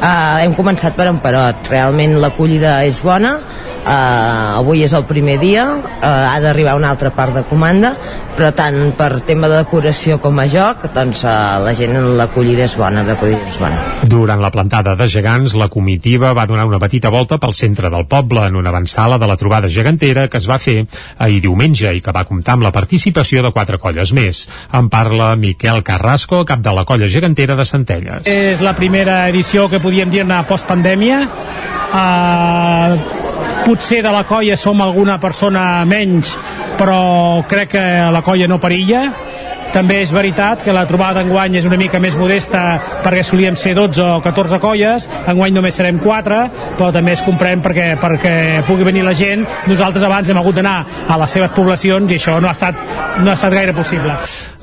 eh, 0.00 0.44
hem 0.44 0.54
començat 0.58 0.96
per 0.98 1.08
Emperot. 1.12 1.70
Realment 1.70 2.18
l'acollida 2.22 2.80
és 2.88 3.00
bona, 3.04 3.38
Uh, 3.78 4.58
avui 4.58 4.82
és 4.84 4.92
el 4.92 5.06
primer 5.08 5.38
dia 5.40 5.64
uh, 5.78 5.84
ha 6.04 6.38
d'arribar 6.44 6.74
una 6.76 6.90
altra 6.92 7.12
part 7.14 7.32
de 7.38 7.44
comanda 7.48 7.94
però 8.36 8.50
tant 8.54 8.92
per 8.98 9.22
tema 9.26 9.48
de 9.50 9.62
decoració 9.62 10.18
com 10.22 10.36
a 10.38 10.44
joc 10.50 10.84
doncs 10.94 11.24
uh, 11.24 11.56
la 11.64 11.72
gent 11.78 11.96
l'acollida 12.18 12.66
és 12.66 12.74
bona, 12.78 13.02
l'acollida 13.06 13.48
és 13.48 13.56
bona 13.62 13.78
Durant 14.08 14.40
la 14.40 14.50
plantada 14.54 14.94
de 14.98 15.08
gegants, 15.10 15.54
la 15.58 15.68
comitiva 15.68 16.30
va 16.36 16.46
donar 16.46 16.66
una 16.68 16.78
petita 16.82 17.10
volta 17.10 17.38
pel 17.42 17.54
centre 17.56 17.90
del 17.90 18.06
poble 18.06 18.44
en 18.46 18.56
una 18.56 18.70
avançala 18.70 19.18
de 19.18 19.26
la 19.30 19.36
trobada 19.36 19.68
gegantera 19.68 20.28
que 20.28 20.38
es 20.38 20.48
va 20.48 20.60
fer 20.62 20.78
ahir 21.18 21.40
diumenge 21.44 21.92
i 21.94 22.02
que 22.04 22.14
va 22.14 22.24
comptar 22.28 22.56
amb 22.56 22.66
la 22.68 22.72
participació 22.72 23.42
de 23.42 23.52
quatre 23.52 23.78
colles 23.82 24.12
més. 24.16 24.46
En 24.72 24.88
parla 24.88 25.34
Miquel 25.36 25.82
Carrasco, 25.84 26.44
cap 26.48 26.62
de 26.64 26.74
la 26.74 26.84
colla 26.88 27.08
gegantera 27.08 27.56
de 27.58 27.66
Centelles. 27.68 28.26
És 28.28 28.62
la 28.64 28.76
primera 28.78 29.26
edició 29.28 29.68
que 29.68 29.82
podíem 29.82 30.12
dir-ne 30.14 30.42
postpandèmia. 30.48 31.24
Uh, 31.88 33.27
potser 33.68 34.00
de 34.00 34.08
la 34.08 34.22
colla 34.24 34.56
som 34.56 34.80
alguna 34.80 35.18
persona 35.20 35.84
menys, 35.84 36.30
però 36.78 37.42
crec 37.48 37.74
que 37.74 37.82
la 38.14 38.22
colla 38.24 38.48
no 38.48 38.56
perilla 38.62 39.02
també 39.72 40.00
és 40.02 40.12
veritat 40.14 40.62
que 40.64 40.74
la 40.74 40.86
trobada 40.88 41.20
d'enguany 41.20 41.58
és 41.60 41.66
una 41.68 41.78
mica 41.80 42.00
més 42.00 42.16
modesta 42.18 42.62
perquè 43.04 43.22
solíem 43.26 43.56
ser 43.60 43.74
12 43.76 44.02
o 44.04 44.20
14 44.24 44.60
colles, 44.62 45.08
enguany 45.28 45.54
només 45.54 45.76
serem 45.78 46.00
4, 46.02 46.40
però 46.78 46.90
també 46.94 47.14
es 47.16 47.22
comprem 47.26 47.62
perquè, 47.64 47.90
perquè 48.00 48.34
pugui 48.66 48.86
venir 48.88 49.04
la 49.06 49.14
gent. 49.18 49.44
Nosaltres 49.68 50.04
abans 50.06 50.28
hem 50.28 50.40
hagut 50.40 50.58
d'anar 50.58 50.76
a 51.08 51.18
les 51.20 51.36
seves 51.36 51.54
poblacions 51.56 52.10
i 52.12 52.18
això 52.18 52.38
no 52.40 52.50
ha 52.50 52.56
estat, 52.56 52.80
no 53.22 53.30
ha 53.30 53.36
estat 53.36 53.54
gaire 53.54 53.76
possible. 53.76 54.16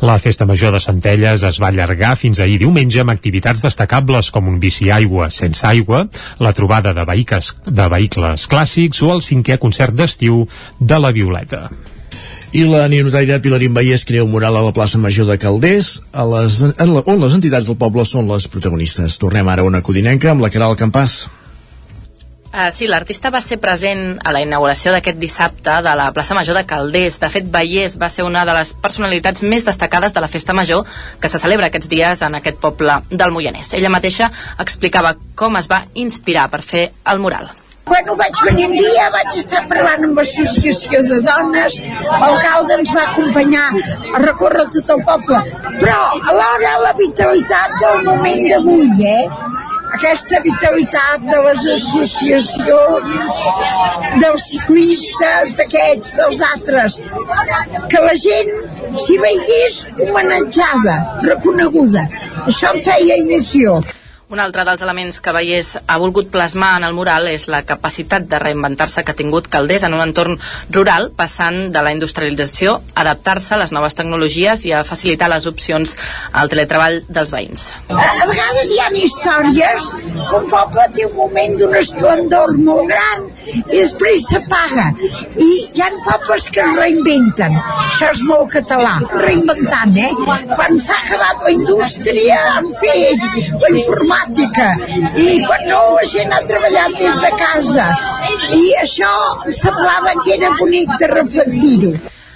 La 0.06 0.18
festa 0.20 0.46
major 0.46 0.74
de 0.76 0.82
Centelles 0.84 1.44
es 1.48 1.62
va 1.62 1.72
allargar 1.72 2.16
fins 2.20 2.42
ahir 2.44 2.60
diumenge 2.62 3.02
amb 3.02 3.14
activitats 3.14 3.64
destacables 3.64 4.32
com 4.34 4.50
un 4.52 4.60
bici 4.60 4.92
aigua 4.92 5.32
sense 5.32 5.66
aigua, 5.68 6.06
la 6.40 6.54
trobada 6.54 6.94
de 6.94 7.06
vehicles, 7.08 7.56
de 7.66 7.90
vehicles 7.92 8.48
clàssics 8.52 9.02
o 9.06 9.14
el 9.16 9.26
cinquè 9.26 9.60
concert 9.62 9.96
d'estiu 9.96 10.46
de 10.80 11.02
la 11.02 11.14
Violeta. 11.16 11.70
I 12.56 12.62
la 12.72 12.86
ninotaire 12.88 13.42
Pilarín 13.44 13.74
Vallès 13.76 14.06
crea 14.08 14.24
un 14.24 14.30
mural 14.32 14.56
a 14.56 14.62
la 14.64 14.72
plaça 14.72 14.96
Major 14.96 15.26
de 15.28 15.36
Calders, 15.36 15.90
a 16.16 16.24
les, 16.24 16.62
en 16.64 16.94
la, 16.94 17.02
on 17.04 17.20
les 17.20 17.34
entitats 17.36 17.66
del 17.68 17.76
poble 17.76 18.06
són 18.08 18.30
les 18.32 18.46
protagonistes. 18.48 19.18
Tornem 19.20 19.50
ara 19.52 19.66
a 19.66 19.68
una 19.68 19.82
codinenca 19.84 20.30
amb 20.32 20.46
la 20.46 20.50
Caral 20.54 20.78
Campàs. 20.80 21.26
Uh, 22.56 22.70
sí, 22.72 22.88
l'artista 22.88 23.28
va 23.28 23.42
ser 23.44 23.58
present 23.60 24.22
a 24.24 24.32
la 24.32 24.40
inauguració 24.46 24.94
d'aquest 24.96 25.20
dissabte 25.20 25.76
de 25.84 25.98
la 26.00 26.08
plaça 26.16 26.40
Major 26.40 26.56
de 26.56 26.64
Calders. 26.70 27.20
De 27.20 27.32
fet, 27.34 27.52
Vallès 27.52 27.98
va 28.00 28.08
ser 28.08 28.24
una 28.24 28.46
de 28.48 28.56
les 28.56 28.72
personalitats 28.80 29.44
més 29.44 29.68
destacades 29.68 30.16
de 30.16 30.24
la 30.24 30.32
festa 30.32 30.56
major 30.56 30.88
que 31.20 31.28
se 31.28 31.44
celebra 31.44 31.68
aquests 31.68 31.92
dies 31.92 32.24
en 32.24 32.40
aquest 32.40 32.64
poble 32.64 33.02
del 33.12 33.36
Moianès. 33.36 33.76
Ella 33.76 33.92
mateixa 33.92 34.32
explicava 34.64 35.18
com 35.36 35.60
es 35.60 35.68
va 35.68 35.84
inspirar 36.08 36.48
per 36.56 36.64
fer 36.64 36.88
el 37.04 37.20
mural. 37.20 37.52
Quan 37.86 38.08
ho 38.10 38.16
vaig 38.20 38.40
venir 38.48 38.66
un 38.68 38.76
dia 38.76 39.10
vaig 39.14 39.36
estar 39.40 39.64
parlant 39.72 40.06
amb 40.08 40.20
l'associació 40.20 41.02
de 41.10 41.20
dones, 41.28 41.80
l'alcalde 42.22 42.80
ens 42.80 42.94
va 42.98 43.04
acompanyar 43.12 43.66
a 43.74 44.22
recórrer 44.24 44.66
tot 44.78 44.94
el 44.96 45.04
poble, 45.10 45.42
però 45.84 46.00
alhora 46.34 46.72
la 46.86 46.94
vitalitat 47.02 47.76
del 47.84 48.02
moment 48.08 48.50
d'avui, 48.50 48.90
eh? 49.12 49.54
aquesta 49.96 50.40
vitalitat 50.44 51.28
de 51.30 51.42
les 51.46 51.68
associacions, 51.74 52.50
dels 54.24 54.48
ciclistes, 54.50 55.54
d'aquests, 55.60 56.16
dels 56.20 56.42
altres, 56.50 56.98
que 57.92 58.02
la 58.08 58.16
gent 58.24 58.52
s'hi 59.04 59.20
veiés 59.28 59.78
homenatjada, 60.08 60.98
reconeguda. 61.30 62.08
Això 62.48 62.74
em 62.74 62.82
feia 62.90 63.22
il·lusió. 63.22 63.78
Un 64.26 64.40
altre 64.42 64.64
dels 64.66 64.82
elements 64.82 65.20
que 65.22 65.30
Vallès 65.36 65.68
ha 65.86 65.96
volgut 66.02 66.32
plasmar 66.34 66.72
en 66.80 66.86
el 66.88 66.96
mural 66.98 67.28
és 67.30 67.44
la 67.46 67.60
capacitat 67.62 68.24
de 68.26 68.40
reinventar-se 68.42 69.04
que 69.06 69.14
ha 69.14 69.18
tingut 69.20 69.46
Calders 69.54 69.84
en 69.86 69.94
un 69.94 70.02
entorn 70.02 70.40
rural, 70.74 71.12
passant 71.14 71.70
de 71.76 71.84
la 71.86 71.92
industrialització 71.94 72.80
adaptar-se 72.98 73.54
a 73.54 73.60
les 73.62 73.74
noves 73.76 73.94
tecnologies 73.94 74.66
i 74.66 74.74
a 74.74 74.82
facilitar 74.88 75.30
les 75.30 75.46
opcions 75.46 75.94
al 76.34 76.50
teletreball 76.50 77.04
dels 77.06 77.34
veïns. 77.36 77.68
A, 77.94 78.26
vegades 78.32 78.72
hi 78.74 78.80
ha 78.82 78.90
històries 79.04 79.92
que 79.94 80.40
un 80.40 80.50
poble 80.50 80.88
té 80.98 81.06
un 81.06 81.14
moment 81.20 81.60
d'un 81.62 81.78
esplendor 81.84 82.58
molt 82.66 82.90
gran 82.90 83.30
i 83.54 83.62
després 83.76 84.26
s'apaga. 84.32 84.88
I 85.38 85.52
hi 85.76 85.86
ha 85.86 85.92
pobles 86.02 86.50
que 86.50 86.66
es 86.66 86.76
reinventen. 86.82 87.62
Això 87.86 88.10
és 88.10 88.26
molt 88.26 88.50
català. 88.58 88.98
Reinventant, 89.14 89.94
eh? 90.02 90.12
Quan 90.56 90.82
s'ha 90.82 90.98
acabat 91.04 91.46
la 91.46 91.54
indústria 91.60 92.42
han 92.56 92.74
fet 92.82 93.54
la 93.62 93.70
informàtica 94.16 95.18
i 95.18 95.44
quan 95.46 95.64
no 95.68 95.96
la 95.96 96.06
gent 96.08 96.32
ha 96.32 96.42
treballat 96.48 96.96
des 96.98 97.16
de 97.22 97.32
casa. 97.38 97.88
I 98.54 98.74
això 98.82 99.12
em 99.46 99.54
semblava 99.54 100.14
que 100.24 100.36
era 100.36 100.52
bonic 100.60 100.90
de 101.00 101.08
reflectir-ho. 101.08 101.94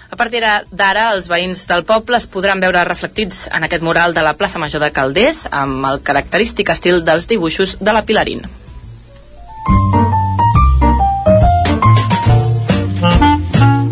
A 0.10 0.16
partir 0.18 0.42
d'ara, 0.42 1.12
els 1.14 1.30
veïns 1.30 1.68
del 1.70 1.84
poble 1.86 2.18
es 2.18 2.28
podran 2.28 2.60
veure 2.60 2.84
reflectits 2.84 3.48
en 3.54 3.64
aquest 3.64 3.84
mural 3.84 4.14
de 4.14 4.24
la 4.26 4.34
plaça 4.34 4.60
Major 4.60 4.82
de 4.82 4.92
Calders 4.92 5.48
amb 5.52 5.86
el 5.86 6.02
característic 6.02 6.70
estil 6.70 7.04
dels 7.06 7.28
dibuixos 7.28 7.78
de 7.80 7.94
la 7.94 8.04
Pilarín. 8.04 8.42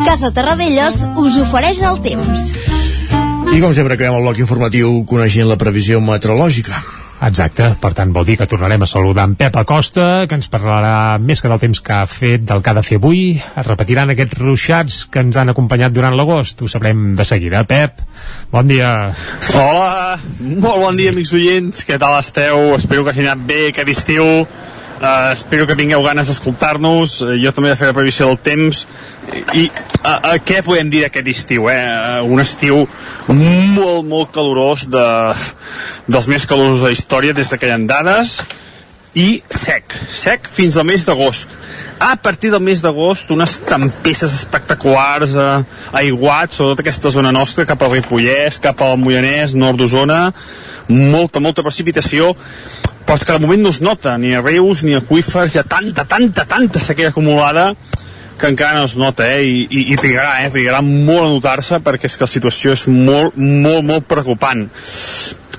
Casa 0.04 0.32
Terradellos 0.34 1.04
us 1.16 1.38
ofereix 1.38 1.84
el 1.86 2.02
temps. 2.02 2.52
I 3.54 3.62
com 3.62 3.74
sempre 3.74 3.94
acabem 3.94 4.18
el 4.18 4.26
bloc 4.26 4.40
informatiu 4.42 5.04
coneixent 5.08 5.48
la 5.48 5.60
previsió 5.62 6.02
meteorològica. 6.02 6.97
Exacte, 7.18 7.72
per 7.82 7.90
tant 7.98 8.12
vol 8.14 8.28
dir 8.28 8.36
que 8.38 8.46
tornarem 8.46 8.84
a 8.86 8.88
saludar 8.90 9.24
en 9.26 9.34
Pep 9.40 9.56
Acosta, 9.58 10.28
que 10.30 10.38
ens 10.38 10.50
parlarà 10.54 11.18
més 11.18 11.42
que 11.42 11.50
del 11.50 11.62
temps 11.64 11.82
que 11.82 11.96
ha 11.96 12.06
fet, 12.06 12.44
del 12.46 12.62
que 12.62 12.70
ha 12.70 12.76
de 12.78 12.84
fer 12.86 13.00
avui. 13.02 13.24
Es 13.42 13.66
repetiran 13.66 14.14
aquests 14.14 14.38
ruixats 14.38 15.00
que 15.10 15.24
ens 15.26 15.40
han 15.42 15.50
acompanyat 15.50 15.96
durant 15.96 16.14
l'agost. 16.18 16.62
Ho 16.62 16.70
sabrem 16.70 17.16
de 17.18 17.26
seguida. 17.26 17.64
Pep, 17.66 18.04
bon 18.54 18.70
dia. 18.70 18.92
Hola, 19.50 20.20
molt 20.38 20.84
bon 20.86 21.02
dia, 21.02 21.16
amics 21.16 21.34
oients. 21.34 21.82
Què 21.90 21.98
tal 21.98 22.20
esteu? 22.20 22.76
Espero 22.78 23.04
que 23.04 23.16
hagi 23.16 23.26
anat 23.26 23.46
bé 23.50 23.62
aquest 23.72 23.96
estiu. 23.98 24.30
Uh, 24.98 25.30
espero 25.30 25.68
que 25.70 25.76
tingueu 25.78 26.02
ganes 26.02 26.26
d'escoltar-nos. 26.32 27.20
Uh, 27.22 27.36
jo 27.38 27.52
també 27.54 27.76
fer 27.78 27.92
la 27.92 27.96
previsió 27.98 28.32
del 28.32 28.40
temps. 28.42 28.80
I 29.54 29.68
uh, 29.70 30.16
uh, 30.16 30.38
què 30.42 30.64
podem 30.66 30.90
dir 30.90 31.04
d'aquest 31.06 31.30
estiu 31.30 31.68
eh? 31.70 31.78
Uh, 31.78 32.26
un 32.26 32.42
estiu 32.42 32.88
molt 33.30 34.08
molt 34.10 34.32
calorós 34.34 34.88
de, 34.90 35.08
dels 36.08 36.30
més 36.32 36.48
calorosos 36.50 36.82
de 36.82 36.90
la 36.90 36.96
història 36.96 37.36
des 37.38 37.54
que 37.54 37.70
hi 37.70 37.76
ha 37.76 37.82
dades 37.90 38.40
i 39.16 39.42
sec, 39.50 39.96
sec 40.12 40.50
fins 40.52 40.78
al 40.78 40.86
mes 40.90 41.06
d'agost 41.08 41.48
a 42.00 42.16
partir 42.22 42.52
del 42.54 42.62
mes 42.62 42.82
d'agost 42.84 43.32
unes 43.34 43.58
tempestes 43.66 44.34
espectaculars 44.36 45.34
eh, 45.34 45.64
aiguats, 46.04 46.60
sobretot 46.60 46.84
aquesta 46.84 47.10
zona 47.14 47.32
nostra 47.34 47.66
cap 47.66 47.82
al 47.82 47.96
Ripollès, 47.96 48.60
cap 48.62 48.82
al 48.86 48.98
Moianès 49.02 49.56
nord 49.58 49.80
d'Osona 49.82 50.28
molta, 50.88 51.42
molta 51.42 51.66
precipitació 51.66 52.34
però 53.08 53.18
que 53.24 53.38
de 53.38 53.40
moment 53.40 53.64
no 53.64 53.72
es 53.72 53.80
nota 53.80 54.18
ni 54.20 54.36
a 54.36 54.42
rius 54.44 54.84
ni 54.84 54.94
a 54.94 55.00
aquífers, 55.00 55.56
hi 55.56 55.62
ha 55.62 55.64
tanta, 55.64 56.04
tanta, 56.06 56.44
tanta 56.46 56.80
sequera 56.84 57.14
acumulada 57.16 57.72
que 58.38 58.48
encara 58.52 58.78
no 58.78 58.86
es 58.86 58.96
nota, 58.96 59.26
eh? 59.34 59.44
I, 59.44 59.64
i, 59.66 59.84
i 59.94 59.98
trigarà, 59.98 60.44
eh? 60.44 60.52
Trigarà 60.54 60.84
molt 60.86 61.24
a 61.24 61.30
notar-se 61.32 61.80
perquè 61.82 62.06
és 62.06 62.18
que 62.18 62.28
la 62.28 62.30
situació 62.30 62.76
és 62.78 62.84
molt, 62.92 63.34
molt, 63.38 63.82
molt 63.88 64.06
preocupant. 64.06 64.68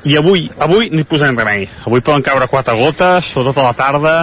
I 0.04 0.14
avui, 0.16 0.46
avui 0.62 0.90
no 0.92 1.00
hi 1.02 1.08
posarem 1.08 1.38
remei. 1.38 1.66
Avui 1.86 2.02
poden 2.04 2.22
caure 2.22 2.46
quatre 2.50 2.76
gotes, 2.78 3.32
sobretot 3.32 3.58
a 3.58 3.70
la 3.70 3.74
tarda, 3.78 4.14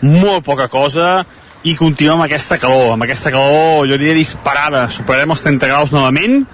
molt 0.00 0.46
poca 0.46 0.68
cosa, 0.72 1.26
i 1.66 1.74
continuem 1.76 2.16
amb 2.16 2.26
aquesta 2.28 2.56
calor, 2.60 2.92
amb 2.94 3.04
aquesta 3.04 3.32
calor, 3.34 3.86
jo 3.90 3.98
diria, 3.98 4.16
disparada. 4.16 4.86
Superarem 4.94 5.34
els 5.34 5.42
30 5.44 5.70
graus 5.70 5.92
novament, 5.92 6.44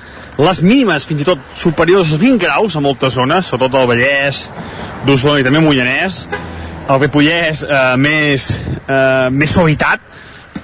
les 0.41 0.63
mínimes 0.67 1.07
fins 1.07 1.23
i 1.23 1.29
tot 1.29 1.43
superiors 1.59 2.11
als 2.11 2.23
20 2.23 2.41
graus 2.43 2.75
a 2.75 2.83
moltes 2.83 3.15
zones, 3.15 3.47
sobretot 3.47 3.83
al 3.83 3.91
Vallès, 3.91 4.47
d'Osona 5.07 5.43
i 5.43 5.47
també 5.47 5.63
Mollanès, 5.63 6.25
el 6.89 7.01
Ripollès 7.01 7.63
eh, 7.65 7.85
més, 8.01 8.49
eh, 8.89 9.29
més 9.31 9.55
suavitat, 9.55 10.03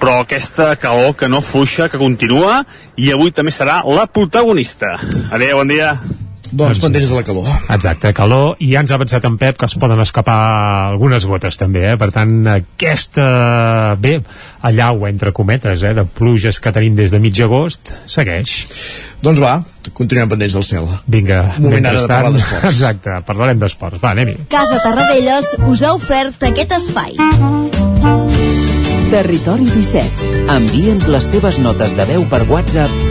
però 0.01 0.19
aquesta 0.23 0.73
calor 0.81 1.13
que 1.17 1.29
no 1.29 1.43
fluixa, 1.45 1.87
que 1.89 2.01
continua, 2.01 2.63
i 2.97 3.13
avui 3.13 3.31
també 3.31 3.53
serà 3.53 3.81
la 3.85 4.07
protagonista. 4.09 4.97
Adéu, 5.31 5.61
bon 5.61 5.71
dia. 5.71 5.95
Doncs 6.51 6.81
pendents 6.83 7.07
de 7.07 7.15
la 7.15 7.23
calor. 7.23 7.47
Exacte, 7.71 8.11
calor, 8.15 8.55
i 8.59 8.73
ja 8.73 8.81
ens 8.83 8.91
ha 8.91 8.97
avançat 8.99 9.25
en 9.27 9.37
Pep 9.39 9.59
que 9.59 9.69
es 9.69 9.75
poden 9.79 9.99
escapar 10.03 10.37
algunes 10.91 11.25
gotes 11.29 11.59
també, 11.59 11.85
eh? 11.93 11.97
per 11.99 12.11
tant 12.11 12.33
aquesta... 12.57 13.95
Bé, 14.01 14.17
allau, 14.67 15.05
entre 15.07 15.31
cometes, 15.35 15.83
eh, 15.83 15.93
de 15.95 16.05
pluges 16.05 16.59
que 16.59 16.73
tenim 16.75 16.97
des 16.99 17.13
de 17.13 17.21
mig 17.23 17.39
agost, 17.43 17.93
segueix. 18.09 18.57
Doncs 19.23 19.39
va, 19.39 19.53
continuem 19.95 20.31
pendents 20.31 20.57
del 20.57 20.65
cel. 20.67 20.89
Vinga, 21.07 21.43
Un 21.57 21.69
moment 21.69 21.87
ara 21.91 22.03
de 22.03 22.09
parlar 22.11 22.33
d'esports. 22.35 22.67
Exacte, 22.73 23.19
parlarem 23.27 23.61
d'esports. 23.61 24.01
Va, 24.03 24.15
anem-hi. 24.15 24.47
Casa 24.51 24.81
Tarradellas 24.83 25.53
us 25.69 25.85
ha 25.85 25.95
ofert 25.95 26.49
aquest 26.51 26.75
espai. 26.81 27.15
Territori 29.11 29.67
17. 29.67 30.45
Envia'ns 30.51 31.07
les 31.11 31.31
teves 31.33 31.57
notes 31.63 31.95
de 31.97 32.05
veu 32.13 32.23
per 32.31 32.45
WhatsApp 32.47 33.10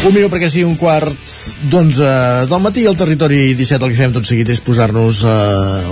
Un 0.00 0.14
minut 0.16 0.30
perquè 0.32 0.48
sigui 0.48 0.64
un 0.64 0.78
quart 0.80 1.26
d'onze 1.68 2.06
del 2.48 2.62
matí 2.64 2.86
al 2.88 2.96
territori 2.96 3.52
17 3.52 3.84
el 3.84 3.90
que 3.92 3.98
fem 3.98 4.14
tot 4.14 4.24
seguit 4.24 4.48
és 4.48 4.62
posar-nos 4.64 5.18
eh, 5.28 5.34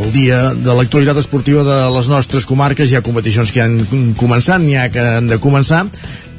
al 0.00 0.08
dia 0.14 0.38
de 0.56 0.76
l'actualitat 0.78 1.20
esportiva 1.20 1.60
de 1.66 1.76
les 1.92 2.08
nostres 2.08 2.48
comarques. 2.48 2.88
Hi 2.88 2.96
ha 2.96 3.04
competicions 3.04 3.52
que 3.52 3.60
han 3.60 3.76
començat, 4.16 4.64
n'hi 4.64 4.78
ha 4.80 4.88
que 4.94 5.04
han 5.18 5.28
de 5.28 5.36
començar 5.44 5.84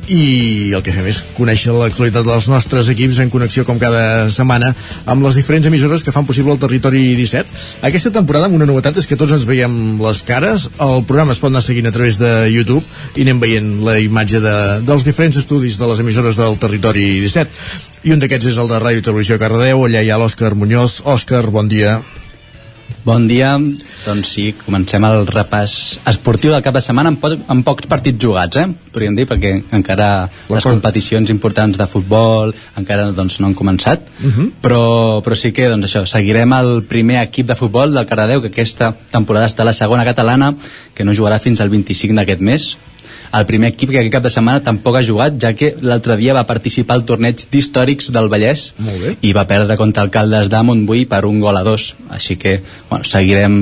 i 0.09 0.73
el 0.73 0.81
que 0.85 0.93
fem 0.93 1.05
és 1.09 1.21
conèixer 1.37 1.73
l'actualitat 1.75 2.25
dels 2.25 2.49
nostres 2.49 2.89
equips 2.91 3.19
en 3.21 3.31
connexió 3.33 3.63
com 3.67 3.79
cada 3.81 4.29
setmana 4.33 4.71
amb 5.05 5.25
les 5.25 5.37
diferents 5.37 5.67
emissores 5.69 6.03
que 6.03 6.13
fan 6.15 6.27
possible 6.29 6.53
el 6.55 6.61
territori 6.61 7.03
17. 7.19 7.61
Aquesta 7.85 8.13
temporada 8.15 8.49
amb 8.49 8.57
una 8.57 8.67
novetat 8.69 8.97
és 8.97 9.07
que 9.09 9.17
tots 9.19 9.35
ens 9.37 9.45
veiem 9.49 9.99
les 10.01 10.23
cares, 10.25 10.69
el 10.81 11.05
programa 11.09 11.35
es 11.35 11.41
pot 11.41 11.53
anar 11.53 11.63
seguint 11.65 11.89
a 11.89 11.95
través 11.95 12.17
de 12.21 12.31
YouTube 12.49 12.83
i 13.15 13.25
anem 13.25 13.41
veient 13.43 13.71
la 13.85 13.99
imatge 14.01 14.41
de, 14.43 14.55
dels 14.85 15.05
diferents 15.05 15.37
estudis 15.39 15.77
de 15.79 15.89
les 15.91 16.01
emissores 16.01 16.39
del 16.39 16.57
territori 16.61 17.09
17 17.25 18.09
i 18.09 18.15
un 18.15 18.21
d'aquests 18.21 18.53
és 18.53 18.61
el 18.61 18.71
de 18.71 18.79
Ràdio 18.81 19.05
Televisió 19.05 19.37
Cardedeu, 19.41 19.85
allà 19.85 20.01
hi 20.01 20.09
ha 20.09 20.21
l'Òscar 20.21 20.55
Muñoz. 20.55 21.01
Òscar, 21.05 21.45
bon 21.51 21.67
dia. 21.67 21.99
Bon 23.05 23.29
dia, 23.29 23.53
doncs 24.03 24.31
sí, 24.33 24.49
comencem 24.59 25.05
el 25.07 25.21
repàs 25.29 25.73
esportiu 26.09 26.51
del 26.51 26.63
cap 26.65 26.75
de 26.75 26.81
setmana 26.83 27.13
amb, 27.13 27.21
po 27.21 27.29
amb 27.31 27.63
pocs 27.63 27.87
partits 27.87 28.19
jugats, 28.19 28.59
eh? 28.59 28.65
podríem 28.91 29.15
dir, 29.15 29.23
perquè 29.29 29.53
encara 29.77 30.09
les 30.49 30.67
competicions 30.67 31.31
importants 31.31 31.79
de 31.79 31.87
futbol 31.87 32.51
encara 32.79 33.07
doncs, 33.15 33.39
no 33.39 33.47
han 33.47 33.55
començat, 33.55 34.03
Uh 34.19 34.27
-huh. 34.27 34.51
però, 34.61 35.21
però 35.23 35.35
sí 35.35 35.53
que 35.53 35.69
doncs, 35.69 35.85
això, 35.85 36.05
seguirem 36.05 36.51
el 36.53 36.83
primer 36.83 37.23
equip 37.23 37.47
de 37.47 37.55
futbol 37.55 37.93
del 37.93 38.05
Cardedeu, 38.05 38.41
que 38.41 38.47
aquesta 38.47 38.93
temporada 39.11 39.47
està 39.47 39.61
a 39.61 39.65
la 39.65 39.73
segona 39.73 40.03
catalana, 40.03 40.55
que 40.93 41.03
no 41.05 41.13
jugarà 41.13 41.39
fins 41.39 41.61
al 41.61 41.69
25 41.69 42.15
d'aquest 42.15 42.41
mes, 42.41 42.77
el 43.33 43.45
primer 43.45 43.69
equip 43.73 43.91
que 43.91 43.99
aquest 43.99 44.13
cap 44.13 44.25
de 44.25 44.31
setmana 44.33 44.63
tampoc 44.65 44.97
ha 44.97 45.03
jugat, 45.05 45.37
ja 45.41 45.53
que 45.53 45.75
l'altre 45.85 46.17
dia 46.17 46.33
va 46.33 46.47
participar 46.49 46.97
al 46.97 47.05
torneig 47.05 47.45
d'històrics 47.51 48.09
del 48.15 48.29
Vallès 48.31 48.71
i 49.21 49.33
va 49.37 49.45
perdre 49.49 49.77
contra 49.77 50.03
Alcaldes 50.05 50.49
de 50.49 50.61
Montbui 50.65 51.05
per 51.09 51.23
un 51.29 51.39
gol 51.43 51.57
a 51.57 51.63
dos. 51.63 51.93
Així 52.09 52.39
que 52.41 52.59
bueno, 52.89 53.05
seguirem 53.05 53.59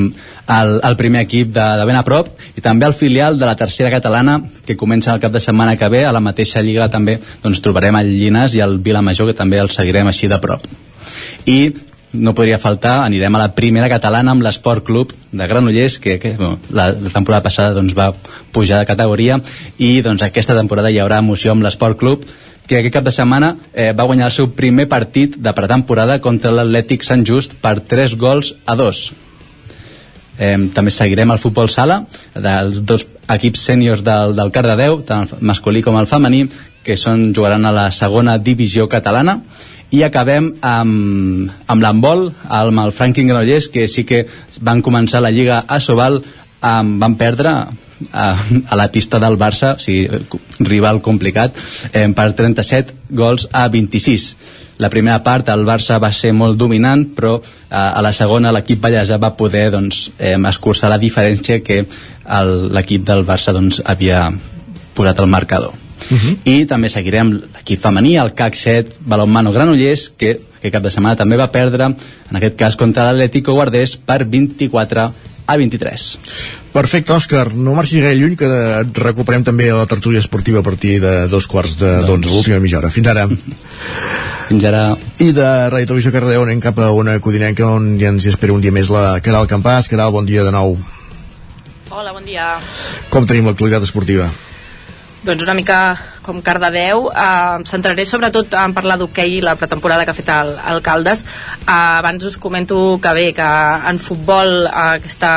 el, 0.47 0.79
el 0.83 0.95
primer 0.95 1.25
equip 1.27 1.51
de, 1.51 1.65
de 1.79 1.87
ben 1.89 1.99
a 1.99 2.05
prop 2.07 2.31
i 2.55 2.63
també 2.63 2.87
el 2.87 2.95
filial 2.95 3.39
de 3.39 3.49
la 3.49 3.57
tercera 3.59 3.91
catalana 3.91 4.39
que 4.65 4.77
comença 4.79 5.13
el 5.13 5.21
cap 5.23 5.35
de 5.35 5.43
setmana 5.43 5.75
que 5.75 5.89
ve 5.91 6.05
a 6.05 6.15
la 6.15 6.23
mateixa 6.23 6.63
lliga. 6.63 6.87
També 6.93 7.19
doncs, 7.43 7.61
trobarem 7.63 7.99
el 7.99 8.13
Llinàs 8.15 8.55
i 8.55 8.63
el 8.63 8.79
Vilamajor 8.83 9.31
que 9.31 9.37
també 9.37 9.59
el 9.59 9.73
seguirem 9.73 10.07
així 10.07 10.31
de 10.31 10.39
prop. 10.39 10.63
I 11.47 11.59
no 12.13 12.33
podria 12.33 12.59
faltar, 12.59 13.01
anirem 13.03 13.35
a 13.35 13.41
la 13.41 13.53
primera 13.55 13.89
catalana 13.91 14.31
amb 14.31 14.43
l'Esport 14.45 14.85
Club 14.87 15.11
de 15.31 15.47
Granollers 15.47 15.97
que, 15.99 16.17
que 16.19 16.33
bueno, 16.37 16.59
la, 16.71 16.89
la 16.91 17.11
temporada 17.11 17.43
passada 17.43 17.75
doncs, 17.75 17.95
va 17.97 18.13
pujar 18.55 18.79
de 18.79 18.87
categoria 18.87 19.39
i 19.77 19.99
doncs, 20.01 20.23
aquesta 20.23 20.55
temporada 20.55 20.91
hi 20.91 21.01
haurà 21.03 21.19
emoció 21.23 21.51
amb 21.51 21.67
l'Esport 21.67 21.99
Club 21.99 22.23
que 22.67 22.79
aquest 22.79 22.95
cap 22.95 23.05
de 23.07 23.13
setmana 23.15 23.53
eh, 23.73 23.91
va 23.95 24.07
guanyar 24.07 24.27
el 24.27 24.35
seu 24.35 24.49
primer 24.55 24.87
partit 24.91 25.37
de 25.39 25.53
pretemporada 25.55 26.19
contra 26.23 26.51
l'Atlètic 26.51 27.03
Sant 27.07 27.23
Just 27.27 27.59
per 27.63 27.79
3 27.79 28.15
gols 28.19 28.53
a 28.65 28.75
2 28.79 29.03
eh, 30.37 30.57
també 30.75 30.91
seguirem 30.91 31.31
el 31.35 31.43
futbol 31.43 31.71
sala 31.71 32.01
dels 32.35 32.83
dos 32.87 33.07
equips 33.27 33.67
sèniors 33.69 34.03
del, 34.03 34.35
del 34.37 34.51
Cardedeu 34.55 35.01
tant 35.07 35.27
el 35.27 35.43
masculí 35.51 35.83
com 35.83 35.99
el 35.99 36.07
femení 36.07 36.45
que 36.87 36.95
són, 36.95 37.33
jugaran 37.35 37.67
a 37.67 37.73
la 37.75 37.89
segona 37.91 38.37
divisió 38.39 38.87
catalana 38.87 39.41
i 39.91 40.03
acabem 40.03 40.51
amb, 40.61 41.51
amb 41.67 41.83
l'handbol 41.83 42.27
amb 42.43 42.83
el 42.83 42.93
Franklin 42.95 43.29
Granollers 43.31 43.69
que 43.71 43.87
sí 43.87 44.03
que 44.03 44.25
van 44.59 44.83
començar 44.83 45.21
la 45.23 45.31
Lliga 45.31 45.63
a 45.67 45.79
Sobal 45.79 46.19
um, 46.19 46.97
van 46.99 47.15
perdre 47.15 47.53
a, 48.11 48.25
a 48.69 48.75
la 48.75 48.89
pista 48.91 49.19
del 49.19 49.37
Barça 49.39 49.75
o 49.77 49.81
sigui, 49.81 50.09
rival 50.59 51.01
complicat 51.01 51.55
eh, 51.93 52.07
per 52.13 52.33
37 52.35 53.15
gols 53.15 53.47
a 53.53 53.67
26 53.71 54.27
la 54.83 54.91
primera 54.93 55.23
part 55.23 55.47
el 55.49 55.65
Barça 55.65 56.01
va 56.03 56.11
ser 56.11 56.33
molt 56.35 56.59
dominant 56.59 57.07
però 57.15 57.37
eh, 57.39 57.71
a 57.71 58.03
la 58.03 58.13
segona 58.13 58.51
l'equip 58.51 58.83
ballesa 58.83 59.17
va 59.17 59.35
poder 59.39 59.69
doncs, 59.71 60.11
eh, 60.19 60.35
escurçar 60.35 60.91
la 60.91 61.01
diferència 61.01 61.63
que 61.63 61.85
l'equip 62.27 63.07
del 63.07 63.25
Barça 63.25 63.55
doncs, 63.55 63.81
havia 63.85 64.27
posat 64.97 65.19
al 65.23 65.31
marcador 65.31 65.86
Uh 66.09 66.17
-huh. 66.17 66.37
i 66.45 66.65
també 66.65 66.89
seguirem 66.89 67.31
l'equip 67.31 67.81
femení, 67.81 68.17
el 68.17 68.33
CAC 68.33 68.55
7 68.55 68.95
Balonmano 68.99 69.51
Granollers, 69.51 70.11
que 70.17 70.39
aquest 70.57 70.73
cap 70.73 70.83
de 70.83 70.91
setmana 70.91 71.15
també 71.15 71.37
va 71.37 71.51
perdre, 71.51 71.85
en 71.85 72.35
aquest 72.35 72.55
cas 72.55 72.75
contra 72.75 73.11
l'Atlético 73.11 73.53
Guardés 73.53 73.97
per 73.97 74.25
24 74.25 75.11
a 75.47 75.55
23. 75.55 76.19
Perfecte, 76.73 77.13
Òscar. 77.15 77.53
No 77.55 77.73
marxis 77.73 78.03
gaire 78.03 78.19
lluny, 78.19 78.35
que 78.37 78.47
et 78.81 78.99
recuperem 78.99 79.45
també 79.47 79.69
a 79.71 79.77
la 79.79 79.87
tertúlia 79.87 80.19
esportiva 80.19 80.59
a 80.59 80.65
partir 80.65 80.99
de 81.01 81.27
dos 81.31 81.47
quarts 81.47 81.77
de 81.79 81.93
d'onze, 82.05 82.29
l'última 82.29 82.59
mitja 82.59 82.81
hora. 82.81 82.91
Fins 82.91 83.07
ara. 83.07 83.25
Fins 84.49 84.67
ara. 84.67 84.83
I 85.23 85.31
de 85.35 85.47
Ràdio 85.71 85.87
Televisió 85.93 86.11
Cardedeu 86.11 86.43
anem 86.43 86.59
cap 86.63 86.77
a 86.83 86.91
una 86.95 87.17
codinenca 87.23 87.65
on 87.71 87.95
ja 87.99 88.11
ens 88.11 88.27
hi 88.27 88.33
espera 88.33 88.53
un 88.53 88.61
dia 88.61 88.75
més 88.75 88.91
la 88.93 89.21
Caral 89.23 89.47
Campàs. 89.47 89.89
Caral, 89.91 90.11
bon 90.11 90.27
dia 90.27 90.43
de 90.43 90.51
nou. 90.55 90.75
Hola, 91.89 92.11
bon 92.11 92.27
dia. 92.27 92.57
Com 93.09 93.25
tenim 93.25 93.47
l'actualitat 93.47 93.87
esportiva? 93.87 94.27
Doncs 95.27 95.43
una 95.43 95.53
mica 95.57 95.77
com 96.23 96.37
Cardedeu, 96.39 97.09
eh, 97.11 97.55
em 97.57 97.63
centraré 97.67 98.05
sobretot 98.07 98.53
en 98.55 98.71
parlar 98.71 98.95
d'hoquei 98.95 99.33
i 99.35 99.41
la 99.43 99.57
pretemporada 99.59 100.05
que 100.05 100.11
ha 100.13 100.15
fet 100.15 100.29
el, 100.31 100.53
el 100.71 100.79
Caldes. 100.85 101.25
Eh, 101.25 101.65
abans 101.67 102.23
us 102.23 102.37
comento 102.39 102.77
que 103.03 103.11
bé, 103.11 103.25
que 103.35 103.47
en 103.91 103.99
futbol 103.99 104.53
eh, 104.63 104.71
aquesta, 104.71 105.31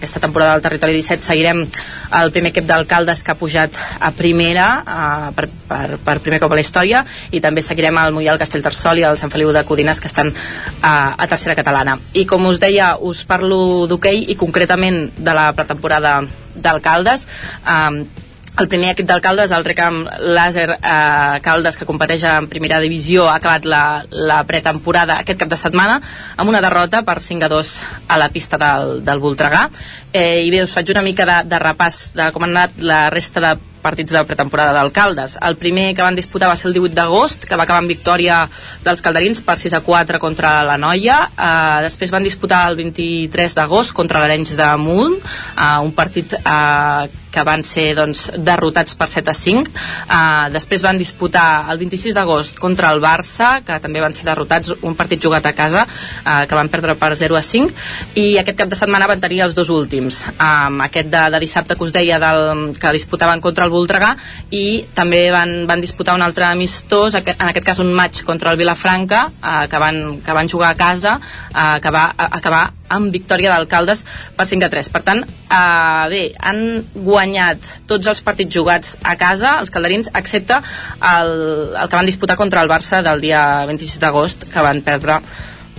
aquesta 0.00 0.22
temporada 0.24 0.56
del 0.56 0.64
Territori 0.64 0.96
17 0.98 1.22
seguirem 1.22 1.60
el 1.62 2.32
primer 2.34 2.50
equip 2.50 2.66
del 2.66 2.88
Caldes 2.90 3.22
que 3.22 3.30
ha 3.30 3.38
pujat 3.38 3.78
a 4.00 4.10
primera 4.10 4.64
eh, 4.82 5.28
per, 5.36 5.46
per, 5.68 5.98
per 6.08 6.16
primer 6.24 6.40
cop 6.42 6.50
a 6.50 6.58
la 6.58 6.64
història 6.64 7.04
i 7.30 7.42
també 7.44 7.62
seguirem 7.62 8.00
el 8.02 8.16
Mollà, 8.16 8.32
el 8.34 8.40
Castellterçol 8.42 8.98
i 8.98 9.04
el 9.06 9.18
Sant 9.20 9.30
Feliu 9.30 9.52
de 9.54 9.62
Codines 9.68 10.02
que 10.02 10.10
estan 10.10 10.32
eh, 10.32 10.80
a 10.82 11.28
tercera 11.30 11.54
catalana. 11.54 12.00
I 12.18 12.26
com 12.26 12.50
us 12.50 12.58
deia, 12.58 12.96
us 12.98 13.22
parlo 13.30 13.86
d'hoquei 13.86 14.26
i 14.26 14.34
concretament 14.34 15.04
de 15.14 15.36
la 15.38 15.52
pretemporada 15.54 16.16
del 16.58 16.82
Caldes. 16.82 17.28
Eh, 17.62 18.26
el 18.60 18.68
primer 18.68 18.90
equip 18.92 19.08
d'alcaldes, 19.08 19.52
el 19.56 19.64
Recam 19.64 20.02
Làser 20.36 20.68
eh, 20.76 21.38
Caldes, 21.44 21.78
que 21.80 21.88
competeix 21.88 22.26
en 22.28 22.48
primera 22.50 22.80
divisió, 22.82 23.24
ha 23.30 23.38
acabat 23.40 23.64
la, 23.64 23.82
la 24.10 24.42
pretemporada 24.48 25.16
aquest 25.22 25.40
cap 25.40 25.50
de 25.50 25.58
setmana 25.60 25.96
amb 26.36 26.52
una 26.52 26.60
derrota 26.60 27.00
per 27.06 27.18
5 27.24 27.48
a 27.48 27.50
2 27.52 27.72
a 28.08 28.20
la 28.20 28.28
pista 28.34 28.60
del, 28.60 29.00
del 29.06 29.22
Voltregà. 29.22 29.66
Eh, 30.12 30.44
I 30.44 30.52
bé, 30.52 30.62
us 30.66 30.76
faig 30.76 30.92
una 30.92 31.04
mica 31.06 31.26
de, 31.28 31.40
de 31.48 31.62
repàs 31.62 32.10
de 32.18 32.28
com 32.34 32.44
han 32.44 32.56
anat 32.56 32.84
la 32.84 33.02
resta 33.14 33.44
de 33.44 33.56
partits 33.82 34.12
de 34.14 34.22
pretemporada 34.28 34.74
d'alcaldes. 34.76 35.38
El 35.42 35.56
primer 35.60 35.90
que 35.96 36.04
van 36.04 36.18
disputar 36.18 36.50
va 36.50 36.56
ser 36.56 36.70
el 36.70 36.76
18 36.76 36.94
d'agost, 36.96 37.46
que 37.48 37.56
va 37.56 37.64
acabar 37.66 37.82
amb 37.82 37.92
victòria 37.92 38.42
dels 38.84 39.02
calderins 39.04 39.42
per 39.46 39.58
6 39.60 39.78
a 39.78 39.82
4 39.86 40.20
contra 40.22 40.60
la 40.66 40.78
Noia. 40.80 41.22
Uh, 41.34 41.80
després 41.86 42.12
van 42.14 42.26
disputar 42.26 42.66
el 42.70 42.78
23 42.80 43.56
d'agost 43.58 43.96
contra 43.96 44.20
l'Arenys 44.22 44.56
de 44.58 44.68
Munt, 44.80 45.18
uh, 45.20 45.80
un 45.84 45.92
partit 45.96 46.36
uh, 46.40 47.08
que 47.30 47.44
van 47.46 47.62
ser 47.64 47.94
doncs, 47.98 48.26
derrotats 48.36 48.96
per 48.98 49.08
7 49.08 49.30
a 49.30 49.36
5. 49.36 49.70
Uh, 49.70 50.50
després 50.52 50.82
van 50.84 50.98
disputar 50.98 51.70
el 51.70 51.78
26 51.80 52.14
d'agost 52.16 52.58
contra 52.60 52.90
el 52.92 53.00
Barça, 53.02 53.60
que 53.66 53.78
també 53.82 54.02
van 54.02 54.14
ser 54.16 54.26
derrotats, 54.28 54.74
un 54.82 54.96
partit 54.98 55.22
jugat 55.22 55.46
a 55.46 55.54
casa, 55.56 55.86
uh, 55.86 56.44
que 56.50 56.58
van 56.58 56.70
perdre 56.72 56.96
per 56.98 57.14
0 57.16 57.38
a 57.38 57.42
5. 57.46 57.72
I 58.20 58.26
aquest 58.42 58.58
cap 58.58 58.70
de 58.70 58.78
setmana 58.78 59.08
van 59.10 59.22
tenir 59.22 59.44
els 59.46 59.56
dos 59.56 59.70
últims. 59.70 60.24
Um, 60.36 60.80
aquest 60.86 61.10
de, 61.12 61.24
de 61.34 61.42
dissabte 61.42 61.76
que 61.78 61.86
us 61.86 61.94
deia 61.94 62.18
del, 62.22 62.74
que 62.80 62.94
disputaven 62.96 63.40
contra 63.40 63.64
el 63.64 63.69
el 63.70 63.76
Voltregà 63.76 64.14
i 64.50 64.82
també 64.96 65.22
van, 65.32 65.64
van 65.70 65.82
disputar 65.82 66.16
un 66.18 66.24
altre 66.26 66.48
amistós, 66.50 67.14
en 67.14 67.46
aquest 67.48 67.66
cas 67.66 67.80
un 67.82 67.92
maig 67.94 68.22
contra 68.26 68.52
el 68.52 68.58
Vilafranca, 68.60 69.28
eh, 69.30 69.64
que, 69.70 69.80
van, 69.80 70.20
que 70.26 70.36
van 70.36 70.50
jugar 70.50 70.74
a 70.74 70.78
casa, 70.78 71.16
eh, 71.54 71.78
que 71.82 71.94
va 71.94 72.08
acabar 72.16 72.66
amb 72.90 73.14
victòria 73.14 73.52
d'alcaldes 73.54 74.02
per 74.36 74.48
5 74.50 74.66
a 74.66 74.70
3. 74.72 74.90
Per 74.90 75.02
tant, 75.06 75.22
eh, 75.22 76.08
bé, 76.10 76.24
han 76.42 76.82
guanyat 76.94 77.70
tots 77.90 78.10
els 78.10 78.22
partits 78.26 78.58
jugats 78.58 78.96
a 79.02 79.14
casa, 79.20 79.56
els 79.62 79.70
calderins, 79.70 80.10
excepte 80.18 80.58
el, 80.58 81.32
el 81.76 81.86
que 81.86 81.96
van 82.00 82.10
disputar 82.10 82.38
contra 82.40 82.64
el 82.66 82.72
Barça 82.72 83.04
del 83.06 83.22
dia 83.22 83.64
26 83.70 84.02
d'agost, 84.02 84.50
que 84.50 84.66
van 84.66 84.82
perdre 84.82 85.20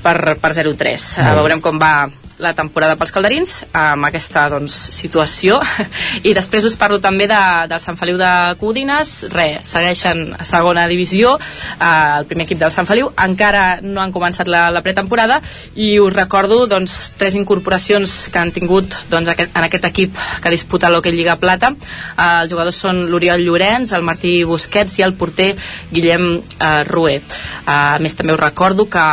per, 0.01 0.17
per 0.41 0.55
0-3. 0.55 1.11
Uh, 1.19 1.31
veurem 1.41 1.61
com 1.63 1.79
va 1.81 1.93
la 2.41 2.53
temporada 2.57 2.97
pels 2.97 3.13
calderins 3.13 3.53
amb 3.77 4.07
aquesta 4.07 4.47
doncs, 4.51 4.73
situació. 4.95 5.59
I 6.27 6.33
després 6.35 6.65
us 6.67 6.77
parlo 6.79 6.97
també 7.01 7.27
de, 7.29 7.41
del 7.69 7.81
Sant 7.83 7.99
Feliu 7.99 8.17
de 8.19 8.31
Codines. 8.59 9.13
Re, 9.31 9.61
segueixen 9.67 10.33
a 10.39 10.47
segona 10.47 10.87
divisió 10.89 11.35
eh, 11.37 11.85
el 12.17 12.27
primer 12.29 12.47
equip 12.47 12.61
del 12.63 12.73
Sant 12.73 12.89
Feliu. 12.89 13.11
Encara 13.21 13.81
no 13.85 14.01
han 14.01 14.13
començat 14.15 14.49
la, 14.49 14.65
la 14.73 14.81
pretemporada 14.81 15.39
i 15.75 15.93
us 16.01 16.13
recordo 16.15 16.65
doncs, 16.69 17.13
tres 17.19 17.37
incorporacions 17.37 18.27
que 18.33 18.41
han 18.41 18.53
tingut 18.55 18.97
doncs, 19.11 19.29
aquest, 19.35 19.53
en 19.53 19.67
aquest 19.67 19.87
equip 19.91 20.17
que 20.41 20.53
disputa 20.53 20.89
l'Hockey 20.89 21.13
Lliga 21.13 21.37
Plata. 21.41 21.73
Eh, 21.77 22.27
els 22.41 22.51
jugadors 22.51 22.81
són 22.87 23.05
l'Oriol 23.11 23.45
Llorenç 23.45 23.93
el 23.93 24.07
Martí 24.07 24.33
Busquets 24.49 24.97
i 24.99 25.05
el 25.05 25.13
porter 25.19 25.51
Guillem 25.93 26.27
eh, 26.41 26.73
Rué. 26.89 27.19
Eh, 27.21 27.69
a 27.69 27.99
més 28.01 28.17
també 28.17 28.33
us 28.33 28.41
recordo 28.41 28.87
que 28.89 29.05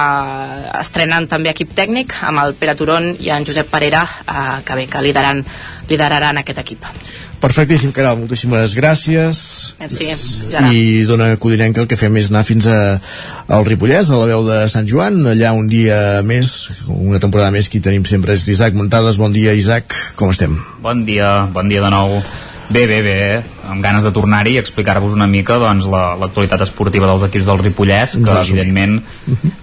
estrenen 0.81 1.29
també 1.29 1.53
equip 1.53 1.77
tècnic 1.77 2.17
amb 2.25 2.47
el 2.47 2.57
Pere 2.59 2.77
Turon 2.79 3.18
i 3.19 3.33
en 3.35 3.47
Josep 3.47 3.71
Parera 3.71 4.05
eh, 4.07 4.61
que 4.65 4.79
bé, 4.79 4.87
que 4.91 5.03
lideraran, 5.03 5.45
lideraran 5.89 6.43
aquest 6.43 6.63
equip 6.65 6.87
Perfectíssim, 7.39 7.93
Caral, 7.95 8.17
moltíssimes 8.19 8.73
gràcies. 8.75 9.41
Merci, 9.79 10.09
Gerard. 10.51 10.75
I 10.75 11.05
dona 11.07 11.29
Codinenca 11.39 11.85
el 11.85 11.87
que 11.87 11.99
fem 11.99 12.17
és 12.19 12.33
anar 12.33 12.43
fins 12.43 12.67
a, 12.67 12.79
al 13.47 13.67
Ripollès, 13.69 14.11
a 14.11 14.19
la 14.19 14.27
veu 14.27 14.43
de 14.49 14.59
Sant 14.73 14.89
Joan, 14.91 15.21
allà 15.35 15.55
un 15.55 15.71
dia 15.71 16.19
més, 16.27 16.57
una 16.91 17.23
temporada 17.23 17.55
més, 17.55 17.71
qui 17.71 17.79
tenim 17.85 18.03
sempre 18.11 18.35
és 18.35 18.43
l'Isaac 18.49 18.75
Montades. 18.75 19.23
Bon 19.23 19.31
dia, 19.31 19.55
Isaac, 19.55 19.95
com 20.19 20.35
estem? 20.35 20.59
Bon 20.83 21.07
dia, 21.07 21.47
bon 21.55 21.71
dia 21.71 21.85
de 21.87 21.95
nou. 21.95 22.19
Bé, 22.69 22.83
bé, 22.85 22.99
bé, 23.01 23.43
amb 23.73 23.81
ganes 23.81 24.05
de 24.05 24.11
tornar-hi 24.13 24.53
i 24.53 24.59
explicar-vos 24.61 25.15
una 25.17 25.27
mica 25.31 25.57
doncs, 25.57 25.87
l'actualitat 25.89 26.61
la, 26.61 26.67
esportiva 26.67 27.09
dels 27.09 27.23
equips 27.25 27.49
del 27.49 27.63
Ripollès, 27.63 28.17
que 28.19 28.27
Doncs 28.29 28.51
evidentment, 28.53 28.99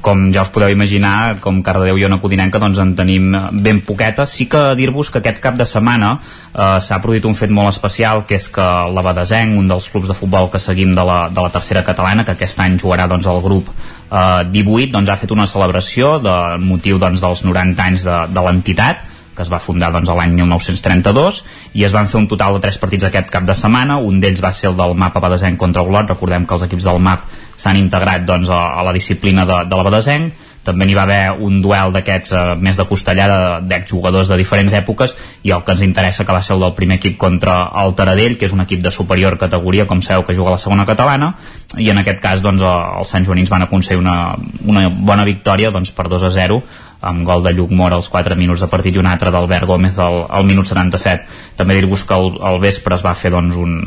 com 0.06 0.24
ja 0.34 0.42
us 0.42 0.50
podeu 0.50 0.74
imaginar, 0.74 1.36
com 1.44 1.62
Cardedeu 1.66 2.00
i 2.02 2.08
Ona 2.08 2.18
Codinenca, 2.24 2.58
doncs 2.62 2.82
en 2.82 2.96
tenim 2.98 3.30
ben 3.62 3.84
poquetes. 3.86 4.34
Sí 4.34 4.50
que 4.50 4.64
dir-vos 4.80 5.14
que 5.14 5.22
aquest 5.22 5.38
cap 5.44 5.54
de 5.60 5.70
setmana 5.70 6.16
eh, 6.18 6.80
s'ha 6.82 7.02
produït 7.04 7.30
un 7.30 7.38
fet 7.38 7.54
molt 7.54 7.76
especial, 7.76 8.26
que 8.26 8.40
és 8.40 8.50
que 8.50 8.68
la 8.98 9.06
Badesenc, 9.06 9.54
un 9.54 9.70
dels 9.70 9.90
clubs 9.94 10.10
de 10.10 10.18
futbol 10.18 10.50
que 10.50 10.64
seguim 10.64 10.98
de 10.98 11.06
la, 11.06 11.28
de 11.30 11.46
la 11.46 11.54
tercera 11.54 11.86
catalana, 11.86 12.26
que 12.26 12.34
aquest 12.34 12.66
any 12.66 12.80
jugarà 12.82 13.06
doncs, 13.12 13.30
el 13.30 13.44
grup 13.46 13.70
eh, 13.70 14.46
18, 14.50 14.90
doncs, 14.98 15.14
ha 15.14 15.22
fet 15.22 15.36
una 15.36 15.46
celebració 15.46 16.18
de 16.26 16.40
motiu 16.58 16.98
doncs, 16.98 17.22
dels 17.22 17.46
90 17.46 17.86
anys 17.86 18.10
de, 18.10 18.24
de 18.34 18.50
l'entitat, 18.50 19.12
que 19.36 19.44
es 19.44 19.52
va 19.52 19.60
fundar 19.60 19.92
doncs, 19.94 20.10
l'any 20.10 20.34
1932 20.40 21.42
i 21.76 21.86
es 21.86 21.94
van 21.96 22.08
fer 22.08 22.22
un 22.22 22.30
total 22.32 22.56
de 22.56 22.64
tres 22.64 22.80
partits 22.82 23.10
aquest 23.10 23.30
cap 23.34 23.46
de 23.48 23.56
setmana. 23.58 24.00
Un 24.00 24.20
d'ells 24.24 24.44
va 24.44 24.54
ser 24.56 24.72
el 24.72 24.80
del 24.80 24.96
MAP 24.96 25.20
a 25.20 25.26
Badesenc 25.28 25.60
contra 25.60 25.84
Olot. 25.84 26.10
Recordem 26.16 26.48
que 26.48 26.58
els 26.58 26.66
equips 26.70 26.88
del 26.88 27.04
MAP 27.04 27.30
s'han 27.56 27.80
integrat 27.80 28.26
doncs, 28.28 28.50
a, 28.50 28.66
a 28.80 28.84
la 28.88 28.96
disciplina 28.96 29.46
de, 29.46 29.64
de 29.70 29.80
la 29.80 29.88
Badesenc. 29.88 30.52
També 30.66 30.88
n'hi 30.88 30.96
va 30.98 31.04
haver 31.06 31.36
un 31.46 31.60
duel 31.62 31.94
d'aquests 31.94 32.32
eh, 32.34 32.44
més 32.58 32.78
de 32.80 32.88
costellada 32.90 33.60
d'exjugadors 33.62 34.32
de 34.32 34.38
diferents 34.40 34.74
èpoques 34.74 35.14
i 35.46 35.54
el 35.54 35.62
que 35.62 35.76
ens 35.76 35.84
interessa 35.86 36.26
que 36.26 36.34
va 36.34 36.42
ser 36.42 36.56
el 36.56 36.66
del 36.66 36.74
primer 36.78 36.98
equip 36.98 37.20
contra 37.22 37.60
el 37.84 37.94
Taradell, 38.00 38.34
que 38.40 38.50
és 38.50 38.56
un 38.56 38.64
equip 38.66 38.82
de 38.82 38.94
superior 38.94 39.38
categoria, 39.38 39.86
com 39.86 40.02
sabeu 40.02 40.26
que 40.26 40.34
juga 40.34 40.50
a 40.50 40.56
la 40.56 40.64
segona 40.64 40.88
catalana. 40.90 41.36
I 41.78 41.92
en 41.94 42.02
aquest 42.02 42.24
cas 42.24 42.42
doncs, 42.42 42.66
eh, 42.66 42.74
els 42.98 43.14
Sant 43.14 43.28
Joanins 43.28 43.54
van 43.54 43.68
aconseguir 43.68 44.02
una, 44.02 44.18
una 44.66 44.88
bona 44.90 45.28
victòria 45.30 45.70
doncs, 45.76 45.94
per 45.94 46.10
2 46.10 46.26
a 46.26 46.34
0 46.34 46.62
amb 47.06 47.24
gol 47.28 47.44
de 47.46 47.54
Lluc 47.54 47.72
Mora 47.76 48.00
als 48.00 48.10
4 48.10 48.38
minuts 48.40 48.64
de 48.64 48.70
partit 48.72 48.96
i 48.96 49.02
un 49.02 49.10
altre 49.10 49.32
d'Albert 49.34 49.70
Gómez 49.70 50.00
al, 50.02 50.24
al 50.30 50.48
minut 50.48 50.68
77. 50.68 51.30
També 51.60 51.78
dir-vos 51.78 52.04
que 52.08 52.18
al, 52.18 52.34
al 52.42 52.60
vespre 52.64 52.98
es 52.98 53.06
va 53.06 53.14
fer 53.18 53.32
doncs, 53.36 53.56
un, 53.56 53.80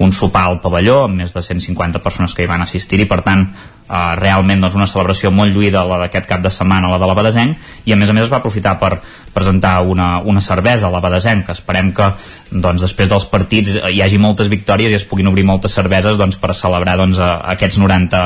un 0.00 0.16
sopar 0.16 0.46
al 0.48 0.60
pavelló 0.64 1.04
amb 1.04 1.20
més 1.20 1.36
de 1.36 1.44
150 1.44 2.02
persones 2.04 2.34
que 2.34 2.44
hi 2.44 2.50
van 2.50 2.64
assistir 2.64 3.02
i 3.04 3.10
per 3.10 3.22
tant 3.26 3.48
Uh, 3.84 4.14
realment 4.16 4.62
doncs, 4.64 4.78
una 4.78 4.86
celebració 4.88 5.28
molt 5.28 5.52
lluïda 5.52 5.82
la 5.84 5.98
d'aquest 6.00 6.24
cap 6.24 6.40
de 6.40 6.48
setmana, 6.48 6.88
la 6.88 6.96
de 6.96 7.04
la 7.04 7.12
Badesenc 7.18 7.84
i 7.84 7.92
a 7.92 7.98
més 8.00 8.08
a 8.08 8.14
més 8.16 8.24
es 8.24 8.30
va 8.32 8.38
aprofitar 8.38 8.72
per 8.80 8.94
presentar 9.34 9.74
una, 9.84 10.22
una 10.24 10.40
cervesa 10.40 10.86
a 10.88 10.90
la 10.94 11.02
Badesenc 11.04 11.44
que 11.44 11.52
esperem 11.52 11.90
que 11.92 12.06
doncs, 12.48 12.80
després 12.80 13.12
dels 13.12 13.28
partits 13.28 13.76
hi 13.90 14.00
hagi 14.00 14.16
moltes 14.16 14.48
victòries 14.48 14.88
i 14.88 14.96
es 14.96 15.04
puguin 15.04 15.28
obrir 15.28 15.44
moltes 15.44 15.76
cerveses 15.76 16.16
doncs, 16.16 16.40
per 16.40 16.56
celebrar 16.56 16.96
doncs, 16.96 17.20
aquests 17.20 17.76
90 17.84 18.24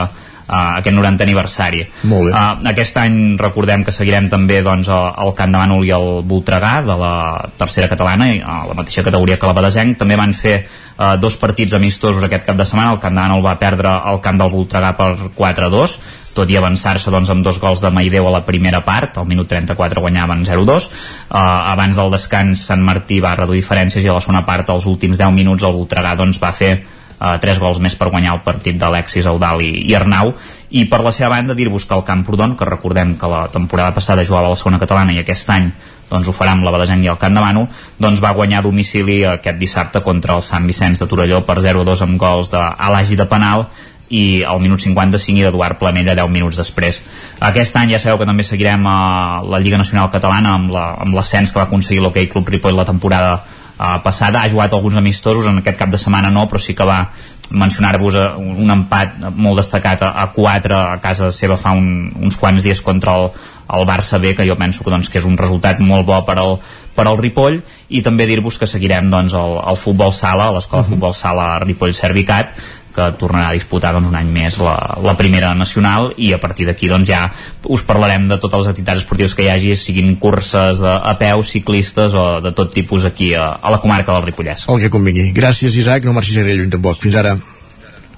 uh, 0.49 0.79
aquest 0.81 0.97
90 0.97 1.27
aniversari. 1.29 1.85
Molt 2.11 2.29
bé. 2.29 2.33
Uh, 2.33 2.69
aquest 2.73 2.99
any 3.01 3.37
recordem 3.41 3.85
que 3.87 3.95
seguirem 3.95 4.29
també 4.33 4.61
doncs, 4.67 4.91
el 4.91 5.35
Camp 5.39 5.55
de 5.55 5.63
Mànol 5.63 5.87
i 5.87 5.95
el 5.95 6.09
Voltregà 6.29 6.79
de 6.87 6.99
la 6.99 7.15
tercera 7.61 7.89
catalana, 7.91 8.31
a 8.43 8.61
la 8.69 8.77
mateixa 8.79 9.05
categoria 9.07 9.39
que 9.39 9.51
la 9.51 9.57
Badesenc. 9.57 9.99
També 10.01 10.19
van 10.19 10.35
fer 10.37 10.57
uh, 10.65 11.17
dos 11.21 11.37
partits 11.41 11.77
amistosos 11.79 12.25
aquest 12.25 12.47
cap 12.49 12.59
de 12.59 12.67
setmana. 12.69 12.95
El 12.97 13.03
Camp 13.03 13.15
de 13.15 13.21
Mànol 13.21 13.45
va 13.45 13.59
perdre 13.61 13.99
el 14.13 14.23
camp 14.25 14.41
del 14.41 14.55
Voltregà 14.55 14.95
per 14.99 15.13
4-2 15.37 16.01
tot 16.39 16.51
i 16.53 16.59
avançar-se 16.59 17.11
doncs, 17.11 17.31
amb 17.33 17.43
dos 17.43 17.59
gols 17.59 17.81
de 17.83 17.91
Maideu 17.91 18.29
a 18.29 18.35
la 18.37 18.45
primera 18.47 18.79
part, 18.87 19.17
al 19.19 19.27
minut 19.27 19.49
34 19.51 20.03
guanyaven 20.05 20.45
0-2 20.47 20.87
uh, 20.87 21.41
abans 21.73 21.99
del 21.99 22.13
descans 22.15 22.63
Sant 22.69 22.85
Martí 22.85 23.19
va 23.25 23.35
reduir 23.35 23.65
diferències 23.65 24.05
i 24.05 24.13
a 24.13 24.15
la 24.15 24.23
segona 24.23 24.45
part, 24.47 24.71
als 24.71 24.87
últims 24.87 25.19
10 25.19 25.35
minuts 25.35 25.67
el 25.67 25.75
Voltregà 25.75 26.15
doncs, 26.21 26.39
va 26.43 26.53
fer 26.55 26.77
uh, 27.19 27.37
tres 27.43 27.59
gols 27.59 27.81
més 27.83 27.97
per 27.99 28.11
guanyar 28.13 28.37
el 28.37 28.43
partit 28.47 28.79
d'Alexis 28.79 29.27
Eudal 29.27 29.63
i, 29.65 29.95
Arnau 29.95 30.33
i 30.71 30.85
per 30.89 31.03
la 31.05 31.13
seva 31.13 31.35
banda 31.37 31.57
dir-vos 31.59 31.87
que 31.89 31.97
el 31.97 32.07
Camprodon 32.07 32.57
que 32.57 32.69
recordem 32.69 33.17
que 33.19 33.31
la 33.31 33.47
temporada 33.53 33.95
passada 33.95 34.25
jugava 34.25 34.49
a 34.49 34.55
la 34.55 34.61
segona 34.61 34.81
catalana 34.83 35.15
i 35.15 35.23
aquest 35.23 35.51
any 35.55 35.71
doncs 36.09 36.29
ho 36.29 36.33
farà 36.33 36.55
amb 36.57 36.65
la 36.65 36.73
Badesenc 36.73 37.05
i 37.05 37.11
el 37.13 37.21
Camp 37.21 37.37
de 37.37 37.45
Manu 37.45 37.67
doncs 38.01 38.23
va 38.25 38.33
guanyar 38.37 38.63
a 38.63 38.67
domicili 38.67 39.21
aquest 39.29 39.61
dissabte 39.61 40.03
contra 40.05 40.39
el 40.39 40.43
Sant 40.43 40.67
Vicenç 40.67 41.03
de 41.03 41.09
Torelló 41.11 41.43
per 41.45 41.61
0-2 41.65 42.05
amb 42.07 42.19
gols 42.21 42.53
d'Alagi 42.55 43.19
de 43.19 43.29
Penal 43.29 43.67
i 44.09 44.43
al 44.43 44.61
minut 44.61 44.81
55 44.81 45.37
i 45.37 45.45
d'Eduard 45.45 45.79
Planella 45.81 46.15
10 46.17 46.33
minuts 46.33 46.57
després. 46.57 47.03
Aquest 47.45 47.77
any 47.77 47.93
ja 47.93 48.01
sabeu 48.01 48.21
que 48.21 48.29
també 48.29 48.47
seguirem 48.47 48.87
a 48.89 49.43
la 49.45 49.61
Lliga 49.61 49.81
Nacional 49.81 50.09
Catalana 50.13 50.55
amb 50.57 51.15
l'ascens 51.15 51.51
la, 51.51 51.53
que 51.53 51.61
va 51.61 51.67
aconseguir 51.69 52.01
l'Hockey 52.03 52.31
Club 52.33 52.49
Ripoll 52.49 52.79
la 52.79 52.89
temporada 52.89 53.37
uh, 53.79 53.99
passada, 54.05 54.43
ha 54.43 54.51
jugat 54.51 54.73
alguns 54.73 54.97
amistosos 54.97 55.47
en 55.47 55.63
aquest 55.63 55.79
cap 55.79 55.91
de 55.91 55.99
setmana 55.99 56.31
no, 56.31 56.47
però 56.51 56.61
sí 56.61 56.75
que 56.75 56.87
va 56.87 57.07
mencionar-vos 57.49 58.17
un 58.37 58.69
empat 58.71 59.23
molt 59.33 59.63
destacat 59.63 60.03
a, 60.05 60.11
a 60.21 60.27
4 60.35 60.77
a 60.77 60.99
casa 61.01 61.31
seva 61.33 61.57
fa 61.57 61.73
un, 61.73 62.11
uns 62.21 62.37
quants 62.37 62.63
dies 62.63 62.83
contra 62.85 63.15
el, 63.17 63.31
el 63.73 63.87
Barça 63.89 64.21
B, 64.21 64.35
que 64.37 64.47
jo 64.49 64.57
penso 64.57 64.85
que, 64.85 64.93
doncs, 64.93 65.09
que 65.09 65.21
és 65.21 65.29
un 65.29 65.39
resultat 65.41 65.81
molt 65.81 66.07
bo 66.09 66.19
per 66.29 66.37
al, 66.41 66.59
per 66.97 67.07
al 67.07 67.19
Ripoll 67.21 67.61
i 67.89 68.03
també 68.05 68.27
dir-vos 68.29 68.59
que 68.61 68.69
seguirem 68.69 69.09
doncs, 69.13 69.37
el, 69.37 69.57
el 69.73 69.81
futbol 69.81 70.13
sala, 70.13 70.51
l'escola 70.53 70.83
uh 70.83 70.87
-huh. 70.87 70.95
futbol 70.95 71.15
sala 71.15 71.59
Ripoll 71.65 71.95
Servicat 71.95 72.53
que 72.99 73.09
tornarà 73.21 73.53
a 73.53 73.57
disputar 73.57 73.95
doncs, 73.95 74.11
un 74.11 74.19
any 74.19 74.31
més 74.35 74.59
la, 74.63 74.77
la 75.05 75.15
primera 75.19 75.55
nacional 75.55 76.11
i 76.19 76.33
a 76.35 76.41
partir 76.43 76.67
d'aquí 76.69 76.91
doncs, 76.91 77.09
ja 77.09 77.29
us 77.71 77.85
parlarem 77.87 78.27
de 78.31 78.41
totes 78.43 78.65
les 78.65 78.73
activitats 78.73 79.05
esportives 79.05 79.37
que 79.39 79.47
hi 79.47 79.53
hagi, 79.53 79.75
siguin 79.79 80.17
curses 80.21 80.83
de, 80.83 80.91
a 80.91 81.15
peu, 81.21 81.45
ciclistes 81.47 82.17
o 82.19 82.27
de 82.45 82.55
tot 82.57 82.75
tipus 82.75 83.07
aquí 83.09 83.33
a, 83.39 83.53
a 83.63 83.75
la 83.75 83.81
comarca 83.83 84.15
del 84.17 84.27
Ripollès. 84.27 84.67
El 84.69 84.83
que 84.83 84.93
convingui. 84.93 85.31
Gràcies, 85.37 85.79
Isaac. 85.79 86.07
No 86.07 86.17
marxis 86.17 86.41
gaire 86.41 86.59
lluny 86.59 86.75
tampoc. 86.75 86.99
Fins 87.03 87.19
ara. 87.19 87.37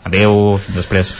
Adéu, 0.08 0.56
fins 0.64 0.80
després. 0.80 1.14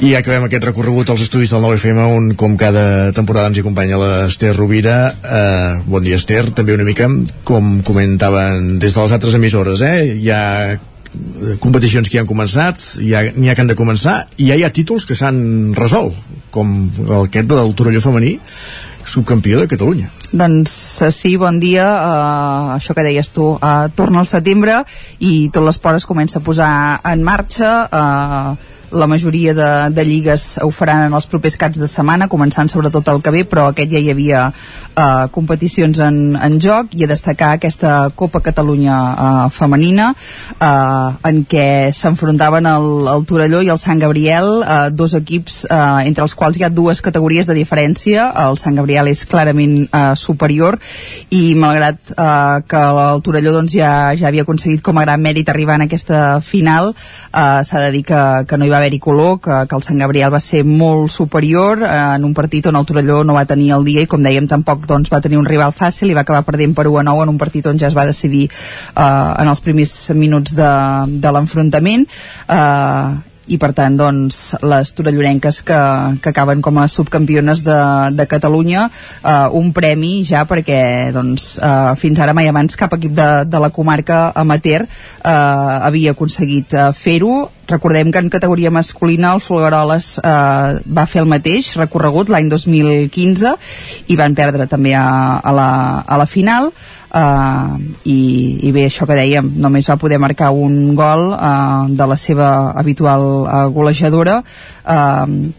I 0.00 0.14
acabem 0.16 0.46
aquest 0.46 0.64
recorregut 0.64 1.10
als 1.12 1.20
estudis 1.26 1.50
del 1.52 1.60
9FM 1.60 2.04
on 2.16 2.28
com 2.40 2.54
cada 2.60 3.12
temporada 3.12 3.50
ens 3.50 3.58
hi 3.58 3.64
acompanya 3.64 3.98
l'Ester 4.00 4.54
Rovira 4.56 4.94
eh, 5.12 5.74
bon 5.84 6.06
diaEster, 6.06 6.54
també 6.56 6.72
una 6.72 6.86
mica 6.88 7.10
com 7.44 7.82
comentaven 7.84 8.78
des 8.80 8.96
de 8.96 9.04
les 9.04 9.12
altres 9.12 9.36
emissores 9.36 9.84
eh? 9.84 9.98
hi 10.16 10.30
ha 10.32 10.40
competicions 11.62 12.08
que 12.08 12.18
ja 12.18 12.24
han 12.24 12.30
començat, 12.30 12.82
n'hi 13.00 13.14
ha, 13.16 13.24
ha 13.32 13.56
que 13.56 13.64
han 13.64 13.70
de 13.70 13.78
començar, 13.78 14.22
i 14.38 14.50
ja 14.50 14.58
hi 14.58 14.64
ha 14.66 14.70
títols 14.74 15.08
que 15.08 15.18
s'han 15.18 15.74
resolt, 15.78 16.14
com 16.54 16.90
aquest 17.24 17.50
del 17.50 17.74
Torelló 17.78 18.02
femení, 18.04 18.36
subcampió 19.10 19.60
de 19.60 19.68
Catalunya. 19.68 20.10
Doncs 20.30 20.72
eh, 21.02 21.10
sí, 21.10 21.34
bon 21.40 21.58
dia. 21.60 21.86
Uh, 21.88 22.74
això 22.76 22.94
que 22.94 23.04
deies 23.06 23.32
tu, 23.34 23.54
uh, 23.56 23.88
torna 23.96 24.22
al 24.22 24.28
setembre 24.28 24.82
i 25.18 25.48
tot 25.50 25.66
l'esport 25.66 25.98
es 25.98 26.06
comença 26.06 26.38
a 26.38 26.44
posar 26.46 26.72
en 27.10 27.24
marxa. 27.26 27.72
Uh, 27.90 28.69
la 28.90 29.06
majoria 29.06 29.54
de, 29.54 29.90
de 29.94 30.04
lligues 30.04 30.58
ho 30.62 30.70
faran 30.74 31.06
en 31.06 31.14
els 31.14 31.26
propers 31.30 31.56
caps 31.60 31.78
de 31.80 31.88
setmana, 31.90 32.28
començant 32.30 32.68
sobretot 32.70 33.08
el 33.12 33.20
que 33.22 33.32
ve, 33.34 33.44
però 33.48 33.68
aquest 33.70 33.92
ja 33.92 34.00
hi 34.02 34.10
havia 34.12 34.46
eh, 34.50 35.26
competicions 35.34 36.00
en, 36.02 36.18
en 36.36 36.58
joc 36.62 36.94
i 36.98 37.04
a 37.06 37.10
destacar 37.10 37.52
aquesta 37.56 38.10
Copa 38.18 38.42
Catalunya 38.44 38.96
eh, 39.12 39.46
femenina 39.54 40.10
eh, 40.12 41.30
en 41.30 41.42
què 41.50 41.68
s'enfrontaven 41.94 42.66
el, 42.70 42.90
el 43.14 43.26
Torelló 43.28 43.62
i 43.62 43.70
el 43.72 43.80
Sant 43.82 44.02
Gabriel, 44.02 44.50
eh, 44.64 44.80
dos 44.90 45.14
equips 45.18 45.64
eh, 45.68 45.80
entre 46.10 46.26
els 46.26 46.34
quals 46.34 46.58
hi 46.58 46.66
ha 46.66 46.72
dues 46.74 47.02
categories 47.04 47.46
de 47.50 47.56
diferència, 47.58 48.30
el 48.46 48.58
Sant 48.60 48.78
Gabriel 48.78 49.10
és 49.12 49.24
clarament 49.30 49.78
eh, 49.86 50.04
superior 50.18 50.80
i 51.30 51.54
malgrat 51.58 52.14
eh, 52.16 52.58
que 52.66 52.84
el 52.90 53.24
Torelló 53.26 53.54
doncs, 53.54 53.74
ja, 53.78 53.92
ja 54.18 54.28
havia 54.30 54.46
aconseguit 54.46 54.82
com 54.82 54.98
a 54.98 55.06
gran 55.06 55.22
mèrit 55.22 55.48
arribar 55.48 55.78
en 55.78 55.86
aquesta 55.86 56.40
final, 56.44 56.92
eh, 57.30 57.62
s'ha 57.66 57.86
de 57.86 57.94
dir 57.94 58.04
que, 58.10 58.22
que 58.48 58.58
no 58.58 58.66
hi 58.66 58.72
va 58.72 58.79
haver-hi 58.80 58.98
color, 59.02 59.38
que, 59.44 59.62
que 59.68 59.78
el 59.78 59.84
Sant 59.86 60.00
Gabriel 60.00 60.32
va 60.32 60.40
ser 60.42 60.64
molt 60.66 61.12
superior 61.14 61.84
eh, 61.84 61.92
en 62.16 62.26
un 62.26 62.34
partit 62.34 62.66
on 62.70 62.80
el 62.80 62.88
Torelló 62.88 63.22
no 63.24 63.36
va 63.36 63.46
tenir 63.48 63.70
el 63.76 63.86
dia 63.86 64.04
i 64.04 64.10
com 64.10 64.24
dèiem 64.24 64.48
tampoc 64.50 64.86
doncs, 64.90 65.12
va 65.12 65.22
tenir 65.22 65.38
un 65.40 65.48
rival 65.48 65.74
fàcil 65.76 66.10
i 66.10 66.16
va 66.16 66.24
acabar 66.26 66.42
perdent 66.48 66.74
per 66.76 66.88
1 66.90 67.02
a 67.02 67.06
9 67.12 67.26
en 67.26 67.34
un 67.34 67.40
partit 67.40 67.66
on 67.70 67.78
ja 67.80 67.90
es 67.90 67.96
va 67.96 68.08
decidir 68.08 68.46
eh, 68.48 69.02
en 69.04 69.48
els 69.48 69.64
primers 69.64 69.94
minuts 70.16 70.56
de, 70.56 70.70
de 71.22 71.34
l'enfrontament. 71.36 72.08
Eh, 72.48 73.29
i 73.50 73.58
per 73.60 73.72
tant 73.76 73.96
doncs, 73.98 74.38
les 74.62 74.92
torellorenques 74.96 75.60
que, 75.66 75.80
que 76.22 76.32
acaben 76.32 76.62
com 76.62 76.78
a 76.78 76.86
subcampiones 76.88 77.64
de, 77.66 77.78
de 78.14 78.26
Catalunya 78.30 78.86
eh, 78.88 79.46
un 79.58 79.72
premi 79.76 80.20
ja 80.26 80.44
perquè 80.48 80.80
doncs, 81.14 81.56
eh, 81.58 81.94
fins 82.00 82.20
ara 82.22 82.34
mai 82.36 82.50
abans 82.50 82.78
cap 82.78 82.94
equip 82.98 83.14
de, 83.16 83.30
de 83.50 83.62
la 83.62 83.72
comarca 83.74 84.28
amateur 84.38 84.86
eh, 84.86 85.30
havia 85.30 86.14
aconseguit 86.14 86.74
eh, 86.74 86.90
fer-ho. 86.94 87.48
Recordem 87.70 88.10
que 88.10 88.18
en 88.18 88.30
categoria 88.30 88.70
masculina 88.74 89.34
el 89.34 89.42
Folgueroles 89.42 90.16
eh, 90.18 90.78
va 90.86 91.06
fer 91.10 91.22
el 91.24 91.30
mateix 91.30 91.74
recorregut 91.78 92.30
l'any 92.30 92.50
2015 92.50 93.54
i 94.10 94.18
van 94.18 94.34
perdre 94.38 94.66
també 94.70 94.94
a, 94.98 95.06
a, 95.38 95.54
la, 95.54 95.70
a 96.06 96.18
la 96.18 96.26
final 96.30 96.72
uh, 97.14 97.76
i, 98.04 98.18
i 98.66 98.72
bé, 98.74 98.86
això 98.88 99.06
que 99.08 99.18
dèiem 99.18 99.52
només 99.60 99.88
va 99.90 99.98
poder 100.00 100.20
marcar 100.22 100.50
un 100.54 100.94
gol 100.98 101.30
uh, 101.34 101.88
de 101.88 102.06
la 102.12 102.18
seva 102.20 102.50
habitual 102.78 103.26
uh, 103.44 103.66
golejadora. 103.74 104.40
Uh, 104.84 105.50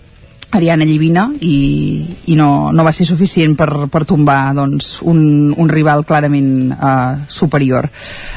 Ariana 0.52 0.84
Llivina 0.84 1.30
i, 1.40 2.04
i 2.28 2.36
no, 2.36 2.72
no 2.76 2.84
va 2.84 2.92
ser 2.92 3.06
suficient 3.08 3.54
per, 3.56 3.70
per 3.92 4.04
tombar 4.08 4.52
doncs, 4.58 4.98
un, 5.08 5.22
un 5.56 5.70
rival 5.72 6.04
clarament 6.08 6.74
uh, 6.76 7.22
superior. 7.32 7.88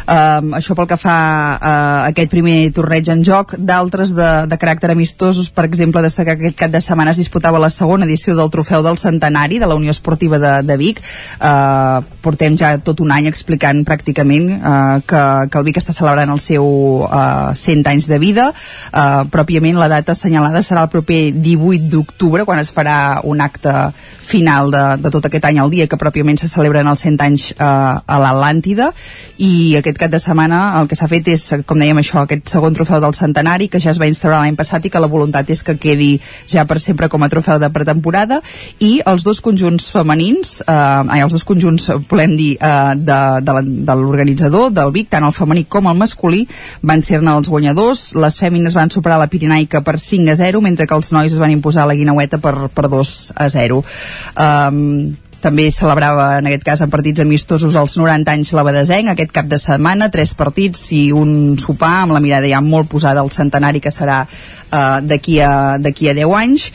Um, 0.06 0.52
això 0.54 0.76
pel 0.78 0.86
que 0.92 0.98
fa 1.00 1.16
a 1.58 1.58
uh, 1.58 2.12
aquest 2.12 2.30
primer 2.30 2.70
torneig 2.76 3.10
en 3.10 3.24
joc, 3.26 3.56
d'altres 3.58 4.12
de, 4.14 4.28
de 4.46 4.58
caràcter 4.60 4.92
amistosos, 4.94 5.50
per 5.50 5.66
exemple, 5.66 6.04
destacar 6.06 6.36
que 6.38 6.46
aquest 6.46 6.60
cap 6.60 6.74
de 6.74 6.82
setmana 6.84 7.10
es 7.10 7.18
disputava 7.18 7.58
la 7.58 7.72
segona 7.72 8.06
edició 8.06 8.36
del 8.38 8.52
Trofeu 8.54 8.84
del 8.86 9.00
Centenari 9.00 9.58
de 9.58 9.70
la 9.70 9.74
Unió 9.74 9.90
Esportiva 9.90 10.38
de, 10.38 10.54
de 10.62 10.78
Vic. 10.78 11.02
Uh, 11.40 12.06
portem 12.22 12.54
ja 12.60 12.76
tot 12.78 13.02
un 13.02 13.10
any 13.10 13.26
explicant 13.26 13.82
pràcticament 13.88 14.52
uh, 14.60 15.02
que, 15.02 15.24
que 15.50 15.58
el 15.58 15.66
Vic 15.66 15.82
està 15.82 15.96
celebrant 15.96 16.30
el 16.30 16.42
seu 16.42 16.70
uh, 17.08 17.50
100 17.58 17.90
anys 17.90 18.06
de 18.12 18.22
vida. 18.22 18.52
Uh, 18.94 19.26
pròpiament 19.34 19.82
la 19.82 19.90
data 19.90 20.14
assenyalada 20.14 20.62
serà 20.62 20.86
el 20.86 20.94
proper 20.94 21.22
18 21.34 21.90
d'octubre 21.90 22.03
d'octubre, 22.04 22.44
quan 22.44 22.60
es 22.60 22.70
farà 22.74 23.20
un 23.24 23.40
acte 23.40 23.72
final 24.24 24.70
de, 24.70 24.84
de 25.00 25.12
tot 25.12 25.26
aquest 25.26 25.44
any 25.48 25.58
al 25.60 25.72
dia, 25.72 25.88
que 25.88 25.98
pròpiament 26.00 26.38
se 26.40 26.48
celebren 26.48 26.88
els 26.88 27.04
100 27.04 27.20
anys 27.24 27.46
eh, 27.52 27.64
a 27.64 28.18
l'Atlàntida, 28.20 28.90
i 29.42 29.76
aquest 29.80 29.98
cap 30.00 30.12
de 30.12 30.20
setmana 30.22 30.60
el 30.80 30.88
que 30.88 30.98
s'ha 30.98 31.08
fet 31.10 31.28
és, 31.32 31.46
com 31.66 31.80
dèiem 31.80 32.00
això, 32.00 32.24
aquest 32.24 32.52
segon 32.52 32.76
trofeu 32.76 33.00
del 33.02 33.16
centenari, 33.16 33.68
que 33.72 33.80
ja 33.82 33.92
es 33.92 34.00
va 34.00 34.08
instaurar 34.10 34.42
l'any 34.42 34.58
passat 34.58 34.84
i 34.84 34.92
que 34.92 35.02
la 35.02 35.10
voluntat 35.10 35.50
és 35.50 35.64
que 35.64 35.76
quedi 35.80 36.12
ja 36.50 36.66
per 36.68 36.80
sempre 36.82 37.08
com 37.12 37.24
a 37.24 37.30
trofeu 37.32 37.58
de 37.60 37.70
pretemporada, 37.74 38.40
i 38.84 38.98
els 39.06 39.24
dos 39.26 39.40
conjunts 39.44 39.90
femenins, 39.94 40.60
eh, 40.66 40.72
ai, 40.72 41.20
els 41.24 41.34
dos 41.34 41.44
conjunts, 41.48 41.90
volem 42.10 42.36
dir, 42.38 42.52
eh, 42.60 42.94
de, 42.96 43.20
de, 43.44 43.56
de 43.88 43.98
l'organitzador, 44.00 44.70
del 44.74 44.92
Vic, 44.94 45.10
tant 45.12 45.26
el 45.26 45.36
femení 45.36 45.66
com 45.68 45.88
el 45.90 45.98
masculí, 45.98 46.44
van 46.82 47.02
ser-ne 47.04 47.34
els 47.34 47.50
guanyadors, 47.50 48.12
les 48.20 48.38
fèmines 48.40 48.76
van 48.76 48.92
superar 48.92 49.18
la 49.20 49.30
Pirinaica 49.30 49.82
per 49.84 49.98
5 50.00 50.32
a 50.32 50.38
0, 50.40 50.60
mentre 50.64 50.86
que 50.86 50.96
els 50.96 51.12
nois 51.14 51.32
es 51.32 51.40
van 51.40 51.52
imposar 51.54 51.86
la 51.88 51.93
Guinaueta 51.98 52.40
per, 52.42 52.54
per 52.74 52.88
2 52.92 53.14
a 53.36 53.48
0. 53.52 53.82
Um, 54.34 55.14
també 55.44 55.68
celebrava 55.74 56.38
en 56.38 56.48
aquest 56.48 56.64
cas 56.64 56.82
en 56.84 56.92
partits 56.92 57.20
amistosos 57.20 57.76
els 57.76 57.98
90 58.00 58.32
anys 58.32 58.52
l'Abadesenc 58.56 59.12
aquest 59.12 59.34
cap 59.34 59.48
de 59.50 59.58
setmana, 59.60 60.08
tres 60.14 60.32
partits 60.38 60.86
i 60.96 61.02
un 61.12 61.58
sopar 61.60 61.92
amb 62.04 62.16
la 62.16 62.22
mirada 62.24 62.48
ja 62.48 62.62
molt 62.64 62.88
posada 62.92 63.20
al 63.20 63.32
centenari 63.34 63.82
que 63.84 63.92
serà 63.92 64.22
uh, 64.24 65.00
d'aquí 65.04 65.40
a, 65.44 65.52
a 65.76 65.82
10 65.84 66.24
anys 66.40 66.70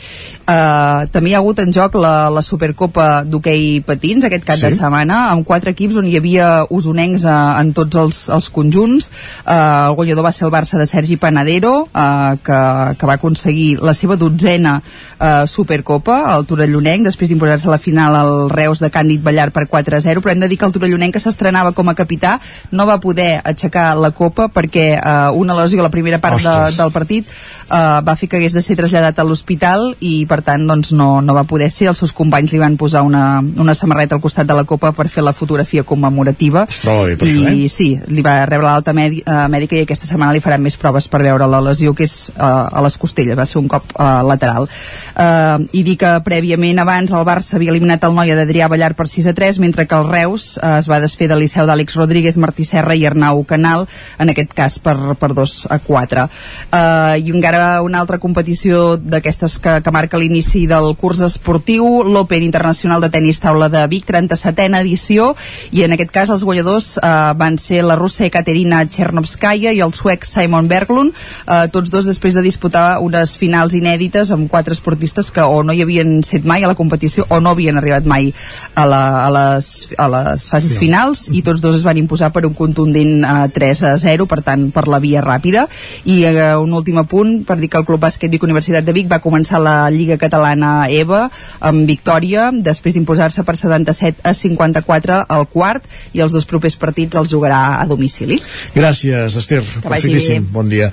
uh, 0.50 1.06
també 1.14 1.30
hi 1.30 1.34
ha 1.36 1.40
hagut 1.42 1.62
en 1.62 1.72
joc 1.74 1.94
la, 2.00 2.28
la 2.34 2.42
Supercopa 2.42 3.22
d'hoquei 3.26 3.80
patins 3.86 4.26
aquest 4.26 4.46
cap 4.48 4.58
sí? 4.58 4.66
de 4.66 4.72
setmana 4.74 5.20
amb 5.30 5.46
quatre 5.46 5.74
equips 5.76 6.00
on 6.00 6.08
hi 6.10 6.16
havia 6.18 6.50
usonencs 6.68 7.26
uh, 7.28 7.54
en 7.60 7.72
tots 7.76 8.02
els, 8.02 8.20
els 8.34 8.50
conjunts 8.54 9.10
uh, 9.10 9.88
el 9.90 9.96
guanyador 10.00 10.26
va 10.26 10.34
ser 10.34 10.48
el 10.48 10.54
Barça 10.54 10.80
de 10.80 10.88
Sergi 10.90 11.16
Panadero 11.20 11.74
uh, 11.86 12.34
que, 12.42 12.60
que 12.98 13.10
va 13.10 13.18
aconseguir 13.20 13.78
la 13.80 13.94
seva 13.94 14.18
dotzena 14.20 14.78
uh, 14.80 15.46
Supercopa 15.50 16.20
el 16.34 16.46
Torellonenc 16.50 17.06
després 17.06 17.30
d'imposar-se 17.30 17.70
a 17.70 17.74
la 17.76 17.82
final 17.82 18.16
al 18.18 18.50
Reus 18.50 18.82
de 18.82 18.90
Càndid 18.92 19.22
Ballar 19.22 19.50
per 19.54 19.66
4 19.70 19.96
a 19.96 20.00
0, 20.00 20.20
però 20.20 20.34
hem 20.34 20.42
de 20.42 20.48
dir 20.50 20.58
que 20.58 20.66
el 20.68 20.74
Torellonenc 20.74 21.14
que 21.14 21.22
s'estrenava 21.22 21.72
com 21.76 21.88
a 21.88 21.96
capità 21.98 22.36
no 22.72 22.86
va 22.88 23.00
poder 23.02 23.40
aixecar 23.44 23.92
la 23.98 24.10
copa 24.16 24.48
perquè 24.52 24.86
eh, 24.96 25.30
una 25.36 25.56
lesió 25.58 25.80
a 25.80 25.86
la 25.86 25.92
primera 25.92 26.20
part 26.22 26.42
de, 26.42 26.56
del 26.76 26.92
partit 26.94 27.28
eh, 27.28 28.00
va 28.06 28.16
fer 28.16 28.28
que 28.28 28.40
hagués 28.40 28.56
de 28.56 28.62
ser 28.64 28.76
traslladat 28.78 29.18
a 29.18 29.26
l'hospital 29.26 29.92
i 30.00 30.24
per 30.30 30.39
tant 30.44 30.66
doncs, 30.68 30.92
no, 30.96 31.20
no 31.24 31.36
va 31.36 31.44
poder 31.48 31.70
ser, 31.72 31.88
els 31.90 32.00
seus 32.02 32.12
companys 32.16 32.54
li 32.54 32.60
van 32.62 32.76
posar 32.80 33.02
una, 33.06 33.40
una 33.40 33.74
samarreta 33.74 34.16
al 34.16 34.22
costat 34.24 34.48
de 34.48 34.56
la 34.56 34.64
copa 34.68 34.92
per 34.96 35.08
fer 35.12 35.24
la 35.24 35.34
fotografia 35.36 35.84
commemorativa 35.86 36.66
Ostres, 36.68 37.22
i, 37.24 37.44
això, 37.44 37.54
eh? 37.54 37.68
sí, 37.72 37.88
li 38.08 38.24
va 38.26 38.38
rebre 38.48 38.68
l'alta 38.68 38.94
uh, 38.94 39.46
mèdica 39.52 39.78
i 39.78 39.84
aquesta 39.84 40.08
setmana 40.08 40.34
li 40.36 40.44
faran 40.44 40.62
més 40.64 40.78
proves 40.80 41.08
per 41.10 41.22
veure 41.24 41.48
la 41.50 41.62
lesió 41.64 41.94
que 41.96 42.06
és 42.08 42.16
uh, 42.36 42.68
a 42.70 42.84
les 42.84 42.96
costelles, 43.00 43.38
va 43.38 43.46
ser 43.48 43.60
un 43.60 43.68
cop 43.70 43.92
uh, 43.94 44.20
lateral 44.26 44.68
uh, 44.68 45.58
i 45.72 45.84
dir 45.86 45.96
que 46.00 46.14
prèviament 46.26 46.80
abans 46.82 47.12
el 47.12 47.26
Barça 47.28 47.56
havia 47.58 47.72
eliminat 47.74 48.04
el 48.06 48.14
Noia 48.16 48.36
d'Adrià 48.38 48.68
Ballar 48.70 48.94
per 48.98 49.06
6 49.10 49.28
a 49.30 49.34
3, 49.36 49.58
mentre 49.62 49.86
que 49.86 49.96
el 49.98 50.08
Reus 50.08 50.56
eh, 50.58 50.78
es 50.78 50.88
va 50.90 51.00
desfer 51.02 51.28
de 51.30 51.36
Liceu 51.38 51.66
d'Àlex 51.68 51.96
Rodríguez, 51.98 52.38
Martí 52.40 52.64
Serra 52.64 52.96
i 52.96 53.04
Arnau 53.06 53.42
Canal, 53.48 53.86
en 54.18 54.32
aquest 54.32 54.54
cas 54.56 54.78
per, 54.82 54.96
per 55.20 55.32
2 55.36 55.56
a 55.70 55.78
4. 55.84 56.26
Eh, 56.78 57.20
I 57.20 57.34
encara 57.34 57.82
una 57.86 58.00
altra 58.00 58.18
competició 58.22 58.96
d'aquestes 58.96 59.58
que, 59.62 59.78
que 59.84 59.94
marca 59.94 60.18
l'inici 60.18 60.29
del 60.30 60.94
curs 60.96 61.20
esportiu, 61.20 62.04
l'Open 62.04 62.42
Internacional 62.42 63.00
de 63.02 63.10
Tenis 63.10 63.40
Taula 63.40 63.68
de 63.68 63.82
Vic, 63.90 64.06
37a 64.06 64.80
edició, 64.80 65.34
i 65.72 65.82
en 65.82 65.92
aquest 65.92 66.12
cas 66.14 66.30
els 66.30 66.44
guanyadors 66.46 66.98
eh, 66.98 67.10
van 67.36 67.58
ser 67.58 67.82
la 67.82 67.96
russa 67.98 68.24
Ekaterina 68.28 68.84
Chernovskaya 68.86 69.72
i 69.74 69.80
el 69.82 69.92
suec 69.92 70.24
Simon 70.24 70.68
Berglund, 70.70 71.12
eh, 71.46 71.66
tots 71.72 71.90
dos 71.90 72.06
després 72.06 72.34
de 72.34 72.44
disputar 72.46 73.00
unes 73.02 73.34
finals 73.36 73.74
inèdites 73.74 74.30
amb 74.30 74.48
quatre 74.50 74.72
esportistes 74.76 75.32
que 75.34 75.42
o 75.42 75.64
no 75.66 75.74
hi 75.74 75.82
havien 75.82 76.22
set 76.22 76.46
mai 76.46 76.62
a 76.62 76.70
la 76.70 76.78
competició 76.78 77.26
o 77.28 77.40
no 77.40 77.50
havien 77.50 77.76
arribat 77.80 78.06
mai 78.06 78.30
a, 78.74 78.86
la, 78.86 79.02
a, 79.26 79.30
les, 79.34 79.90
a 79.98 80.06
les 80.14 80.46
fases 80.52 80.76
sí. 80.76 80.78
finals 80.84 81.26
i 81.34 81.42
tots 81.42 81.62
dos 81.64 81.80
es 81.80 81.86
van 81.86 81.98
imposar 81.98 82.30
per 82.30 82.44
un 82.46 82.54
contundent 82.54 83.24
uh, 83.24 83.48
3 83.50 83.84
a 83.90 83.96
0, 83.98 84.28
per 84.30 84.40
tant 84.46 84.68
per 84.70 84.86
la 84.86 85.02
via 85.02 85.24
ràpida 85.26 85.66
i 86.04 86.22
uh, 86.30 86.60
un 86.62 86.74
últim 86.78 87.02
apunt 87.02 87.40
per 87.48 87.58
dir 87.58 87.70
que 87.72 87.82
el 87.82 87.88
Club 87.88 88.02
Bàsquet 88.06 88.30
Vic 88.30 88.46
Universitat 88.46 88.86
de 88.86 88.94
Vic 88.94 89.10
va 89.10 89.20
començar 89.22 89.58
la 89.62 89.90
Lliga 89.90 90.19
Catalana 90.20 90.88
EVA 90.92 91.26
amb 91.70 91.88
victòria 91.88 92.50
després 92.52 92.96
d'imposar-se 92.96 93.44
per 93.46 93.56
77 93.58 94.22
a 94.24 94.34
54 94.36 95.22
al 95.28 95.46
quart 95.50 95.88
i 96.12 96.22
els 96.24 96.34
dos 96.36 96.46
propers 96.48 96.76
partits 96.80 97.16
els 97.20 97.32
jugarà 97.32 97.80
a 97.80 97.86
domicili. 97.88 98.40
Gràcies, 98.76 99.36
Esther. 99.40 99.62
Que 99.64 99.88
Perfectíssim. 99.88 100.46
Bon 100.52 100.68
dia. 100.68 100.92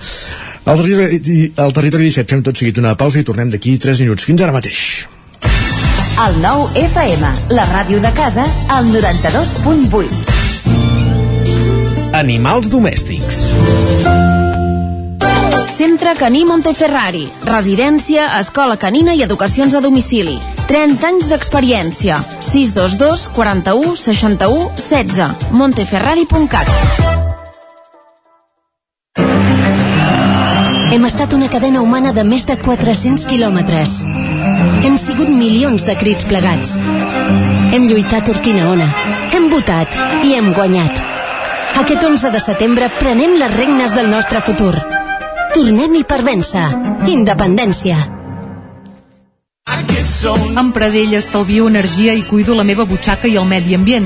Al 0.66 0.82
territori, 0.82 1.52
al 1.58 1.76
territori 1.76 2.10
17 2.10 2.36
fem 2.36 2.44
tot 2.44 2.58
seguit 2.60 2.82
una 2.82 2.96
pausa 3.00 3.22
i 3.22 3.28
tornem 3.28 3.52
d'aquí 3.54 3.78
3 3.82 4.04
minuts. 4.06 4.28
Fins 4.28 4.42
ara 4.44 4.56
mateix. 4.56 5.08
El 6.18 6.40
nou 6.42 6.66
FM, 6.74 7.30
la 7.54 7.66
ràdio 7.70 8.02
de 8.02 8.10
casa, 8.18 8.46
al 8.74 8.90
92.8. 8.90 10.34
Animals 12.18 12.72
domèstics. 12.74 14.27
Centre 15.78 16.16
Caní 16.18 16.40
Monteferrari. 16.42 17.28
Residència, 17.46 18.24
escola 18.40 18.80
canina 18.82 19.14
i 19.14 19.22
educacions 19.22 19.76
a 19.78 19.82
domicili. 19.84 20.40
30 20.66 21.06
anys 21.06 21.28
d'experiència. 21.30 22.18
622 22.42 23.28
41 23.36 23.94
61 23.94 24.72
16. 24.82 25.52
Monteferrari.cat 25.54 26.74
Hem 30.98 31.06
estat 31.06 31.38
una 31.38 31.52
cadena 31.54 31.86
humana 31.86 32.10
de 32.10 32.26
més 32.26 32.50
de 32.50 32.58
400 32.58 33.30
quilòmetres. 33.30 34.00
Hem 34.82 34.98
sigut 34.98 35.30
milions 35.30 35.86
de 35.86 35.94
crits 36.02 36.26
plegats. 36.26 36.80
Hem 36.82 37.86
lluitat 37.86 38.34
Urquina 38.34 38.72
Ona. 38.74 38.90
Hem 39.30 39.52
votat 39.54 39.94
i 40.26 40.34
hem 40.42 40.56
guanyat. 40.58 41.06
Aquest 41.86 42.02
11 42.02 42.34
de 42.34 42.42
setembre 42.42 42.90
prenem 42.98 43.38
les 43.38 43.60
regnes 43.62 43.94
del 43.94 44.10
nostre 44.10 44.42
futur. 44.42 44.97
Tornem-hi 45.58 46.04
per 46.06 46.20
vèncer. 46.22 46.64
Independència. 47.10 47.96
Amb 50.62 50.76
Pradell 50.76 51.16
estalvio 51.18 51.66
energia 51.72 52.14
i 52.14 52.22
cuido 52.28 52.54
la 52.54 52.66
meva 52.68 52.86
butxaca 52.86 53.26
i 53.26 53.40
el 53.42 53.48
medi 53.50 53.74
ambient. 53.74 54.06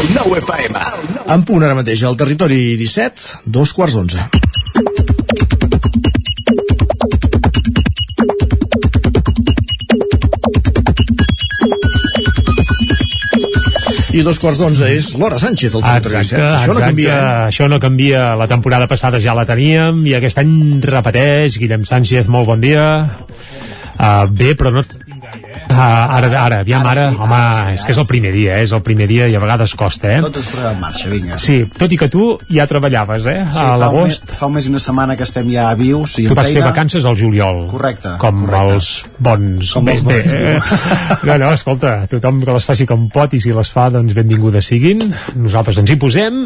El 0.00 0.14
9 0.14 0.38
FM. 0.40 0.80
En 1.28 1.42
punt 1.44 1.64
ara 1.66 1.74
mateix 1.76 2.00
al 2.08 2.14
territori 2.16 2.78
17, 2.80 3.42
dos 3.52 3.74
quarts 3.76 3.98
d'onze. 3.98 4.22
I 14.16 14.24
dos 14.24 14.40
quarts 14.40 14.56
d'onze 14.62 14.88
és 14.88 15.10
l'hora 15.20 15.36
Sánchez, 15.42 15.76
el 15.76 15.84
territori 15.84 16.24
17. 16.24 16.48
Això 16.48 16.72
no 16.72 16.80
canvia, 16.80 17.18
eh? 17.18 17.44
Això 17.50 17.68
no 17.68 17.82
canvia. 17.82 18.24
La 18.40 18.48
temporada 18.48 18.88
passada 18.88 19.20
ja 19.20 19.36
la 19.36 19.44
teníem 19.44 20.00
i 20.08 20.16
aquest 20.16 20.40
any 20.40 20.80
repeteix. 20.80 21.60
Guillem 21.60 21.84
Sánchez, 21.84 22.32
molt 22.32 22.48
bon 22.48 22.64
dia. 22.64 22.88
Uh, 24.00 24.24
bé, 24.32 24.54
però 24.56 24.72
no 24.72 24.80
Uh, 25.80 26.16
ara, 26.18 26.28
ara, 26.44 26.58
aviam, 26.60 26.84
ara, 26.86 26.90
Ara 26.90 27.10
sí, 27.10 27.16
home, 27.24 27.34
ara 27.40 27.60
sí, 27.70 27.74
és 27.78 27.82
que 27.86 27.92
és 27.94 27.98
el 28.02 28.06
primer 28.10 28.32
dia, 28.34 28.56
eh? 28.58 28.64
és 28.66 28.72
el 28.76 28.82
primer 28.84 29.06
dia 29.08 29.28
i 29.30 29.34
a 29.34 29.40
vegades 29.40 29.72
costa, 29.78 30.10
eh? 30.12 30.20
Tot 30.20 30.36
es 30.36 30.48
posarà 30.50 30.72
en 30.74 30.80
marxa, 30.82 31.08
vinga. 31.08 31.38
Sí, 31.40 31.56
tot 31.78 31.92
i 31.92 31.98
que 32.00 32.08
tu 32.12 32.26
ja 32.52 32.66
treballaves, 32.68 33.26
eh? 33.30 33.38
Sí, 33.52 33.62
a 33.64 33.76
l'agost. 33.80 34.34
Fa 34.36 34.46
un 34.50 34.54
mes 34.58 34.66
i 34.66 34.72
una 34.72 34.82
setmana 34.82 35.16
que 35.16 35.24
estem 35.24 35.48
ja 35.52 35.70
vius 35.78 36.18
i 36.20 36.26
Tu 36.28 36.34
vas 36.36 36.46
fer 36.50 36.58
feina. 36.58 36.68
vacances 36.68 37.04
al 37.08 37.16
juliol. 37.16 37.62
Correcte, 37.70 38.12
Com 38.20 38.42
correcte. 38.44 38.74
els 38.74 38.90
bons. 39.18 39.72
Com 39.72 39.88
els 39.88 40.02
bons, 40.04 40.34
eh? 40.34 40.60
No, 41.30 41.38
no, 41.38 41.52
escolta, 41.54 42.06
tothom 42.10 42.42
que 42.44 42.52
les 42.52 42.64
faci 42.64 42.86
com 42.88 43.08
pot 43.12 43.32
i 43.36 43.40
si 43.40 43.52
les 43.56 43.70
fa, 43.72 43.88
doncs 43.90 44.14
benvingudes 44.16 44.66
siguin. 44.70 45.00
Nosaltres 45.40 45.78
ens 45.82 45.90
hi 45.90 45.96
posem 46.00 46.42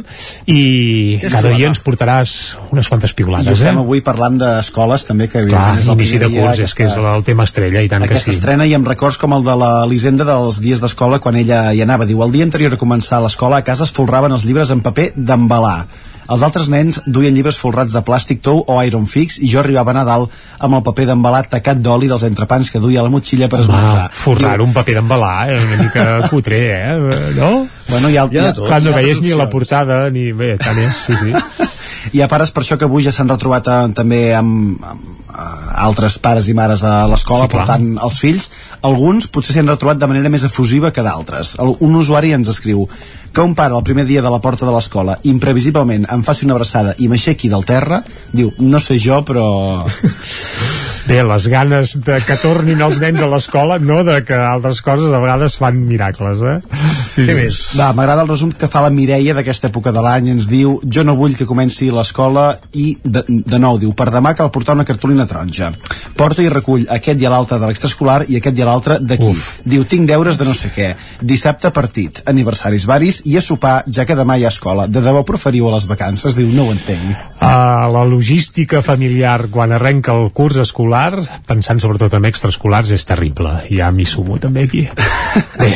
i 0.46 1.16
Aquesta 1.18 1.38
cada 1.40 1.54
dia 1.56 1.68
ens 1.70 1.80
portaràs 1.84 2.32
unes 2.74 2.88
quantes 2.90 3.12
I 3.14 3.18
piulades, 3.18 3.48
eh? 3.52 3.54
estem 3.64 3.78
avui 3.82 4.02
parlant 4.04 4.38
d'escoles 4.40 5.04
també, 5.08 5.28
que 5.30 5.44
Clar, 5.46 5.76
evidentment 5.76 5.78
és 5.82 5.88
el 5.88 5.98
inici 5.98 6.18
de 6.18 6.26
primer 6.26 6.34
dia 6.34 6.48
curs, 6.50 6.62
és 6.68 6.74
que 6.74 6.84
és 6.84 6.92
aquesta- 6.92 7.14
el 7.16 7.24
tema 7.24 7.44
estrella, 7.48 7.82
i 7.84 7.88
tant 7.88 8.02
que 8.04 8.10
aquesta 8.12 8.32
sí. 8.32 8.36
estrena 8.38 8.66
i 8.66 8.74
amb 8.74 8.86
records 8.88 9.18
com 9.24 9.32
el 9.38 9.44
de 9.46 9.54
la 9.56 9.86
Lisenda 9.88 10.24
dels 10.28 10.58
dies 10.60 10.82
d'escola 10.82 11.16
quan 11.24 11.38
ella 11.40 11.70
hi 11.72 11.80
anava. 11.80 12.04
Diu, 12.04 12.20
el 12.20 12.32
dia 12.34 12.44
anterior 12.44 12.74
a 12.74 12.80
començar 12.80 13.22
l'escola 13.24 13.62
a 13.62 13.64
casa 13.64 13.86
es 13.86 13.92
folraven 13.96 14.34
els 14.36 14.44
llibres 14.44 14.72
en 14.74 14.82
paper 14.84 15.14
d'embalar. 15.16 15.86
Els 16.34 16.42
altres 16.44 16.68
nens 16.72 16.98
duien 17.06 17.32
llibres 17.36 17.56
folrats 17.60 17.92
de 17.92 18.02
plàstic 18.04 18.42
tou 18.44 18.60
o 18.68 18.76
iron 18.84 19.06
fix 19.08 19.38
i 19.40 19.48
jo 19.48 19.60
arribava 19.60 19.92
a 19.92 19.96
Nadal 19.96 20.26
amb 20.58 20.76
el 20.76 20.82
paper 20.84 21.06
d'embalar 21.10 21.42
tacat 21.52 21.80
d'oli 21.84 22.08
dels 22.08 22.24
entrepans 22.28 22.68
que 22.72 22.80
duia 22.80 23.00
a 23.00 23.04
la 23.06 23.12
motxilla 23.12 23.48
per 23.48 23.62
esmorzar. 23.64 24.06
Ah, 24.08 24.12
forrar 24.12 24.58
un 24.64 24.76
paper 24.76 24.98
d'embalar, 25.00 25.36
eh? 25.52 25.60
una 25.64 25.78
mica 25.82 26.04
cutre, 26.32 26.60
eh? 26.74 27.30
No? 27.38 27.52
Bueno, 27.88 28.12
hi 28.12 28.18
ha, 28.20 28.28
Hi 28.28 28.42
ha 28.42 28.50
de 28.50 28.56
tot. 28.58 28.68
Clar, 28.68 28.82
no 28.84 28.92
Hi 28.92 28.92
ha 28.92 29.00
veies 29.00 29.24
ni 29.24 29.32
la 29.36 29.48
portada, 29.52 30.02
ni... 30.12 30.32
Bé, 30.36 30.56
tant 30.60 30.80
és, 30.84 31.00
sí, 31.06 31.16
sí. 31.22 31.70
Hi 32.12 32.20
ha 32.20 32.28
pares 32.28 32.52
per 32.52 32.62
això 32.62 32.76
que 32.78 32.84
avui 32.88 33.04
ja 33.06 33.12
s'han 33.14 33.30
retrobat 33.30 33.68
eh, 33.70 33.80
també 33.96 34.20
amb, 34.36 34.82
amb 34.84 35.04
eh, 35.30 35.48
altres 35.86 36.18
pares 36.22 36.48
i 36.48 36.54
mares 36.54 36.84
a 36.84 37.06
l'escola 37.10 37.46
Sí, 37.46 37.52
clar. 37.54 37.64
portant 37.64 37.86
els 38.04 38.18
fills. 38.20 38.50
Alguns 38.84 39.28
potser 39.32 39.54
s'hi 39.54 39.62
han 39.64 39.72
retrobat 39.72 39.98
de 40.02 40.08
manera 40.10 40.30
més 40.32 40.44
efusiva 40.44 40.92
que 40.92 41.02
d'altres. 41.06 41.56
Un 41.80 41.96
usuari 41.96 42.34
ens 42.36 42.50
escriu 42.52 42.86
que 43.34 43.42
un 43.42 43.54
pare 43.58 43.74
el 43.74 43.82
primer 43.86 44.04
dia 44.06 44.22
de 44.22 44.30
la 44.30 44.38
porta 44.40 44.66
de 44.66 44.72
l'escola 44.74 45.16
imprevisiblement 45.24 46.04
em 46.12 46.22
faci 46.22 46.44
una 46.46 46.54
abraçada 46.54 46.94
i 46.98 47.08
m'aixequi 47.10 47.48
del 47.50 47.64
terra, 47.66 48.02
diu, 48.32 48.52
no 48.60 48.78
sé 48.80 48.98
jo, 49.00 49.22
però... 49.26 49.48
Bé, 51.04 51.18
les 51.20 51.46
ganes 51.52 51.90
de 52.00 52.16
que 52.24 52.36
tornin 52.40 52.80
els 52.80 52.96
nens 53.02 53.20
a 53.20 53.26
l'escola, 53.28 53.76
no 53.76 53.98
de 54.06 54.22
que 54.24 54.36
altres 54.40 54.80
coses 54.80 55.12
a 55.12 55.18
vegades 55.20 55.58
fan 55.60 55.76
miracles, 55.84 56.40
eh? 56.40 56.54
Sí, 57.14 57.26
Què 57.28 57.34
més? 57.36 57.58
Va, 57.76 57.90
m'agrada 57.92 58.24
el 58.24 58.30
resum 58.30 58.48
que 58.56 58.70
fa 58.72 58.80
la 58.80 58.88
Mireia 58.90 59.34
d'aquesta 59.36 59.68
època 59.68 59.92
de 59.92 60.00
l'any, 60.02 60.30
ens 60.32 60.48
diu 60.48 60.78
jo 60.88 61.04
no 61.04 61.14
vull 61.18 61.36
que 61.36 61.44
comenci 61.46 61.90
l'escola 61.92 62.46
i 62.72 62.86
de, 63.04 63.20
de 63.28 63.60
nou 63.60 63.76
diu, 63.82 63.92
per 63.92 64.08
demà 64.14 64.32
cal 64.38 64.48
portar 64.54 64.78
una 64.78 64.86
cartolina 64.88 65.28
taronja. 65.28 65.74
Porta 66.16 66.40
i 66.40 66.48
recull 66.48 66.88
aquest 66.96 67.20
i 67.20 67.28
l'altre 67.28 67.60
de 67.60 67.68
l'extraescolar 67.68 68.22
i 68.32 68.40
aquest 68.40 68.58
i 68.58 68.64
l'altre 68.64 68.98
d'aquí 68.98 69.34
diu 69.68 69.84
tinc 69.84 70.08
deures 70.08 70.40
de 70.40 70.48
no 70.48 70.56
sé 70.56 70.72
què. 70.72 70.94
Dissabte 71.20 71.68
partit, 71.76 72.24
aniversaris 72.32 72.88
varis 72.88 73.20
i 73.28 73.36
a 73.36 73.44
sopar 73.44 73.76
ja 73.86 74.08
que 74.08 74.16
demà 74.16 74.38
hi 74.40 74.48
ha 74.48 74.54
escola. 74.54 74.88
De 74.88 75.04
debò 75.04 75.20
preferiu 75.28 75.68
a 75.68 75.76
les 75.76 75.86
vacances? 75.90 76.40
Diu, 76.40 76.48
no 76.56 76.70
ho 76.70 76.72
entenc 76.72 77.34
Uh, 77.44 77.92
la 77.92 78.04
logística 78.08 78.80
familiar 78.80 79.50
quan 79.52 79.72
arrenca 79.76 80.14
el 80.16 80.30
curs 80.32 80.56
escolar, 80.62 80.93
pensant 81.48 81.80
sobretot 81.82 82.12
en 82.18 82.24
extraescolars, 82.28 82.90
és 82.94 83.04
terrible. 83.08 83.50
Ja 83.74 83.90
m'hi 83.94 84.06
sumo 84.08 84.38
també 84.42 84.64
aquí. 84.68 84.84
Bé, 85.60 85.72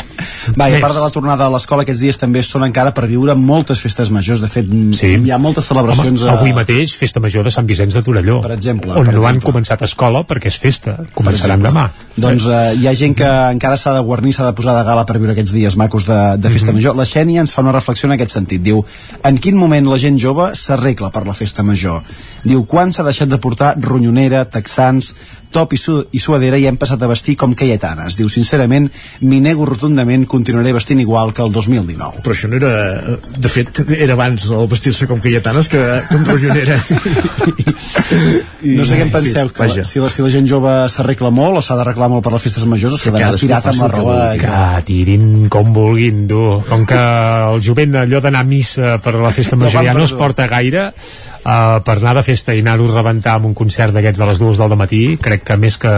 Va, 0.57 0.69
i 0.71 0.79
a 0.79 0.81
part 0.81 0.95
de 0.97 1.03
la 1.03 1.11
tornada 1.13 1.45
a 1.45 1.53
l'escola, 1.53 1.83
aquests 1.85 2.01
dies 2.01 2.19
també 2.21 2.41
són 2.47 2.65
encara 2.65 2.95
per 2.97 3.05
viure 3.11 3.35
moltes 3.37 3.83
festes 3.85 4.09
majors. 4.15 4.41
De 4.41 4.49
fet, 4.49 4.69
Sí. 4.97 5.11
hi 5.25 5.31
ha 5.35 5.39
moltes 5.39 5.67
celebracions... 5.69 6.23
Home, 6.23 6.31
a- 6.33 6.39
avui 6.41 6.55
mateix, 6.57 6.95
festa 6.97 7.21
major 7.21 7.45
de 7.45 7.53
Sant 7.55 7.67
Vicenç 7.69 7.95
de 7.99 8.03
Torelló. 8.07 8.41
Per 8.45 8.55
exemple, 8.57 8.93
On 8.95 9.05
per 9.05 9.15
no 9.15 9.27
han 9.27 9.37
exemple. 9.37 9.51
començat 9.53 9.83
escola 9.85 10.25
perquè 10.29 10.49
és 10.53 10.57
festa. 10.59 10.97
Començaran 11.15 11.61
demà. 11.63 11.89
Doncs 12.19 12.47
eh, 12.51 12.75
hi 12.81 12.87
ha 12.89 12.95
gent 12.99 13.15
que 13.15 13.27
encara 13.53 13.77
s'ha 13.79 13.93
de 13.95 14.01
guarnir, 14.03 14.33
s'ha 14.35 14.47
de 14.49 14.55
posar 14.59 14.75
de 14.75 14.83
gala 14.89 15.05
per 15.07 15.19
viure 15.21 15.33
aquests 15.37 15.53
dies 15.55 15.77
macos 15.79 16.05
de, 16.09 16.17
de 16.37 16.51
festa 16.51 16.73
Mhm. 16.73 16.77
major. 16.81 16.97
La 16.97 17.05
Xènia 17.07 17.41
ens 17.45 17.53
fa 17.55 17.63
una 17.63 17.73
reflexió 17.73 18.09
en 18.09 18.17
aquest 18.17 18.33
sentit. 18.35 18.63
Diu, 18.63 18.85
en 19.23 19.39
quin 19.39 19.57
moment 19.57 19.87
la 19.87 19.99
gent 19.99 20.19
jove 20.19 20.51
s'arregla 20.55 21.11
per 21.15 21.25
la 21.27 21.35
festa 21.35 21.63
major? 21.63 22.03
Diu, 22.45 22.65
quan 22.67 22.93
s'ha 22.93 23.05
deixat 23.07 23.29
de 23.29 23.39
portar 23.39 23.77
ronyonera, 23.81 24.45
texans, 24.45 25.15
top 25.53 25.75
i, 25.75 25.81
su 25.81 25.99
i 26.13 26.21
suadera 26.23 26.59
i 26.59 26.67
hem 26.69 26.79
passat 26.81 27.03
a 27.03 27.11
vestir 27.11 27.37
com 27.41 27.55
cayetanes. 27.59 28.17
Diu, 28.19 28.31
sincerament, 28.33 28.89
m'hi 29.25 29.41
nego 29.45 29.67
rotundament, 29.69 30.27
continuaré 30.31 30.73
vestint 30.77 31.01
igual 31.05 31.35
que 31.35 31.45
el 31.45 31.53
2019. 31.53 32.23
Però 32.25 32.37
això 32.37 32.51
no 32.51 32.59
era... 32.61 32.73
De 33.39 33.51
fet, 33.53 33.83
era 33.99 34.17
abans 34.17 34.49
el 34.51 34.69
vestir-se 34.71 35.07
com 35.11 35.21
cayetanes 35.23 35.69
que, 35.73 35.81
que 36.09 36.19
amb 36.19 36.33
ronyonera. 36.33 36.79
no 38.79 38.87
sé 38.89 38.99
què 38.99 39.05
en 39.07 39.13
penseu, 39.13 39.51
que 39.53 39.63
vaja. 39.63 39.83
la, 39.83 39.87
si, 39.87 40.01
la, 40.03 40.11
si 40.13 40.25
la 40.25 40.31
gent 40.33 40.49
jove 40.51 40.73
s'arregla 40.93 41.31
molt 41.35 41.61
o 41.61 41.63
s'ha 41.65 41.77
d'arreglar 41.79 42.09
molt 42.13 42.25
per 42.27 42.33
les 42.35 42.45
festes 42.49 42.67
majors 42.69 42.97
o 42.97 43.01
s'ha 43.01 43.13
d'anar 43.15 43.39
tirat 43.39 43.69
amb 43.71 43.83
la 43.85 43.89
que 43.89 44.01
roba 44.01 44.17
vulgui. 44.19 44.43
que 44.45 44.83
tirin 44.89 45.27
com 45.53 45.73
vulguin 45.77 46.25
du. 46.31 46.43
com 46.69 46.85
que 46.89 46.99
el 46.99 47.63
jovent 47.65 47.99
allò 48.03 48.23
d'anar 48.25 48.43
a 48.45 48.49
missa 48.49 48.97
per 49.05 49.15
la 49.19 49.33
festa 49.35 49.59
major 49.61 49.87
ja 49.87 49.95
no 49.97 50.07
es 50.09 50.15
porta 50.19 50.49
gaire 50.51 50.89
uh, 50.91 51.79
per 51.85 51.97
anar 51.99 52.17
de 52.19 52.25
festa 52.27 52.57
i 52.57 52.63
anar-ho 52.65 52.89
a 52.91 52.97
rebentar 52.97 53.39
amb 53.39 53.51
un 53.51 53.57
concert 53.59 53.95
d'aquests 53.95 54.25
a 54.25 54.31
les 54.33 54.43
dues 54.43 54.61
del 54.61 54.77
matí 54.79 55.03
crec 55.23 55.38
que 55.45 55.57
més 55.61 55.79
que 55.81 55.93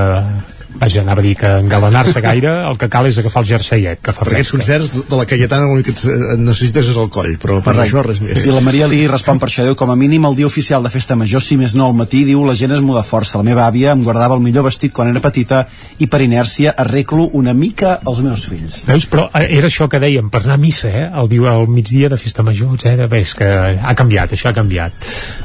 vaja, 0.77 1.03
anava 1.03 1.21
a 1.21 1.25
dir 1.25 1.35
que 1.37 1.49
engalanar-se 1.61 2.21
gaire 2.25 2.53
el 2.69 2.79
que 2.79 2.89
cal 2.93 3.07
és 3.09 3.19
agafar 3.21 3.43
el 3.43 3.49
jerseiet 3.51 4.01
que 4.01 4.15
fa 4.15 4.25
Per 4.25 4.33
aquests 4.33 4.53
fresca 4.55 4.57
concerts 4.59 5.11
de 5.11 5.19
la 5.19 5.27
Cayetana 5.29 5.69
l'únic 5.69 5.91
que 5.91 5.95
et 5.97 6.41
necessites 6.41 6.91
és 6.93 6.99
el 7.01 7.11
coll, 7.13 7.35
però 7.41 7.59
per 7.61 7.75
Correcte. 7.75 7.89
això 7.89 8.05
res 8.07 8.21
més. 8.25 8.45
I 8.47 8.55
la 8.55 8.63
Maria 8.65 8.89
li 8.91 9.03
respon 9.11 9.41
per 9.41 9.49
això, 9.51 9.65
diu, 9.67 9.77
com 9.77 9.91
a 9.91 9.97
mínim 9.97 10.25
el 10.29 10.37
dia 10.39 10.47
oficial 10.47 10.83
de 10.83 10.93
festa 10.93 11.17
major, 11.17 11.43
si 11.43 11.57
més 11.61 11.75
no 11.75 11.87
al 11.91 11.97
matí, 11.97 12.25
diu, 12.29 12.45
la 12.47 12.55
gent 12.55 12.73
es 12.77 12.81
muda 12.81 13.03
força. 13.07 13.39
La 13.41 13.47
meva 13.47 13.67
àvia 13.67 13.93
em 13.93 14.05
guardava 14.05 14.37
el 14.39 14.45
millor 14.45 14.65
vestit 14.69 14.93
quan 14.93 15.11
era 15.11 15.21
petita 15.21 15.67
i 15.99 16.07
per 16.07 16.23
inèrcia 16.23 16.75
arreglo 16.77 17.29
una 17.33 17.55
mica 17.55 17.99
els 18.07 18.23
meus 18.25 18.47
fills. 18.49 18.85
Veus? 18.89 19.07
Però 19.11 19.29
eh, 19.35 19.47
era 19.59 19.69
això 19.71 19.89
que 19.91 20.01
dèiem, 20.03 20.31
per 20.31 20.45
anar 20.45 20.57
a 20.59 20.63
missa, 20.63 20.89
eh? 20.89 21.07
El, 21.11 21.29
dia, 21.33 21.55
el 21.57 21.69
migdia 21.69 22.09
de 22.13 22.19
festa 22.21 22.45
major, 22.47 22.75
etc. 22.77 23.07
Bé, 23.11 23.23
és 23.27 23.35
que 23.35 23.49
ha 23.49 23.95
canviat, 23.99 24.35
això 24.37 24.51
ha 24.51 24.57
canviat. 24.57 24.93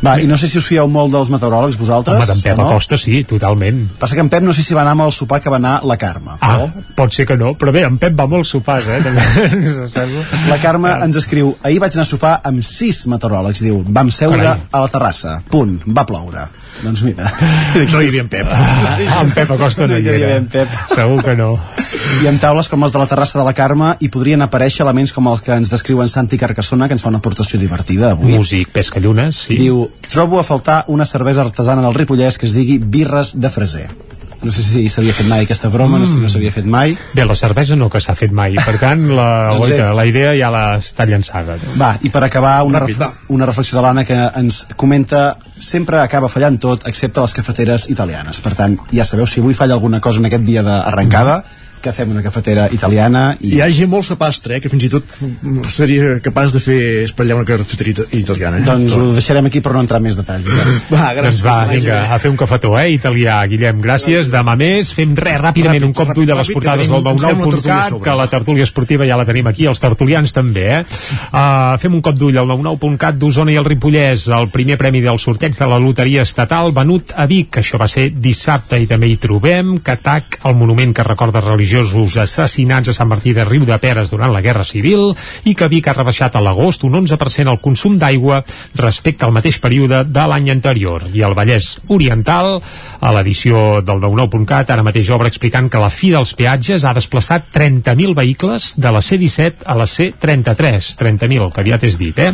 Va, 0.05 0.17
i 0.21 0.29
no 0.29 0.37
sé 0.37 0.49
si 0.51 0.59
us 0.61 0.67
fieu 0.67 0.87
molt 0.91 1.13
dels 1.15 1.31
meteoròlegs, 1.33 1.79
vosaltres. 1.79 2.21
Home, 2.21 2.29
d'en 2.31 2.43
Pep 2.45 2.59
no? 2.59 2.69
Acosta 2.69 2.99
sí, 3.01 3.23
totalment. 3.27 3.85
Passa 3.99 4.17
que 4.17 4.23
en 4.25 4.31
Pep 4.31 4.45
no 4.45 4.53
sé 4.55 4.63
si 4.65 4.77
va 4.77 4.83
anar 4.85 4.95
amb 4.97 5.07
el 5.07 5.14
sopar 5.15 5.41
que 5.41 5.51
va 5.53 5.59
anar 5.61 5.77
la 5.87 5.97
Carme. 6.01 6.35
Ah, 6.41 6.67
pot 6.97 7.13
ser 7.15 7.25
que 7.29 7.37
no, 7.39 7.53
però 7.59 7.73
bé, 7.75 7.85
en 7.87 7.97
Pep 8.01 8.15
va 8.17 8.27
molt 8.29 8.47
sopars, 8.49 8.87
eh? 8.91 8.99
La 10.51 10.59
Carme 10.61 10.91
ens 11.05 11.17
escriu 11.21 11.53
ahir 11.63 11.79
vaig 11.81 11.95
anar 11.95 12.05
a 12.05 12.09
sopar 12.09 12.35
amb 12.45 12.63
sis 12.65 13.05
meteoròlegs 13.11 13.63
diu, 13.65 13.81
vam 13.87 14.11
seure 14.13 14.41
Carai. 14.41 14.67
a 14.71 14.83
la 14.83 14.91
terrassa 14.91 15.39
punt, 15.51 15.79
va 15.87 16.05
ploure 16.07 16.45
doncs 16.83 17.05
mira 17.05 17.29
No 17.93 18.01
hi 18.01 18.09
havia 18.09 18.23
en 18.25 18.29
Pep. 18.31 18.49
Ah, 18.51 18.97
en 19.21 19.31
Pep 19.35 19.51
Acosta 19.55 19.85
no, 19.85 19.93
No 19.93 19.99
hi 19.99 20.05
hi 20.05 20.11
havia 20.13 20.41
Pep. 20.51 20.71
Segur 20.91 21.21
que 21.23 21.35
no. 21.39 21.53
i 22.21 22.29
amb 22.29 22.41
taules 22.41 22.67
com 22.71 22.83
les 22.83 22.93
de 22.93 23.01
la 23.01 23.07
terrassa 23.09 23.39
de 23.39 23.45
la 23.47 23.53
Carme 23.57 23.93
hi 23.99 24.09
podrien 24.11 24.43
aparèixer 24.45 24.83
elements 24.85 25.13
com 25.15 25.29
els 25.31 25.43
que 25.45 25.55
ens 25.55 25.71
descriuen 25.71 26.11
Santi 26.11 26.39
Carcassona 26.41 26.89
que 26.89 26.97
ens 26.97 27.05
fa 27.05 27.11
una 27.13 27.21
aportació 27.23 27.59
divertida 27.61 28.11
avui 28.15 28.35
Músic, 28.35 28.71
pescallunes, 28.75 29.45
sí. 29.47 29.59
Diu, 29.59 29.85
trobo 30.11 30.39
a 30.39 30.43
faltar 30.47 30.83
una 30.91 31.07
cervesa 31.07 31.45
artesana 31.45 31.85
del 31.85 31.95
Ripollès 31.95 32.39
que 32.39 32.49
es 32.49 32.55
digui 32.57 32.77
birres 32.79 33.35
de 33.39 33.49
freser. 33.49 33.87
No 34.45 34.53
sé 34.53 34.61
si 34.61 34.85
s'havia 34.93 35.15
fet 35.17 35.27
mai 35.29 35.45
aquesta 35.45 35.71
broma, 35.73 35.97
no 35.97 36.05
sé 36.05 36.19
si 36.19 36.23
no 36.23 36.29
s'havia 36.29 36.53
fet 36.53 36.67
mai. 36.69 36.93
Bé, 37.17 37.25
la 37.25 37.37
cervesa 37.37 37.77
no 37.79 37.89
que 37.89 38.01
s'ha 38.03 38.15
fet 38.17 38.33
mai, 38.35 38.55
per 38.61 38.77
tant, 38.81 39.07
la, 39.17 39.27
Doncs 39.55 39.71
oita, 39.71 39.89
la 39.97 40.05
idea 40.05 40.35
ja 40.37 40.51
la 40.53 40.63
està 40.77 41.07
llançada. 41.09 41.57
Va, 41.79 41.95
i 42.05 42.13
per 42.13 42.23
acabar, 42.27 42.59
una, 42.67 42.83
Ràpid, 42.85 43.01
ref 43.01 43.33
una 43.35 43.49
reflexió 43.49 43.79
de 43.79 43.85
l'Anna 43.87 44.05
que 44.05 44.17
ens 44.41 44.63
comenta 44.77 45.25
sempre 45.57 45.99
acaba 46.03 46.29
fallant 46.29 46.59
tot, 46.61 46.85
excepte 46.87 47.23
les 47.23 47.33
cafeteres 47.33 47.89
italianes. 47.89 48.41
Per 48.45 48.53
tant, 48.57 48.77
ja 48.93 49.05
sabeu, 49.07 49.25
si 49.25 49.41
avui 49.41 49.57
falla 49.57 49.77
alguna 49.79 50.01
cosa 50.03 50.21
en 50.21 50.29
aquest 50.29 50.45
dia 50.45 50.63
d'arrencada, 50.65 51.41
que 51.85 51.93
fem 51.93 52.11
una 52.15 52.23
cafetera 52.25 52.65
italiana 52.73 53.23
i... 53.39 53.55
Hi 53.55 53.61
ha 53.61 53.69
gent 53.73 53.91
molt 53.91 54.07
sapastre, 54.07 54.57
eh, 54.57 54.63
que 54.63 54.71
fins 54.71 54.87
i 54.87 54.89
tot 54.91 55.15
seria 55.71 56.17
capaç 56.25 56.55
de 56.55 56.61
fer 56.63 56.79
espatllar 57.05 57.37
una 57.37 57.45
cafeteria 57.47 57.93
ita- 57.99 58.07
italiana. 58.17 58.61
Eh? 58.61 58.65
Doncs 58.65 58.95
ho 58.97 59.11
deixarem 59.13 59.45
aquí 59.49 59.61
per 59.61 59.75
no 59.75 59.83
entrar 59.85 60.01
en 60.01 60.07
més 60.07 60.17
detalls. 60.17 60.49
Va, 60.93 61.11
gràcies. 61.17 61.41
Doncs 61.41 61.43
va, 61.45 61.57
vinga, 61.69 61.99
a 62.15 62.19
fer 62.21 62.31
un 62.33 62.39
cafetó, 62.39 62.73
eh, 62.79 62.89
italià, 62.95 63.37
Guillem, 63.49 63.81
gràcies. 63.83 64.31
Demà 64.33 64.55
més, 64.59 64.91
fem 64.95 65.13
res, 65.17 65.39
ràpidament, 65.41 65.81
Ràpid, 65.83 65.87
un 65.89 65.95
cop 65.97 66.13
d'ull 66.15 66.33
a 66.33 66.39
les 66.41 66.51
portades 66.55 66.89
del 66.89 67.11
ens 67.11 67.21
sembla 67.21 67.45
una 67.45 67.53
tertúlia 67.53 67.75
a 67.75 67.77
99.cat, 67.77 67.89
sobre. 67.93 68.03
que 68.09 68.17
la 68.21 68.27
tertúlia 68.31 68.67
esportiva 68.67 69.07
ja 69.07 69.19
la 69.19 69.27
tenim 69.27 69.49
aquí, 69.51 69.67
els 69.69 69.81
tertulians 69.83 70.33
també, 70.35 70.65
eh? 70.79 70.81
Uh, 71.29 71.75
fem 71.81 71.95
un 71.97 72.03
cop 72.05 72.17
d'ull 72.17 72.37
al 72.41 72.49
99.cat 72.49 73.19
d'Osona 73.21 73.53
i 73.53 73.59
el 73.61 73.67
Ripollès, 73.67 74.27
el 74.33 74.49
primer 74.53 74.79
premi 74.81 75.03
del 75.05 75.19
sorteig 75.21 75.55
de 75.57 75.69
la 75.69 75.79
loteria 75.81 76.25
estatal 76.25 76.73
venut 76.75 77.13
a 77.15 77.27
Vic, 77.29 77.61
això 77.61 77.79
va 77.81 77.87
ser 77.91 78.09
dissabte 78.15 78.79
i 78.81 78.89
també 78.89 79.09
hi 79.11 79.19
trobem 79.21 79.77
Catac, 79.85 80.39
el 80.45 80.57
monument 80.57 80.93
que 80.95 81.05
recorda 81.05 81.43
religiosos 81.75 82.15
assassinats 82.17 82.89
a 82.89 82.93
Sant 82.95 83.09
Martí 83.09 83.33
de 83.35 83.43
Riu 83.43 83.65
de 83.67 83.75
Peres 83.81 84.11
durant 84.11 84.31
la 84.31 84.41
Guerra 84.41 84.63
Civil 84.63 85.09
i 85.43 85.55
que 85.57 85.67
Vic 85.67 85.89
ha 85.89 85.95
rebaixat 85.95 86.37
a 86.37 86.41
l'agost 86.43 86.85
un 86.87 86.95
11% 87.01 87.51
el 87.51 87.59
consum 87.59 87.97
d'aigua 87.99 88.41
respecte 88.79 89.25
al 89.25 89.33
mateix 89.35 89.57
període 89.59 90.03
de 90.07 90.25
l'any 90.29 90.49
anterior. 90.53 91.03
I 91.11 91.25
el 91.27 91.35
Vallès 91.35 91.75
Oriental, 91.91 92.61
a 93.01 93.11
l'edició 93.15 93.81
del 93.83 93.99
99.cat, 93.99 94.71
ara 94.71 94.85
mateix 94.87 95.09
obre 95.11 95.27
explicant 95.27 95.67
que 95.69 95.81
la 95.81 95.91
fi 95.91 96.13
dels 96.13 96.31
peatges 96.37 96.85
ha 96.85 96.93
desplaçat 96.95 97.51
30.000 97.53 98.15
vehicles 98.15 98.71
de 98.79 98.93
la 98.95 99.01
C-17 99.03 99.65
a 99.65 99.75
la 99.75 99.87
C-33. 99.89 100.95
30.000, 101.01 101.51
que 101.51 101.63
aviat 101.63 101.83
és 101.89 101.99
dit, 101.99 102.19
eh? 102.23 102.31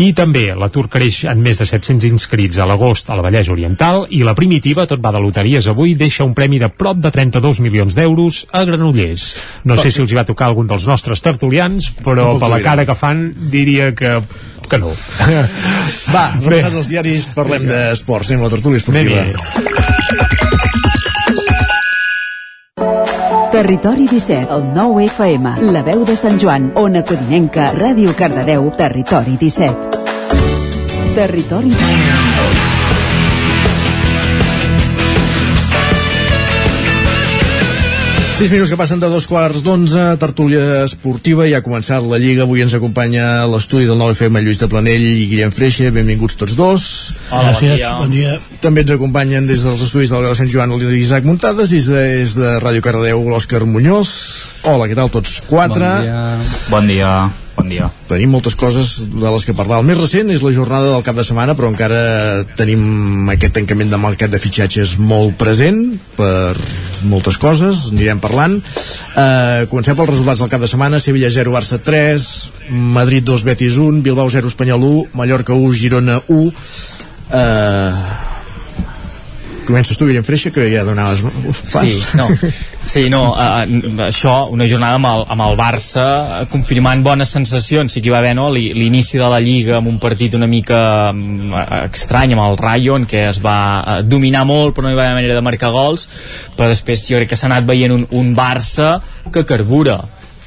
I 0.00 0.12
també 0.16 0.46
l'atur 0.56 0.86
creix 0.88 1.24
en 1.28 1.42
més 1.44 1.60
de 1.60 1.68
700 1.68 2.08
inscrits 2.08 2.58
a 2.58 2.68
l'agost 2.68 3.10
al 3.12 3.20
Vallès 3.26 3.52
Oriental 3.52 4.06
i 4.08 4.22
la 4.24 4.36
primitiva, 4.38 4.88
tot 4.88 5.04
va 5.04 5.12
de 5.12 5.20
loteries 5.20 5.68
avui, 5.68 5.94
deixa 5.98 6.24
un 6.24 6.34
premi 6.34 6.62
de 6.62 6.70
prop 6.72 6.96
de 6.96 7.12
32 7.12 7.60
milions 7.60 7.98
d'euros 7.98 8.44
a 8.56 8.64
Granollers. 8.70 9.26
No 9.68 9.76
sé 9.80 9.90
si 9.90 10.02
els 10.02 10.12
hi 10.12 10.18
va 10.18 10.26
tocar 10.28 10.50
algun 10.50 10.70
dels 10.70 10.86
nostres 10.88 11.22
tertulians, 11.24 11.90
però 12.04 12.32
per 12.40 12.50
la 12.52 12.62
cara 12.64 12.86
que 12.88 12.96
fan 12.98 13.26
diria 13.52 13.92
que, 13.96 14.16
que 14.70 14.78
no. 14.80 14.94
Va, 16.14 16.30
repassats 16.40 16.78
els 16.82 16.90
diaris, 16.90 17.30
parlem 17.36 17.66
d'esports. 17.68 18.30
Anem 18.30 18.46
a 18.46 18.48
la 18.48 18.54
tertúlia 18.56 18.82
esportiva. 18.82 19.26
Territori 23.50 24.06
17, 24.06 24.46
el 24.54 24.68
9 24.74 25.04
FM, 25.10 25.56
la 25.74 25.82
veu 25.82 26.04
de 26.06 26.14
Sant 26.16 26.38
Joan, 26.38 26.70
Ona 26.78 27.02
Codinenca, 27.02 27.72
Ràdio 27.74 28.14
Cardedeu, 28.16 28.70
Territori 28.78 29.34
17. 29.42 30.04
Territori 31.18 31.74
Sis 38.40 38.48
minuts 38.48 38.70
que 38.72 38.76
passen 38.80 38.96
de 38.96 39.08
dos 39.12 39.26
quarts 39.28 39.60
d'onze, 39.60 40.00
tertúlia 40.16 40.86
esportiva, 40.86 41.44
ja 41.44 41.58
ha 41.60 41.64
començat 41.64 42.06
la 42.08 42.16
Lliga, 42.16 42.46
avui 42.46 42.62
ens 42.64 42.72
acompanya 42.72 43.44
l'estudi 43.52 43.84
del 43.84 44.00
9FM 44.00 44.40
Lluís 44.46 44.60
de 44.62 44.68
Planell 44.72 45.04
i 45.10 45.26
Guillem 45.28 45.52
Freixa, 45.52 45.90
benvinguts 45.92 46.38
tots 46.40 46.54
dos. 46.56 46.86
Hola, 47.28 47.52
bon 47.52 47.60
dia. 47.66 47.90
bon 47.98 48.14
dia. 48.14 48.38
També 48.64 48.86
ens 48.86 48.94
acompanyen 48.96 49.44
des 49.44 49.60
dels 49.66 49.84
estudis 49.84 50.08
del 50.08 50.24
de 50.24 50.32
Sant 50.40 50.48
Joan 50.48 50.72
l'Isaac 50.72 51.28
Muntades 51.28 51.76
i 51.76 51.82
des 51.84 52.38
de 52.40 52.56
Ràdio 52.64 52.80
Cardedeu 52.88 53.28
l'Òscar 53.28 53.66
Muñoz. 53.68 54.08
Hola, 54.64 54.88
què 54.88 54.96
tal 54.96 55.12
tots 55.12 55.42
quatre? 55.44 55.92
Bon 56.00 56.08
dia. 56.08 56.24
Bon 56.72 56.92
dia. 56.94 57.14
Tenim 58.08 58.32
moltes 58.34 58.56
coses 58.58 58.96
de 59.10 59.32
les 59.32 59.46
que 59.46 59.54
parlar. 59.56 59.80
El 59.80 59.88
més 59.88 59.98
recent 60.00 60.30
és 60.32 60.44
la 60.44 60.52
jornada 60.54 60.92
del 60.92 61.04
cap 61.06 61.18
de 61.18 61.24
setmana, 61.26 61.56
però 61.58 61.70
encara 61.70 62.00
tenim 62.58 63.30
aquest 63.34 63.56
tancament 63.58 63.92
de 63.92 64.00
mercat 64.00 64.32
de 64.32 64.40
fitxatges 64.42 64.96
molt 64.98 65.36
present 65.40 65.82
per 66.16 66.54
moltes 67.10 67.38
coses, 67.40 67.88
anirem 67.94 68.20
parlant. 68.22 68.58
Uh, 69.14 69.66
comencem 69.72 69.98
pels 69.98 70.12
resultats 70.12 70.42
del 70.42 70.52
cap 70.52 70.64
de 70.64 70.70
setmana. 70.70 71.00
Sevilla 71.02 71.30
0, 71.32 71.54
Barça 71.54 71.80
3, 71.82 72.26
Madrid 72.96 73.26
2, 73.26 73.46
Betis 73.48 73.78
1, 73.80 74.02
Bilbao 74.06 74.30
0, 74.30 74.52
Espanyol 74.52 74.88
1, 74.90 75.06
Mallorca 75.20 75.56
1, 75.56 75.72
Girona 75.80 76.20
1. 76.28 76.50
Uh, 77.30 78.29
comences 79.66 79.96
tu, 79.98 80.06
Guillem 80.08 80.24
Freixa, 80.26 80.50
que 80.54 80.66
ja 80.72 80.82
donaves 80.84 81.20
pas. 81.72 81.84
Sí, 81.86 82.02
no, 82.18 82.26
sí, 82.86 83.02
no 83.12 83.20
uh, 83.32 83.64
això, 84.06 84.34
una 84.52 84.66
jornada 84.70 84.98
amb 84.98 85.08
el, 85.10 85.24
amb 85.34 85.44
el 85.46 85.56
Barça 85.58 86.04
eh, 86.40 86.46
confirmant 86.52 87.02
bones 87.06 87.32
sensacions. 87.36 87.92
Sí 87.92 88.02
que 88.02 88.10
hi 88.10 88.14
va 88.14 88.18
haver 88.22 88.34
no, 88.38 88.48
Li- 88.54 88.72
l'inici 88.76 89.18
de 89.20 89.28
la 89.30 89.40
Lliga 89.42 89.78
amb 89.78 89.90
un 89.92 89.98
partit 90.02 90.34
una 90.38 90.48
mica 90.50 91.10
um, 91.14 91.54
estrany 91.90 92.34
amb 92.36 92.44
el 92.48 92.58
Rayo 92.60 92.96
en 93.00 93.08
què 93.10 93.26
es 93.30 93.40
va 93.44 93.56
uh, 93.80 93.98
dominar 94.06 94.44
molt 94.48 94.74
però 94.76 94.86
no 94.88 94.94
hi 94.94 94.98
va 94.98 95.08
haver 95.08 95.20
manera 95.22 95.38
de 95.38 95.44
marcar 95.46 95.72
gols. 95.74 96.08
Però 96.56 96.70
després 96.70 97.06
jo 97.08 97.20
crec 97.20 97.32
que 97.34 97.40
s'ha 97.40 97.50
anat 97.50 97.68
veient 97.68 97.94
un, 97.94 98.06
un 98.10 98.34
Barça 98.36 98.96
que 99.32 99.46
carbura 99.46 100.00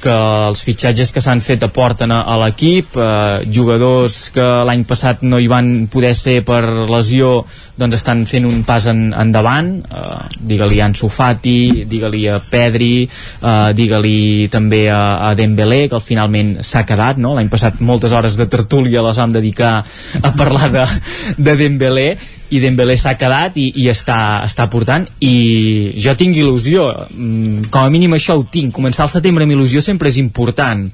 que 0.04 0.14
els 0.48 0.60
fitxatges 0.64 1.12
que 1.14 1.22
s'han 1.24 1.40
fet 1.44 1.64
aporten 1.64 2.12
a, 2.12 2.20
a 2.28 2.36
l'equip, 2.42 2.96
eh, 3.00 3.44
jugadors 3.54 4.28
que 4.34 4.44
l'any 4.68 4.84
passat 4.88 5.24
no 5.24 5.40
hi 5.40 5.48
van 5.50 5.86
poder 5.92 6.12
ser 6.18 6.40
per 6.46 6.62
lesió, 6.90 7.38
doncs 7.80 7.98
estan 7.98 8.24
fent 8.28 8.46
un 8.48 8.62
pas 8.68 8.84
en, 8.90 9.06
endavant, 9.24 9.70
eh, 9.82 10.18
digue-li 10.52 10.80
a 10.82 10.90
Ansu 10.90 11.08
Fati, 11.12 11.84
digue-li 11.90 12.26
a 12.30 12.38
Pedri, 12.50 13.06
eh, 13.06 13.70
digue-li 13.76 14.50
també 14.52 14.84
a, 14.92 15.30
a 15.30 15.34
Dembélé, 15.38 15.84
que 15.88 15.98
al 15.98 16.04
finalment 16.04 16.56
s'ha 16.62 16.84
quedat, 16.86 17.18
no? 17.18 17.34
l'any 17.38 17.50
passat 17.52 17.80
moltes 17.80 18.12
hores 18.12 18.38
de 18.40 18.48
tertúlia 18.50 19.04
les 19.04 19.20
vam 19.20 19.32
dedicar 19.34 19.74
a 20.20 20.34
parlar 20.36 20.70
de, 20.74 20.86
de 21.38 21.56
Dembélé, 21.64 22.08
i 22.52 22.60
Dembélé 22.60 22.96
s'ha 23.00 23.14
quedat 23.18 23.56
i, 23.56 23.70
i 23.80 23.88
està, 23.88 24.42
està 24.44 24.66
portant 24.72 25.06
i 25.24 25.94
jo 26.00 26.12
tinc 26.18 26.36
il·lusió 26.36 26.84
mm, 27.08 27.70
com 27.72 27.86
a 27.86 27.92
mínim 27.92 28.16
això 28.16 28.36
ho 28.38 28.44
tinc 28.44 28.74
començar 28.76 29.06
el 29.06 29.12
setembre 29.14 29.46
amb 29.46 29.56
il·lusió 29.56 29.80
sempre 29.84 30.10
és 30.12 30.18
important. 30.20 30.84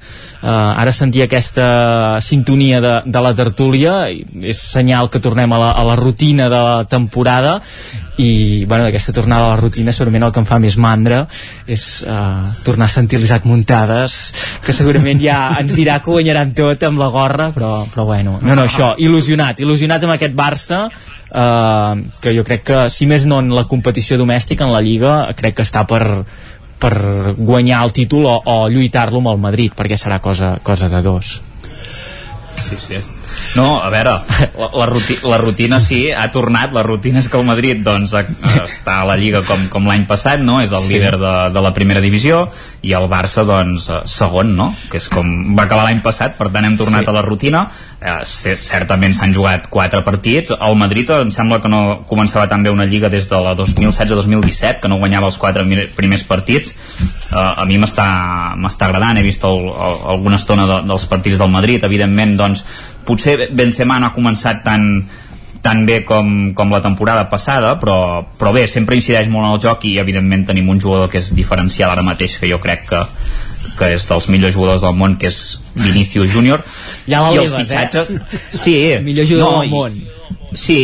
Uh, 0.41 0.49
ara 0.49 0.93
sentir 0.95 1.25
aquesta 1.25 2.19
sintonia 2.23 2.79
de, 2.81 2.95
de 3.05 3.23
la 3.23 3.33
tertúlia 3.37 3.97
és 4.09 4.61
senyal 4.61 5.11
que 5.11 5.21
tornem 5.21 5.51
a 5.51 5.59
la, 5.61 5.71
a 5.75 5.83
la 5.91 5.97
rutina 5.99 6.47
de 6.49 6.61
la 6.65 6.77
temporada 6.89 7.59
i 8.21 8.65
bueno, 8.65 8.85
d'aquesta 8.85 9.13
tornada 9.15 9.47
a 9.47 9.53
la 9.55 9.59
rutina 9.59 9.93
segurament 9.95 10.27
el 10.27 10.33
que 10.33 10.41
em 10.41 10.47
fa 10.47 10.59
més 10.61 10.77
mandra 10.81 11.23
és 11.65 11.85
uh, 12.05 12.45
tornar 12.65 12.87
a 12.89 12.93
sentir 12.93 13.19
l'Isaac 13.21 13.47
Muntades 13.49 14.17
que 14.65 14.75
segurament 14.75 15.21
ja 15.23 15.39
ens 15.61 15.73
dirà 15.77 15.99
que 16.01 16.13
guanyaran 16.13 16.53
tot 16.57 16.85
amb 16.87 17.01
la 17.01 17.09
gorra 17.13 17.49
però, 17.55 17.71
però 17.91 18.05
bueno, 18.09 18.37
no, 18.41 18.55
no, 18.55 18.67
això, 18.67 18.93
il·lusionat 19.01 19.63
il·lusionat 19.65 20.05
amb 20.05 20.15
aquest 20.17 20.37
Barça 20.37 20.83
uh, 20.87 21.97
que 22.21 22.35
jo 22.37 22.45
crec 22.47 22.65
que 22.71 22.83
si 22.93 23.09
més 23.09 23.25
no 23.29 23.41
en 23.43 23.53
la 23.55 23.65
competició 23.69 24.19
domèstica 24.21 24.67
en 24.67 24.75
la 24.75 24.83
Lliga 24.85 25.15
crec 25.37 25.59
que 25.59 25.67
està 25.67 25.85
per, 25.89 26.03
per 26.81 26.95
guanyar 27.37 27.81
el 27.85 27.95
títol 27.95 28.27
o, 28.29 28.35
o 28.45 28.59
lluitar-lo 28.69 29.23
amb 29.23 29.33
el 29.33 29.41
Madrid 29.49 29.77
perquè 29.77 29.97
serà 29.97 30.21
cosa, 30.21 30.57
cosa 30.63 30.91
de 30.91 31.01
dos 31.05 31.39
Sí, 32.61 32.77
sí. 32.77 33.20
No, 33.55 33.81
a 33.83 33.89
veure, 33.91 34.13
la, 34.57 34.69
la, 34.71 34.85
ruti, 34.87 35.17
la 35.27 35.37
rutina 35.37 35.81
sí, 35.83 36.05
ha 36.11 36.29
tornat, 36.31 36.71
la 36.71 36.83
rutina 36.85 37.19
és 37.19 37.27
que 37.27 37.35
el 37.39 37.47
Madrid 37.47 37.81
doncs, 37.83 38.13
està 38.15 39.01
a 39.01 39.07
la 39.09 39.17
Lliga 39.19 39.41
com, 39.47 39.65
com 39.73 39.89
l'any 39.89 40.05
passat, 40.07 40.39
no? 40.45 40.61
és 40.63 40.71
el 40.71 40.85
sí. 40.85 40.93
líder 40.93 41.17
de, 41.19 41.33
de 41.51 41.63
la 41.63 41.73
primera 41.75 42.03
divisió, 42.03 42.45
i 42.87 42.95
el 42.95 43.09
Barça 43.11 43.43
doncs, 43.47 43.89
segon, 44.07 44.53
no? 44.55 44.69
que 44.91 45.01
és 45.01 45.09
com 45.11 45.27
va 45.57 45.65
acabar 45.67 45.83
l'any 45.89 45.99
passat, 46.05 46.37
per 46.39 46.47
tant 46.53 46.67
hem 46.67 46.77
tornat 46.79 47.03
sí. 47.03 47.11
a 47.11 47.15
la 47.17 47.25
rutina, 47.25 47.65
eh, 47.99 48.15
certament 48.23 49.17
s'han 49.17 49.35
jugat 49.35 49.67
quatre 49.73 49.99
partits, 50.07 50.55
el 50.55 50.79
Madrid 50.79 51.11
em 51.17 51.33
sembla 51.35 51.59
que 51.63 51.71
no 51.71 51.81
començava 52.07 52.47
tan 52.51 52.63
bé 52.63 52.71
una 52.71 52.87
Lliga 52.87 53.11
des 53.11 53.27
de 53.31 53.41
la 53.43 53.51
2016-2017, 53.59 54.79
que 54.79 54.91
no 54.91 55.01
guanyava 55.01 55.27
els 55.27 55.39
quatre 55.41 55.67
primers 55.97 56.23
partits, 56.29 56.71
eh, 56.71 57.35
a 57.35 57.67
mi 57.67 57.81
m'està 57.81 58.87
agradant, 58.87 59.19
he 59.19 59.27
vist 59.27 59.43
el, 59.43 59.67
el, 59.67 59.99
alguna 60.15 60.39
estona 60.39 60.69
de, 60.71 60.81
dels 60.87 61.09
partits 61.11 61.43
del 61.43 61.51
Madrid, 61.51 61.83
evidentment 61.83 62.37
doncs 62.39 62.63
potser 63.05 63.49
Benzema 63.51 63.99
no 63.99 64.09
ha 64.09 64.15
començat 64.15 64.63
tan, 64.65 64.87
tan 65.61 65.85
bé 65.85 66.01
com, 66.05 66.51
com 66.57 66.73
la 66.73 66.81
temporada 66.81 67.27
passada 67.29 67.75
però, 67.79 68.25
però 68.37 68.53
bé, 68.55 68.65
sempre 68.67 68.97
incideix 68.97 69.29
molt 69.29 69.47
en 69.47 69.55
el 69.55 69.63
joc 69.63 69.85
i 69.89 69.97
evidentment 70.01 70.47
tenim 70.49 70.69
un 70.73 70.81
jugador 70.81 71.09
que 71.11 71.21
és 71.21 71.33
diferencial 71.37 71.93
ara 71.93 72.05
mateix 72.05 72.39
que 72.41 72.49
jo 72.49 72.59
crec 72.63 72.85
que, 72.89 73.01
que 73.77 73.93
és 73.95 74.07
dels 74.09 74.29
millors 74.33 74.57
jugadors 74.57 74.83
del 74.85 74.97
món 74.97 75.17
que 75.21 75.29
és 75.31 75.41
Vinicius 75.77 76.33
Júnior. 76.33 76.65
Ja 77.07 77.23
i 77.31 77.41
els 77.45 77.55
fitxatges 77.55 78.13
eh? 78.17 78.43
sí, 78.49 78.77
millor 79.07 79.29
jugador 79.29 79.51
no, 79.53 79.61
del 79.61 79.73
món. 79.75 79.99
Sí, 80.57 80.79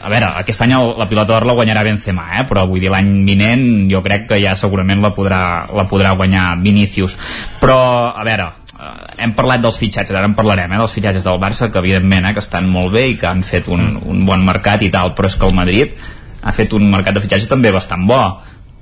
a 0.00 0.08
veure, 0.08 0.30
aquest 0.40 0.62
any 0.64 0.72
la 0.96 1.06
pilota 1.08 1.34
d'or 1.34 1.44
la 1.48 1.54
guanyarà 1.56 1.82
Benzema, 1.84 2.24
eh? 2.38 2.44
però 2.48 2.64
vull 2.68 2.80
dir 2.80 2.92
l'any 2.92 3.10
vinent 3.26 3.64
jo 3.90 4.00
crec 4.04 4.30
que 4.30 4.38
ja 4.40 4.54
segurament 4.56 5.02
la 5.04 5.12
podrà, 5.16 5.42
la 5.76 5.84
podrà 5.90 6.14
guanyar 6.16 6.54
Vinicius. 6.64 7.18
Però, 7.60 7.80
a 8.16 8.24
veure, 8.24 8.48
hem 9.20 9.34
parlat 9.36 9.62
dels 9.62 9.78
fitxatges, 9.80 10.14
ara 10.16 10.28
en 10.28 10.36
parlarem, 10.38 10.72
eh, 10.72 10.78
dels 10.80 10.94
fitxatges 10.96 11.26
del 11.26 11.40
Barça, 11.40 11.70
que 11.70 11.78
evidentment 11.82 12.26
eh, 12.26 12.34
que 12.34 12.44
estan 12.44 12.68
molt 12.70 12.94
bé 12.94 13.08
i 13.10 13.16
que 13.20 13.28
han 13.28 13.42
fet 13.44 13.68
un, 13.68 13.98
un 14.00 14.24
bon 14.26 14.44
mercat 14.46 14.82
i 14.82 14.90
tal, 14.92 15.14
però 15.14 15.28
és 15.28 15.36
que 15.36 15.48
el 15.48 15.56
Madrid 15.56 15.92
ha 16.40 16.54
fet 16.56 16.72
un 16.72 16.88
mercat 16.90 17.16
de 17.16 17.22
fitxatges 17.24 17.50
també 17.50 17.72
bastant 17.74 18.06
bo 18.08 18.22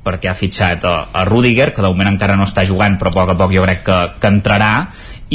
perquè 0.09 0.31
ha 0.31 0.37
fitxat 0.39 0.85
a, 0.89 0.95
a 1.13 1.25
Rudiger, 1.27 1.73
que 1.75 1.83
de 1.83 1.91
moment 1.91 2.09
encara 2.09 2.37
no 2.39 2.47
està 2.47 2.65
jugant, 2.65 2.97
però 2.97 3.11
a 3.11 3.17
poc 3.17 3.33
a 3.35 3.37
poc 3.37 3.53
jo 3.53 3.65
crec 3.67 3.83
que, 3.85 3.99
que 4.23 4.31
entrarà, 4.31 4.71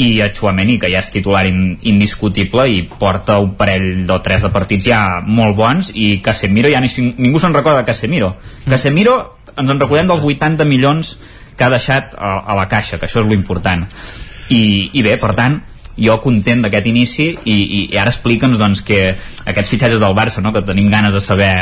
i 0.00 0.08
a 0.24 0.30
Chouameni, 0.34 0.80
que 0.82 0.90
ja 0.90 0.98
és 1.04 1.12
titular 1.14 1.44
in, 1.46 1.76
indiscutible 1.86 2.64
i 2.66 2.80
porta 2.82 3.36
un 3.38 3.52
parell 3.54 4.08
o 4.10 4.18
tres 4.24 4.42
de 4.42 4.50
partits 4.50 4.88
ja 4.88 5.20
molt 5.22 5.54
bons, 5.54 5.92
i 5.94 6.18
Casemiro 6.24 6.72
ja 6.72 6.82
ni, 6.82 6.90
ningú 7.20 7.38
se'n 7.38 7.54
recorda 7.54 7.84
de 7.84 7.90
Casemiro. 7.92 8.32
Mm. 8.64 8.74
Casemiro 8.74 9.14
ens 9.54 9.70
en 9.70 9.78
recordem 9.78 10.10
dels 10.10 10.24
80 10.24 10.66
milions 10.66 11.14
que 11.54 11.62
ha 11.62 11.70
deixat 11.70 12.16
a, 12.18 12.40
a 12.42 12.58
la 12.58 12.66
caixa, 12.66 12.98
que 12.98 13.06
això 13.06 13.22
és 13.22 13.30
lo 13.30 13.36
important 13.36 13.86
i, 14.50 14.90
i 14.92 15.06
bé, 15.06 15.16
per 15.20 15.32
tant 15.38 15.60
jo 15.94 16.16
content 16.22 16.64
d'aquest 16.64 16.88
inici 16.90 17.26
i, 17.30 17.54
i, 17.54 17.80
i 17.94 17.98
ara 18.00 18.10
explica'ns 18.10 18.58
doncs, 18.58 18.82
que 18.86 19.14
aquests 19.46 19.70
fitxatges 19.70 20.02
del 20.02 20.16
Barça 20.16 20.42
no? 20.42 20.52
que 20.52 20.64
tenim 20.66 20.90
ganes 20.90 21.14
de 21.14 21.22
saber 21.22 21.52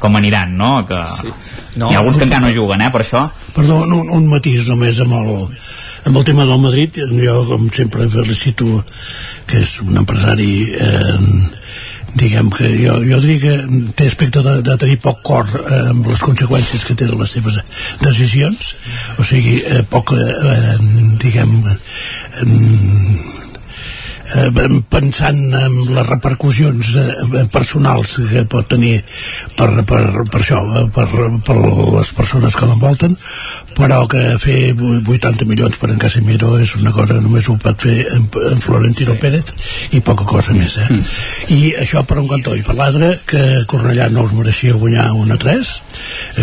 com 0.00 0.16
aniran 0.16 0.56
no? 0.56 0.72
que 0.88 1.00
sí. 1.12 1.32
no, 1.76 1.90
hi 1.90 1.96
ha 1.96 2.00
alguns 2.00 2.16
que 2.16 2.24
encara 2.28 2.46
no 2.46 2.54
juguen 2.56 2.80
eh, 2.80 2.90
per 2.94 3.02
això 3.04 3.26
Perdó, 3.52 3.82
un, 3.84 4.08
un 4.16 4.28
matís 4.30 4.64
només 4.70 5.00
amb 5.04 5.18
el, 5.18 5.32
amb 6.08 6.16
el 6.16 6.24
tema 6.24 6.48
del 6.48 6.62
Madrid 6.64 7.02
jo 7.12 7.38
com 7.50 7.68
sempre 7.74 8.08
felicito 8.12 8.80
que 9.46 9.60
és 9.60 9.76
un 9.84 10.00
empresari 10.00 10.52
eh, 10.72 11.18
diguem 12.18 12.50
que 12.52 12.68
jo, 12.76 12.96
jo 13.08 13.20
diria 13.24 13.40
que 13.40 13.82
té 13.96 14.08
aspecte 14.10 14.42
de, 14.44 14.56
de 14.66 14.76
tenir 14.80 14.98
poc 15.04 15.22
cor 15.26 15.48
eh, 15.62 15.82
amb 15.92 16.06
les 16.10 16.22
conseqüències 16.22 16.84
que 16.86 16.96
té 16.98 17.08
de 17.08 17.18
les 17.18 17.36
seves 17.38 17.58
decisions. 18.02 18.74
O 19.18 19.26
sigui, 19.26 19.60
eh, 19.64 19.82
poc 19.88 20.14
eh, 20.16 20.76
diguem 21.22 21.54
eh, 21.72 23.40
eh, 24.36 24.80
pensant 24.90 25.40
en 25.58 25.76
les 25.94 26.06
repercussions 26.08 26.94
eh, 27.00 27.44
personals 27.52 28.18
que 28.30 28.44
pot 28.50 28.68
tenir 28.68 28.98
per, 29.58 29.70
per, 29.88 30.02
per 30.30 30.40
això, 30.40 30.62
eh, 30.80 30.86
per, 30.94 31.08
per 31.46 31.58
les 31.58 32.12
persones 32.16 32.56
que 32.56 32.68
l'envolten, 32.68 33.16
però 33.76 34.02
que 34.10 34.22
fer 34.40 34.72
80 34.76 35.48
milions 35.48 35.78
per 35.80 35.92
en 35.92 36.00
Casemiro 36.02 36.54
és 36.60 36.74
una 36.78 36.92
cosa 36.94 37.16
que 37.16 37.24
només 37.24 37.48
ho 37.48 37.56
pot 37.60 37.86
fer 37.86 37.96
en, 38.14 38.26
en 38.52 38.62
Florentino 38.64 39.16
sí. 39.16 39.20
Pérez 39.22 39.52
i 39.96 40.02
poca 40.04 40.26
cosa 40.28 40.54
més 40.56 40.76
eh? 40.80 40.88
Mm. 40.88 41.02
i 41.56 41.60
això 41.82 42.02
per 42.08 42.18
un 42.22 42.28
cantó 42.30 42.54
i 42.56 42.64
per 42.66 42.76
l'altre 42.78 43.12
que 43.28 43.42
Cornellà 43.70 44.08
no 44.12 44.26
us 44.26 44.34
mereixia 44.36 44.78
guanyar 44.78 45.10
1 45.16 45.36
a 45.36 45.38
3 45.44 45.72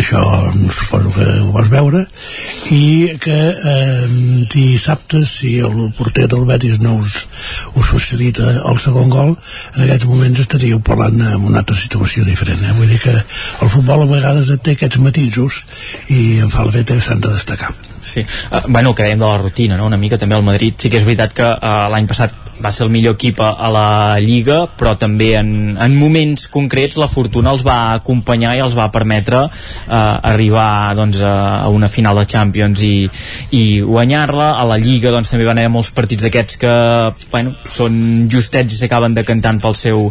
això 0.02 0.22
suposo 0.70 1.12
que 1.14 1.28
ho 1.44 1.50
vas 1.54 1.70
veure 1.72 2.04
i 2.74 3.16
que 3.22 3.38
eh, 3.50 4.06
dissabte 4.52 5.22
si 5.26 5.58
el 5.64 5.90
porter 5.96 6.28
del 6.30 6.46
Betis 6.48 6.80
no 6.82 6.96
us, 7.00 7.26
us 7.80 7.92
succeït 7.94 8.40
el 8.44 8.80
segon 8.82 9.12
gol 9.12 9.34
en 9.34 9.84
aquests 9.84 10.08
moments 10.10 10.42
estaríeu 10.46 10.80
parlant 10.90 11.20
en 11.20 11.46
una 11.50 11.62
altra 11.62 11.76
situació 11.76 12.24
diferent 12.28 12.64
eh? 12.64 12.74
vull 12.78 12.90
dir 12.90 13.00
que 13.04 13.16
el 13.18 13.72
futbol 13.76 14.06
a 14.06 14.10
vegades 14.14 14.52
té 14.62 14.76
aquests 14.76 15.00
matisos 15.04 15.62
i 16.08 16.40
em 16.40 16.50
fa 16.52 16.66
la 16.66 16.76
feta 16.80 16.96
que 16.98 17.06
s'han 17.06 17.24
de 17.24 17.32
destacar 17.36 17.72
Sí, 18.10 18.24
uh, 18.26 18.64
bueno, 18.68 18.94
que 18.94 19.06
dèiem 19.06 19.20
de 19.20 19.26
la 19.28 19.40
rutina, 19.40 19.78
no? 19.78 19.86
una 19.86 20.00
mica 20.00 20.18
també 20.18 20.38
el 20.38 20.46
Madrid, 20.46 20.78
sí 20.78 20.90
que 20.90 20.98
és 21.00 21.06
veritat 21.06 21.36
que 21.36 21.46
uh, 21.46 21.88
l'any 21.92 22.08
passat 22.10 22.50
va 22.60 22.70
ser 22.72 22.84
el 22.86 22.92
millor 22.92 23.16
equip 23.16 23.40
a, 23.40 23.50
a 23.56 23.68
la 23.72 23.86
Lliga, 24.20 24.60
però 24.78 24.94
també 25.00 25.32
en, 25.38 25.50
en 25.80 25.96
moments 25.96 26.46
concrets 26.52 26.98
la 27.00 27.08
fortuna 27.10 27.54
els 27.54 27.64
va 27.66 27.94
acompanyar 27.96 28.54
i 28.56 28.62
els 28.64 28.76
va 28.76 28.90
permetre 28.92 29.46
uh, 29.46 29.94
arribar 30.30 30.94
doncs, 30.98 31.22
a, 31.24 31.68
una 31.72 31.88
final 31.88 32.20
de 32.20 32.26
Champions 32.28 32.84
i, 32.84 32.94
i 33.56 33.64
guanyar-la. 33.80 34.52
A 34.60 34.66
la 34.68 34.78
Lliga 34.80 35.12
doncs, 35.14 35.32
també 35.32 35.48
van 35.48 35.60
haver 35.60 35.72
molts 35.72 35.92
partits 35.96 36.26
d'aquests 36.26 36.60
que 36.60 36.74
bueno, 37.32 37.54
són 37.64 38.28
justets 38.32 38.76
i 38.76 38.80
s'acaben 38.82 39.16
decantant 39.16 39.60
pel 39.62 39.76
seu 39.78 40.10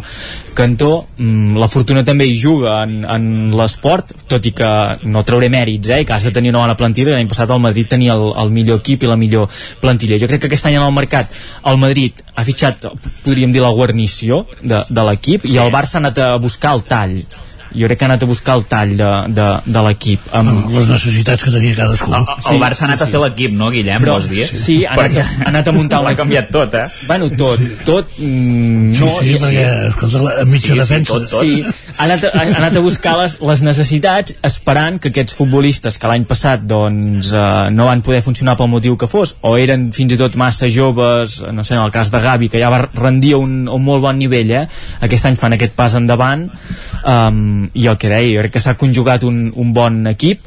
cantó. 0.56 1.06
Mm, 1.20 1.56
la 1.60 1.70
fortuna 1.70 2.04
també 2.06 2.26
hi 2.28 2.36
juga 2.38 2.80
en, 2.84 3.00
en 3.06 3.54
l'esport, 3.56 4.14
tot 4.30 4.46
i 4.46 4.54
que 4.56 4.70
no 5.06 5.24
trauré 5.26 5.50
mèrits, 5.52 5.94
eh, 5.94 6.02
que 6.04 6.16
has 6.16 6.26
de 6.26 6.34
tenir 6.34 6.52
una 6.54 6.64
bona 6.64 6.78
plantilla. 6.78 7.14
L'any 7.14 7.30
passat 7.30 7.50
el 7.50 7.62
Madrid 7.62 7.89
tenia 7.90 8.16
el, 8.16 8.30
el 8.44 8.54
millor 8.54 8.80
equip 8.80 9.04
i 9.04 9.10
la 9.10 9.18
millor 9.20 9.50
plantilla. 9.82 10.18
Jo 10.22 10.30
crec 10.30 10.44
que 10.44 10.50
aquest 10.52 10.70
any 10.70 10.78
en 10.78 10.86
el 10.86 10.96
mercat 10.96 11.30
el 11.70 11.78
Madrid 11.82 12.24
ha 12.34 12.46
fitxat, 12.46 12.90
podríem 13.26 13.52
dir, 13.52 13.64
la 13.64 13.74
guarnició 13.76 14.44
de, 14.62 14.84
de 14.88 15.06
l'equip 15.10 15.46
sí. 15.46 15.56
i 15.56 15.62
el 15.62 15.72
Barça 15.74 15.98
ha 15.98 16.04
anat 16.04 16.24
a 16.24 16.32
buscar 16.40 16.76
el 16.78 16.86
tall 16.88 17.20
jo 17.70 17.86
crec 17.86 17.98
que 17.98 18.04
ha 18.04 18.08
anat 18.08 18.22
a 18.22 18.26
buscar 18.26 18.56
el 18.58 18.64
tall 18.66 18.96
de, 18.98 19.10
de, 19.36 19.46
de 19.64 19.82
l'equip 19.86 20.26
amb... 20.34 20.70
les 20.74 20.88
necessitats 20.90 21.44
que 21.46 21.52
tenia 21.54 21.76
cadascú 21.78 22.10
el, 22.16 22.26
el 22.34 22.42
sí, 22.46 22.56
Barça 22.62 22.84
ha 22.84 22.88
anat 22.90 23.02
sí, 23.02 23.06
a 23.06 23.10
fer 23.12 23.20
l'equip, 23.24 23.54
no 23.60 23.70
Guillem? 23.74 24.02
Però, 24.02 24.16
dir? 24.26 24.46
Sí, 24.48 24.58
sí 24.64 24.76
ha, 24.84 24.96
anat, 24.98 25.20
ha 25.22 25.48
anat 25.52 25.70
a 25.70 25.74
muntar 25.76 26.02
l'ha 26.06 26.14
canviat 26.18 26.50
tot, 26.54 26.74
eh? 26.74 26.86
bueno, 27.06 27.30
tot, 27.38 27.62
tot 27.86 28.18
mm, 28.18 28.96
no, 28.96 29.12
sí, 29.20 29.36
sí, 29.36 29.38
perquè 29.44 29.66
escolta, 29.92 30.24
la 30.26 30.46
mitja 30.50 30.72
sí, 30.72 30.80
defensa 30.82 31.12
sí, 31.12 31.20
tot, 31.20 31.30
tot. 31.30 31.44
sí, 31.46 31.89
ha 31.96 32.06
anat, 32.06 32.24
ha, 32.30 32.44
anat 32.60 32.76
a 32.78 32.82
buscar 32.84 33.16
les, 33.20 33.36
les 33.44 33.62
necessitats 33.66 34.34
esperant 34.46 34.98
que 35.00 35.10
aquests 35.12 35.36
futbolistes 35.36 35.98
que 36.00 36.10
l'any 36.10 36.26
passat 36.28 36.64
doncs 36.68 37.30
eh, 37.32 37.44
no 37.74 37.88
van 37.88 38.04
poder 38.06 38.22
funcionar 38.26 38.56
pel 38.58 38.70
motiu 38.72 38.96
que 39.00 39.08
fos 39.10 39.34
o 39.46 39.56
eren 39.60 39.90
fins 39.96 40.16
i 40.16 40.20
tot 40.20 40.38
massa 40.40 40.70
joves 40.70 41.40
no 41.52 41.64
sé, 41.66 41.76
en 41.76 41.84
el 41.84 41.94
cas 41.94 42.12
de 42.12 42.22
Gavi 42.22 42.50
que 42.52 42.62
ja 42.62 42.72
va 42.72 42.82
rendir 42.86 43.36
un, 43.38 43.62
un 43.68 43.84
molt 43.84 44.04
bon 44.06 44.18
nivell 44.20 44.54
eh? 44.62 44.64
aquest 45.06 45.30
any 45.30 45.38
fan 45.40 45.56
aquest 45.56 45.76
pas 45.78 45.94
endavant 45.98 46.48
um, 47.04 47.68
i 47.74 47.86
el 47.86 47.98
que 48.00 48.12
deia, 48.12 48.34
jo 48.36 48.44
crec 48.44 48.58
que 48.58 48.64
s'ha 48.64 48.78
conjugat 48.80 49.26
un, 49.28 49.48
un 49.56 49.74
bon 49.76 50.04
equip 50.10 50.44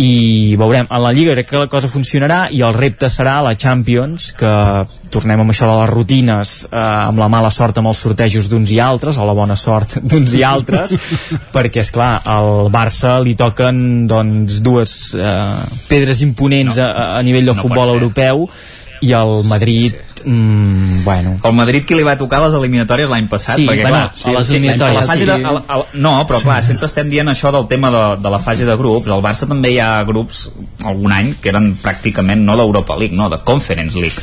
i 0.00 0.54
veurem, 0.58 0.88
a 0.90 0.98
la 0.98 1.12
Lliga 1.14 1.34
crec 1.36 1.48
que 1.50 1.60
la 1.60 1.70
cosa 1.70 1.90
funcionarà 1.90 2.48
i 2.50 2.62
el 2.66 2.74
repte 2.74 3.08
serà 3.12 3.36
la 3.44 3.54
Champions 3.54 4.32
que 4.38 4.52
tornem 5.14 5.44
amb 5.44 5.54
això 5.54 5.68
de 5.70 5.76
les 5.80 5.90
rutines 5.92 6.54
eh, 6.66 6.78
amb 6.78 7.20
la 7.22 7.28
mala 7.30 7.50
sort 7.54 7.78
amb 7.78 7.92
els 7.92 8.00
sortejos 8.02 8.48
d'uns 8.50 8.72
i 8.74 8.80
altres 8.82 9.18
o 9.18 9.26
la 9.28 9.36
bona 9.36 9.56
sort 9.58 9.98
d'uns 10.10 10.34
i 10.34 10.42
altres 10.46 10.96
perquè 11.54 11.84
és 11.84 11.92
clar 11.94 12.12
al 12.24 12.70
Barça 12.74 13.16
li 13.22 13.36
toquen 13.38 14.08
doncs 14.10 14.58
dues 14.64 14.96
eh, 15.14 15.60
pedres 15.90 16.24
imponents 16.26 16.80
no, 16.80 16.88
a, 16.88 17.12
a 17.18 17.22
nivell 17.22 17.52
del 17.52 17.58
no 17.58 17.62
futbol 17.62 17.94
europeu 17.94 18.48
i 19.04 19.12
el 19.14 19.42
Madrid 19.46 20.13
mm, 20.24 21.04
bueno. 21.04 21.36
El 21.44 21.54
Madrid 21.56 21.86
qui 21.86 21.96
li 21.98 22.04
va 22.06 22.16
tocar 22.20 22.40
a 22.40 22.46
les 22.46 22.56
eliminatòries 22.58 23.10
l'any 23.10 23.28
passat? 23.30 23.56
Sí, 23.60 23.66
perquè, 23.68 23.86
bueno, 23.86 24.10
clar, 24.10 24.32
a 24.32 24.38
les 24.38 24.50
eliminatòries, 24.50 24.96
a 24.96 25.00
la 25.00 25.06
fase 25.06 25.24
sí. 25.24 25.30
de, 25.30 25.36
a, 25.38 25.54
a, 25.76 25.80
no, 26.06 26.14
però 26.28 26.40
clar, 26.44 26.58
sempre 26.66 26.88
estem 26.90 27.10
dient 27.12 27.30
això 27.32 27.52
del 27.54 27.68
tema 27.70 27.90
de, 27.94 28.04
de 28.24 28.32
la 28.34 28.40
fase 28.44 28.68
de 28.68 28.76
grups. 28.80 29.10
Al 29.12 29.24
Barça 29.24 29.48
també 29.50 29.74
hi 29.74 29.80
ha 29.82 29.90
grups 30.08 30.46
algun 30.84 31.14
any 31.16 31.34
que 31.40 31.52
eren 31.52 31.70
pràcticament 31.82 32.44
no 32.44 32.56
d'Europa 32.60 32.96
League 33.00 33.16
no, 33.16 33.28
de 33.32 33.40
Conference 33.44 33.98
League. 33.98 34.16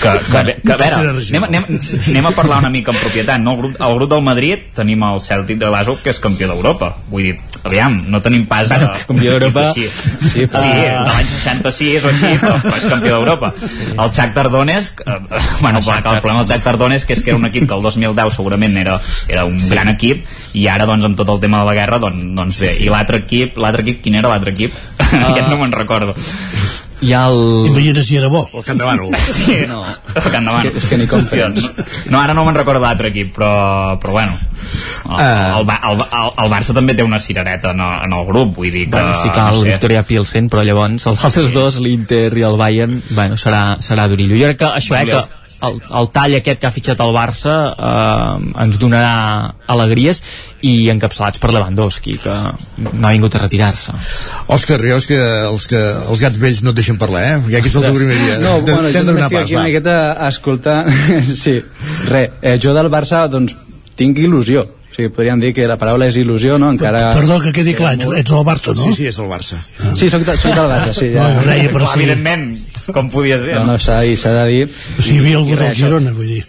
Que, 0.00 0.12
que, 0.30 0.44
que, 0.44 0.54
que, 0.64 0.72
a 0.72 0.78
veure, 0.80 1.14
anem, 1.20 1.48
anem, 1.48 1.80
anem 2.10 2.30
a 2.30 2.34
parlar 2.36 2.60
una 2.64 2.70
mica 2.72 2.92
en 2.94 2.98
propietat 3.00 3.40
no? 3.40 3.54
el, 3.56 3.62
grup, 3.62 3.76
el 3.80 3.96
grup 3.98 4.10
del 4.12 4.22
Madrid 4.24 4.70
tenim 4.76 5.02
el 5.06 5.20
Celtic 5.20 5.60
de 5.60 5.68
Glasgow 5.68 5.98
que 6.02 6.12
és 6.14 6.20
campió 6.22 6.48
d'Europa. 6.50 6.92
Vull 7.10 7.30
dir, 7.30 7.36
aviam, 7.64 8.00
no 8.10 8.22
tenim 8.24 8.46
pas 8.50 8.68
Bueno, 8.70 8.90
campió 9.06 9.36
d'Europa. 9.36 9.72
sí, 9.74 9.86
Sí, 9.90 10.28
sí, 10.30 10.46
sí 10.46 10.70
l'any 11.10 11.26
66 11.26 12.04
o 12.04 12.10
així 12.10 12.30
però, 12.40 12.54
però 12.62 12.76
és 12.76 12.86
campió 12.90 13.16
d'Europa. 13.16 13.52
El 13.90 14.12
Shakhtar 14.14 14.46
Donetsk 14.52 15.02
eh, 15.04 15.18
bueno, 15.60 15.80
clar, 15.80 15.98
el 15.98 16.20
problema 16.20 16.40
del 16.42 16.48
Shakhtar 16.48 16.76
Donetsk 16.76 17.06
que 17.06 17.14
és 17.14 17.22
que 17.22 17.30
era 17.30 17.38
un 17.38 17.46
equip 17.46 17.68
que 17.68 17.74
el 17.74 17.82
2010 17.82 18.34
segurament 18.34 18.76
era, 18.76 19.00
era 19.28 19.44
un 19.44 19.58
Sí. 19.60 19.70
gran 19.70 19.88
equip 19.88 20.24
i 20.54 20.66
ara 20.68 20.86
doncs 20.86 21.04
amb 21.04 21.16
tot 21.16 21.28
el 21.28 21.40
tema 21.40 21.60
de 21.60 21.66
la 21.70 21.74
guerra 21.74 21.98
doncs, 22.02 22.24
doncs 22.34 22.60
bé, 22.60 22.72
i 22.82 22.88
l'altre 22.90 23.22
equip, 23.22 23.58
l'altre 23.58 23.82
equip 23.82 24.02
quin 24.02 24.14
era 24.18 24.28
l'altre 24.28 24.50
equip? 24.52 24.74
aquest 24.98 25.48
no 25.48 25.56
me'n 25.56 25.72
recordo 25.72 26.16
hi 27.00 27.12
ha 27.16 27.26
el... 27.28 27.66
Imagina 27.70 28.02
si 28.04 28.16
era 28.16 28.28
bo. 28.28 28.42
El 28.52 28.64
Camp 28.64 28.78
de 28.80 28.84
Bànol. 28.86 29.16
sí, 29.36 29.56
no. 29.68 29.80
el 29.86 30.22
Camp 30.30 30.46
de 30.46 30.52
Bànol. 30.52 30.66
És 30.66 30.72
que- 30.72 30.78
és 30.78 30.88
que 30.90 30.98
ni 31.00 31.06
Hòstia, 31.08 31.48
no, 31.48 31.70
no, 32.10 32.20
ara 32.20 32.34
no 32.34 32.44
me'n 32.44 32.54
recordo 32.60 32.80
l'altre 32.84 33.08
equip 33.08 33.34
però, 33.36 33.98
però 34.02 34.12
bueno 34.18 34.32
el, 35.10 35.58
el, 35.58 35.64
Ba- 35.66 35.80
el, 35.90 35.98
el, 36.04 36.30
el 36.44 36.50
Barça 36.52 36.74
també 36.76 36.94
té 36.94 37.02
una 37.02 37.18
cirereta 37.18 37.72
en, 37.74 37.80
el- 37.80 38.04
en 38.06 38.12
el 38.18 38.26
grup 38.28 38.54
vull 38.60 38.70
dir 38.70 38.84
que 38.86 38.92
Bueno, 38.98 39.14
sí, 39.16 39.28
clar, 39.30 39.48
no 39.52 39.56
el 39.58 39.62
sé. 39.64 39.70
Victoria 39.72 40.02
Pilsen, 40.06 40.48
però 40.52 40.62
llavors 40.66 41.06
els 41.10 41.24
altres 41.24 41.52
dos, 41.56 41.80
l'Inter 41.82 42.28
i 42.38 42.44
el 42.46 42.56
Bayern, 42.60 43.00
bueno, 43.16 43.36
serà, 43.40 43.78
serà 43.82 44.06
durillo. 44.12 44.36
Jo 44.38 44.50
crec 44.52 44.58
que 44.62 44.70
això, 44.78 45.00
eh, 45.00 45.06
que 45.08 45.24
el, 45.66 45.76
el 46.00 46.08
tall 46.14 46.34
aquest 46.38 46.60
que 46.60 46.68
ha 46.68 46.72
fitxat 46.74 47.00
el 47.04 47.12
Barça 47.14 47.54
eh, 47.74 48.62
ens 48.64 48.78
donarà 48.80 49.12
alegries 49.70 50.22
i 50.66 50.88
encapçalats 50.92 51.40
per 51.40 51.52
Lewandowski, 51.54 52.16
que 52.20 52.34
no 52.84 53.06
ha 53.08 53.12
vingut 53.14 53.36
a 53.38 53.42
retirar-se. 53.44 53.94
Òscar 54.52 54.80
Rios, 54.82 55.06
que 55.08 55.20
els, 55.20 55.66
que 55.70 55.80
els 55.80 56.20
gats 56.20 56.40
vells 56.42 56.60
no 56.66 56.74
et 56.74 56.80
deixen 56.82 56.98
parlar, 57.00 57.22
eh? 57.28 57.38
Ja 57.54 57.62
que 57.64 57.70
és 57.72 57.76
el 57.80 57.86
teu 57.88 57.96
primer 57.96 58.18
dia. 58.20 58.38
No, 58.42 58.56
T'hem- 58.64 58.74
bueno, 58.76 58.90
jo 58.92 59.04
de 59.04 59.06
donar 59.12 59.28
estic 59.30 59.40
aquí 59.44 59.56
una 59.56 59.68
miqueta 59.70 59.96
escoltant... 60.28 60.92
sí, 61.44 61.56
res, 62.10 62.36
eh, 62.42 62.58
jo 62.62 62.74
del 62.76 62.90
Barça, 62.92 63.24
doncs, 63.32 63.56
tinc 64.00 64.18
il·lusió. 64.20 64.66
Sigui, 65.00 65.12
podríem 65.16 65.40
dir 65.40 65.52
que 65.56 65.64
la 65.70 65.78
paraula 65.80 66.06
és 66.10 66.16
il·lusió, 66.20 66.58
no? 66.60 66.68
Encara... 66.74 67.06
Perdó 67.16 67.38
que 67.40 67.52
quedi 67.56 67.72
clar, 67.78 67.94
ets, 67.96 68.04
ets 68.20 68.30
del 68.30 68.44
Barça, 68.44 68.74
no? 68.76 68.84
Sí, 68.84 68.92
sí, 68.98 69.06
és 69.08 69.18
el 69.22 69.30
Barça. 69.32 69.56
Sí, 69.96 70.10
soc, 70.12 70.26
de- 70.28 70.36
soc 70.36 70.52
del 70.58 70.68
Barça, 70.70 70.92
sí. 70.96 71.08
No, 71.16 71.26
jo 71.38 71.46
deia, 71.48 71.70
però 71.72 71.88
sí. 71.88 71.98
evidentment, 72.02 72.44
com 72.92 73.08
podia 73.12 73.38
ser 73.40 73.54
No, 73.56 73.64
no, 73.72 73.78
s'ha 73.80 74.00
de 74.02 74.10
dir, 74.10 74.18
s'ha 74.20 74.34
de 74.42 74.44
dir. 74.50 74.66
O 74.68 75.02
sigui, 75.02 75.16
hi 75.16 75.20
havia 75.24 75.38
algú 75.40 75.56
del 75.62 75.74
Girona, 75.78 76.12
vull 76.16 76.28
dir. 76.36 76.42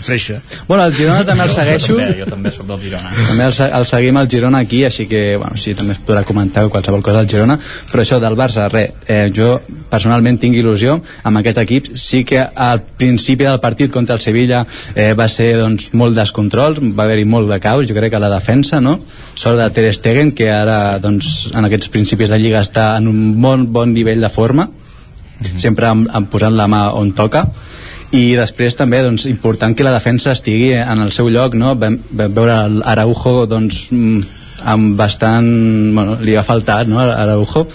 Freixa. 0.00 0.40
Bueno, 0.66 0.84
el 0.86 0.94
Girona 0.94 1.24
també 1.26 1.44
el 1.44 1.52
segueixo. 1.54 1.92
jo 1.92 1.98
també, 1.98 2.18
jo 2.20 2.26
també 2.30 2.52
soc 2.54 2.66
del 2.70 2.80
Girona 2.80 3.10
També 3.28 3.44
el, 3.44 3.54
el 3.78 3.86
seguim 3.86 4.16
al 4.16 4.30
Girona 4.32 4.62
aquí, 4.64 4.82
així 4.84 5.06
que, 5.10 5.36
bueno, 5.36 5.56
sí, 5.60 5.74
també 5.76 5.94
es 5.96 6.00
podrà 6.06 6.24
comentar 6.24 6.66
qualsevol 6.72 7.02
cosa 7.04 7.20
del 7.20 7.30
Girona, 7.30 7.58
però 7.90 8.04
això 8.04 8.20
del 8.22 8.36
Barça, 8.38 8.68
res, 8.72 9.02
eh, 9.06 9.28
jo 9.36 9.52
personalment 9.90 10.38
tinc 10.40 10.56
il·lusió 10.56 10.96
amb 11.28 11.40
aquest 11.40 11.60
equip. 11.64 11.92
Sí 12.00 12.22
que 12.24 12.40
al 12.40 12.82
principi 13.00 13.44
del 13.44 13.60
partit 13.60 13.92
contra 13.92 14.16
el 14.16 14.24
Sevilla 14.24 14.64
eh, 14.94 15.12
va 15.18 15.28
ser 15.28 15.52
doncs, 15.60 15.90
molt 15.92 16.16
descontrols, 16.16 16.80
va 16.96 17.04
haver-hi 17.04 17.26
molt 17.28 17.50
de 17.52 17.60
caos, 17.60 17.88
jo 17.88 17.96
crec 17.96 18.14
que 18.14 18.20
a 18.20 18.24
la 18.24 18.32
defensa, 18.32 18.80
no? 18.80 18.98
Sort 19.34 19.60
de 19.60 19.68
Ter 19.74 19.90
Stegen, 19.94 20.32
que 20.36 20.50
ara, 20.52 20.98
doncs, 21.02 21.50
en 21.54 21.68
aquests 21.68 21.92
principis 21.92 22.32
de 22.32 22.38
Lliga 22.40 22.64
està 22.64 22.94
en 22.98 23.10
un 23.10 23.34
bon, 23.42 23.68
bon 23.72 23.92
nivell 23.92 24.20
de 24.24 24.32
forma, 24.32 24.70
sempre 25.56 25.88
amb, 25.88 26.08
amb 26.12 26.28
posant 26.30 26.56
la 26.56 26.68
mà 26.68 26.90
on 27.00 27.14
toca 27.16 27.46
i 28.16 28.34
després 28.34 28.74
també 28.74 29.02
doncs, 29.04 29.28
important 29.30 29.76
que 29.76 29.86
la 29.86 29.94
defensa 29.94 30.34
estigui 30.34 30.72
en 30.74 31.04
el 31.04 31.12
seu 31.14 31.28
lloc 31.30 31.54
no? 31.54 31.76
vam, 31.78 31.98
vam 32.10 32.34
veure 32.34 32.56
l'Araujo 32.80 33.46
doncs, 33.50 33.86
mm, 33.94 34.22
amb 34.70 34.96
bastant 34.98 35.46
bueno, 35.94 36.16
li 36.20 36.34
ha 36.36 36.44
faltat 36.44 36.90
no? 36.90 36.98
Araujo 37.00 37.66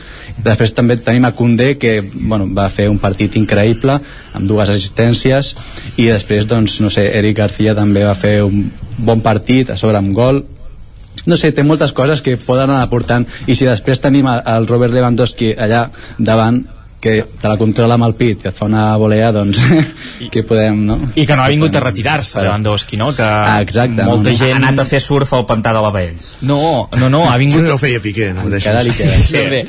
després 0.43 0.73
també 0.75 0.97
tenim 0.99 1.25
a 1.25 1.31
Koundé 1.31 1.77
que 1.79 2.01
bueno, 2.03 2.49
va 2.51 2.67
fer 2.69 2.89
un 2.91 2.99
partit 2.99 3.37
increïble 3.39 3.95
amb 4.35 4.49
dues 4.49 4.69
assistències 4.69 5.53
i 5.95 6.09
després 6.09 6.49
doncs, 6.51 6.81
no 6.83 6.91
sé, 6.91 7.07
Eric 7.15 7.39
García 7.39 7.75
també 7.77 8.03
va 8.03 8.17
fer 8.19 8.41
un 8.43 8.67
bon 8.97 9.23
partit 9.23 9.71
a 9.71 9.79
sobre 9.79 9.97
amb 10.01 10.11
gol 10.15 10.43
no 11.25 11.39
sé, 11.39 11.53
té 11.55 11.63
moltes 11.63 11.95
coses 11.95 12.21
que 12.21 12.35
poden 12.37 12.69
anar 12.69 12.83
aportant 12.83 13.23
i 13.47 13.55
si 13.55 13.65
després 13.65 14.03
tenim 14.03 14.27
el 14.27 14.67
Robert 14.67 14.93
Lewandowski 14.93 15.53
allà 15.55 15.87
davant 16.19 16.65
que 17.05 17.13
te 17.41 17.47
la 17.51 17.57
controla 17.61 17.93
amb 17.99 18.07
el 18.07 18.15
pit 18.17 18.41
i 18.45 18.49
et 18.49 18.55
fa 18.57 18.65
una 18.65 18.87
volea, 18.97 19.29
doncs 19.35 19.59
que 20.33 20.41
podem, 20.47 20.79
no? 20.87 20.95
I 21.13 21.25
que 21.29 21.35
no 21.37 21.43
ha 21.45 21.49
vingut 21.53 21.75
a 21.77 21.83
retirar-se, 21.83 22.41
Lewandowski, 22.41 22.97
no? 22.97 23.11
Que 23.13 23.21
Ah, 23.25 23.59
exacte, 23.61 24.01
molta 24.07 24.31
no, 24.31 24.33
no. 24.33 24.37
gent... 24.39 24.53
ha 24.55 24.61
anat 24.63 24.81
a 24.81 24.85
fer 24.89 25.01
surf 25.03 25.33
al 25.37 25.45
pantà 25.45 25.73
de 25.75 25.81
la 25.85 25.91
Vells 25.93 26.31
No, 26.41 26.57
no, 26.97 27.09
no, 27.13 27.23
ha 27.29 27.35
vingut... 27.37 27.61
Això 27.61 27.69
no 27.69 27.77
ho 27.77 27.81
feia 27.81 28.01
Piqué, 28.01 28.31
no 28.33 28.45
ho 28.45 28.49
li 28.49 28.61
queda. 28.63 28.81
També. 29.35 29.59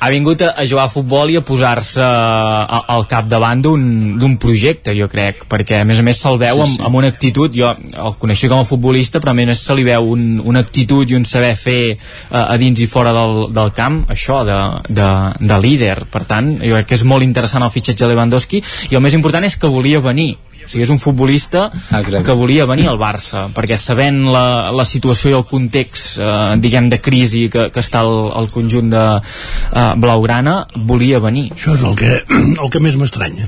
Ha 0.00 0.10
vingut 0.14 0.42
a, 0.46 0.52
a 0.56 0.64
jugar 0.68 0.86
a 0.88 0.92
futbol 0.92 1.30
i 1.34 1.36
a 1.36 1.42
posar-se 1.44 2.02
a- 2.06 2.82
al 2.96 3.06
capdavant 3.10 3.60
d'un 3.66 3.84
d'un 4.16 4.36
projecte, 4.40 4.94
jo 4.96 5.08
crec, 5.12 5.44
perquè 5.50 5.82
a 5.82 5.84
més 5.88 6.00
a 6.00 6.04
més 6.06 6.18
se'l 6.22 6.38
veu 6.40 6.62
amb, 6.64 6.80
amb 6.88 6.96
una 7.02 7.08
actitud, 7.12 7.52
jo 7.52 7.68
el 7.76 8.14
coneixo 8.20 8.48
com 8.48 8.62
a 8.62 8.68
futbolista, 8.68 9.20
però 9.20 9.34
a 9.34 9.36
més 9.36 9.60
se 9.60 9.74
li 9.76 9.84
veu 9.84 10.08
un, 10.14 10.24
una 10.44 10.62
actitud 10.64 11.10
i 11.12 11.16
un 11.18 11.24
saber 11.28 11.52
fer 11.60 11.80
uh, 11.92 12.46
a 12.46 12.56
dins 12.60 12.80
i 12.80 12.86
fora 12.88 13.12
del, 13.16 13.46
del 13.56 13.72
camp, 13.76 14.02
això, 14.12 14.40
de, 14.48 14.56
de, 14.96 15.08
de 15.52 15.58
líder. 15.62 15.96
Per 16.12 16.24
tant, 16.28 16.54
jo 16.62 16.72
crec 16.78 16.85
que 16.86 16.96
és 16.98 17.04
molt 17.04 17.26
interessant 17.26 17.64
el 17.66 17.72
fitxatge 17.74 18.04
de 18.04 18.12
Lewandowski 18.12 18.62
i 18.90 18.96
el 18.98 19.04
més 19.04 19.14
important 19.18 19.44
és 19.44 19.58
que 19.58 19.70
volia 19.70 20.00
venir 20.00 20.36
o 20.66 20.68
sigui, 20.68 20.82
és 20.84 20.90
un 20.90 20.98
futbolista 20.98 21.68
Exacte. 21.70 22.22
que 22.26 22.34
volia 22.36 22.66
venir 22.66 22.88
al 22.90 22.98
Barça 22.98 23.46
perquè 23.54 23.76
sabent 23.78 24.24
la, 24.32 24.70
la 24.74 24.84
situació 24.84 25.30
i 25.30 25.36
el 25.38 25.44
context 25.48 26.18
eh, 26.18 26.56
diguem 26.62 26.88
de 26.90 26.98
crisi 27.00 27.46
que, 27.52 27.68
que 27.70 27.80
està 27.84 28.02
el, 28.06 28.32
el 28.42 28.50
conjunt 28.50 28.90
de 28.92 29.04
eh, 29.16 29.92
Blaugrana 30.02 30.56
volia 30.76 31.20
venir 31.22 31.46
Això 31.54 31.76
és 31.76 31.84
el 31.86 31.94
que, 31.96 32.12
el 32.62 32.70
que 32.72 32.80
més 32.82 32.96
m'estranya. 32.98 33.46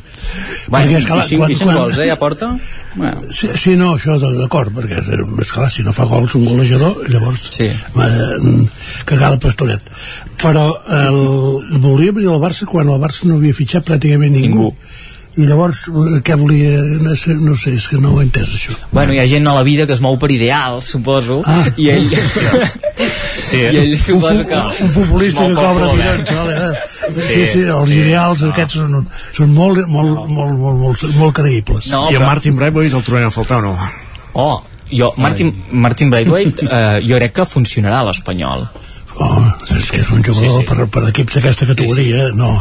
Bueno, 0.68 0.86
Perquè, 0.86 0.98
esclar, 1.02 1.24
i, 1.24 1.28
cinc, 1.28 1.50
i 1.50 1.56
cinc 1.58 1.72
gols, 1.74 1.98
eh, 1.98 2.06
ja 2.08 2.16
porta? 2.20 2.52
Bueno, 2.94 3.26
Sí, 3.34 3.48
sí, 3.58 3.74
no, 3.76 3.94
això 3.98 4.16
de- 4.20 4.32
d'acord, 4.38 4.72
perquè 4.74 4.98
és, 5.02 5.08
és 5.42 5.52
clar, 5.52 5.68
si 5.72 5.82
no 5.86 5.92
fa 5.96 6.06
gols 6.08 6.34
un 6.38 6.44
golejador, 6.48 7.02
llavors 7.10 7.50
Sí. 7.56 7.66
eh, 7.68 8.68
cagada 9.08 9.38
pastoret. 9.42 9.82
Però 10.38 10.64
el, 10.94 11.18
volia 11.82 12.12
venir 12.14 12.28
al 12.32 12.40
Barça 12.42 12.66
quan 12.70 12.88
el 12.88 13.00
Barça 13.02 13.26
no 13.28 13.36
havia 13.40 13.54
fitxat 13.56 13.86
pràcticament 13.88 14.32
ningú. 14.36 14.68
Ningú. 14.70 14.74
I 15.38 15.46
llavors, 15.46 15.84
eh, 15.86 16.18
què 16.26 16.34
volia? 16.34 16.80
No 16.98 17.14
sé, 17.14 17.34
no 17.38 17.54
sé, 17.56 17.70
és 17.78 17.84
que 17.86 17.98
no 18.02 18.10
ho 18.16 18.20
he 18.20 18.24
entès, 18.26 18.48
això. 18.56 18.74
bueno, 18.90 19.12
hi 19.14 19.20
ha 19.22 19.26
gent 19.30 19.46
a 19.46 19.54
la 19.54 19.62
vida 19.62 19.86
que 19.86 19.92
es 19.94 20.00
mou 20.02 20.16
per 20.18 20.30
ideals 20.34 20.84
suposo 20.96 21.42
Ah. 21.46 21.64
i 21.76 21.88
ell 21.94 22.08
sí. 23.50 23.60
i 23.62 23.76
ell 23.84 23.94
fu- 24.02 24.18
que 24.20 24.58
un 24.82 24.90
futbolista 24.96 25.46
que 25.46 25.54
cobra 25.54 25.86
milions, 25.92 26.32
vale, 26.34 26.56
eh? 26.56 26.72
Sí, 27.08 27.22
Sí, 27.28 27.46
sí, 27.52 27.60
els 27.62 27.88
sí. 27.88 28.00
ideals 28.02 28.42
aquests 28.50 28.74
són, 28.80 29.06
són 29.36 29.54
molt, 29.54 29.84
molt, 29.86 30.26
molt, 30.28 30.58
molt, 30.58 30.78
molt, 30.82 31.04
molt 31.20 31.36
creïbles. 31.38 31.86
no, 31.94 32.02
I 32.10 32.16
el 32.16 32.20
però, 32.22 32.26
Martin 32.32 32.56
Braithwaite 32.58 32.96
el 32.98 33.06
trobem 33.06 33.26
a 33.30 33.30
faltar 33.30 33.58
o 33.62 33.68
no? 33.68 33.76
oh, 34.34 34.58
jo, 34.90 35.12
Martin, 35.16 35.54
Martin 35.70 36.10
Braithwaite 36.10 36.66
eh, 36.66 37.00
jo 37.06 37.16
crec 37.16 37.32
que 37.38 37.44
funcionarà 37.46 38.00
a 38.02 38.08
l'Espanyol 38.10 38.66
Oh, 39.18 39.42
és 39.74 39.88
que 39.90 39.98
és 40.00 40.10
un 40.14 40.22
jugador 40.22 40.60
Sí, 40.60 40.60
sí. 40.60 40.66
Per, 40.68 40.84
per 40.94 41.02
equips 41.08 41.34
d'aquesta 41.38 41.66
categoria, 41.66 42.28
no, 42.38 42.52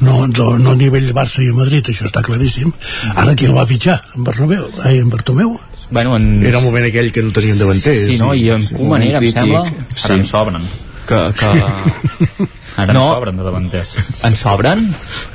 no, 0.00 0.26
no, 0.30 0.46
no 0.62 0.70
a 0.74 0.78
nivell 0.78 1.08
Barça 1.16 1.42
i 1.42 1.48
Madrid, 1.56 1.88
això 1.90 2.06
està 2.06 2.22
claríssim. 2.22 2.70
Ara 3.18 3.34
qui 3.34 3.48
el 3.48 3.56
va 3.56 3.64
fitxar? 3.66 3.96
En 4.14 4.22
Bernabéu? 4.28 4.68
Ai, 4.84 5.00
en 5.02 5.10
Bartomeu? 5.10 5.56
bueno, 5.90 6.14
en, 6.16 6.38
Era 6.46 6.58
el 6.58 6.64
moment 6.64 6.86
aquell 6.86 7.10
que 7.12 7.22
no 7.22 7.30
teníem 7.34 7.58
davanters. 7.58 8.06
sí, 8.08 8.16
no? 8.18 8.32
i 8.34 8.48
en 8.50 8.62
Koeman 8.66 9.02
era, 9.04 9.18
em 9.20 9.26
sembla 9.30 9.60
ara 9.66 10.14
en 10.14 10.24
sobren 10.26 10.64
que, 11.06 11.18
que 11.38 11.46
ara 12.80 12.92
No. 12.94 13.02
en 13.04 13.14
sobren 13.14 13.36
de 13.36 13.44
davanters 13.44 13.92
en 14.24 14.34
sobren? 14.36 14.86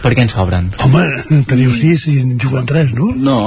per 0.01 0.11
què 0.17 0.25
en 0.25 0.29
sobren? 0.33 0.71
Home, 0.83 1.03
teniu 1.47 1.69
sis 1.71 2.07
i 2.11 2.17
en 2.23 2.33
juguen 2.41 2.65
tres, 2.65 2.91
no? 2.97 3.11
no, 3.23 3.37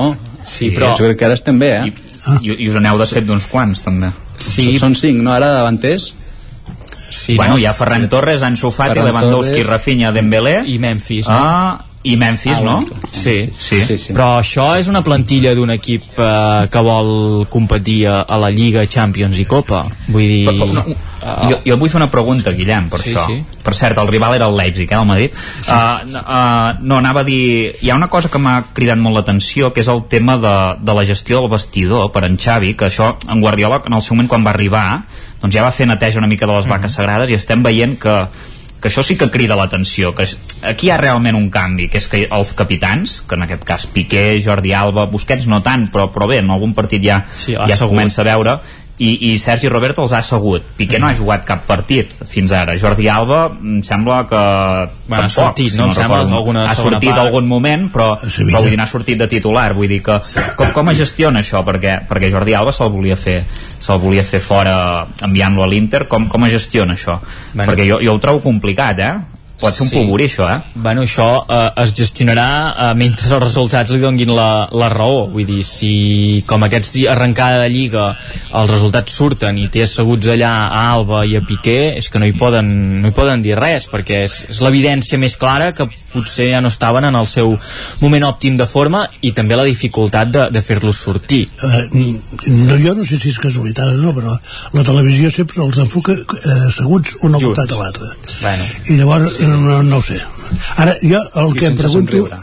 sí, 0.47 0.71
però 0.71 0.93
jo 0.97 1.09
crec 1.09 1.19
que 1.19 1.27
ara 1.27 1.35
estem 1.41 1.59
bé, 1.59 1.73
eh? 1.83 1.93
I, 2.41 2.55
i 2.55 2.71
us 2.71 2.79
aneu 2.79 3.03
de 3.03 3.09
fet 3.11 3.27
d'uns 3.27 3.49
quants 3.51 3.83
també 3.85 4.13
sí, 4.39 4.71
Són 4.79 4.95
cinc, 4.97 5.21
no? 5.27 5.35
Ara 5.35 5.51
davanters? 5.59 6.13
Sí 7.13 7.37
bueno, 7.37 7.55
no? 7.55 7.61
hi 7.61 7.67
ha 7.67 7.73
Ferran 7.77 8.09
Torres, 8.09 8.43
Ansu 8.43 8.71
Fati, 8.73 8.99
Lewandowski, 9.01 9.61
Torres. 9.61 9.71
Rafinha, 9.71 10.13
Dembélé 10.13 10.63
i 10.67 10.79
Memphis 10.83 11.29
no? 11.29 11.39
ah, 11.39 11.85
i 12.05 12.17
Memphis, 12.17 12.59
Ah, 12.59 12.63
no? 12.65 12.81
Sí, 13.13 13.49
Sí. 13.55 13.79
Sí, 13.87 13.97
sí. 13.99 14.13
però 14.13 14.41
això 14.41 14.73
és 14.79 14.89
una 14.91 15.03
plantilla 15.07 15.55
d'un 15.55 15.71
equip 15.71 16.19
eh, 16.19 16.67
que 16.71 16.81
vol 16.83 17.47
competir 17.49 18.07
a, 18.11 18.23
a 18.23 18.39
la 18.43 18.51
Lliga, 18.51 18.83
Champions 18.87 19.39
i 19.39 19.45
Copa 19.47 19.85
vull 20.09 20.27
dir 20.27 20.47
Però, 20.49 20.67
però, 20.67 20.73
no, 20.73 20.97
eh, 21.23 21.49
jo, 21.53 21.61
jo 21.71 21.77
vull 21.79 21.89
fer 21.93 22.01
una 22.01 22.11
pregunta, 22.11 22.51
Guillem, 22.51 22.89
per 22.91 22.99
Sí, 22.99 23.13
això. 23.15 23.27
sí. 23.31 23.45
Per 23.63 23.75
cert, 23.79 23.99
el 24.03 24.09
rival 24.11 24.35
era 24.35 24.49
el 24.51 24.57
Leipzig, 24.59 24.91
eh, 24.91 24.99
el 24.99 25.07
Madrid. 25.07 25.31
Uh, 25.69 25.73
uh, 26.19 26.83
no, 26.83 26.97
anava 26.99 27.21
a 27.21 27.25
dir... 27.25 27.77
Hi 27.81 27.91
ha 27.91 27.95
una 27.95 28.09
cosa 28.11 28.29
que 28.29 28.39
m'ha 28.43 28.57
cridat 28.75 28.99
molt 28.99 29.15
l'atenció, 29.21 29.71
que 29.73 29.81
és 29.85 29.89
el 29.89 30.03
tema 30.11 30.35
de, 30.43 30.55
de 30.83 30.95
la 30.99 31.05
gestió 31.07 31.39
del 31.41 31.51
vestidor 31.53 32.11
per 32.11 32.25
en 32.27 32.35
Xavi, 32.37 32.75
que 32.75 32.89
això, 32.91 33.13
en 33.31 33.41
Guardiola, 33.41 33.79
en 33.87 33.95
el 33.95 34.03
seu 34.03 34.17
moment 34.17 34.29
quan 34.29 34.43
va 34.45 34.51
arribar, 34.51 35.05
doncs 35.41 35.55
ja 35.55 35.63
va 35.63 35.71
fer 35.71 35.87
neteja 35.87 36.19
una 36.19 36.27
mica 36.27 36.47
de 36.51 36.57
les 36.59 36.67
vaques 36.67 36.93
sagrades 36.99 37.31
i 37.31 37.39
estem 37.39 37.63
veient 37.63 37.95
que 38.03 38.17
que 38.83 38.91
això 38.91 39.05
sí 39.07 39.15
que 39.17 39.31
crida 39.31 39.57
l'atenció 39.57 40.11
que 40.19 40.27
aquí 40.67 40.89
hi 40.89 40.93
ha 40.93 40.99
realment 40.99 41.39
un 41.39 41.49
canvi 41.55 41.87
que 41.89 42.01
és 42.03 42.09
que 42.11 42.25
els 42.27 42.53
capitans, 42.59 43.21
que 43.29 43.39
en 43.39 43.47
aquest 43.47 43.63
cas 43.69 43.87
Piqué, 43.87 44.25
Jordi 44.43 44.75
Alba, 44.75 45.07
Busquets 45.13 45.47
no 45.47 45.63
tant 45.63 45.87
però, 45.93 46.09
però 46.13 46.27
bé, 46.29 46.43
en 46.43 46.51
algun 46.51 46.75
partit 46.75 47.05
ja, 47.07 47.23
Sí, 47.33 47.55
ja 47.55 47.79
se 47.79 47.87
comença 47.87 48.25
a 48.25 48.29
veure 48.33 48.59
i, 48.99 49.33
i 49.33 49.39
Sergi 49.41 49.71
Roberto 49.73 50.03
els 50.05 50.13
ha 50.13 50.19
assegut 50.21 50.67
Piqué 50.77 50.99
no 51.01 51.09
ha 51.09 51.15
jugat 51.17 51.47
cap 51.49 51.65
partit 51.67 52.13
fins 52.29 52.53
ara 52.53 52.75
Jordi 52.79 53.09
Alba 53.09 53.47
em 53.57 53.81
sembla 53.87 54.19
que 54.29 54.43
Bueno, 54.43 55.17
ha 55.17 55.29
tampoc, 55.29 55.33
sortit, 55.33 55.75
no? 55.79 55.87
Em 55.89 55.95
sembla, 55.97 56.21
alguna 56.27 56.67
ha 56.69 56.75
sortit 56.77 57.11
part. 57.11 57.23
algun 57.25 57.49
moment 57.49 57.89
però, 57.93 58.15
però 58.21 58.61
vull 58.61 58.71
dir, 58.71 58.79
n'ha 58.79 58.87
sortit 58.87 59.19
de 59.19 59.29
titular 59.33 59.73
vull 59.75 59.89
dir 59.91 60.03
que 60.05 60.19
com, 60.57 60.71
com 60.77 60.93
es 60.93 61.01
gestiona 61.01 61.41
això 61.41 61.65
perquè, 61.67 62.03
perquè 62.09 62.31
Jordi 62.33 62.55
Alba 62.59 62.73
se'l 62.77 62.93
volia 62.93 63.17
fer 63.17 63.41
se'l 63.83 64.01
volia 64.03 64.25
fer 64.29 64.41
fora 64.45 65.07
enviant-lo 65.25 65.65
a 65.65 65.71
l'Inter 65.73 66.07
com, 66.07 66.29
com 66.29 66.45
es 66.47 66.59
gestiona 66.59 66.95
això? 66.99 67.19
Bueno. 67.53 67.71
perquè 67.73 67.89
jo, 67.89 68.03
jo 68.05 68.15
ho 68.15 68.23
trobo 68.23 68.45
complicat 68.45 69.01
eh? 69.01 69.15
Pot 69.63 69.75
ser 69.75 69.87
un 69.87 69.91
Sí. 69.93 69.97
polvorí 69.97 70.27
això 70.29 70.49
eh? 70.51 70.59
Bueno, 70.75 71.03
això 71.07 71.29
eh, 71.47 71.83
es 71.85 71.95
gestionarà 71.95 72.49
eh, 72.73 72.95
mentre 72.99 73.29
els 73.37 73.45
resultats 73.45 73.93
li 73.95 74.01
donguin 74.03 74.35
la, 74.35 74.69
la 74.73 74.89
raó. 74.93 75.29
Vull 75.33 75.47
dir, 75.47 75.63
si 75.67 76.43
com 76.47 76.67
aquests 76.67 76.97
arrencada 77.13 77.63
de 77.63 77.71
Lliga 77.73 78.09
els 78.53 78.71
resultats 78.71 79.15
surten 79.17 79.59
i 79.59 79.69
té 79.73 79.85
asseguts 79.87 80.29
allà 80.35 80.51
a 80.67 80.83
Alba 80.93 81.23
i 81.29 81.37
a 81.39 81.43
Piqué, 81.47 81.95
és 81.99 82.09
que 82.11 82.21
no 82.21 82.27
hi 82.29 82.35
poden, 82.37 82.69
no 83.03 83.09
hi 83.09 83.17
poden 83.17 83.43
dir 83.45 83.57
res, 83.59 83.87
perquè 83.91 84.23
és, 84.27 84.39
és 84.51 84.61
l'evidència 84.65 85.19
més 85.19 85.37
clara 85.41 85.71
que 85.77 85.87
potser 86.13 86.51
ja 86.51 86.61
no 86.61 86.69
estaven 86.73 87.07
en 87.09 87.17
el 87.19 87.29
seu 87.31 87.55
moment 88.03 88.27
òptim 88.29 88.59
de 88.59 88.67
forma 88.69 89.05
i 89.23 89.33
també 89.37 89.57
la 89.59 89.67
dificultat 89.69 90.33
de, 90.35 90.49
de 90.53 90.63
fer-los 90.65 90.99
sortir. 91.07 91.47
Eh, 91.63 91.83
no, 91.93 92.77
jo 92.83 92.95
no 92.99 93.07
sé 93.09 93.19
si 93.21 93.33
és 93.33 93.41
casualitat 93.43 93.95
o 93.95 94.01
no, 94.03 94.13
però 94.17 94.35
la 94.77 94.85
televisió 94.87 95.31
sempre 95.33 95.63
els 95.65 95.79
enfoca 95.83 96.17
eh, 96.17 96.59
asseguts 96.69 97.17
un 97.23 97.37
al 97.39 97.47
costat 97.47 97.73
de 97.73 97.81
l'altre. 97.81 98.13
Bueno. 98.43 98.69
I 98.89 98.99
llavors, 99.01 99.39
eh, 99.41 99.52
no, 99.57 99.83
no 99.83 99.99
ho 99.99 100.03
sé. 100.05 100.19
Ara, 100.77 100.95
jo 101.03 101.21
el 101.43 101.55
I 101.57 101.59
que 101.59 101.67
em 101.71 101.77
pregunto 101.79 102.23
somriure. 102.25 102.39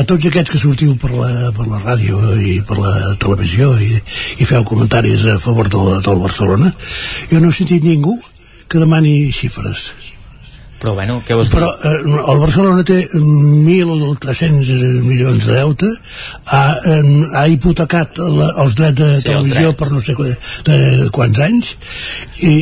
a 0.00 0.04
tots 0.08 0.28
aquests 0.28 0.52
que 0.52 0.60
sortiu 0.60 0.94
per 1.00 1.10
la, 1.14 1.50
per 1.56 1.66
la 1.68 1.80
ràdio 1.82 2.20
i 2.40 2.60
per 2.66 2.78
la 2.80 3.14
televisió 3.22 3.72
i, 3.78 3.92
i 4.38 4.48
feu 4.48 4.64
comentaris 4.68 5.26
a 5.32 5.38
favor 5.42 5.68
del, 5.72 6.00
del 6.04 6.22
Barcelona, 6.22 6.72
jo 7.30 7.40
no 7.40 7.50
he 7.52 7.58
sentit 7.58 7.84
ningú 7.84 8.16
que 8.68 8.80
demani 8.80 9.30
xifres. 9.36 9.92
Però 10.82 10.94
bueno, 10.98 11.20
què 11.22 11.36
vols 11.38 11.46
dir? 11.52 11.60
Però 11.60 11.68
eh, 11.86 12.32
el 12.32 12.38
Barcelona 12.42 12.82
té 12.82 12.96
1.300 13.14 15.02
milions 15.06 15.44
de 15.46 15.54
deute, 15.54 15.90
ha, 16.50 16.62
eh, 16.90 17.00
ha 17.38 17.44
hipotecat 17.52 18.18
la, 18.18 18.48
els 18.64 18.74
drets 18.78 18.98
de 18.98 19.10
Sí, 19.20 19.26
televisió 19.28 19.68
drets. 19.70 19.78
per 19.78 19.88
no 19.92 20.00
sé 20.02 20.16
de 20.66 21.08
quants 21.14 21.38
anys. 21.46 21.70
I, 22.42 22.54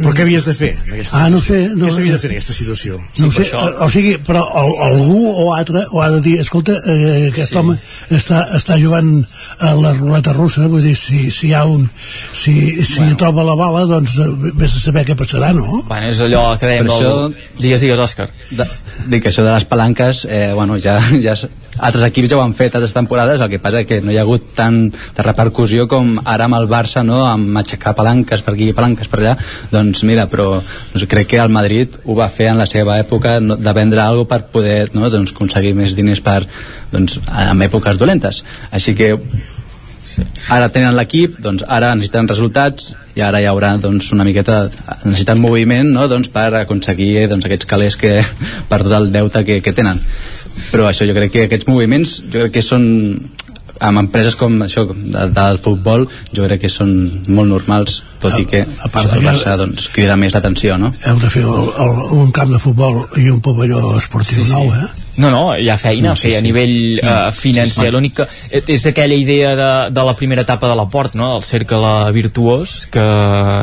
Però 0.00 0.12
què 0.14 0.24
havies 0.26 0.44
de 0.48 0.54
fer? 0.58 0.72
en 0.86 0.96
aquesta 0.96 1.20
Ah, 1.22 1.28
no 1.30 1.38
sé, 1.42 1.60
no- 1.74 1.86
Què 1.86 1.92
s'havia 1.94 2.12
de 2.16 2.18
fer 2.18 2.30
en 2.30 2.36
aquesta 2.36 2.56
situació? 2.56 2.98
no 3.18 3.28
ho 3.28 3.32
sé, 3.32 3.46
o, 3.54 3.84
o 3.86 3.88
sigui, 3.94 4.16
però 4.26 4.42
al, 4.62 4.72
algú 4.88 5.22
o 5.44 5.46
altre 5.54 5.84
ho 5.90 6.02
ha 6.02 6.10
de 6.16 6.20
dir, 6.20 6.38
escolta, 6.42 6.72
eh, 6.84 7.28
aquest 7.30 7.52
sí. 7.54 7.58
home 7.62 7.76
està, 8.10 8.42
està 8.58 8.78
jugant 8.82 9.12
a 9.60 9.74
la 9.78 9.92
ruleta 9.94 10.32
russa, 10.34 10.66
vull 10.68 10.82
dir, 10.82 10.96
si, 10.98 11.30
si 11.30 11.48
hi 11.48 11.54
ha 11.54 11.64
un 11.64 11.88
si, 12.32 12.82
si 12.84 12.98
bueno. 12.98 13.16
troba 13.22 13.44
la 13.46 13.54
bala, 13.58 13.86
doncs 13.86 14.18
eh, 14.18 14.28
vés 14.58 14.74
a 14.76 14.80
saber 14.82 15.06
què 15.06 15.14
passarà, 15.18 15.52
no? 15.54 15.82
Bueno, 15.88 16.10
és 16.10 16.20
allò 16.26 16.44
que 16.58 16.66
dèiem 16.66 16.86
Per 16.90 16.94
això- 16.98 17.32
Digues, 17.68 17.82
digues, 17.84 18.00
Òscar. 18.00 18.30
De, 18.56 18.64
dic 19.12 19.26
que 19.26 19.28
això 19.28 19.42
de 19.44 19.50
les 19.52 19.66
palanques 19.68 20.22
eh, 20.24 20.54
bueno, 20.56 20.78
ja, 20.80 20.94
ja 21.26 21.34
altres 21.78 22.06
equips 22.06 22.30
ja 22.32 22.38
ho 22.38 22.40
han 22.40 22.54
fet 22.56 22.78
altres 22.78 22.94
temporades, 22.96 23.42
el 23.44 23.50
que 23.52 23.58
passa 23.60 23.82
que 23.84 23.98
no 24.00 24.08
hi 24.08 24.16
ha 24.16 24.22
hagut 24.24 24.46
tant 24.56 24.78
de 24.88 25.26
repercussió 25.26 25.84
com 25.90 26.14
ara 26.24 26.46
amb 26.48 26.56
el 26.56 26.68
Barça 26.70 27.02
no? 27.04 27.18
amb 27.28 27.60
aixecar 27.60 27.92
palanques 27.98 28.40
per 28.46 28.54
aquí 28.54 28.70
palanques 28.72 29.10
per 29.12 29.20
allà, 29.20 29.34
doncs 29.74 30.00
mira 30.08 30.24
però 30.32 30.48
doncs 30.62 31.04
crec 31.12 31.28
que 31.34 31.42
el 31.44 31.52
Madrid 31.52 32.00
ho 32.06 32.16
va 32.16 32.30
fer 32.32 32.48
en 32.54 32.62
la 32.62 32.66
seva 32.70 32.96
època 33.02 33.36
no, 33.44 33.58
de 33.60 33.76
vendre 33.76 34.00
alguna 34.00 34.32
per 34.32 34.40
poder 34.54 34.80
no? 34.96 35.12
doncs, 35.12 35.36
aconseguir 35.36 35.74
més 35.76 35.92
diners 35.98 36.24
per, 36.24 36.40
doncs, 36.94 37.20
en 37.28 37.68
èpoques 37.68 38.00
dolentes 38.00 38.40
així 38.72 38.96
que 38.96 39.12
ara 40.48 40.72
tenen 40.72 40.96
l'equip, 40.96 41.36
doncs 41.44 41.68
ara 41.68 41.92
necessiten 41.94 42.32
resultats 42.32 42.94
i 43.18 43.22
ara 43.24 43.40
hi 43.42 43.48
haurà 43.50 43.72
doncs, 43.82 44.12
una 44.14 44.26
miqueta 44.26 44.60
necessiten 45.04 45.40
moviment 45.42 45.90
no? 45.94 46.06
doncs, 46.10 46.30
per 46.34 46.52
aconseguir 46.60 47.26
doncs, 47.30 47.48
aquests 47.48 47.68
calés 47.68 47.98
que, 47.98 48.20
per 48.70 48.82
tot 48.84 48.94
el 49.00 49.10
deute 49.14 49.44
que, 49.48 49.60
que 49.64 49.74
tenen 49.74 50.00
però 50.70 50.88
això 50.88 51.08
jo 51.08 51.16
crec 51.16 51.34
que 51.34 51.48
aquests 51.48 51.68
moviments 51.70 52.18
jo 52.28 52.46
crec 52.46 52.58
que 52.58 52.64
són 52.66 52.86
amb 53.78 54.00
empreses 54.00 54.34
com 54.38 54.56
això 54.64 54.84
de, 54.90 55.26
del 55.34 55.58
futbol 55.62 56.06
jo 56.34 56.46
crec 56.46 56.64
que 56.64 56.70
són 56.72 56.94
molt 57.28 57.50
normals 57.50 58.02
tot 58.22 58.38
i 58.38 58.46
que 58.50 58.64
a 58.64 58.90
part 58.90 59.12
el 59.12 59.20
de 59.20 59.26
Barça 59.28 59.58
doncs, 59.60 59.90
crida 59.94 60.16
més 60.18 60.34
l'atenció 60.34 60.78
no? 60.80 60.92
Heu 61.06 61.20
de 61.22 61.30
fer 61.34 61.44
el, 61.46 61.68
el, 61.84 62.00
un 62.22 62.32
camp 62.34 62.54
de 62.54 62.62
futbol 62.62 63.04
i 63.22 63.28
un 63.34 63.42
pavelló 63.44 63.82
esportiu 63.98 64.42
sí, 64.42 64.48
sí. 64.50 64.54
nou, 64.54 64.72
eh? 64.74 65.07
No, 65.18 65.30
no, 65.34 65.56
hi 65.58 65.68
ha 65.68 65.76
feina 65.78 66.08
No, 66.08 66.12
a 66.12 66.16
sí, 66.16 66.28
fer 66.28 66.36
a 66.36 66.40
sí. 66.40 66.44
nivell 66.46 67.00
uh, 67.02 67.06
Mm. 67.28 67.32
financer. 67.34 67.86
Sí, 67.88 67.90
L'únic 67.90 68.14
que 68.20 68.26
eh, 68.50 68.62
és 68.68 68.86
aquella 68.86 69.14
idea 69.18 69.54
de, 69.58 69.90
de 69.90 70.04
la 70.04 70.14
primera 70.16 70.42
etapa 70.42 70.68
de 70.68 70.76
la 70.78 70.86
port, 70.88 71.14
no? 71.18 71.36
el 71.36 71.42
cercle 71.42 71.90
virtuós, 72.14 72.86
que 72.90 73.06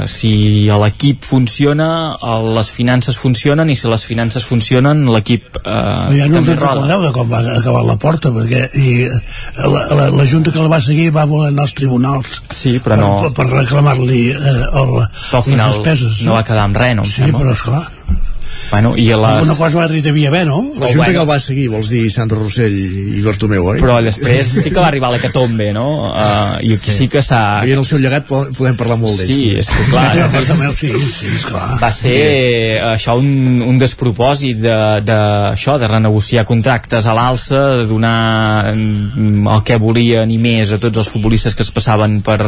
si 0.07 0.67
l'equip 0.69 1.23
funciona, 1.23 2.13
el- 2.21 2.53
les 2.55 2.69
finances 2.71 3.15
funcionen, 3.17 3.69
i 3.69 3.75
si 3.75 3.87
les 3.87 4.03
finances 4.05 4.43
funcionen, 4.45 5.05
l'equip 5.13 5.57
eh, 5.63 5.71
Uh, 5.75 6.13
ja 6.17 6.27
no 6.27 6.39
us 6.39 6.45
també 6.45 6.51
en 6.53 6.59
roda. 6.59 6.73
recordeu 6.75 7.01
de 7.05 7.11
com 7.15 7.29
va 7.31 7.39
acabar 7.57 7.83
la 7.85 7.95
porta 7.97 8.29
perquè 8.35 8.65
i, 8.77 8.89
eh, 9.07 9.65
la, 9.65 9.81
la, 9.95 10.09
la 10.11 10.25
Junta 10.29 10.51
que 10.51 10.59
la 10.61 10.67
va 10.71 10.79
seguir 10.81 11.09
va 11.15 11.25
voler 11.25 11.49
anar 11.53 11.63
als 11.65 11.73
tribunals 11.73 12.41
Sí, 12.51 12.79
però 12.83 12.97
no... 12.99 13.09
per, 13.23 13.31
per 13.33 13.47
reclamar-li 13.53 14.21
eh, 14.31 14.35
el, 14.35 14.93
Però 15.31 15.39
al 15.41 15.43
final 15.47 15.69
les 15.71 15.77
despeses 15.79 16.21
no 16.25 16.33
va 16.37 16.43
quedar 16.43 16.65
amb 16.67 16.77
res, 16.77 16.95
no 16.95 17.05
sí, 17.05 17.11
sembla. 17.21 17.39
però 17.39 17.53
esclar 17.53 17.83
Bueno, 18.71 18.95
i 18.97 19.05
a 19.13 19.17
les... 19.19 19.25
alguna 19.37 19.55
cosa 19.55 19.77
o 19.77 19.81
altra 19.83 19.97
hi 19.97 20.01
devia 20.01 20.29
haver, 20.31 20.45
no? 20.47 20.57
La 20.81 20.87
Junta 20.89 21.11
que 21.13 21.19
el 21.21 21.27
va 21.29 21.37
seguir, 21.39 21.67
vols 21.69 21.89
dir 21.93 22.07
Sandro 22.11 22.39
Rossell 22.41 22.73
i 22.75 23.21
Bartomeu, 23.23 23.67
oi? 23.71 23.79
Però 23.79 23.99
després 24.03 24.49
sí 24.63 24.71
que 24.73 24.81
va 24.81 24.87
arribar 24.89 25.11
l'hecatombe, 25.13 25.67
no? 25.75 25.85
Uh, 26.09 26.57
I 26.65 26.73
aquí 26.75 26.91
sí 26.95 27.07
que 27.11 27.21
s'ha... 27.23 27.41
Veient 27.63 27.79
el 27.83 27.85
seu 27.87 28.01
llegat 28.01 28.25
po- 28.27 28.41
podem 28.57 28.75
parlar 28.79 28.97
molt 28.99 29.19
d'ells. 29.21 29.29
Sí, 29.29 29.51
és 29.61 29.69
que 29.69 29.85
clar, 29.91 30.07
Sí, 30.15 30.23
és, 30.25 30.33
Bartomeu, 30.33 30.73
sí, 30.73 30.89
sí, 31.05 31.29
esclar. 31.37 31.67
va 31.83 31.91
ser 31.93 32.15
sí. 32.17 32.81
això 32.95 33.15
un, 33.21 33.61
un 33.69 33.77
despropòsit 33.81 34.59
de, 34.65 34.75
de, 35.05 35.19
això, 35.53 35.77
de 35.81 35.91
renegociar 35.93 36.43
contractes 36.49 37.05
a 37.05 37.15
l'alça, 37.17 37.61
de 37.83 37.87
donar 37.91 38.73
mm, 38.73 39.45
el 39.55 39.63
que 39.67 39.77
volien 39.81 40.31
i 40.33 40.39
més 40.41 40.73
a 40.75 40.81
tots 40.81 41.03
els 41.03 41.13
futbolistes 41.13 41.55
que 41.55 41.63
es 41.63 41.71
passaven 41.75 42.17
per, 42.25 42.39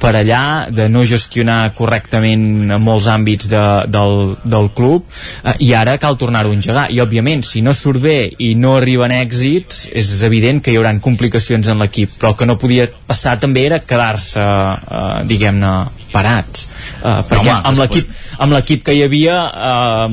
per 0.00 0.14
allà, 0.18 0.42
de 0.72 0.88
no 0.92 1.04
gestionar 1.06 1.72
correctament 1.76 2.46
en 2.70 2.82
molts 2.82 3.08
àmbits 3.12 3.50
de, 3.52 3.62
del, 3.92 4.34
del 4.42 4.70
club. 4.76 5.06
Eh, 5.44 5.56
i 5.68 5.72
ara 5.76 5.98
cal 6.02 6.18
tornar-ho 6.20 6.52
a 6.52 6.58
engegar. 6.58 6.88
I 6.90 7.02
òbviament 7.04 7.44
si 7.46 7.62
no 7.64 7.74
surt 7.76 8.02
bé 8.04 8.18
i 8.38 8.54
no 8.58 8.76
arriben 8.80 9.14
èxits 9.14 9.86
és 9.92 10.12
evident 10.26 10.62
que 10.64 10.72
hi 10.72 10.80
haurà 10.80 10.94
complicacions 11.04 11.68
en 11.70 11.80
l'equip. 11.82 12.16
Però 12.18 12.32
el 12.32 12.40
que 12.40 12.48
no 12.48 12.58
podia 12.60 12.88
passar 13.06 13.38
també 13.42 13.66
era 13.68 13.82
quedar-se 13.84 14.42
eh, 14.42 15.24
diguem-ne 15.30 15.74
parats 16.12 16.66
eh, 17.00 17.20
perquè 17.28 17.54
home, 17.54 17.56
amb 17.70 17.82
l'equip 17.82 18.12
amb 18.40 18.56
l'equip 18.56 18.84
que 18.86 18.94
hi 18.96 19.02
havia 19.06 19.36
eh, 19.70 20.06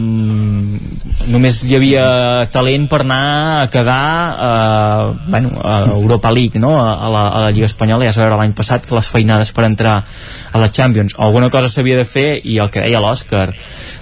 només 1.34 1.60
hi 1.68 1.78
havia 1.78 2.08
talent 2.54 2.88
per 2.92 3.02
anar 3.04 3.22
a 3.64 3.68
quedar 3.74 4.08
eh, 4.48 5.04
bueno, 5.28 5.54
a 5.64 5.80
Europa 5.98 6.32
League 6.32 6.62
no? 6.62 6.76
a, 6.80 7.10
la, 7.10 7.24
a 7.28 7.46
la 7.48 7.52
Lliga 7.52 7.70
Espanyola 7.70 8.08
ja 8.08 8.16
es 8.16 8.22
veure 8.22 8.40
l'any 8.40 8.56
passat 8.58 8.88
que 8.88 8.98
les 8.98 9.12
feinades 9.12 9.54
per 9.56 9.68
entrar 9.68 10.00
a 10.58 10.64
la 10.64 10.72
Champions. 10.74 11.16
Alguna 11.18 11.50
cosa 11.54 11.70
s'havia 11.72 11.98
de 12.00 12.06
fer 12.08 12.28
i 12.44 12.58
el 12.64 12.72
que 12.74 12.84
deia 12.84 13.02
l'Òscar. 13.04 13.46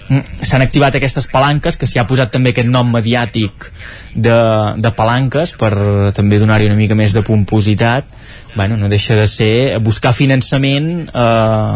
Mm, 0.10 0.42
s'han 0.48 0.66
activat 0.66 0.98
aquestes 0.98 1.28
palanques 1.32 1.78
que 1.78 1.90
s'hi 1.90 2.02
ha 2.02 2.08
posat 2.10 2.34
també 2.34 2.54
aquest 2.54 2.72
nom 2.72 2.90
mediàtic 2.94 3.70
de, 4.16 4.40
de 4.80 4.94
palanques 4.98 5.56
per 5.60 5.74
també 6.18 6.40
donar-hi 6.42 6.72
una 6.72 6.80
mica 6.80 6.98
més 6.98 7.14
de 7.16 7.26
pompositat. 7.26 8.10
Bueno, 8.56 8.80
no 8.80 8.90
deixa 8.90 9.18
de 9.20 9.28
ser 9.28 9.54
buscar 9.84 10.14
finançament 10.16 10.92
eh, 11.10 11.24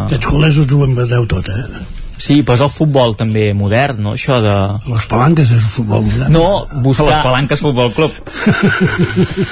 Aquests 0.08 0.26
col·legis 0.26 0.70
ho 0.72 0.84
vendeu 0.86 1.26
tot, 1.28 1.50
eh? 1.52 1.99
Sí, 2.20 2.42
però 2.44 2.58
és 2.58 2.62
el 2.66 2.72
futbol 2.72 3.14
també 3.16 3.46
modern, 3.56 4.02
no? 4.04 4.12
Això 4.18 4.36
de... 4.44 4.52
Les 4.92 5.06
palanques 5.10 5.48
és 5.48 5.56
el 5.62 5.72
futbol 5.72 6.02
modern. 6.04 6.32
No, 6.34 6.66
buscar... 6.84 7.06
Les 7.08 7.22
palanques 7.24 7.62
futbol 7.64 7.88
club. 7.96 8.12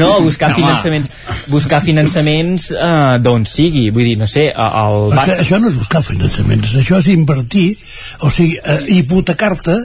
no, 0.00 0.08
buscar 0.22 0.50
No, 0.52 0.56
finançaments 0.60 1.10
buscar 1.48 1.80
finançaments 1.84 2.68
eh, 2.72 3.18
d'on 3.24 3.44
sigui 3.48 3.88
vull 3.94 4.04
dir, 4.06 4.16
no 4.20 4.26
sé, 4.30 4.44
el 4.54 4.96
és 5.08 5.10
que 5.10 5.16
Barça 5.18 5.38
això 5.44 5.58
no 5.62 5.68
és 5.72 5.76
buscar 5.78 6.02
finançaments, 6.04 6.74
això 6.80 6.98
és 7.02 7.08
invertir, 7.12 7.66
o 8.26 8.28
sigui, 8.32 8.56
eh, 8.62 8.78
hipotecar-te 8.98 9.76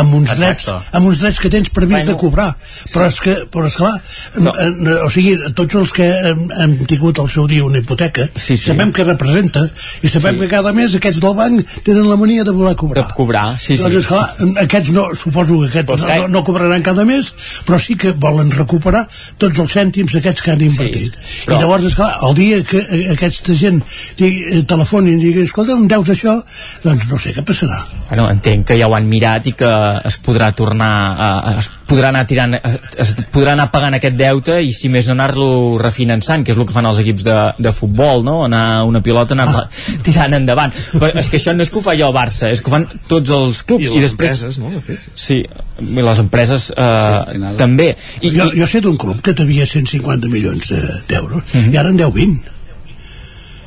amb 0.00 0.10
uns 0.18 0.30
drets, 0.38 0.64
amb 0.92 1.04
uns 1.10 1.18
drets 1.22 1.38
que 1.42 1.50
tens 1.52 1.68
previst 1.74 1.88
Bueno, 1.98 2.12
de 2.12 2.16
cobrar. 2.20 2.50
Però 2.92 3.04
és 3.08 3.18
que, 3.24 3.34
però 3.52 3.66
és 3.68 3.76
clar, 3.78 3.94
No. 4.38 4.52
no. 4.78 4.90
o 5.06 5.08
sigui, 5.10 5.32
tots 5.58 5.74
els 5.80 5.90
que 5.96 6.06
hem, 6.30 6.40
hem 6.54 6.72
tingut 6.90 7.18
al 7.22 7.28
seu 7.32 7.44
dia 7.50 7.64
una 7.64 7.78
hipoteca, 7.82 8.22
Sí, 8.34 8.56
sí. 8.56 8.66
sabem 8.70 8.90
què 8.94 9.02
representa 9.06 9.60
i 10.02 10.08
sabem 10.08 10.34
Sí. 10.36 10.40
que 10.44 10.48
cada 10.52 10.72
mes 10.76 10.94
aquests 10.94 11.17
els 11.18 11.24
del 11.24 11.34
banc 11.36 11.74
tenen 11.84 12.06
la 12.08 12.16
mania 12.16 12.44
de 12.46 12.54
voler 12.54 12.74
cobrar. 12.78 13.06
De 13.08 13.16
cobrar, 13.16 13.46
sí, 13.58 13.76
sí. 13.76 13.82
Doncs, 13.82 13.98
esclar, 14.02 14.24
aquests 14.64 14.92
no, 14.94 15.08
suposo 15.18 15.60
que 15.62 15.68
aquests 15.72 15.88
Pues 15.88 16.04
no, 16.06 16.16
no, 16.22 16.28
no 16.38 16.44
cobraran 16.44 16.84
cada 16.86 17.04
mes, 17.08 17.32
però 17.66 17.78
sí 17.82 17.96
que 17.98 18.12
volen 18.12 18.52
recuperar 18.54 19.04
tots 19.40 19.58
els 19.58 19.74
cèntims 19.74 20.18
aquests 20.20 20.44
que 20.44 20.54
han 20.54 20.64
invertit. 20.64 21.18
Sí, 21.18 21.46
però- 21.46 21.58
I 21.58 21.62
llavors, 21.62 21.88
esclar, 21.90 22.10
el 22.28 22.36
dia 22.38 22.62
que 22.62 22.84
eh, 22.84 23.02
aquesta 23.14 23.56
gent 23.58 23.82
digui, 24.18 24.44
eh, 24.52 24.62
telefoni 24.68 25.16
i 25.16 25.22
digui, 25.22 25.46
escolta, 25.48 25.74
em 25.74 25.88
deus 25.90 26.12
això, 26.14 26.36
doncs 26.84 27.08
no 27.10 27.18
sé 27.18 27.34
què 27.36 27.44
passarà. 27.46 27.80
Bueno, 28.08 28.28
entenc 28.30 28.70
que 28.70 28.78
ja 28.78 28.88
ho 28.88 28.94
han 28.94 29.08
mirat 29.08 29.50
i 29.50 29.56
que 29.58 29.72
es 30.08 30.20
podrà 30.24 30.52
tornar 30.56 30.92
a, 31.18 31.28
es 31.58 31.70
podrà 31.88 32.10
anar 32.12 32.24
tirant 32.28 32.54
es 32.54 33.14
podrà 33.32 33.54
anar 33.54 33.68
pagant 33.72 33.96
aquest 33.96 34.16
deute 34.18 34.58
i 34.64 34.72
si 34.76 34.90
més 34.92 35.08
no 35.08 35.14
anar-lo 35.16 35.78
refinançant 35.80 36.44
que 36.44 36.52
és 36.52 36.60
el 36.60 36.66
que 36.68 36.74
fan 36.74 36.88
els 36.88 37.00
equips 37.02 37.24
de, 37.26 37.36
de 37.58 37.72
futbol 37.72 38.24
no? 38.26 38.42
anar 38.44 38.84
una 38.88 39.00
pilota 39.04 39.36
anar 39.36 39.48
ah. 39.54 39.64
tirant 40.04 40.36
endavant 40.38 40.74
però 40.92 41.07
és 41.14 41.28
que 41.30 41.38
això 41.40 41.54
no 41.56 41.62
és 41.64 41.70
que 41.70 41.78
ho 41.78 41.82
faci 41.84 42.02
el 42.06 42.12
Barça 42.14 42.50
és 42.52 42.60
que 42.60 42.70
ho 42.70 42.74
fan 42.74 42.86
tots 43.08 43.30
els 43.30 43.62
clubs 43.68 43.86
I 43.86 43.94
les 43.94 44.06
després, 44.08 44.30
empreses, 44.36 44.58
no? 44.62 44.70
De 44.74 44.80
fet. 44.84 45.06
sí, 45.14 45.40
i 45.86 46.02
les 46.10 46.18
empreses 46.24 46.70
eh, 46.76 47.54
també 47.60 47.90
I, 48.20 48.30
jo, 48.34 48.50
jo 48.56 48.66
sé 48.70 48.80
d'un 48.84 48.96
club 49.00 49.20
que 49.24 49.32
devia 49.38 49.66
150 49.66 50.28
milions 50.28 50.68
de- 50.74 51.00
d'euros 51.08 51.42
de, 51.52 51.66
i 51.72 51.76
ara 51.80 51.90
en 51.94 51.96
deu 52.00 52.10
20 52.12 52.56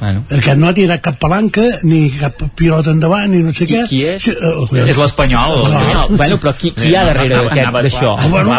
Bueno. 0.02 0.24
que 0.28 0.56
no 0.58 0.68
ha 0.68 0.74
tirat 0.74 1.00
cap 1.06 1.20
palanca 1.22 1.62
ni 1.84 2.10
cap 2.18 2.34
pilota 2.58 2.90
endavant 2.90 3.30
ni 3.32 3.44
no 3.46 3.52
sé 3.54 3.66
Qui- 3.70 3.76
què 3.78 3.88
qui 3.88 4.00
és? 4.04 4.24
Sí, 4.24 4.32
eh, 4.34 4.88
És 4.90 4.98
l'Espanyol. 4.98 5.68
Ah. 5.72 6.06
bueno, 6.10 6.40
però 6.42 6.56
qui, 6.58 6.72
qui 6.74 6.90
hi 6.90 6.96
ha 6.96 7.04
darrere 7.06 7.38
d'això? 7.46 8.16
Ah, 8.18 8.28
bueno, 8.28 8.50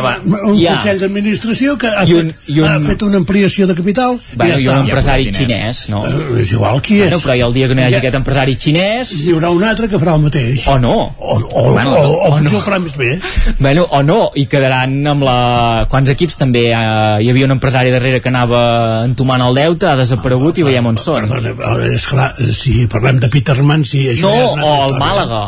un 0.45 0.57
Hi 0.61 0.67
ha- 0.69 0.77
consell 0.77 1.01
d'administració 1.01 1.77
que 1.77 1.89
ha, 1.89 2.05
I 2.07 2.15
un- 2.15 2.31
fet, 2.31 2.49
i 2.55 2.61
un- 2.61 2.69
ha 2.71 2.79
fet 2.81 3.03
una 3.03 3.17
ampliació 3.19 3.67
de 3.67 3.75
capital 3.75 4.19
Bueno, 4.37 4.59
i 4.59 4.63
i 4.63 4.65
ja 4.65 4.71
un 4.71 4.77
està. 4.79 4.89
empresari 4.89 5.25
diners. 5.25 5.39
xinès, 5.41 5.89
no? 5.91 6.05
Eh, 6.07 6.41
és 6.41 6.53
igual 6.53 6.81
qui 6.81 7.01
és 7.01 7.09
Bueno, 7.11 7.19
però 7.27 7.37
i 7.37 7.41
el 7.49 7.53
dia 7.53 7.69
que 7.69 7.75
no 7.75 7.81
hi 7.81 7.85
hagi 7.85 7.93
Ja- 7.95 7.99
aquest 7.99 8.15
empresari 8.15 8.57
xinès... 8.57 9.11
hi 9.13 9.33
haurà 9.33 9.51
un 9.51 9.65
altre 9.65 9.89
que 9.89 9.99
farà 9.99 10.15
el 10.15 10.23
mateix 10.23 10.67
O 10.69 10.79
no. 10.79 10.95
o, 11.19 11.39
o, 11.53 11.73
Bueno, 11.73 11.93
o, 11.93 12.07
o, 12.07 12.27
o 12.29 12.31
potser 12.37 12.53
no. 12.53 12.59
ho 12.59 12.63
farà 12.63 12.79
més 12.79 12.97
bé 12.97 13.19
Bueno, 13.59 13.87
o 13.91 14.03
no, 14.03 14.31
i 14.37 14.47
quedaran 14.47 14.95
amb 15.07 15.23
la... 15.27 15.87
Quants 15.91 16.11
equips 16.15 16.37
també 16.37 16.69
eh, 16.71 17.19
hi 17.25 17.31
havia 17.31 17.45
un 17.47 17.51
empresari 17.59 17.91
darrere 17.91 18.21
que 18.21 18.29
anava 18.29 19.03
entomant 19.05 19.43
el 19.43 19.55
deute, 19.55 19.87
ha 19.89 19.97
desaparegut 19.97 20.59
i 20.59 20.63
veiem 20.63 20.87
on 20.87 20.97
són. 20.99 21.29
Perdona, 21.33 21.69
ara, 21.73 21.91
és 21.97 22.07
clar, 22.07 22.31
si 22.55 22.87
parlem 22.93 23.19
de 23.23 23.29
Peterman 23.33 23.85
sí, 23.89 24.07
això 24.13 24.29
No, 24.31 24.37
ja 24.37 24.45
és 24.47 24.53
una 24.59 24.65
o 24.65 24.89
el. 24.89 24.99
Màlaga. 25.03 25.45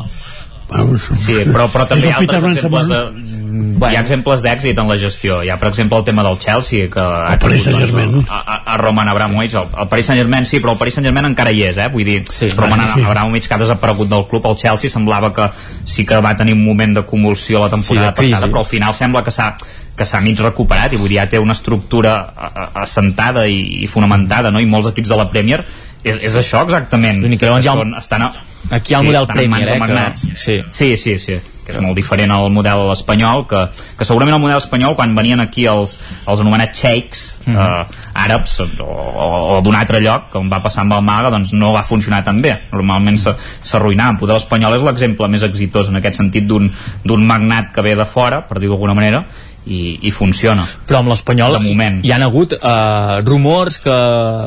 Bueno, 0.67 0.97
Sí, 0.99 1.35
però, 1.53 1.67
però 1.71 1.85
també 1.91 2.09
hi 2.09 2.13
ha 2.13 2.17
altres 2.23 2.45
exemples 2.55 2.89
de, 2.89 3.01
Samuel. 3.05 3.93
hi 3.93 3.97
ha 3.99 4.01
exemples 4.01 4.41
d'èxit 4.43 4.79
en 4.81 4.89
la 4.89 4.97
gestió. 4.99 5.43
Hi 5.45 5.51
ha, 5.53 5.59
per 5.61 5.69
exemple, 5.69 5.99
el 6.01 6.05
tema 6.09 6.25
del 6.25 6.39
Chelsea, 6.41 6.89
que 6.91 7.01
ha 7.05 7.35
El 7.35 7.39
Paris 7.43 7.67
tingut, 7.67 7.81
doncs, 7.83 7.93
Saint-Germain. 7.93 8.27
a, 8.31 8.41
a, 8.41 8.57
a 8.75 8.79
Roman 8.81 9.09
Abramovich. 9.13 9.55
El, 9.61 9.69
el 9.85 9.89
Paris 9.93 10.09
Saint-Germain 10.09 10.47
sí, 10.49 10.61
però 10.65 10.73
el 10.73 10.81
Paris 10.81 10.97
Saint-Germain 10.99 11.29
encara 11.29 11.53
hi 11.53 11.63
és, 11.69 11.77
eh? 11.79 11.91
Vull 11.93 12.09
dir, 12.09 12.17
sí, 12.33 12.49
Roman 12.57 12.81
ah, 12.81 12.91
sí. 12.95 13.05
Abramovich 13.05 13.47
que 13.47 13.55
ha 13.55 13.61
desaparegut 13.61 14.09
del 14.09 14.25
club. 14.31 14.49
El 14.51 14.57
Chelsea 14.57 14.91
semblava 14.91 15.33
que 15.37 15.51
sí 15.85 16.07
que 16.09 16.19
va 16.25 16.35
tenir 16.41 16.57
un 16.57 16.65
moment 16.65 16.97
de 16.97 17.05
convulsió 17.07 17.61
la 17.67 17.71
temporada 17.77 18.11
Sí, 18.15 18.23
crisi. 18.23 18.33
passada, 18.33 18.51
però 18.51 18.65
al 18.65 18.71
final 18.73 18.95
sembla 18.97 19.23
que 19.23 19.31
s'ha 19.37 19.53
que 19.97 20.05
s'ha 20.05 20.21
mig 20.21 20.39
recuperat 20.41 20.93
i 20.93 20.97
vull 20.97 21.09
dir, 21.09 21.19
ja 21.21 21.29
té 21.31 21.39
una 21.39 21.53
estructura 21.53 22.15
a- 22.37 22.51
a- 22.55 22.71
assentada 22.83 23.47
i, 23.47 23.85
i 23.85 23.87
fonamentada, 23.87 24.51
no? 24.51 24.61
I 24.61 24.67
molts 24.67 24.89
equips 24.91 25.09
de 25.09 25.17
la 25.17 25.29
Premier 25.31 25.63
és, 26.05 26.17
és 26.25 26.35
això 26.35 26.63
exactament. 26.65 27.23
Que 27.41 27.51
un- 27.51 27.63
són, 27.79 27.95
estan 27.99 28.23
a, 28.23 28.33
Aquí 28.71 28.93
hi 28.93 28.95
ha 28.97 29.01
el 29.01 29.05
model 29.07 29.27
en 29.45 29.51
mans 29.51 29.63
Premier, 29.69 29.69
eh, 29.69 29.79
que- 30.23 30.37
sí. 30.39 30.63
Sí, 30.73 30.97
sí, 30.97 31.19
sí 31.19 31.41
que 31.65 31.73
és 31.73 31.81
molt 31.81 31.97
diferent 31.97 32.29
al 32.31 32.51
model 32.53 32.91
espanyol 32.93 33.47
que, 33.49 33.61
que 33.97 34.05
segurament 34.05 34.35
el 34.37 34.41
model 34.43 34.59
espanyol 34.59 34.95
quan 34.97 35.15
venien 35.17 35.41
aquí 35.41 35.65
els, 35.65 35.95
els 36.29 36.41
anomenats 36.41 36.79
sheiks 36.79 37.23
Mhm. 37.47 37.57
eh, 37.57 37.85
àrabs 38.21 38.59
o, 38.61 38.85
o, 38.85 39.57
o 39.57 39.61
d'un 39.65 39.75
altre 39.75 40.01
lloc 40.01 40.29
com 40.31 40.51
va 40.53 40.61
passar 40.61 40.83
amb 40.83 40.93
el 40.93 41.01
Maga 41.03 41.31
doncs 41.31 41.55
no 41.55 41.73
va 41.73 41.83
funcionar 41.83 42.23
tan 42.23 42.43
bé 42.43 42.53
normalment 42.73 43.17
s'arruïnava 43.17 44.11
el 44.13 44.21
model 44.21 44.37
espanyol 44.37 44.77
és 44.77 44.83
l'exemple 44.85 45.29
més 45.29 45.43
exitós 45.43 45.89
en 45.89 45.97
aquest 45.97 46.17
sentit 46.21 46.45
d'un 46.47 46.71
d'un 47.03 47.25
magnat 47.27 47.73
que 47.73 47.81
ve 47.83 47.95
de 47.97 48.05
fora 48.05 48.43
per 48.47 48.59
dir 48.61 48.69
d'alguna 48.69 48.93
manera 48.95 49.25
i, 49.67 49.99
i 50.09 50.11
funciona 50.13 50.65
Però 50.87 51.01
amb 51.01 51.13
l'Espanyol 51.13 51.59
hi 52.05 52.13
han 52.13 52.25
hagut 52.27 52.57
eh, 52.57 53.21
rumors 53.25 53.79
que 53.85 53.99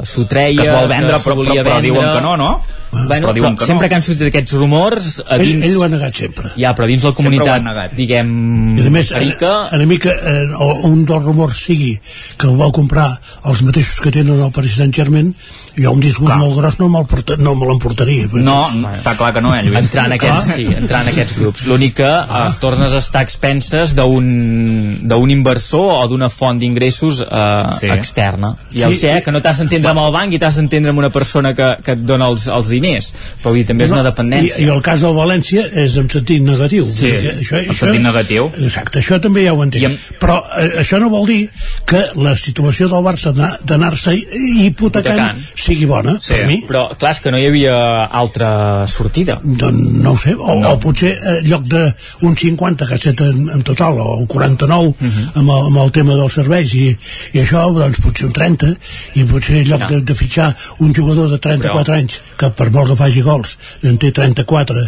s'ho 0.05 0.25
treia, 0.29 0.61
que 0.61 0.67
es 0.67 0.73
vol 0.73 0.89
vendre 0.91 1.17
que 1.17 1.23
però, 1.23 1.37
però, 1.41 1.53
però 1.53 1.77
vendre. 1.77 1.85
diuen 1.89 2.11
que 2.13 2.25
no, 2.25 2.35
no? 2.37 2.51
Bueno, 2.89 3.27
però 3.27 3.33
diuen 3.35 3.55
però 3.55 3.59
que 3.59 3.65
sempre 3.67 3.85
no 3.85 3.89
que 3.89 3.95
han 3.97 4.01
sortit 4.05 4.27
aquests 4.29 4.53
rumors 4.55 5.07
a 5.27 5.35
ell, 5.35 5.41
dins, 5.43 5.65
ell 5.67 5.75
ho 5.77 5.83
ha 5.83 5.89
negat 5.91 6.15
sempre 6.15 6.51
ja, 6.55 6.71
però 6.73 6.85
dins 6.87 7.03
la 7.03 7.09
ho 7.11 7.13
comunitat 7.17 7.65
diguem 7.97 8.29
I 8.77 8.85
a 8.87 8.91
més, 8.93 9.11
rica 9.11 9.49
a, 9.67 9.75
a 9.75 9.85
mi 9.89 9.97
que 9.99 10.09
eh, 10.09 10.45
o- 10.55 10.79
un 10.87 11.03
dels 11.05 11.23
rumors 11.25 11.57
sigui 11.67 11.97
que 12.37 12.47
el 12.47 12.55
vau 12.55 12.71
comprar 12.71 13.09
els 13.45 13.61
mateixos 13.67 13.99
que 14.01 14.11
tenen 14.15 14.39
el 14.39 14.51
Paris 14.55 14.77
Saint-Germain, 14.79 15.33
jo 15.75 15.91
un 15.91 15.99
disgust 15.99 16.31
Clar. 16.31 16.37
molt 16.39 16.55
gros 16.61 16.79
no 16.79 16.87
me'l 16.93 17.05
porta- 17.11 17.35
no 17.37 17.55
me 17.55 17.67
l'emportaria. 17.67 18.27
no, 18.33 18.57
està 18.93 19.15
clar 19.17 19.33
que 19.33 19.41
no, 19.41 19.53
eh, 19.55 19.63
Lluís? 19.63 19.77
entrar 19.83 20.05
en 20.07 20.13
aquests, 20.17 20.53
sí, 20.55 20.65
entrar 20.77 21.01
en 21.03 21.11
aquests 21.11 21.37
grups 21.39 21.65
l'únic 21.67 21.95
que 21.99 22.07
eh, 22.07 22.47
tornes 22.61 22.93
a 22.93 22.97
estar 23.03 23.21
expenses 23.23 23.95
d'un 23.95 25.07
d'un 25.07 25.29
inversor 25.31 26.03
o 26.03 26.07
d'una 26.07 26.29
font 26.29 26.57
d'ingressos 26.59 27.21
eh, 27.21 27.63
Sí. 27.81 27.87
externa 27.91 28.55
ja 28.71 28.87
Sí, 28.87 28.95
ho 28.95 28.99
sé, 28.99 29.11
eh, 29.11 29.17
i- 29.19 29.23
que 29.23 29.31
no 29.31 29.41
t'has 29.41 29.57
d'entendre 29.59 29.91
amb 29.91 29.99
el 30.05 30.11
banc 30.13 30.33
i 30.33 30.39
t'has 30.39 30.55
d'entendre 30.55 30.89
amb 30.91 30.99
una 30.99 31.09
persona 31.09 31.53
que, 31.53 31.77
que 31.83 31.91
et 31.97 31.99
dona 32.07 32.27
els, 32.27 32.47
els 32.47 32.69
diners 32.77 33.11
però 33.43 33.53
dir, 33.55 33.65
també 33.67 33.83
és 33.87 33.91
una 33.95 34.03
dependència 34.05 34.57
I, 34.61 34.67
I 34.67 34.71
el 34.73 34.81
cas 34.85 35.01
del 35.03 35.13
València 35.17 35.65
és 35.83 35.97
en 35.97 36.09
sentit 36.09 36.41
negatiu. 36.45 36.85
Sí, 36.87 37.09
això, 37.09 37.59
en 37.63 37.73
sentit 37.75 38.01
negatiu. 38.03 38.49
Exacte, 38.61 38.99
això 39.01 39.19
també 39.21 39.43
ja 39.45 39.53
ho 39.53 39.63
entenc. 39.65 39.85
Amb- 39.91 40.19
Però 40.21 40.37
eh, 40.57 40.79
això 40.81 40.99
no 41.01 41.09
vol 41.13 41.25
dir 41.29 41.49
que 41.85 42.01
la 42.15 42.35
situació 42.37 42.87
del 42.91 43.03
Barça 43.05 43.31
d'anar- 43.33 43.59
d'anar-se 43.65 44.13
hipotecant, 44.13 44.67
Hipotecant. 44.67 45.37
sigui 45.55 45.85
bona, 45.85 46.17
Sí. 46.21 46.33
per 46.33 46.45
mi. 46.47 46.61
però 46.67 46.95
clar, 46.97 47.11
és 47.11 47.19
que 47.21 47.31
no 47.31 47.37
hi 47.37 47.45
havia 47.47 48.05
altra 48.05 48.85
sortida 48.87 49.39
Doncs 49.43 49.93
no 50.03 50.11
ho 50.11 50.17
sé, 50.17 50.33
o, 50.35 50.55
no. 50.59 50.71
o 50.73 50.79
potser 50.79 51.11
eh, 51.13 51.37
en 51.41 51.49
lloc 51.49 51.63
d'un 51.67 52.35
50 52.35 52.87
que 52.87 52.93
ha 52.93 52.97
estat 52.97 53.21
en, 53.21 53.49
en 53.53 53.63
total, 53.63 53.99
o 53.99 54.17
un 54.17 54.27
49 54.27 54.87
uh 54.87 54.93
-huh. 54.99 55.31
amb, 55.39 55.49
el, 55.49 55.65
amb 55.67 55.77
el 55.77 55.91
tema 55.91 56.15
dels 56.15 56.33
serveis 56.33 56.73
i, 56.73 56.87
i 57.33 57.39
això, 57.39 57.67
doncs 57.73 57.99
potser 58.01 58.25
un 58.27 58.33
30 58.33 58.75
i 59.15 59.23
potser 59.23 59.57
en 59.61 59.67
lloc 59.69 59.79
No. 59.81 59.87
de, 59.89 60.01
de 60.01 60.15
fitxar 60.15 60.55
un 60.79 60.93
jugador 60.93 61.29
de 61.29 61.37
34 61.37 61.93
Però- 61.93 61.97
anys 61.97 62.21
que 62.37 62.49
per 62.49 62.66
molt 62.75 62.91
que 62.91 62.97
faci 62.99 63.23
gols 63.25 63.55
en 63.87 63.97
té 64.01 64.11
34 64.15 64.83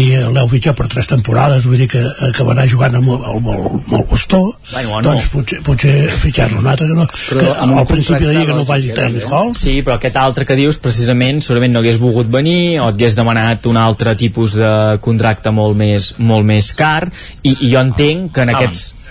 i 0.00 0.06
eh, 0.16 0.24
l'heu 0.34 0.48
fitxat 0.50 0.78
per 0.78 0.88
3 0.92 1.10
temporades 1.14 1.68
vull 1.68 1.80
dir 1.80 1.88
que 1.92 2.02
acabarà 2.28 2.66
jugant 2.70 2.98
amb 3.00 3.12
el, 3.14 3.20
amb 3.32 3.50
el, 3.54 3.66
amb 3.70 3.94
el 4.00 4.06
bastó 4.10 4.42
Bueno, 4.72 5.00
no. 5.00 5.02
doncs 5.10 5.28
potser, 5.32 5.60
potser 5.66 5.94
fitxar-lo 6.22 6.60
un 6.62 6.68
altre 6.70 6.88
que, 6.88 6.96
no, 6.98 7.06
que 7.06 7.46
amb 7.52 7.74
un 7.74 7.82
al 7.82 7.88
principi 7.90 8.24
de 8.24 8.32
contracte 8.32 8.38
lliga 8.40 8.58
no 8.58 8.66
faci 8.68 8.92
3 8.96 9.20
eh? 9.20 9.28
gols 9.28 9.62
Sí, 9.64 9.76
però 9.86 9.98
aquest 9.98 10.18
altre 10.20 10.48
que 10.48 10.58
dius 10.58 10.80
precisament 10.82 11.42
segurament 11.44 11.76
no 11.76 11.84
hagués 11.84 12.00
volgut 12.02 12.30
venir 12.32 12.80
o 12.80 12.88
et 12.88 12.98
hagués 12.98 13.18
demanat 13.18 13.70
un 13.70 13.80
altre 13.80 14.16
tipus 14.18 14.58
de 14.60 14.74
contracte 15.04 15.52
molt 15.54 15.78
més, 15.78 16.12
molt 16.18 16.46
més 16.48 16.72
car 16.76 17.02
i, 17.42 17.54
i 17.54 17.72
jo 17.72 17.80
entenc 17.80 18.34
que 18.34 18.46
en 18.46 18.54
aquests 18.54 18.92
en, 18.92 19.03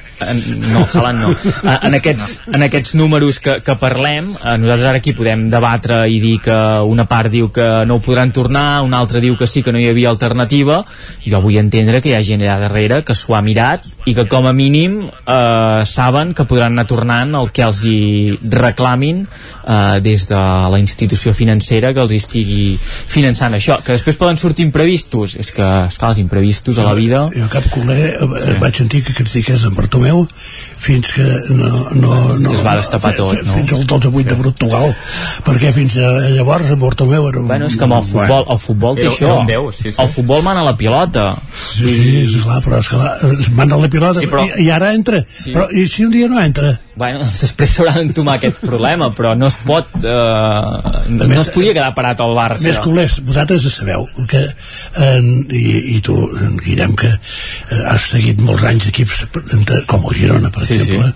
no, 0.72 0.88
Haaland 0.94 1.20
no. 1.20 1.32
En 1.74 1.98
aquests, 1.98 2.42
en 2.54 2.64
aquests 2.66 2.96
números 3.00 3.40
que, 3.44 3.58
que 3.66 3.76
parlem 3.80 4.30
eh, 4.34 4.56
nosaltres 4.62 4.88
ara 4.90 5.02
aquí 5.02 5.14
podem 5.18 5.48
debatre 5.52 6.04
i 6.12 6.20
dir 6.24 6.38
que 6.44 6.58
una 6.88 7.06
part 7.10 7.32
diu 7.34 7.50
que 7.54 7.68
no 7.90 7.98
ho 7.98 8.04
podran 8.04 8.32
tornar 8.36 8.84
una 8.86 9.00
altra 9.02 9.22
diu 9.24 9.38
que 9.40 9.48
sí 9.50 9.64
que 9.64 9.74
no 9.74 9.82
hi 9.82 9.90
havia 9.90 10.12
alternativa. 10.14 10.84
Jo 11.26 11.42
vull 11.44 11.60
entendre 11.62 12.02
que 12.02 12.12
hi 12.12 12.18
ha 12.18 12.24
gent 12.24 12.44
allà 12.44 12.60
darrere 12.68 13.02
que 13.04 13.16
s'ho 13.18 13.36
ha 13.36 13.44
mirat 13.46 13.88
i 14.06 14.16
que 14.16 14.28
com 14.30 14.48
a 14.48 14.54
mínim 14.54 15.00
eh, 15.08 15.84
saben 15.88 16.34
que 16.34 16.48
podran 16.50 16.74
anar 16.78 16.88
tornant 16.90 17.36
el 17.40 17.52
que 17.56 17.66
els 17.66 17.84
hi 17.88 18.38
reclamin 18.52 19.24
eh, 19.26 20.00
des 20.04 20.28
de 20.30 20.42
la 20.74 20.80
institució 20.80 21.34
financera 21.34 21.94
que 21.94 22.04
els 22.04 22.16
estigui 22.16 22.78
finançant 22.80 23.56
això 23.56 23.80
que 23.84 23.96
després 23.96 24.20
poden 24.20 24.38
sortir 24.38 24.68
imprevistos. 24.68 25.38
És 25.40 25.52
que, 25.56 25.66
esclar, 25.90 26.14
els 26.14 26.24
imprevistos 26.24 26.80
a 26.80 26.88
la 26.88 26.96
vida 26.98 27.26
jo 27.34 27.50
cap 27.52 27.66
culer 27.74 28.14
eh, 28.14 28.58
vaig 28.62 28.84
sentir 28.84 29.04
que 29.06 29.16
critiqués 29.18 29.64
en 29.68 29.76
Bartomeu 29.78 30.03
fins 30.84 31.12
que 31.16 31.24
no, 31.50 31.70
no, 31.96 32.16
no 32.40 32.54
es 32.54 32.62
va 32.66 32.76
destapar 32.80 33.14
tot, 33.16 33.34
no? 33.40 33.54
fins 33.54 33.72
al 33.74 33.86
12 33.88 34.12
8 34.14 34.30
de 34.34 34.38
Portugal 34.44 34.90
perquè 35.48 35.72
fins 35.76 35.96
a 35.98 36.12
llavors 36.36 36.72
en 36.76 36.80
Bartomeu 36.82 37.28
era 37.30 37.40
un, 37.42 37.48
Bueno, 37.48 37.68
és 37.72 37.76
que 37.80 37.84
amb 37.88 37.98
el 38.00 38.04
futbol, 38.04 38.46
el 38.56 38.60
futbol 38.60 38.96
té 39.00 39.06
Era- 39.08 39.12
això. 39.14 39.32
era 39.38 39.46
déu, 39.48 39.72
sí, 39.72 39.92
sí. 39.92 39.96
El 39.98 40.10
futbol 40.10 40.44
mana 40.44 40.64
la 40.64 40.76
pilota. 40.78 41.36
Sí, 41.74 41.88
sí, 41.88 42.16
és 42.28 42.36
clar, 42.44 42.62
però 42.66 42.80
és 42.84 42.88
clar, 42.92 43.14
es 43.40 43.50
manda 43.56 43.78
la 43.80 43.90
pilota 43.90 44.20
Sí, 44.20 44.28
però- 44.28 44.46
i, 44.58 44.66
i 44.66 44.70
ara 44.72 44.94
entra. 44.94 45.24
Sí. 45.30 45.52
Però 45.54 45.68
i 45.72 45.88
si 45.88 46.06
un 46.06 46.12
dia 46.12 46.28
no 46.28 46.40
entra? 46.42 46.78
Bueno, 46.96 47.24
doncs 47.24 47.40
després 47.42 47.72
s'haurà 47.74 47.94
d'entomar 47.98 48.36
aquest 48.38 48.60
problema, 48.62 49.08
però 49.18 49.32
no 49.38 49.48
es 49.50 49.56
pot... 49.66 49.88
Eh, 49.98 51.08
no 51.10 51.26
més, 51.28 51.40
es 51.42 51.50
podia 51.56 51.74
quedar 51.74 51.94
parat 51.98 52.20
al 52.22 52.36
Barça. 52.38 52.62
Més 52.68 52.78
culers, 52.84 53.16
vosaltres 53.26 53.66
sabeu 53.74 54.06
que, 54.30 54.44
en, 55.02 55.30
i, 55.50 55.96
i 55.96 56.02
tu, 56.06 56.14
Guillem, 56.62 56.94
que 57.00 57.10
eh, 57.10 57.82
has 57.90 58.06
seguit 58.14 58.42
molts 58.46 58.64
anys 58.70 58.86
equips 58.92 59.24
de- 59.34 59.82
com 60.02 60.10
el 60.14 60.18
Girona, 60.20 60.50
per 60.54 60.66
Sí, 60.66 60.74
exemple, 60.80 61.12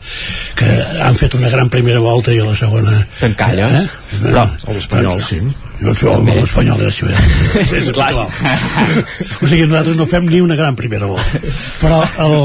que 0.60 0.70
han 1.04 1.16
fet 1.20 1.34
una 1.40 1.50
gran 1.50 1.70
primera 1.74 2.00
volta 2.04 2.34
i 2.36 2.40
a 2.40 2.46
la 2.46 2.56
segona... 2.56 2.94
Te'n 3.20 3.34
calles. 3.40 3.84
Eh? 3.84 4.20
Però- 4.22 4.48
A 4.68 4.74
l'Espanyol, 4.76 5.22
sí. 5.24 5.42
Jo 5.78 5.92
això 5.94 6.14
amb 6.18 6.30
l'Espanyol 6.34 6.82
és, 6.88 6.98
és, 7.06 7.72
és 7.82 7.90
Clar. 7.94 8.08
habitual. 8.10 9.04
o 9.42 9.48
sigui, 9.48 9.66
nosaltres 9.68 9.98
no 10.00 10.08
fem 10.10 10.26
ni 10.30 10.40
una 10.42 10.56
gran 10.58 10.76
primera 10.76 11.06
volta. 11.06 11.42
Però 11.82 12.00
el, 12.26 12.38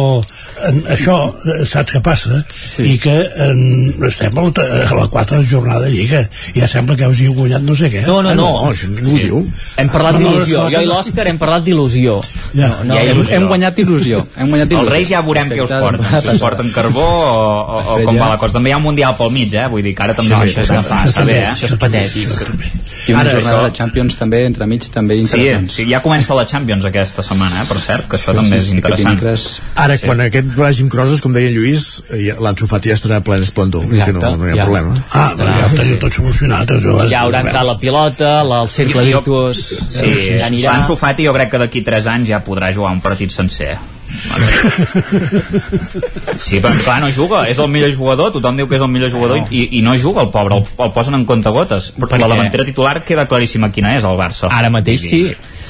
en, 0.68 0.80
això, 0.92 1.16
eh, 1.48 1.62
saps 1.68 1.94
què 1.94 2.02
passa? 2.04 2.42
Sí. 2.52 2.84
I 2.92 2.98
que 3.00 3.14
en, 3.46 3.62
estem 4.08 4.36
a 4.36 4.44
la, 4.44 4.66
a 4.90 4.98
la 5.00 5.06
quarta 5.12 5.40
jornada 5.48 5.86
de 5.86 5.92
Lliga. 5.94 6.22
I 6.52 6.60
ja 6.60 6.68
sembla 6.68 6.96
que 6.98 7.08
us 7.08 7.22
hi 7.22 7.30
heu 7.30 7.36
guanyat 7.38 7.64
no 7.64 7.76
sé 7.78 7.88
què. 7.92 8.04
No, 8.06 8.20
no, 8.26 8.34
no. 8.38 8.48
Ah, 8.66 8.70
això 8.74 8.90
ningú 8.92 9.16
Sí. 9.16 9.24
diu. 9.30 9.42
Hem 9.80 9.88
parlat 9.92 10.18
No, 10.18 10.20
no, 10.20 10.28
d'il·lusió. 10.36 10.66
Jo 10.72 10.82
i 10.82 10.86
no. 10.86 10.92
l'Òscar 10.92 11.26
hem 11.32 11.38
parlat 11.40 11.64
d'il·lusió. 11.66 12.18
Ja. 12.52 12.68
No, 12.68 12.84
no, 12.90 12.94
ha 12.98 13.02
hem, 13.02 13.24
hem 13.38 13.48
guanyat 13.48 13.80
il·lusió. 13.82 14.22
Hem 14.36 14.52
guanyat 14.52 14.68
il·lusió. 14.68 14.82
Els 14.84 14.92
Reis 14.92 15.08
ja 15.14 15.22
veurem 15.24 15.50
què 15.52 15.62
us 15.64 15.72
porten. 15.72 16.20
Si 16.22 16.34
us 16.36 16.40
porten 16.42 16.70
carbó 16.76 17.08
o, 17.08 17.42
o, 17.80 17.82
o 17.96 17.98
com 18.04 18.20
va 18.20 18.28
la 18.34 18.38
cosa. 18.40 18.58
També 18.58 18.70
hi 18.70 18.76
ha 18.76 18.80
un 18.82 18.86
Mundial 18.86 19.16
pel 19.16 19.30
mig, 19.32 19.54
eh? 19.56 19.66
Vull 19.72 19.82
dir 19.86 19.94
que 19.96 20.04
ara 20.04 20.14
també 20.18 20.34
Això, 20.36 20.60
és 20.62 20.70
això 20.70 20.80
és 21.08 21.14
també, 21.16 21.38
eh? 21.40 21.50
això 21.54 21.70
és 21.70 21.76
patètic. 21.80 22.28
I 23.08 23.14
una 23.16 23.21
Ara, 23.22 23.32
jornada 23.32 23.56
això- 23.58 23.70
de 23.70 23.76
Champions 23.78 24.16
també, 24.18 24.44
entre 24.46 24.66
mig, 24.66 24.82
també 24.92 25.16
Sí, 25.16 25.22
interessant. 25.22 25.70
sí, 25.70 25.86
ja 25.90 26.00
comença 26.02 26.34
la 26.34 26.44
Champions 26.46 26.84
aquesta 26.84 27.22
setmana, 27.22 27.62
eh? 27.62 27.66
per 27.68 27.78
cert, 27.78 28.08
que 28.08 28.16
això 28.16 28.32
Sí, 28.32 28.36
també 28.36 28.50
sí, 28.50 28.56
és 28.56 28.64
sí, 28.68 28.74
interessant. 28.76 29.08
dimecres- 29.20 29.60
Ara, 29.74 29.98
quan 29.98 30.20
aquest 30.20 30.46
vagi 30.56 30.82
amb 30.82 30.90
crosses, 30.92 31.20
com 31.20 31.32
deia 31.32 31.48
en 31.48 31.54
Lluís, 31.54 32.02
eh, 32.10 32.34
l'Anso 32.40 32.66
Fati 32.66 32.88
ja 32.90 32.94
estarà 32.94 33.20
ple 33.22 33.38
esplendor, 33.40 33.82
que 33.88 34.12
no, 34.12 34.20
no 34.36 34.46
hi 34.46 34.52
ha 34.52 34.56
ja. 34.56 34.64
problema. 34.64 34.94
Ah, 35.12 35.32
però 35.36 35.46
ja 35.58 35.66
ho 35.66 35.76
teniu 35.76 35.98
tot 35.98 36.12
solucionat. 36.12 36.68
Això, 36.70 37.08
Ja 37.10 37.22
haurà 37.22 37.40
entrat 37.40 37.64
la 37.66 37.78
pilota, 37.78 38.42
la, 38.44 38.62
el 38.62 38.68
cercle 38.68 39.02
Jo- 39.10 39.20
virtuós 39.22 39.56
Sí, 39.88 40.38
ja 40.38 40.46
anirà. 40.46 40.72
Ansu 40.78 40.96
Fati 40.96 41.24
jo 41.24 41.32
crec 41.32 41.50
que 41.50 41.58
d'aquí 41.58 41.82
3 41.82 42.06
anys 42.06 42.28
ja 42.28 42.42
podrà 42.44 42.72
jugar 42.74 42.92
un 42.92 43.00
partit 43.00 43.30
sencer. 43.30 43.76
Sí, 46.36 46.60
però 46.60 46.72
clar, 46.84 47.00
no 47.02 47.08
juga, 47.14 47.46
és 47.50 47.58
el 47.62 47.70
millor 47.72 47.92
jugador, 47.94 48.32
tothom 48.34 48.58
diu 48.60 48.68
que 48.68 48.76
és 48.76 48.84
el 48.84 48.90
millor 48.92 49.10
jugador 49.12 49.48
i, 49.50 49.62
i 49.78 49.82
no 49.84 49.94
juga 50.00 50.24
el 50.26 50.30
pobre, 50.34 50.58
el, 50.60 50.66
el 50.84 50.92
posen 50.94 51.16
en 51.18 51.24
comptagotes. 51.28 51.92
Però 51.96 52.10
Per 52.12 52.20
la 52.20 52.28
davantera 52.34 52.66
titular 52.68 53.02
queda 53.06 53.26
claríssima 53.30 53.72
quina 53.72 53.96
és, 53.96 54.04
el 54.08 54.18
Barça. 54.20 54.50
Ara 54.52 54.70
mateix 54.74 55.00
sí. 55.08 55.22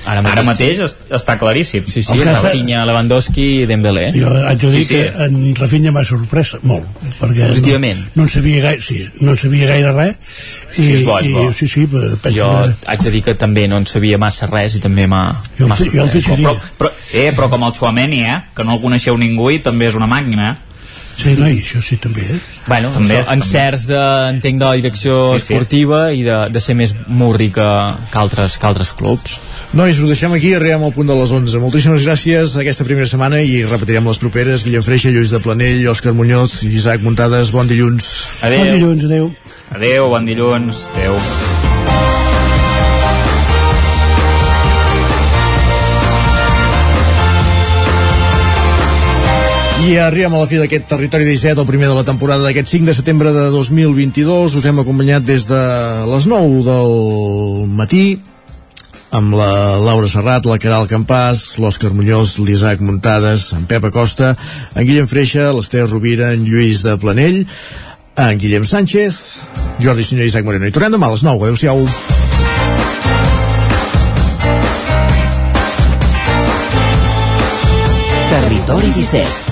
Ara 0.07 0.23
mateix, 0.23 0.33
Ara 0.39 0.43
mateix 0.43 0.79
es, 0.83 0.97
està 1.11 1.37
claríssim. 1.39 1.85
Sí, 1.87 2.03
sí, 2.03 2.19
Rafinha, 2.25 2.85
Lewandowski 2.89 3.45
i 3.63 3.67
Dembélé. 3.71 4.09
Jo 4.17 4.33
haig 4.49 4.59
de 4.59 4.71
dir 4.73 4.81
Sí, 4.83 4.89
sí. 4.89 4.95
que 4.95 5.25
en 5.27 5.55
Rafinha 5.55 5.93
m'ha 5.95 6.03
sorprès 6.05 6.57
molt 6.63 6.89
perquè 7.21 7.49
Positivament. 7.53 7.99
no, 7.99 8.11
no 8.17 8.23
en 8.25 8.29
sabia 8.29 8.63
gaire 8.65 8.83
sí, 8.83 8.99
no 9.21 9.33
en 9.37 9.39
sabia 9.39 9.67
gaire 9.71 9.93
res 9.93 10.17
i, 10.17 10.75
Sí, 10.75 10.89
és 10.95 11.05
bo, 11.07 11.19
és 11.21 11.31
bo. 11.31 11.45
i 11.51 11.55
sí, 11.55 11.69
sí, 11.69 11.87
pe- 11.87 12.17
penso 12.23 12.37
Jo 12.41 12.51
que 12.51 12.91
haig 12.91 13.03
de 13.07 13.11
dir 13.15 13.23
que 13.23 13.35
també 13.35 13.69
no 13.69 13.77
en 13.79 13.87
sabia 13.87 14.19
massa 14.19 14.47
res 14.51 14.75
i 14.77 14.81
també 14.81 15.07
m'ha 15.07 15.23
Jo 15.59 15.65
el 15.65 15.69
m'ha 15.69 15.77
fi- 15.77 15.91
jo 15.95 16.03
el 16.03 16.11
sorprès. 16.11 16.41
Però, 16.43 16.57
però, 16.79 16.91
eh, 17.15 17.31
però 17.37 17.49
com 17.51 17.63
el 17.65 17.73
Chouameni, 17.73 18.25
eh? 18.25 18.41
Que 18.57 18.65
no 18.65 18.75
el 18.75 18.81
coneixeu 18.83 19.17
ningú 19.19 19.51
i 19.53 19.61
també 19.61 19.87
és 19.89 19.95
una 19.95 20.07
màquina, 20.11 20.51
eh? 20.51 20.72
Sí, 21.17 21.35
no, 21.39 21.47
i 21.49 21.59
això 21.61 21.83
sí 21.85 21.97
també 22.03 22.25
eh? 22.25 22.39
Bueno, 22.67 22.93
També, 22.95 23.09
també, 23.09 23.25
també. 23.27 23.35
encerts 23.41 23.87
de, 23.91 24.01
entenc 24.31 24.61
de 24.61 24.67
la 24.69 24.77
direcció 24.79 25.17
Sí, 25.33 25.39
sí, 25.39 25.43
esportiva 25.43 26.01
i 26.15 26.23
de, 26.23 26.37
de 26.55 26.61
ser 26.63 26.77
més 26.79 26.93
murri 27.09 27.49
que, 27.55 27.67
que, 28.13 28.19
altres, 28.21 28.55
que 28.59 28.69
altres 28.69 28.93
clubs. 28.99 29.39
Nois, 29.75 29.99
ho 29.99 30.07
deixem 30.07 30.33
aquí, 30.37 30.53
arribem 30.55 30.85
al 30.87 30.95
punt 30.95 31.11
de 31.11 31.17
les 31.19 31.33
11. 31.35 31.59
Moltíssimes 31.65 32.07
gràcies 32.07 32.55
aquesta 32.63 32.87
primera 32.87 33.09
setmana 33.11 33.43
i 33.43 33.65
repetirem 33.67 34.07
les 34.07 34.23
properes. 34.23 34.63
Guillem 34.63 34.87
Freixa, 34.87 35.11
Lluís 35.11 35.35
de 35.35 35.43
Planell, 35.43 35.83
Òscar 35.91 36.15
Muñoz, 36.15 36.61
Isaac 36.69 37.03
Muntades, 37.03 37.51
bon 37.51 37.67
dilluns. 37.67 38.13
Adéu. 38.47 38.63
Bon 38.63 38.73
dilluns, 38.79 39.05
adéu. 39.11 39.29
Adéu, 39.75 40.09
bon 40.15 40.31
dilluns. 40.31 40.87
Adéu. 40.95 41.62
I 49.83 49.97
arribem 49.99 50.31
a 50.37 50.39
la 50.39 50.47
fi 50.47 50.61
d'aquest 50.61 50.85
Territori 50.87 51.25
17, 51.27 51.59
el 51.59 51.67
primer 51.67 51.89
de 51.91 51.95
la 51.97 52.05
temporada 52.07 52.45
d'aquest 52.47 52.69
5 52.71 52.87
de 52.87 52.95
setembre 52.95 53.33
de 53.35 53.49
2022. 53.51 54.55
Us 54.55 54.67
hem 54.69 54.79
acompanyat 54.79 55.25
des 55.27 55.43
de 55.51 55.63
les 56.07 56.29
9 56.31 56.61
del 56.69 56.93
matí 57.67 58.05
amb 59.11 59.35
la 59.35 59.77
Laura 59.83 60.07
Serrat, 60.07 60.47
la 60.47 60.61
Caral 60.63 60.87
Campàs, 60.87 61.59
l'Òscar 61.59 61.91
Muñoz, 61.99 62.39
l'Isaac 62.39 62.81
Muntades, 62.81 63.51
en 63.59 63.67
Pep 63.67 63.85
Acosta, 63.91 64.37
en 64.77 64.87
Guillem 64.87 65.11
Freixa, 65.11 65.51
l'Ester 65.51 65.83
Rovira, 65.89 66.31
en 66.31 66.47
Lluís 66.47 66.87
de 66.87 66.95
Planell, 67.03 67.43
en 68.17 68.39
Guillem 68.39 68.65
Sánchez, 68.65 69.43
Jordi 69.83 70.07
Senyor 70.07 70.29
i 70.29 70.31
Isaac 70.31 70.47
Moreno. 70.47 70.71
I 70.71 70.77
tornem 70.77 70.95
demà 70.95 71.11
a 71.11 71.17
les 71.17 71.27
9. 71.27 71.43
Adéu-siau. 71.43 71.89
Territori 78.31 78.95
17, 78.95 79.52